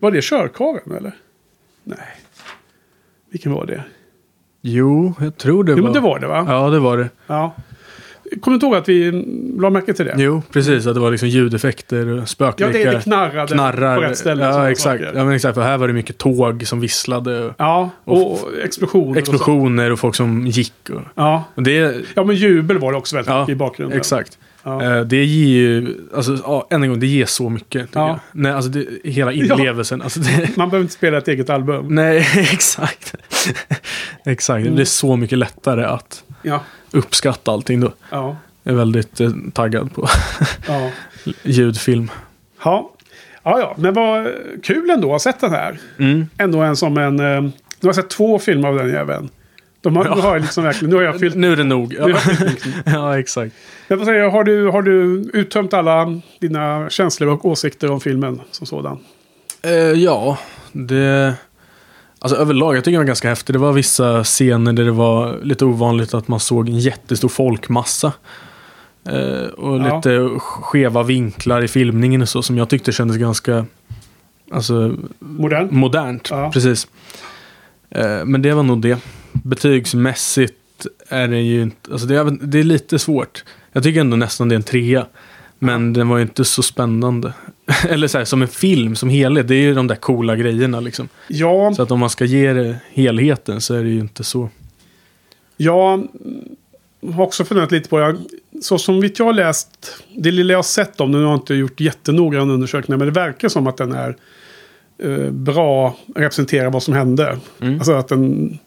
Var 0.00 0.10
det 0.10 0.22
Körkaren 0.24 0.92
eller? 0.96 1.12
Nej. 1.84 1.98
Vilken 3.30 3.52
var 3.52 3.66
det? 3.66 3.84
Jo, 4.66 5.14
jag 5.20 5.36
tror 5.36 5.64
det 5.64 5.72
Jo, 5.72 5.76
var... 5.76 5.82
men 5.84 5.92
det 5.92 6.00
var 6.00 6.18
det 6.18 6.26
va? 6.26 6.44
Ja, 6.48 6.70
det 6.70 6.78
var 6.78 6.96
det. 6.98 7.08
Ja. 7.26 7.54
Kommer 8.40 8.58
du 8.58 8.66
ihåg 8.66 8.76
att 8.76 8.88
vi 8.88 9.10
la 9.58 9.70
märke 9.70 9.94
till 9.94 10.04
det? 10.06 10.14
Jo, 10.18 10.42
precis. 10.52 10.86
Att 10.86 10.94
det 10.94 11.00
var 11.00 11.10
liksom 11.10 11.28
ljudeffekter, 11.28 12.06
och 12.08 12.28
Ja, 12.38 12.52
det, 12.56 12.66
det 12.84 13.02
knarrade 13.02 13.52
knarrar. 13.54 13.96
på 13.96 14.02
rätt 14.02 14.18
ställe. 14.18 14.48
och 14.48 14.54
Ja, 14.54 14.70
exakt. 14.70 15.02
saker. 15.02 15.18
Ja, 15.18 15.24
men 15.24 15.34
exakt. 15.34 15.54
För 15.54 15.62
här 15.62 15.78
var 15.78 15.86
det 15.88 15.92
mycket 15.94 16.18
tåg 16.18 16.66
som 16.66 16.80
visslade. 16.80 17.44
Och 17.46 17.52
Ja, 17.58 17.90
och 18.04 18.38
explosioner. 18.64 19.08
Och 19.08 19.14
så. 19.14 19.18
explosioner 19.18 19.92
och 19.92 19.98
folk 19.98 20.14
som 20.14 20.46
gick. 20.46 20.90
Och, 20.90 21.00
Ja. 21.14 21.44
och 21.54 21.62
det, 21.62 21.94
ja, 22.14 22.24
men 22.24 22.36
jubel 22.36 22.78
var 22.78 22.92
det 22.92 22.98
också 22.98 23.16
väldigt 23.16 23.30
Ja, 23.30 23.40
mycket 23.40 23.52
i 23.52 23.56
bakgrunden. 23.56 23.98
exakt. 23.98 24.38
Ja. 24.66 24.82
Eh, 24.82 25.00
Det 25.00 25.24
ger 25.24 25.58
ju, 25.58 25.94
alltså, 26.14 26.38
ja, 26.44 26.66
än 26.70 26.82
en 26.82 26.88
gång, 26.88 27.00
det 27.00 27.06
ger 27.06 27.26
så 27.26 27.48
mycket. 27.50 27.88
Ja. 27.92 28.20
Nej, 28.32 28.52
alltså 28.52 28.70
det, 28.70 28.86
hela 29.04 29.32
inlevelsen. 29.32 30.02
Alltså 30.02 30.20
det, 30.20 30.48
Man 30.56 30.68
behöver 30.70 30.82
inte 30.84 30.94
spela 30.94 31.18
ett 31.18 31.28
eget 31.28 31.50
album. 31.50 31.94
nej, 31.94 32.26
exakt. 32.52 33.14
exakt, 34.24 34.56
det 34.62 34.66
Mm. 34.68 34.74
blir 34.74 34.84
så 34.84 35.16
mycket 35.16 35.38
lättare 35.38 35.84
att 35.84 36.24
Ja, 36.42 36.60
uppskatta 36.90 37.52
allting 37.52 37.80
då. 37.80 37.92
ja, 38.10 38.36
Jag 38.62 38.72
är 38.72 38.76
väldigt 38.78 39.20
eh, 39.20 39.30
taggad 39.52 39.94
på 39.94 40.08
ja. 40.68 40.90
ljudfilm. 41.42 42.10
Ja, 42.64 42.90
ja, 43.42 43.58
ja. 43.60 43.74
men 43.78 43.94
vad 43.94 44.26
kul 44.62 44.90
ändå 44.90 45.06
att 45.08 45.12
ha 45.12 45.18
sett 45.18 45.40
den 45.40 45.50
här. 45.50 45.78
Mm. 45.98 46.26
Ändå 46.38 46.60
en 46.62 46.76
som 46.76 46.98
en... 46.98 47.20
eh, 47.20 47.40
Nu 47.80 47.88
har 47.88 47.92
sett 47.92 48.10
två 48.10 48.38
filmer 48.38 48.68
av 48.68 48.76
den 48.76 48.88
jäveln. 48.88 49.28
De 49.84 49.96
har, 49.96 50.04
Ja. 50.04 50.14
Har 50.14 50.32
jag 50.32 50.42
liksom 50.42 50.64
verkligen... 50.64 50.90
Nu 50.90 50.96
har 50.96 51.02
jag 51.02 51.20
fyllt... 51.20 51.34
Nu 51.34 51.52
är 51.52 51.56
det 51.56 51.64
nog. 51.64 51.94
Ja, 51.98 52.18
jag 52.84 53.18
exakt. 53.18 53.54
Men 53.88 53.98
vad 53.98 54.06
säger 54.06 54.20
jag, 54.20 54.30
har 54.30 54.44
du, 54.44 54.68
har 54.68 54.82
du 54.82 55.24
uttömt 55.32 55.74
alla 55.74 56.20
dina 56.40 56.90
känslor 56.90 57.28
och 57.30 57.44
åsikter 57.44 57.90
om 57.90 58.00
filmen 58.00 58.40
som 58.50 58.66
sådan? 58.66 58.98
Eh, 59.62 59.72
ja, 59.72 60.38
det... 60.72 61.34
Alltså 62.18 62.38
överlag, 62.38 62.76
jag 62.76 62.84
tycker 62.84 62.92
det 62.92 62.98
var 62.98 63.04
ganska 63.04 63.28
häftigt. 63.28 63.52
Det 63.52 63.58
var 63.58 63.72
vissa 63.72 64.24
scener 64.24 64.72
där 64.72 64.84
det 64.84 64.90
var 64.90 65.38
lite 65.42 65.64
ovanligt 65.64 66.14
att 66.14 66.28
man 66.28 66.40
såg 66.40 66.68
en 66.68 66.78
jättestor 66.78 67.28
folkmassa. 67.28 68.12
Eh, 69.08 69.46
och 69.48 69.78
Ja. 69.80 69.96
lite 69.96 70.28
skeva 70.38 71.02
vinklar 71.02 71.64
i 71.64 71.68
filmningen 71.68 72.22
och 72.22 72.28
så 72.28 72.42
som 72.42 72.58
jag 72.58 72.68
tyckte 72.68 72.92
kändes 72.92 73.16
ganska 73.16 73.66
alltså, 74.50 74.96
Modern? 75.18 75.68
modernt. 75.70 76.28
Ja. 76.30 76.50
Precis. 76.52 76.88
Eh, 77.90 78.24
men 78.24 78.42
det 78.42 78.52
var 78.52 78.62
nog 78.62 78.80
det. 78.82 78.98
Betygsmässigt 79.42 80.86
är 81.08 81.28
det 81.28 81.40
ju 81.40 81.62
inte, 81.62 81.92
alltså 81.92 82.06
det 82.06 82.16
är, 82.16 82.46
det 82.46 82.58
är 82.58 82.64
lite 82.64 82.98
svårt. 82.98 83.44
Jag 83.72 83.82
tycker 83.82 84.00
ändå 84.00 84.16
nästan 84.16 84.48
det 84.48 84.54
är 84.54 84.56
en 84.56 84.62
trea. 84.62 85.06
Men 85.58 85.92
den 85.92 86.08
var 86.08 86.16
ju 86.16 86.22
inte 86.22 86.44
så 86.44 86.62
spännande. 86.62 87.32
Eller 87.88 88.08
så 88.08 88.18
här, 88.18 88.24
som 88.24 88.42
en 88.42 88.48
film, 88.48 88.96
som 88.96 89.08
helhet. 89.08 89.48
Det 89.48 89.54
är 89.54 89.60
ju 89.60 89.74
de 89.74 89.86
där 89.86 89.96
coola 89.96 90.36
grejerna 90.36 90.80
liksom. 90.80 91.08
Ja, 91.28 91.72
Så 91.76 91.82
att 91.82 91.90
om 91.90 92.00
man 92.00 92.10
ska 92.10 92.24
ge 92.24 92.52
det 92.52 92.76
helheten 92.92 93.60
så 93.60 93.74
är 93.74 93.82
det 93.82 93.90
ju 93.90 94.00
inte 94.00 94.24
så. 94.24 94.48
jag 95.56 96.08
har 97.12 97.24
också 97.24 97.44
funderat 97.44 97.72
lite 97.72 97.88
på 97.88 97.98
det. 97.98 98.16
Så 98.62 98.78
som 98.78 99.00
vitt 99.00 99.18
jag 99.18 99.26
har 99.26 99.32
läst, 99.32 100.02
det 100.16 100.30
lilla 100.30 100.52
jag 100.52 100.58
har 100.58 100.62
sett 100.62 101.00
om 101.00 101.12
den, 101.12 101.20
nu 101.20 101.26
har 101.26 101.32
jag 101.32 101.40
inte 101.40 101.54
gjort 101.54 101.80
jättenoggranna 101.80 102.52
undersökningar, 102.52 102.98
men 102.98 103.06
det 103.06 103.20
verkar 103.20 103.48
som 103.48 103.66
att 103.66 103.76
den 103.76 103.92
är 103.92 104.16
eh, 104.98 105.30
bra, 105.30 105.96
representerar 106.14 106.70
vad 106.70 106.82
som 106.82 106.94
hände. 106.94 107.38
Mm. 107.60 107.74
Alltså 107.74 107.92
att 107.92 108.08
den 108.08 108.58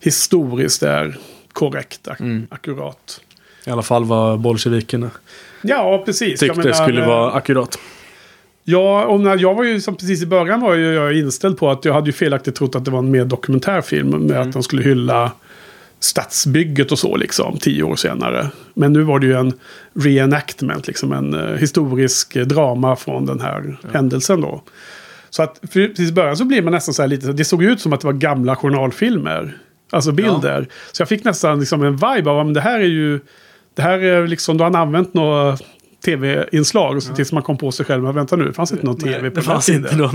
historiskt 0.00 0.82
är 0.82 1.18
korrekt, 1.52 2.08
ak- 2.08 2.20
Mm. 2.20 2.46
akkurat. 2.50 3.20
I 3.66 3.70
alla 3.70 3.82
fall 3.82 4.04
vad 4.04 4.40
bolsjevikerna 4.40 5.10
Ja, 5.62 6.02
precis. 6.06 6.40
Tyckte 6.40 6.58
menar, 6.58 6.72
skulle 6.72 7.02
eh, 7.02 7.08
vara 7.08 7.32
akkurat. 7.32 7.78
Ja, 8.64 9.04
och 9.04 9.20
när 9.20 9.38
jag 9.38 9.54
var 9.54 9.64
ju 9.64 9.80
som 9.80 9.96
precis 9.96 10.22
i 10.22 10.26
början 10.26 10.60
var 10.60 10.74
jag 10.74 11.16
inställd 11.18 11.58
på 11.58 11.70
att 11.70 11.84
jag 11.84 11.94
hade 11.94 12.06
ju 12.06 12.12
felaktigt 12.12 12.54
trott 12.54 12.74
att 12.74 12.84
det 12.84 12.90
var 12.90 12.98
en 12.98 13.10
mer 13.10 13.24
dokumentärfilm 13.24 14.08
med 14.10 14.20
Mm. 14.36 14.42
att 14.48 14.52
de 14.52 14.62
skulle 14.62 14.82
hylla 14.82 15.32
stadsbygget 16.00 16.92
och 16.92 16.98
så 16.98 17.16
liksom 17.16 17.58
tio 17.58 17.82
år 17.82 17.96
senare. 17.96 18.46
Men 18.74 18.92
nu 18.92 19.02
var 19.02 19.18
det 19.18 19.26
ju 19.26 19.32
en 19.34 19.52
reenactment, 19.94 20.86
liksom 20.86 21.12
en 21.12 21.34
eh, 21.34 21.56
historisk 21.56 22.34
drama 22.34 22.96
från 22.96 23.26
den 23.26 23.40
här 23.40 23.76
händelsen 23.92 24.40
då. 24.40 24.62
Så 25.30 25.42
att 25.42 25.60
precis 25.72 26.10
i 26.10 26.12
början 26.12 26.36
så 26.36 26.44
blir 26.44 26.62
man 26.62 26.72
nästan 26.72 26.94
så 26.94 27.02
här 27.02 27.08
lite, 27.08 27.32
det 27.32 27.44
såg 27.44 27.62
ut 27.62 27.80
som 27.80 27.92
att 27.92 28.00
det 28.00 28.06
var 28.06 28.12
gamla 28.14 28.56
journalfilmer. 28.56 29.56
Alltså 29.90 30.12
bilder. 30.12 30.68
Så 30.92 31.00
jag 31.02 31.08
fick 31.08 31.24
nästan 31.24 31.60
liksom 31.60 31.82
en 31.82 31.96
vibe 31.96 32.30
av 32.30 32.48
att 32.48 32.54
det 32.54 32.60
här 32.60 32.80
är 32.80 32.84
ju, 32.84 33.20
det 33.74 33.82
här 33.82 33.98
är 33.98 34.26
liksom, 34.26 34.56
då 34.56 34.64
har 34.64 34.70
han 34.70 34.82
använt 34.82 35.14
några 35.14 35.58
tv-inslag. 36.04 36.96
Och 36.96 37.02
så 37.02 37.14
tills 37.14 37.32
man 37.32 37.42
kom 37.42 37.58
på 37.58 37.72
sig 37.72 37.86
själv, 37.86 38.02
men 38.02 38.14
vänta 38.14 38.36
nu, 38.36 38.44
det 38.44 38.52
fanns 38.52 38.72
inte 38.72 38.86
någon 38.86 38.98
tv 38.98 39.10
Nej, 39.10 39.20
på 39.20 39.24
det 39.24 39.34
den 39.34 39.44
fanns 39.44 39.68
inte 39.68 39.94
då. 39.96 40.10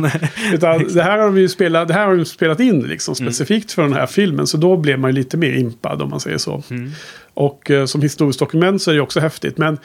Utan 0.53 0.87
det 0.93 1.03
här 1.03 1.17
har 1.17 1.29
vi 1.29 1.41
ju 1.41 1.49
spelat, 1.49 1.87
det 1.87 1.93
här 1.93 2.07
har 2.07 2.13
vi 2.13 2.25
spelat 2.25 2.59
in 2.59 2.81
liksom, 2.81 3.15
Mm. 3.19 3.33
specifikt 3.33 3.71
för 3.71 3.81
den 3.81 3.93
här 3.93 4.05
filmen. 4.05 4.47
Så 4.47 4.57
då 4.57 4.77
blev 4.77 4.99
man 4.99 5.09
ju 5.09 5.15
lite 5.15 5.37
mer 5.37 5.53
impad 5.53 6.01
om 6.01 6.09
man 6.09 6.19
säger 6.19 6.37
så. 6.37 6.63
Mm. 6.69 6.91
Och 7.33 7.71
eh, 7.71 7.85
som 7.85 8.01
historiskt 8.01 8.39
dokument 8.39 8.81
så 8.81 8.91
är 8.91 8.95
det 8.95 9.01
också 9.01 9.19
häftigt. 9.19 9.57
Men, 9.57 9.77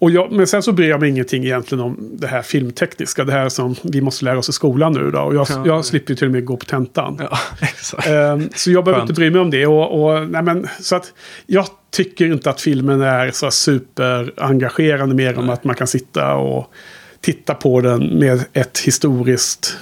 och 0.00 0.10
jag, 0.10 0.32
men 0.32 0.46
sen 0.46 0.62
så 0.62 0.72
bryr 0.72 0.88
jag 0.88 1.00
mig 1.00 1.08
ingenting 1.10 1.44
egentligen 1.44 1.84
om 1.84 2.10
det 2.12 2.26
här 2.26 2.42
filmtekniska. 2.42 3.24
Det 3.24 3.32
här 3.32 3.48
som 3.48 3.76
vi 3.82 4.00
måste 4.00 4.24
lära 4.24 4.38
oss 4.38 4.48
i 4.48 4.52
skolan 4.52 4.92
nu 4.92 5.10
då. 5.10 5.20
Och 5.20 5.34
jag, 5.34 5.46
Ja. 5.50 5.62
jag 5.66 5.84
slipper 5.84 6.12
ju 6.12 6.16
till 6.16 6.26
och 6.26 6.32
med 6.32 6.44
gå 6.44 6.56
på 6.56 6.64
tentan. 6.64 7.20
Ja. 7.30 7.38
Ehm, 8.12 8.48
så 8.54 8.70
jag 8.70 8.84
behöver 8.84 9.00
Skönt. 9.00 9.10
inte 9.10 9.20
bry 9.20 9.30
mig 9.30 9.40
om 9.40 9.50
det. 9.50 9.66
Och, 9.66 10.04
och, 10.04 10.28
nej 10.30 10.42
men, 10.42 10.68
så 10.80 10.96
att 10.96 11.12
jag 11.46 11.66
tycker 11.90 12.26
inte 12.26 12.50
att 12.50 12.60
filmen 12.60 13.00
är 13.00 13.30
så 13.30 13.50
superengagerande 13.50 15.14
mer 15.14 15.38
om 15.38 15.50
att 15.50 15.64
man 15.64 15.74
kan 15.76 15.86
sitta 15.86 16.34
och 16.34 16.72
titta 17.20 17.54
på 17.54 17.80
den 17.80 18.18
med 18.18 18.44
ett 18.52 18.78
historiskt 18.78 19.76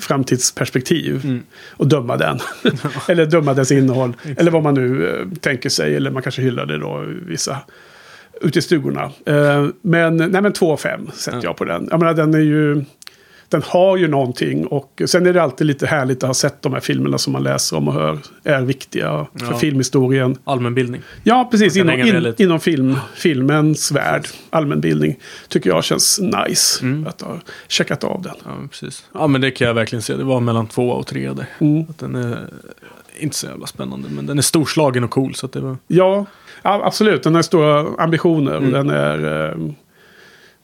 framtidsperspektiv. 0.00 1.20
Mm. 1.24 1.42
Och 1.70 1.86
döma 1.88 2.16
den. 2.16 2.38
eller 3.08 3.26
döma 3.26 3.54
dess 3.54 3.72
innehåll. 3.72 4.12
eller 4.36 4.50
vad 4.50 4.62
man 4.62 4.74
nu 4.74 5.08
eh, 5.08 5.38
tänker 5.40 5.68
sig. 5.68 5.96
Eller 5.96 6.10
man 6.10 6.22
kanske 6.22 6.42
hyllar 6.42 6.66
det 6.66 6.78
då 6.78 7.04
vissa 7.26 7.58
ute 8.40 8.58
i 8.58 8.62
stugorna. 8.62 9.10
Eh, 9.26 9.66
men, 9.82 10.16
nej 10.16 10.42
men 10.42 10.52
2 10.52 10.72
av 10.72 10.76
5 10.76 11.10
sätter 11.14 11.38
Ja. 11.38 11.44
jag 11.44 11.56
på 11.56 11.64
den. 11.64 11.88
Jag 11.90 12.00
menar 12.00 12.14
den 12.14 12.34
är 12.34 12.38
ju... 12.38 12.84
Den 13.48 13.62
har 13.66 13.96
ju 13.96 14.08
någonting 14.08 14.66
och 14.66 15.02
sen 15.06 15.26
är 15.26 15.32
det 15.32 15.42
alltid 15.42 15.66
lite 15.66 15.86
härligt 15.86 16.22
att 16.22 16.26
ha 16.28 16.34
sett 16.34 16.62
de 16.62 16.72
här 16.72 16.80
filmerna 16.80 17.18
som 17.18 17.32
man 17.32 17.42
läser 17.42 17.76
om 17.76 17.88
och 17.88 17.94
hör 17.94 18.18
är 18.44 18.62
viktiga 18.62 19.26
för 19.34 19.46
Ja. 19.52 19.58
filmhistorien. 19.58 20.36
Allmänbildning. 20.44 21.02
Ja, 21.22 21.48
precis. 21.50 21.76
Inom, 21.76 22.00
in, 22.00 22.34
inom 22.38 22.60
film, 22.60 22.96
filmens 23.16 23.92
värld, 23.92 24.26
allmänbildning, 24.50 25.16
tycker 25.48 25.70
jag 25.70 25.84
känns 25.84 26.20
nice. 26.20 26.82
Mm. 26.84 27.06
Att 27.06 27.20
ha 27.20 27.40
checkat 27.68 28.04
av 28.04 28.22
den. 28.22 28.34
Ja, 28.44 28.50
men 28.58 28.68
precis. 28.68 29.04
Ja, 29.14 29.26
men 29.26 29.40
det 29.40 29.50
kan 29.50 29.66
jag 29.66 29.74
verkligen 29.74 30.02
se. 30.02 30.16
Det 30.16 30.24
var 30.24 30.40
mellan 30.40 30.66
två 30.66 30.88
och 30.90 31.06
tre 31.06 31.32
där. 31.32 31.46
Mm. 31.58 31.86
Att 31.90 31.98
den 31.98 32.14
är 32.14 32.38
inte 33.18 33.36
så 33.36 33.46
jävla 33.46 33.66
spännande. 33.66 34.08
Men 34.08 34.26
den 34.26 34.38
är 34.38 34.42
storslagen 34.42 35.04
och 35.04 35.10
cool. 35.10 35.34
Så 35.34 35.46
det 35.46 35.60
var... 35.60 35.76
Ja, 35.86 36.26
absolut. 36.72 37.22
Den 37.22 37.34
har 37.34 37.42
stora 37.42 37.86
ambitioner. 37.98 38.56
Mm. 38.56 38.72
Den 38.72 38.90
är 38.90 39.48
eh, 39.50 39.54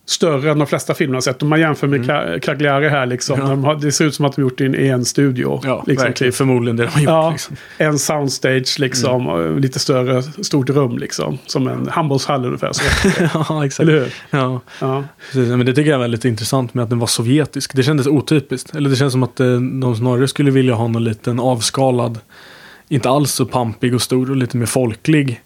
större 0.07 0.51
än 0.51 0.59
de 0.59 0.67
flesta 0.67 0.95
filmer 0.95 1.15
har 1.15 1.21
sett. 1.21 1.43
Om 1.43 1.49
man 1.49 1.61
jämför 1.61 1.87
med 1.87 2.11
mm. 2.11 2.41
Cagliari 2.41 2.89
här 2.89 3.07
liksom. 3.07 3.41
Ja. 3.41 3.47
De 3.47 3.65
har, 3.65 3.75
det 3.75 3.93
ser 3.93 4.05
ut 4.05 4.15
som 4.15 4.25
att 4.25 4.37
de 4.37 4.43
gjort 4.43 4.59
det 4.59 4.65
i 4.65 4.89
en 4.89 5.05
studio. 5.05 5.61
Ja, 5.65 5.85
liksom, 5.87 6.07
verkligen. 6.07 6.33
typ. 6.33 6.37
Förmodligen 6.37 6.77
det 6.77 6.83
de 6.83 6.89
har 6.91 7.01
gjort. 7.01 7.09
Ja, 7.11 7.31
Liksom. 7.31 7.57
en 7.79 7.99
soundstage 7.99 8.79
liksom. 8.79 9.29
Mm. 9.29 9.59
Lite 9.59 9.79
större, 9.79 10.23
stort 10.23 10.71
rum 10.71 10.99
liksom. 10.99 11.39
Som 11.47 11.69
en 11.69 11.89
handbollshall 11.89 12.45
ungefär. 12.47 12.73
Så. 12.73 12.83
ja, 13.49 13.67
exakt. 13.67 13.81
Eller 13.81 13.93
hur? 14.01 14.15
Ja, 14.31 14.61
Ja. 14.81 15.05
precis. 15.27 15.49
Men 15.49 15.67
det 15.67 15.75
tycker 15.75 15.91
jag 15.91 15.97
är 15.99 16.03
väldigt 16.03 16.25
intressant 16.25 16.75
med 16.75 16.83
att 16.83 16.91
den 16.91 16.99
var 16.99 17.07
sovjetisk. 17.07 17.77
Det 17.77 17.83
kändes 17.83 18.07
otypiskt. 18.07 18.75
Eller 18.75 18.91
det 18.91 18.97
känns 18.97 19.13
som 19.13 19.23
att 19.23 19.41
eh, 19.41 19.47
de 19.81 19.97
snarare 19.97 20.29
skulle 20.29 20.51
vilja 20.51 20.75
ha 20.75 20.89
någon 20.89 21.05
liten 21.05 21.41
avskalad, 21.41 22.19
inte 22.89 23.09
alls 23.11 23.33
så 23.33 23.47
pampig 23.47 23.95
och 23.95 24.03
stor 24.03 24.31
och 24.31 24.37
lite 24.37 24.57
mer 24.57 24.67
folklig 24.67 25.41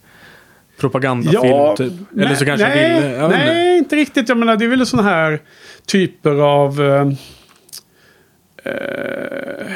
propagandafilm. 0.80 1.42
Ja, 1.44 1.76
typ. 1.76 1.92
Eller 2.18 2.34
så 2.34 2.44
kanske 2.44 2.68
nej, 2.68 2.96
inte. 2.96 3.28
nej, 3.28 3.78
inte 3.78 3.96
riktigt. 3.96 4.28
Jag 4.28 4.38
menar, 4.38 4.56
det 4.56 4.64
är 4.64 4.68
väl 4.68 4.86
sådana 4.86 5.08
här 5.08 5.40
typer 5.86 6.30
av 6.30 6.80
eh, 6.82 7.08
eh, 8.72 9.66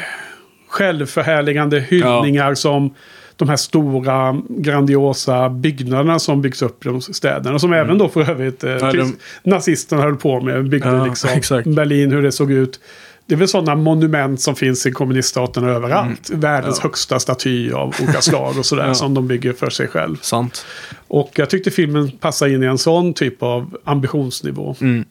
självförhärligande 0.68 1.80
hyllningar 1.80 2.54
som 2.54 2.94
de 3.36 3.48
här 3.48 3.56
stora 3.56 4.42
grandiosa 4.48 5.48
byggnaderna 5.48 6.18
som 6.18 6.42
byggs 6.42 6.62
upp 6.62 6.86
i 6.86 6.88
de 6.88 7.00
städerna. 7.00 7.58
Som 7.58 7.72
även 7.72 7.98
då 7.98 8.08
för 8.08 8.30
övrigt 8.30 8.64
eh, 8.64 8.70
Mm. 8.70 8.86
Ja, 8.86 8.92
precis, 8.92 9.16
nazisterna 9.42 10.02
höll 10.02 10.16
på 10.16 10.40
med. 10.40 10.68
Byggde 10.68 10.88
Ja, 10.88 11.06
liksom 11.06 11.30
exakt. 11.36 11.66
Berlin, 11.66 12.12
hur 12.12 12.22
det 12.22 12.32
såg 12.32 12.52
ut. 12.52 12.80
Det 13.28 13.34
är 13.34 13.38
väl 13.38 13.48
sådana 13.48 13.74
monument 13.74 14.40
som 14.40 14.56
finns 14.56 14.86
i 14.86 14.92
kommuniststaterna 14.92 15.68
överallt. 15.68 16.30
Världens 16.30 16.64
Mm. 16.66 16.74
Ja. 16.76 16.82
högsta 16.82 17.18
staty 17.18 17.72
av 17.72 17.94
olika 18.02 18.20
slag 18.20 18.58
och 18.58 18.66
sådär. 18.66 18.86
Ja. 18.86 18.94
Som 18.94 19.14
de 19.14 19.26
bygger 19.28 19.52
för 19.52 19.70
sig 19.70 19.88
själv. 19.88 20.16
Sant. 20.20 20.64
Och 21.08 21.30
jag 21.34 21.50
tyckte 21.50 21.70
filmen 21.70 22.10
passade 22.10 22.52
in 22.54 22.62
i 22.62 22.66
en 22.66 22.78
sån 22.78 23.14
typ 23.14 23.42
av 23.42 23.76
ambitionsnivå. 23.84 24.76
Mm. 24.80 25.04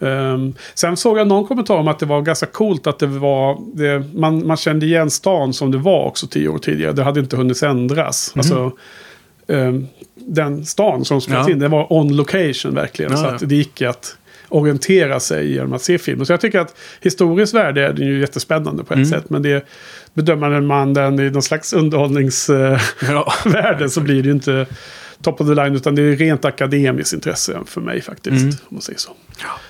Ehm, 0.00 0.54
sen 0.74 0.96
såg 0.96 1.18
jag 1.18 1.28
någon 1.28 1.46
kommentar 1.46 1.74
om 1.76 1.88
att 1.88 1.98
det 1.98 2.06
var 2.06 2.22
ganska 2.22 2.46
coolt 2.46 2.86
att 2.86 2.98
det 2.98 3.06
var... 3.06 3.58
Det, 3.74 4.04
man, 4.14 4.46
man 4.46 4.56
kände 4.56 4.86
igen 4.86 5.10
stan 5.10 5.52
som 5.52 5.70
det 5.70 5.78
var 5.78 6.04
också 6.04 6.26
tio 6.26 6.48
år 6.48 6.58
tidigare. 6.58 6.92
Det 6.92 7.02
hade 7.02 7.20
inte 7.20 7.36
hunnit 7.36 7.62
ändras. 7.62 8.32
Alltså, 8.36 8.72
ehm, 9.48 9.86
den 10.14 10.66
stan 10.66 11.04
som 11.04 11.20
spelades 11.20 11.48
Ja. 11.48 11.52
in, 11.52 11.58
det 11.58 11.68
var 11.68 11.92
on 11.92 12.16
location 12.16 12.74
verkligen. 12.74 13.12
Ja, 13.12 13.38
så 13.38 13.44
det 13.46 13.54
gick 13.54 13.82
att 13.82 14.16
orientera 14.48 15.20
sig 15.20 15.52
genom 15.52 15.72
att 15.72 15.82
se 15.82 15.98
filmen. 15.98 16.26
Så 16.26 16.32
jag 16.32 16.40
tycker 16.40 16.60
att 16.60 16.76
historiskt 17.00 17.54
värde 17.54 17.86
är 17.86 17.92
den 17.92 18.06
ju 18.06 18.20
jättespännande 18.20 18.84
på 18.84 18.92
ett 18.94 18.96
Mm. 18.98 19.08
sätt. 19.08 19.30
Men 19.30 19.42
det 19.42 19.66
bedömer 20.14 20.60
man 20.60 20.94
den 20.94 21.20
i 21.20 21.30
någon 21.30 21.42
slags 21.42 21.72
underhållningsvärde 21.72 22.80
Ja. 23.82 23.88
så 23.88 24.00
blir 24.00 24.22
det 24.22 24.26
ju 24.26 24.32
inte 24.34 24.66
top 25.22 25.40
of 25.40 25.46
the 25.46 25.54
line. 25.54 25.74
Utan 25.74 25.94
det 25.94 26.02
är 26.02 26.16
rent 26.16 26.44
akademiskt 26.44 27.12
intresse 27.14 27.58
för 27.66 27.80
mig 27.80 28.00
faktiskt. 28.00 28.36
Mm. 28.42 28.48
Om 28.48 28.54
man 28.70 28.80
säger 28.82 28.98
så. 28.98 29.10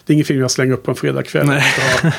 Det 0.07 0.13
är 0.13 0.15
ingen 0.15 0.25
film 0.25 0.41
jag 0.41 0.51
slänger 0.51 0.73
upp 0.73 0.83
på 0.85 0.91
en 0.91 0.95
fredagkväll. 0.97 1.63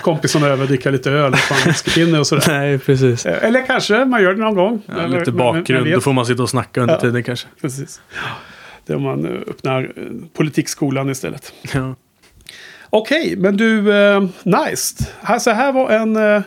Kompisarna 0.01 0.47
över, 0.47 0.66
dricka 0.66 0.89
lite 0.91 1.12
öl 1.12 1.34
och 1.34 1.39
fan 1.39 1.57
whiskypinne 1.66 2.20
och 2.20 2.28
sådär. 2.28 2.43
Nej, 2.47 2.80
precis. 2.80 3.26
Eh, 3.26 3.43
Eller 3.43 3.66
kanske 3.66 4.05
man 4.05 4.24
gör 4.24 4.34
det 4.34 4.39
någon 4.39 4.55
gång. 4.55 4.82
Ja, 4.86 4.93
Eller- 5.01 5.20
lite 5.20 5.32
bakgrund, 5.32 5.91
då 5.93 6.01
får 6.01 6.14
man 6.14 6.26
sitta 6.26 6.43
och 6.43 6.49
snacka 6.49 6.82
under 6.82 6.93
Ja. 6.93 6.99
tiden 6.99 7.24
kanske. 7.24 7.47
Precis. 7.62 8.01
Det 8.86 8.93
är 8.93 8.97
om 8.97 9.03
man 9.03 9.26
eh, 9.26 9.32
öppnar 9.47 9.84
eh, 9.84 10.03
politikskolan 10.38 11.10
istället. 11.10 11.53
Ja. 11.74 11.95
Okej, 12.89 13.35
men 13.37 13.57
du, 13.57 13.93
eh, 13.97 14.21
nice. 14.43 15.05
Här, 15.21 15.39
så 15.39 15.51
här 15.51 15.71
var 15.71 15.89
en, 15.89 16.15
eh, 16.15 16.41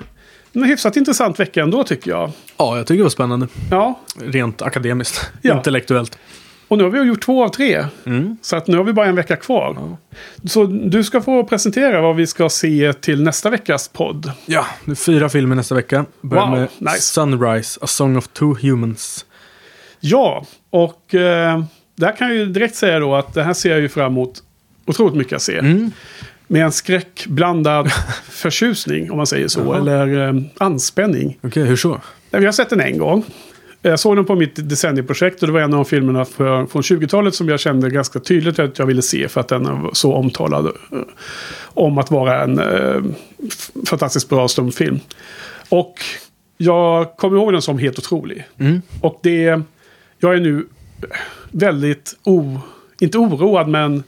en 0.53 0.63
hyfsat 0.65 0.97
intressant 0.97 1.41
vecka 1.41 1.63
ändå 1.63 1.85
tycker 1.85 2.11
jag. 2.11 2.31
ja, 2.57 2.77
jag 2.77 2.87
tycker 2.87 2.99
det 2.99 3.03
var 3.03 3.11
spännande. 3.11 3.49
Ja, 3.71 4.01
Rent 4.21 4.63
akademiskt. 4.63 5.31
Ja. 5.43 5.57
Intellektuellt. 5.57 6.19
och 6.69 6.79
nu 6.79 6.85
har 6.85 6.91
vi 6.91 6.99
gjort 6.99 7.23
två 7.23 7.45
av 7.45 7.49
tre. 7.49 7.87
Mm. 8.07 8.37
Så 8.43 8.57
att 8.57 8.67
nu 8.67 8.77
har 8.77 8.85
vi 8.85 8.93
bara 8.93 9.07
en 9.07 9.17
vecka 9.17 9.37
kvar. 9.37 9.97
Så 10.45 10.65
du 10.65 11.05
ska 11.05 11.21
få 11.21 11.45
presentera 11.45 12.01
vad 12.01 12.17
vi 12.17 12.27
ska 12.27 12.49
se 12.49 12.93
till 12.93 13.23
nästa 13.23 13.51
veckas 13.51 13.89
podd. 13.89 14.33
Ja, 14.47 14.67
det 14.85 14.91
är 14.91 14.95
fyra 14.95 15.29
filmer 15.29 15.57
nästa 15.57 15.75
vecka. 15.75 16.05
Börjar 16.21 16.47
Wow, 16.47 16.59
med 16.59 16.69
nice. 16.79 17.01
Sunrise, 17.01 17.79
A 17.83 17.87
Song 17.87 18.17
of 18.17 18.29
Two 18.29 18.55
Humans. 18.63 19.25
Ja, 20.01 20.47
och 20.71 21.15
eh, 21.15 21.65
där 21.97 22.17
kan 22.17 22.29
jag 22.29 22.37
ju 22.37 22.47
direkt 22.47 22.75
säga 22.77 22.99
då 22.99 23.15
att 23.15 23.35
det 23.35 23.43
här 23.43 23.55
ser 23.55 23.71
jag 23.71 23.81
ju 23.81 23.89
fram 23.89 24.13
emot 24.13 24.43
otroligt 24.87 25.15
mycket 25.15 25.33
att 25.37 25.43
se. 25.43 25.59
Mm. 25.59 25.91
Med 26.53 26.65
en 26.65 26.73
skräckblandad 26.73 27.91
förtjusning, 28.31 29.11
om 29.11 29.17
man 29.17 29.27
säger 29.27 29.49
så. 29.49 29.61
Jaha. 29.61 29.77
Eller 29.77 30.29
eh, 30.29 30.43
anspänning. 30.59 31.39
Okej, 31.43 31.65
hur 31.65 31.77
så? 31.77 32.01
Vi 32.31 32.45
har 32.45 32.53
sett 32.53 32.71
den 32.71 32.81
en 32.81 32.99
gång. 32.99 33.25
Jag 33.83 34.01
såg 34.01 34.17
den 34.17 34.25
på 34.25 34.35
mitt 34.35 34.69
decennieprojekt 34.69 35.43
och 35.43 35.47
det 35.47 35.53
var 35.53 35.61
en 35.61 35.75
av 35.75 35.85
filmerna 35.85 36.25
från 36.25 36.67
20-talet 36.67 37.35
som 37.35 37.49
jag 37.49 37.61
kände 37.61 37.91
ganska 37.91 38.21
tydligt 38.21 38.59
att 38.59 38.79
jag 38.79 38.87
ville 38.87 39.03
se 39.03 39.29
för 39.29 39.41
att 39.41 39.49
den 39.49 39.83
var 39.83 39.91
så 39.93 40.15
omtalad 40.15 40.67
eh, 40.67 40.99
om 41.65 41.99
att 41.99 42.11
vara 42.11 42.43
en 42.43 42.59
eh, 42.59 43.03
fantastiskt 43.87 44.29
bra 44.29 44.49
stumfilm. 44.49 45.01
Och 45.69 45.95
jag 46.57 47.17
kommer 47.17 47.37
ihåg 47.37 47.53
den 47.53 47.63
som 47.63 47.79
helt 47.79 47.99
otrolig. 47.99 48.45
Mm. 48.59 48.83
Och 49.01 49.21
det, 49.23 49.61
jag 50.19 50.35
är 50.35 50.41
nu 50.41 50.67
väldigt, 51.51 52.17
o, 52.25 52.61
inte 53.01 53.19
oroad 53.19 53.69
men 53.69 54.03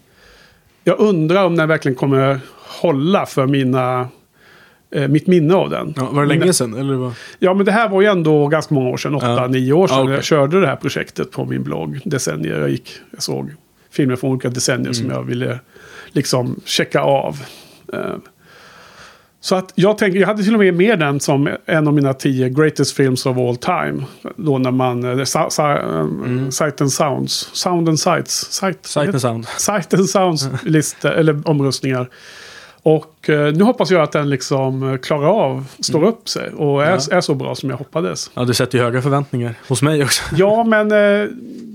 jag 0.85 0.99
undrar 1.01 1.45
om 1.45 1.57
den 1.57 1.69
verkligen 1.69 1.97
kommer 1.97 2.41
hålla 2.81 3.27
för 3.27 3.47
mina, 3.47 4.09
eh, 4.95 5.09
mitt 5.09 5.27
minne 5.27 5.55
av 5.55 5.71
den. 5.71 5.95
Ja, 5.97 6.09
var 6.13 6.23
det 6.23 6.29
länge 6.29 6.53
sedan? 6.53 6.75
Eller 6.75 6.95
vad? 6.95 7.13
Ja, 7.39 7.55
men 7.55 7.67
det 7.67 7.73
här 7.73 7.89
var 7.89 8.01
ju 8.01 8.07
ändå 8.09 8.47
ganska 8.49 8.75
många 8.75 8.89
år 8.91 8.97
sedan. 8.97 9.15
Åtta, 9.15 9.27
Ja. 9.29 9.47
nio 9.47 9.73
år 9.73 9.87
sedan. 9.87 9.97
Ja, 9.99 10.03
okej. 10.05 10.15
Jag 10.15 10.25
körde 10.25 10.61
det 10.61 10.67
här 10.67 10.77
projektet 10.77 11.31
på 11.31 11.45
min 11.45 11.63
blogg. 11.63 12.01
Decennier. 12.05 12.61
Jag 12.61 12.71
gick, 12.71 12.91
jag 13.11 13.23
såg 13.23 13.51
filmer 13.91 14.17
från 14.17 14.31
olika 14.31 14.49
decennier 14.49 14.93
som 14.93 15.05
Mm. 15.05 15.17
jag 15.17 15.23
ville 15.25 15.59
liksom 16.13 16.61
checka 16.65 17.01
av. 17.01 17.37
Eh, 17.93 18.01
Så 19.45 19.55
att 19.57 19.73
jag 19.75 19.99
tänker, 19.99 20.21
jag 20.21 20.27
hade 20.27 20.43
till 20.43 20.55
och 20.55 20.59
med 20.61 20.75
med 20.75 20.99
den 20.99 21.21
som 21.21 21.49
en 21.67 21.87
av 21.89 21.95
mina 21.95 22.15
tio 22.15 22.49
greatest 22.49 22.97
films 22.97 23.27
of 23.27 23.37
all 23.39 23.57
time. 23.57 24.03
Då 24.37 24.59
när 24.59 24.71
man, 24.71 25.19
eh, 25.19 25.25
sa, 25.25 25.51
sa, 25.51 25.73
eh, 25.73 26.07
Sight 26.51 26.81
and 26.81 26.93
Sounds, 26.93 27.51
Sound 27.53 27.89
and 27.89 28.01
Sights, 28.01 28.53
Sight, 28.53 28.65
Mm. 28.67 28.83
Sight 28.83 29.09
and 29.09 29.21
Sound. 29.21 29.47
Sight 29.59 29.95
and 29.95 30.09
Sounds 30.11 30.49
lista, 30.63 31.15
eller 31.15 31.43
omröstningar. 31.49 32.09
Och 32.83 33.31
eh, 33.31 33.53
nu 33.55 33.65
hoppas 33.65 33.91
jag 33.91 34.03
att 34.03 34.13
den 34.13 34.31
liksom 34.31 34.91
eh, 34.93 34.97
klarar 34.99 35.27
av, 35.29 35.65
står 35.81 36.05
upp 36.05 36.29
sig 36.29 36.51
och 36.51 36.83
är, 36.83 36.87
Mm. 36.89 37.01
Ja. 37.11 37.17
är 37.17 37.21
så 37.21 37.35
bra 37.35 37.55
som 37.55 37.71
jag 37.71 37.77
hoppades. 37.77 38.31
Ja, 38.35 38.45
du 38.45 38.55
sätter 38.55 38.79
ju 38.79 38.85
höga 38.85 39.03
förväntningar. 39.03 39.55
Hos 39.69 39.83
mig 39.83 40.03
också. 40.05 40.23
Ja, 40.37 40.65
men 40.65 40.93
eh, 40.93 41.29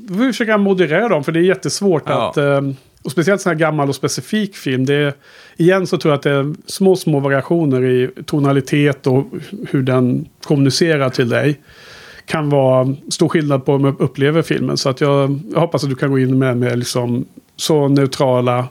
vi 0.10 0.18
får 0.18 0.26
försöka 0.26 0.58
moderera 0.58 1.08
dem 1.08 1.24
för 1.24 1.32
det 1.32 1.40
är 1.40 1.44
jättesvårt 1.44 2.04
Ja. 2.06 2.30
att... 2.30 2.38
Eh, 2.38 2.62
och 3.10 3.12
speciellt 3.12 3.42
sån 3.42 3.50
här 3.50 3.58
gammal 3.60 3.90
och 3.90 3.96
specifik 3.96 4.56
film. 4.56 4.86
Det 4.86 4.94
är, 4.96 5.14
igen 5.58 5.88
så 5.88 5.98
tror 5.98 6.12
jag 6.12 6.18
att 6.18 6.24
det 6.24 6.32
är 6.32 6.54
små, 6.66 6.96
små 6.96 7.20
variationer 7.20 7.86
i 7.86 8.10
tonalitet 8.26 9.08
och 9.08 9.28
hur 9.70 9.82
den 9.82 10.28
kommunicerar 10.44 11.10
till 11.10 11.30
dig. 11.30 11.60
Kan 12.26 12.50
vara 12.50 12.96
stor 13.10 13.30
skillnad 13.30 13.66
på 13.66 13.72
hur 13.72 13.80
man 13.80 13.96
upplever 14.00 14.42
filmen. 14.42 14.78
Så 14.78 14.90
att 14.90 15.02
jag, 15.02 15.40
jag 15.54 15.60
hoppas 15.60 15.84
att 15.84 15.90
du 15.90 15.96
kan 15.96 16.12
gå 16.12 16.20
in 16.20 16.40
med, 16.40 16.58
med 16.58 16.80
liksom 16.80 17.26
så 17.56 17.88
neutrala 17.88 18.68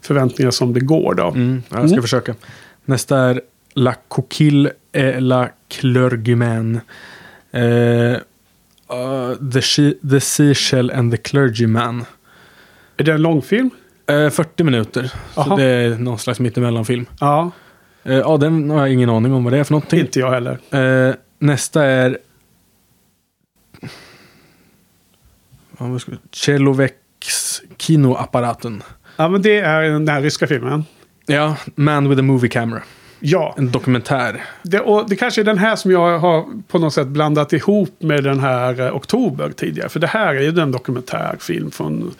förväntningar 0.00 0.50
som 0.50 0.72
det 0.72 0.80
går 0.80 1.14
då. 1.14 1.28
Mm, 1.28 1.62
ja, 1.68 1.76
jag 1.78 1.88
ska 1.88 1.94
Mm. 1.94 2.02
försöka. 2.02 2.34
Nästa 2.84 3.18
är 3.18 3.40
La 3.74 3.94
Coquille 4.08 4.70
et 4.92 5.22
la 5.22 5.48
Clergyman. 5.68 6.80
Eh, 7.52 7.60
uh, 7.62 9.34
the, 9.52 9.60
She- 9.60 10.10
the 10.10 10.20
Seashell 10.20 10.90
and 10.90 11.12
the 11.12 11.16
Clergyman. 11.16 12.04
Är 12.96 13.04
det 13.04 13.12
en 13.12 13.22
långfilm? 13.22 13.70
Eh, 14.10 14.30
40 14.30 14.64
minuter. 14.64 15.12
Aha. 15.34 15.50
Så 15.50 15.56
det 15.56 15.64
är 15.64 15.90
någon 15.98 16.18
slags 16.18 16.40
mittemellanfilm. 16.40 17.06
Ja, 17.20 17.50
Eh, 18.04 18.14
ja, 18.14 18.36
den 18.36 18.70
har 18.70 18.78
jag 18.78 18.92
ingen 18.92 19.10
aning 19.10 19.32
om 19.32 19.44
vad 19.44 19.52
det 19.52 19.58
är 19.58 19.64
för 19.64 19.72
någonting. 19.72 20.00
inte 20.00 20.18
jag 20.20 20.30
heller. 20.30 20.58
Eh, 21.08 21.14
nästa 21.38 21.84
är... 21.84 22.18
Ja, 25.78 25.86
vad 25.86 26.00
ska 26.00 26.10
vi- 26.12 26.18
Celovex 26.32 26.94
kinoapparaten. 27.78 28.82
Ja, 29.16 29.28
men 29.28 29.42
det 29.42 29.58
är 29.58 29.82
den 29.82 30.08
här 30.08 30.20
ryska 30.22 30.46
filmen. 30.46 30.84
Ja, 31.26 31.56
Man 31.74 32.08
with 32.08 32.18
a 32.20 32.22
Movie 32.22 32.50
Camera. 32.50 32.82
Ja, 33.20 33.54
En 33.58 33.70
dokumentär. 33.72 34.44
det, 34.62 34.80
och 34.80 35.08
det 35.08 35.16
kanske 35.16 35.40
är 35.40 35.44
den 35.44 35.58
här 35.58 35.76
som 35.76 35.90
jag 35.90 36.18
har 36.18 36.44
på 36.68 36.78
något 36.78 36.94
sätt 36.94 37.06
blandat 37.06 37.52
ihop 37.52 37.96
med 38.02 38.24
den 38.24 38.40
här 38.40 38.80
eh, 38.80 38.96
Oktober 38.96 39.50
tidigare. 39.56 39.88
För 39.88 40.00
det 40.00 40.06
här 40.06 40.34
är 40.34 40.40
ju 40.40 40.60
en 40.60 40.72
dokumentärfilm 40.72 41.70
från, 41.70 42.14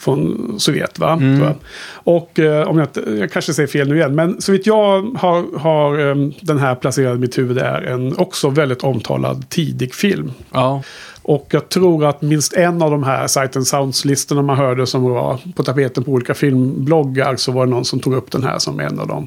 från 0.00 0.54
Sovjet. 0.58 0.98
Va? 0.98 1.12
Mm. 1.12 1.52
Och 1.92 2.38
eh, 2.38 2.68
om 2.68 2.78
jag, 2.78 2.88
jag 3.18 3.32
kanske 3.32 3.54
säger 3.54 3.66
fel 3.66 3.88
nu 3.88 3.96
igen. 3.96 4.14
Men 4.14 4.40
så 4.40 4.52
vitt 4.52 4.66
jag 4.66 5.02
har, 5.02 5.58
har 5.58 6.08
eh, 6.08 6.14
den 6.40 6.58
här 6.58 6.74
placerad 6.74 7.16
i 7.16 7.20
mitt 7.20 7.38
huvud 7.38 7.58
är 7.58 7.82
en 7.82 8.16
också 8.18 8.50
väldigt 8.50 8.84
omtalad 8.84 9.48
tidig 9.48 9.94
film. 9.94 10.32
Ja. 10.50 10.82
Och 11.22 11.46
jag 11.50 11.68
tror 11.68 12.04
att 12.04 12.22
minst 12.22 12.52
en 12.52 12.82
av 12.82 12.90
de 12.90 13.02
här 13.02 13.26
Sight 13.26 13.56
and 13.56 13.66
Sounds-listorna 13.66 14.42
man 14.42 14.56
hörde 14.56 14.86
som 14.86 15.02
var 15.02 15.38
på 15.54 15.62
tapeten 15.62 16.04
på 16.04 16.10
olika 16.10 16.34
filmbloggar 16.34 17.36
så 17.36 17.52
var 17.52 17.66
det 17.66 17.70
någon 17.70 17.84
som 17.84 18.00
tog 18.00 18.14
upp 18.14 18.30
den 18.30 18.44
här 18.44 18.58
som 18.58 18.80
en 18.80 18.98
av 18.98 19.08
dem. 19.08 19.26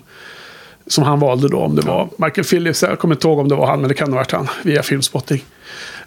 Som 0.87 1.03
han 1.03 1.19
valde 1.19 1.47
då, 1.47 1.57
om 1.57 1.75
det 1.75 1.81
var 1.81 2.09
Michael 2.17 2.45
Phillips. 2.45 2.83
Jag 2.83 2.99
kommer 2.99 3.15
inte 3.15 3.27
ihåg 3.27 3.39
om 3.39 3.49
det 3.49 3.55
var 3.55 3.67
han, 3.67 3.79
men 3.79 3.87
det 3.87 3.93
kan 3.93 4.09
ha 4.09 4.17
varit 4.17 4.31
han 4.31 4.47
via 4.63 4.83
Filmspotting. 4.83 5.43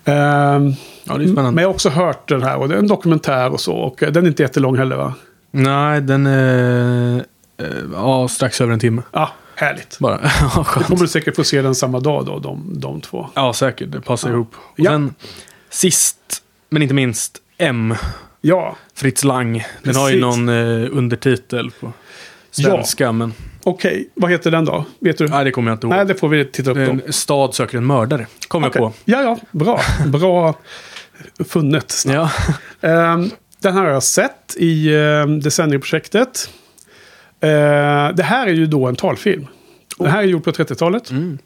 Ehm, 0.06 0.72
Ja, 1.04 1.16
det 1.18 1.24
är 1.24 1.28
spännande. 1.28 1.50
men 1.50 1.62
jag 1.62 1.68
har 1.68 1.74
också 1.74 1.88
hört 1.88 2.28
den 2.28 2.42
här 2.42 2.56
och 2.56 2.68
det 2.68 2.74
är 2.74 2.78
en 2.78 2.86
dokumentär 2.88 3.52
och 3.52 3.60
så. 3.60 3.72
Och 3.76 4.02
eh, 4.02 4.12
den 4.12 4.24
är 4.24 4.28
inte 4.28 4.42
jättelång 4.42 4.76
heller 4.78 4.96
va? 4.96 5.14
Nej, 5.50 6.00
den 6.00 6.26
är 6.26 7.16
eh, 7.58 7.66
ja, 7.92 8.28
strax 8.28 8.60
över 8.60 8.72
en 8.72 8.78
timme. 8.78 9.02
Ja, 9.12 9.30
härligt. 9.54 9.98
Bara. 9.98 10.20
Ja, 10.56 10.66
Du 10.78 10.84
kommer 10.84 11.06
säkert 11.06 11.36
få 11.36 11.44
se 11.44 11.62
den 11.62 11.74
samma 11.74 12.00
dag 12.00 12.26
då, 12.26 12.38
de, 12.38 12.70
de 12.80 13.00
två. 13.00 13.26
Ja, 13.34 13.52
säkert. 13.52 13.90
Det 13.92 14.00
passar 14.00 14.28
Ja. 14.28 14.34
ihop. 14.34 14.54
Och 14.54 14.80
Ja. 14.80 14.90
sen 14.90 15.14
sist, 15.70 16.18
men 16.70 16.82
inte 16.82 16.94
minst, 16.94 17.38
M. 17.58 17.94
Ja, 18.40 18.76
Fritz 18.94 19.24
Lang. 19.24 19.64
Den 19.82 19.96
har 19.96 20.08
ju 20.10 20.20
Precis. 20.22 20.38
någon 20.38 20.48
eh, 20.48 20.88
undertitel 20.98 21.70
på 21.80 21.92
svenska, 22.62 23.12
men 23.12 23.34
okej. 23.64 24.10
Vad 24.14 24.30
heter 24.30 24.50
den 24.50 24.64
då? 24.64 24.84
Vet 25.00 25.18
du? 25.18 25.28
nej, 25.28 25.44
det 25.44 25.50
kommer 25.50 25.70
jag 25.70 25.76
inte 25.76 25.86
ihåg. 25.86 25.96
Nej, 25.96 26.06
det 26.06 26.14
får 26.14 26.28
vi 26.28 26.44
titta 26.44 26.70
upp 26.70 26.76
då. 26.76 26.82
en 26.82 27.12
stad 27.12 27.54
söker 27.54 27.78
en 27.78 27.86
mördare. 27.86 28.26
Kom 28.48 28.64
Okej. 28.64 28.82
jag 28.82 28.92
på. 28.92 28.98
Ja, 29.04 29.22
ja, 29.22 29.38
bra. 29.50 29.80
Bra 30.06 30.54
funnet. 31.48 31.90
snabbt. 31.90 32.32
Ja. 32.80 32.88
Ehm, 32.88 33.30
den 33.60 33.74
här 33.74 33.82
har 33.82 33.90
jag 33.90 34.02
sett 34.02 34.56
i 34.56 34.94
um, 34.94 35.40
Decennieprojektet. 35.40 36.50
Uh, 37.44 37.48
det 38.14 38.22
här 38.22 38.46
är 38.46 38.52
ju 38.52 38.66
då 38.66 38.86
en 38.86 38.96
talfilm. 38.96 39.46
Den 39.98 40.10
här 40.10 40.18
är 40.18 40.26
gjord 40.26 40.44
på 40.44 40.50
30-talet. 40.50 41.10
Mm. 41.10 41.38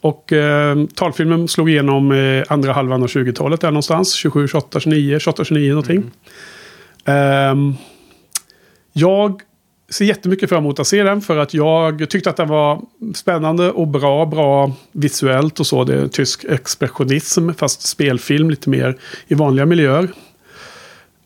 Och 0.00 0.32
ehm, 0.32 0.88
talfilmen 0.88 1.48
slog 1.48 1.70
igenom 1.70 2.12
eh, 2.12 2.44
andra 2.48 2.72
halvan 2.72 3.02
av 3.02 3.08
20-talet 3.08 3.60
där 3.60 3.70
någonstans. 3.70 4.14
27, 4.14 4.48
28, 4.48 4.80
29, 4.80 5.18
28, 5.18 5.44
29 5.44 5.68
någonting. 5.68 6.10
Ehm, 7.04 7.74
jag 8.92 9.42
ser 9.94 10.04
jättemycket 10.04 10.48
fram 10.48 10.58
emot 10.58 10.80
att 10.80 10.86
se 10.86 11.02
den 11.02 11.20
för 11.20 11.36
att 11.36 11.54
jag 11.54 12.10
tyckte 12.10 12.30
att 12.30 12.36
den 12.36 12.48
var 12.48 12.82
spännande 13.14 13.70
och 13.70 13.88
bra. 13.88 14.26
Bra 14.26 14.72
visuellt 14.92 15.60
och 15.60 15.66
så. 15.66 15.84
Det 15.84 15.94
är 15.94 16.08
tysk 16.08 16.44
expressionism 16.44 17.50
fast 17.50 17.82
spelfilm 17.82 18.50
lite 18.50 18.70
mer 18.70 18.98
i 19.26 19.34
vanliga 19.34 19.66
miljöer. 19.66 20.08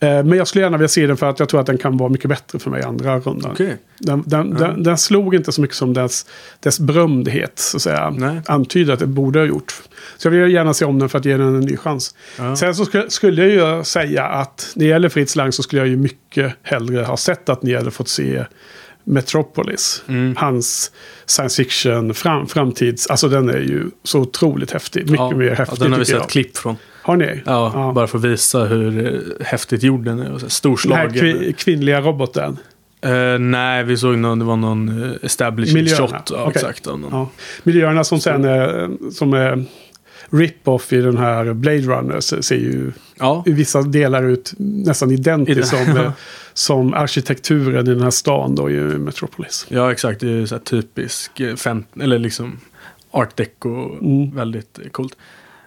Eh, 0.00 0.08
Men 0.24 0.32
jag 0.38 0.48
skulle 0.48 0.64
gärna 0.64 0.76
vilja 0.76 0.88
se 0.88 1.06
den 1.06 1.16
för 1.16 1.26
att 1.26 1.38
jag 1.40 1.48
tror 1.48 1.60
att 1.60 1.66
den 1.66 1.78
kan 1.78 1.96
vara 1.96 2.08
mycket 2.08 2.28
bättre 2.30 2.58
för 2.58 2.70
mig 2.70 2.80
i 2.80 2.84
andra 2.84 3.18
rundan. 3.20 3.50
Okej. 3.52 3.76
Den, 3.98 4.22
den, 4.26 4.54
den, 4.54 4.82
den 4.82 4.98
slog 4.98 5.34
inte 5.34 5.52
så 5.52 5.60
mycket 5.60 5.76
som 5.76 5.94
dess, 5.94 6.26
dess 6.60 6.80
berömdhet 6.80 7.52
så 7.58 7.76
att 7.76 7.82
säga, 7.82 8.10
Nej. 8.10 8.40
antyder 8.46 8.92
att 8.92 8.98
det 8.98 9.06
borde 9.06 9.38
ha 9.38 9.46
gjort. 9.46 9.74
Så 10.16 10.26
jag 10.28 10.32
vill 10.32 10.52
gärna 10.52 10.74
se 10.74 10.84
om 10.84 10.98
den 10.98 11.08
för 11.08 11.18
att 11.18 11.24
ge 11.24 11.36
den 11.36 11.54
en 11.54 11.60
ny 11.60 11.76
chans. 11.76 12.14
Ja. 12.38 12.56
Sen 12.56 12.74
så 12.74 12.84
skulle, 12.84 13.10
skulle 13.10 13.46
jag 13.46 13.76
ju 13.78 13.84
säga 13.84 14.24
att 14.24 14.72
när 14.76 14.84
det 14.84 14.88
gäller 14.90 15.08
Fritz 15.08 15.36
Lang 15.36 15.52
så 15.52 15.62
skulle 15.62 15.80
jag 15.82 15.88
ju 15.88 15.96
mycket 15.96 16.52
hellre 16.62 17.02
ha 17.02 17.16
sett 17.16 17.48
att 17.48 17.62
ni 17.62 17.74
hade 17.74 17.90
fått 17.90 18.08
se 18.08 18.44
Metropolis. 19.04 20.02
Mm. 20.08 20.34
Hans 20.36 20.90
science 21.26 21.62
fiction 21.62 22.14
fram, 22.14 22.46
framtids... 22.46 23.06
Alltså 23.06 23.28
den 23.28 23.48
är 23.48 23.58
ju 23.58 23.84
så 24.04 24.20
otroligt 24.20 24.70
häftig. 24.70 25.00
Mycket 25.02 25.16
Ja, 25.18 25.30
mer 25.36 25.50
häftig 25.54 25.76
ja, 25.78 25.82
Den 25.82 25.92
har 25.92 25.98
vi 25.98 26.04
sett 26.04 26.14
jag. 26.14 26.28
klipp 26.28 26.56
från. 26.56 26.76
Har 27.08 27.16
ni? 27.16 27.42
Ja, 27.46 27.92
bara 27.94 28.06
för 28.06 28.18
att 28.18 28.24
visa 28.24 28.64
hur 28.64 29.06
eh, 29.40 29.46
häftigt 29.46 29.82
gjord 29.82 30.04
den 30.04 30.18
är. 30.18 30.22
Och 30.22 30.26
så 30.26 30.32
här 30.32 30.38
Den 30.38 30.42
här 30.42 30.48
Storslagen. 30.48 31.12
kvi, 31.12 31.52
kvinnliga 31.58 32.00
roboten. 32.00 32.56
Eh, 33.00 33.38
nej, 33.38 33.84
vi 33.84 33.96
såg 33.96 34.18
någon, 34.18 34.38
det 34.38 34.44
var 34.44 34.56
någon 34.56 34.88
uh, 34.88 35.12
establishing 35.22 35.74
Miljöerna. 35.74 36.08
shot. 36.08 36.30
Ja, 36.30 36.42
Okej. 36.42 36.52
exakt. 36.54 36.86
någon. 36.86 37.06
Ja. 37.10 37.30
Miljöerna 37.62 38.04
som 38.04 38.20
sen 38.20 38.44
är, 38.44 38.90
som 39.12 39.32
är 39.32 39.64
rip-off 40.30 40.92
i 40.92 41.00
den 41.00 41.16
här 41.16 41.52
Blade 41.52 41.78
Runner 41.80 42.20
ser 42.20 42.56
ju 42.56 42.92
Ja. 43.18 43.42
i 43.46 43.52
vissa 43.52 43.82
delar 43.82 44.22
ut 44.24 44.52
nästan 44.58 45.10
identiskt 45.10 45.68
som, 45.68 45.96
eh, 45.96 46.12
som 46.52 46.94
arkitekturen 46.94 47.86
i 47.86 47.90
den 47.90 48.02
här 48.02 48.10
stan 48.10 48.54
då 48.54 48.70
i 48.70 48.80
Metropolis. 48.80 49.66
ja, 49.68 49.92
exakt. 49.92 50.20
Det 50.20 50.30
är 50.30 50.46
så 50.46 50.54
här 50.54 50.62
typisk, 50.62 51.40
eh, 51.40 51.56
fem, 51.56 51.84
eller 52.00 52.18
liksom 52.18 52.60
art 53.10 53.36
deco. 53.36 53.98
Mm. 54.00 54.34
Väldigt 54.36 54.78
eh, 54.84 54.88
coolt. 54.90 55.16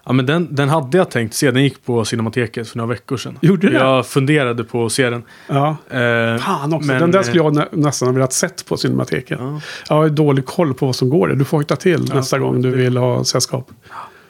Ja, 0.04 0.12
men 0.12 0.26
den, 0.26 0.48
den 0.54 0.68
hade 0.68 0.98
jag 0.98 1.10
tänkt 1.10 1.34
se. 1.34 1.50
Den 1.50 1.62
gick 1.62 1.84
på 1.84 2.04
Cinemateket 2.04 2.68
för 2.68 2.78
några 2.78 2.88
veckor 2.88 3.16
sedan. 3.16 3.38
Gjorde 3.42 3.70
det? 3.70 3.74
Jag 3.78 4.06
funderade 4.06 4.64
på 4.64 4.84
att 4.86 4.92
se 4.92 5.10
den. 5.10 5.22
Ja. 5.48 5.76
Eh, 5.90 6.38
Fan 6.38 6.72
också, 6.74 6.86
men, 6.86 7.00
den 7.00 7.10
där 7.10 7.18
eh, 7.18 7.22
skulle 7.22 7.42
jag 7.42 7.54
nä 7.54 7.68
nästan 7.72 8.08
ha 8.08 8.12
velat 8.12 8.32
sett 8.32 8.66
på 8.66 8.76
Cinemateken. 8.76 9.38
Ja, 9.40 9.60
Jag 9.88 9.96
har 9.96 10.08
dålig 10.08 10.46
koll 10.46 10.74
på 10.74 10.86
vad 10.86 10.96
som 10.96 11.08
går 11.08 11.28
där. 11.28 11.34
Du 11.34 11.44
får 11.44 11.58
hitta 11.60 11.76
till 11.76 12.04
Ja, 12.08 12.14
nästa 12.14 12.38
gång 12.38 12.62
du 12.62 12.70
vill 12.70 12.96
ha 12.96 13.24
sällskap. 13.24 13.70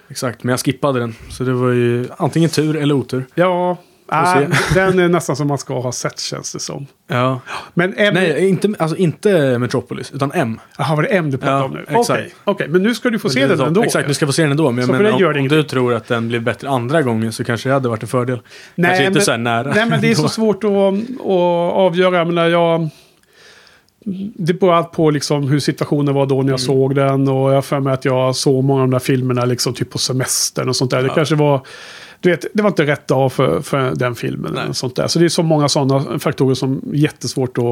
exakt, 0.09 0.45
men 0.45 0.51
jag 0.51 0.61
skippade 0.61 1.01
den. 1.01 1.15
Så 1.31 1.45
det 1.45 1.53
var 1.53 1.71
ju 1.71 2.09
antingen 2.17 2.51
tur 2.51 2.77
eller 2.77 2.95
otur. 2.95 3.27
Ja, 3.35 3.77
Äh, 4.13 4.49
den 4.75 4.99
är 4.99 5.09
nästan 5.09 5.37
som 5.37 5.47
man 5.49 5.59
ska 5.59 5.81
ha 5.81 5.93
sett 5.93 6.21
känns 6.21 6.53
det 6.53 6.61
som. 6.61 6.87
Ja. 7.09 7.41
Men 7.75 7.95
M... 7.97 8.15
Nej, 8.15 8.49
inte, 8.49 8.69
alltså 8.79 8.97
inte 8.97 9.59
Metropolis, 9.59 10.11
utan 10.15 10.33
M. 10.35 10.61
Jaha, 10.79 10.97
var 10.97 11.03
det 11.03 11.09
M 11.09 11.31
du 11.31 11.39
pratade 11.39 11.59
Ja, 11.59 11.65
om 11.65 11.71
nu? 11.73 11.83
Okej, 11.89 12.01
exakt. 12.01 12.35
okej, 12.45 12.69
men 12.69 12.83
nu 12.83 12.95
ska 12.95 13.11
du 13.11 13.19
få 13.19 13.29
se 13.31 13.47
den 13.47 13.61
ändå. 13.61 13.83
Exakt, 13.83 14.09
nu 14.09 14.15
ska 14.15 14.23
jag 14.23 14.29
få 14.29 14.33
se 14.33 14.43
den 14.43 14.51
ändå. 14.51 14.71
Men, 14.71 15.19
gör 15.19 15.35
om, 15.37 15.41
om 15.43 15.49
du 15.49 15.63
tror 15.63 15.95
att 15.95 16.09
den 16.09 16.29
blir 16.29 16.41
bättre 16.41 16.69
andra 16.69 17.03
gången 17.03 17.33
så 17.33 17.45
kanske 17.45 17.69
det 17.69 17.73
hade 17.73 17.89
varit 17.89 18.03
en 18.03 18.09
fördel. 18.09 18.41
Nej, 18.75 18.89
kanske 18.89 19.05
inte 19.07 19.19
men- 19.19 19.25
så 19.25 19.31
här 19.31 19.39
nära. 19.39 19.73
Nej, 19.75 19.87
men 19.87 20.01
det 20.01 20.11
är 20.11 20.15
så 20.15 20.29
svårt 20.39 20.65
att, 20.65 20.71
att 20.71 21.75
avgöra. 21.75 22.17
Jag 22.19 22.27
menar, 22.27 22.49
jag... 22.49 22.89
Det 24.35 24.55
beror 24.55 24.75
allt 24.75 24.93
på 24.93 25.11
liksom 25.11 25.49
hur 25.49 25.61
situationen 25.61 26.15
var 26.15 26.27
då 26.27 26.35
när 26.35 26.41
jag 26.41 26.47
Mm. 26.49 26.59
såg 26.59 26.95
den. 26.95 27.29
Och 27.29 27.53
jag 27.53 27.65
för 27.65 27.81
mig 27.81 27.93
att 27.93 28.05
jag 28.05 28.37
såg 28.37 28.65
många 28.65 28.81
av 28.83 28.89
de 28.89 28.91
där 28.93 28.99
filmerna 28.99 29.45
liksom 29.45 29.75
typ 29.75 29.91
på 29.91 29.99
semestern 29.99 30.69
och 30.69 30.77
sånt 30.77 30.91
där. 30.91 31.03
Det 31.03 31.09
Ja. 31.09 31.15
kanske 31.15 31.35
var... 31.35 31.61
Du 32.23 32.31
vet, 32.31 32.47
det 32.55 32.63
var 32.63 32.71
inte 32.71 32.87
rätt 32.87 33.09
dag 33.09 33.33
för, 33.33 33.61
för 33.61 33.95
den 33.95 34.15
filmen. 34.15 34.53
Nej. 34.55 34.69
Och 34.69 34.77
sånt 34.77 34.97
där. 34.97 35.07
Så 35.07 35.19
det 35.19 35.25
är 35.25 35.29
så 35.29 35.43
många 35.43 35.69
sådana 35.69 36.19
faktorer 36.19 36.55
som 36.55 36.83
är 36.93 36.97
jättesvårt 36.97 37.59
att, 37.59 37.65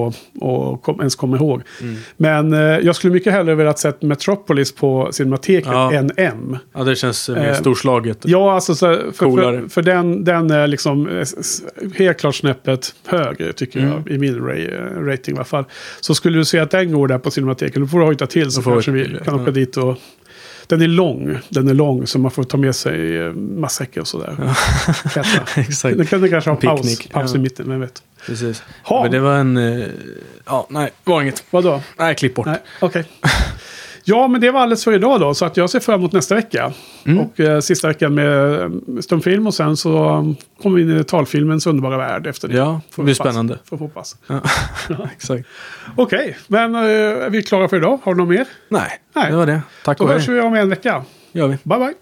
att 0.43 0.83
kom, 0.83 0.97
ens 0.99 1.17
komma 1.17 1.37
ihåg. 1.37 1.63
Mm. 1.81 1.97
Men 2.17 2.53
eh, 2.53 2.61
jag 2.61 2.97
skulle 2.97 3.13
mycket 3.13 3.33
hellre 3.33 3.55
velat 3.55 3.79
sett 3.79 4.03
Metropolis 4.03 4.73
på 4.73 5.09
Cinemateket 5.13 5.67
Ja. 5.73 5.93
än 5.93 6.11
M. 6.17 6.57
Ja, 6.75 6.85
det 6.85 6.97
känns 6.97 7.29
mer 7.29 7.49
Eh, 7.49 7.55
storslaget. 7.55 8.19
Ja, 8.25 8.53
alltså 8.55 8.75
så, 8.75 8.87
för, 8.97 9.13
för, 9.13 9.69
för 9.69 9.83
den, 9.83 10.25
den 10.25 10.51
är 10.51 10.67
liksom 10.67 11.09
eh, 11.09 11.25
helt 11.99 12.19
klart 12.21 12.35
snäppet 12.35 12.95
högre 13.07 13.53
tycker 13.53 13.81
Mm. 13.81 13.93
jag. 13.93 14.09
I 14.15 14.19
min 14.19 14.35
eh, 14.37 15.03
rating 15.05 15.35
i 15.35 15.39
alla 15.39 15.45
fall. 15.45 15.65
Så 16.01 16.15
skulle 16.15 16.39
du 16.39 16.45
se 16.45 16.59
att 16.59 16.71
den 16.71 16.93
går 16.93 17.09
där 17.09 17.19
på 17.19 17.31
Cinemateken, 17.31 17.83
då 17.83 17.89
får 17.89 17.99
du 17.99 18.05
hojta 18.05 18.27
till 18.27 18.51
så 18.51 18.63
kanske 18.63 18.91
vi 18.91 19.17
kan 19.25 19.41
åka 19.41 19.51
dit 19.51 19.77
och... 19.77 19.97
Den 20.71 20.83
är 20.83 20.89
lång, 20.89 21.39
den 21.49 21.69
är 21.69 21.75
lång 21.75 22.07
så 22.07 22.19
man 22.19 22.31
får 22.31 22.45
ta 22.45 22.57
med 22.57 22.77
sig 22.77 23.17
eh, 23.17 23.33
matsäckar 23.33 24.01
och 24.01 24.09
sådär. 24.09 24.55
Klättra. 25.13 25.43
Exakt, 25.63 25.97
Den 25.97 26.07
kan 26.07 26.31
kanske 26.31 26.51
ha 26.51 26.57
paus, 26.57 26.81
Picknick, 26.81 27.13
paus 27.13 27.31
ja. 27.35 27.39
i 27.39 27.43
mitten, 27.43 27.69
vem 27.69 27.81
vet. 27.81 28.03
precis. 28.27 28.63
Ha. 28.85 29.03
Men 29.03 29.13
det 29.13 29.21
var 29.21 29.35
en... 29.37 29.57
eh, 29.57 29.87
Ja, 30.47 30.67
nej, 30.71 30.91
var 31.05 31.23
inget. 31.23 31.45
Vadå? 31.51 31.81
Nej, 31.99 32.15
klipp 32.15 32.35
bort. 32.35 32.47
Nej, 32.47 32.59
okej. 32.81 33.05
Ja, 34.05 34.29
men 34.29 34.41
det 34.41 34.51
var 34.51 34.61
alldeles 34.61 34.85
för 34.85 34.93
idag 34.93 35.21
då. 35.21 35.35
Så 35.35 35.45
att 35.45 35.57
jag 35.57 35.71
ser 35.71 35.81
fram 35.81 36.01
emot 36.01 36.13
nästa 36.13 36.35
vecka. 36.35 36.73
Mm. 37.07 37.19
Och 37.21 37.41
eh, 37.41 37.61
sista 37.61 37.89
veckan 37.89 38.15
med 38.15 38.61
eh, 38.63 38.71
stumfilm 39.01 39.47
och 39.47 39.55
sen 39.55 39.77
så 39.77 39.91
kommer 40.63 40.77
vi 40.77 40.83
in 40.83 41.01
i 41.01 41.05
talfilmens 41.05 41.67
underbara 41.67 41.97
värld 41.99 42.27
efter 42.27 42.49
det. 42.49 42.57
Ja, 42.57 42.81
det 42.97 43.03
blir 43.03 43.15
spännande. 43.15 43.59
Får 43.65 43.77
vi 43.77 43.85
hoppas. 43.85 44.17
Ja, 44.89 45.09
exakt. 45.17 45.47
Okej, 45.97 46.37
men 46.47 46.75
eh, 46.75 46.81
är 46.81 47.31
vi 47.31 47.43
klara 47.43 47.69
för 47.69 47.77
idag? 47.77 47.99
Har 48.03 48.15
du 48.15 48.21
något 48.21 48.29
mer? 48.29 48.47
Nej, 48.69 48.91
Nej. 49.15 49.31
det 49.31 49.37
var 49.37 49.47
det. 49.47 49.61
Tack 49.85 49.99
Då 49.99 50.05
och 50.05 50.11
hörs 50.11 50.27
hej. 50.27 50.35
vi 50.37 50.41
om 50.41 50.55
en 50.55 50.69
vecka. 50.69 51.05
gör 51.33 51.49
vi. 51.49 51.59
Bye, 51.65 51.79
bye. 51.79 51.95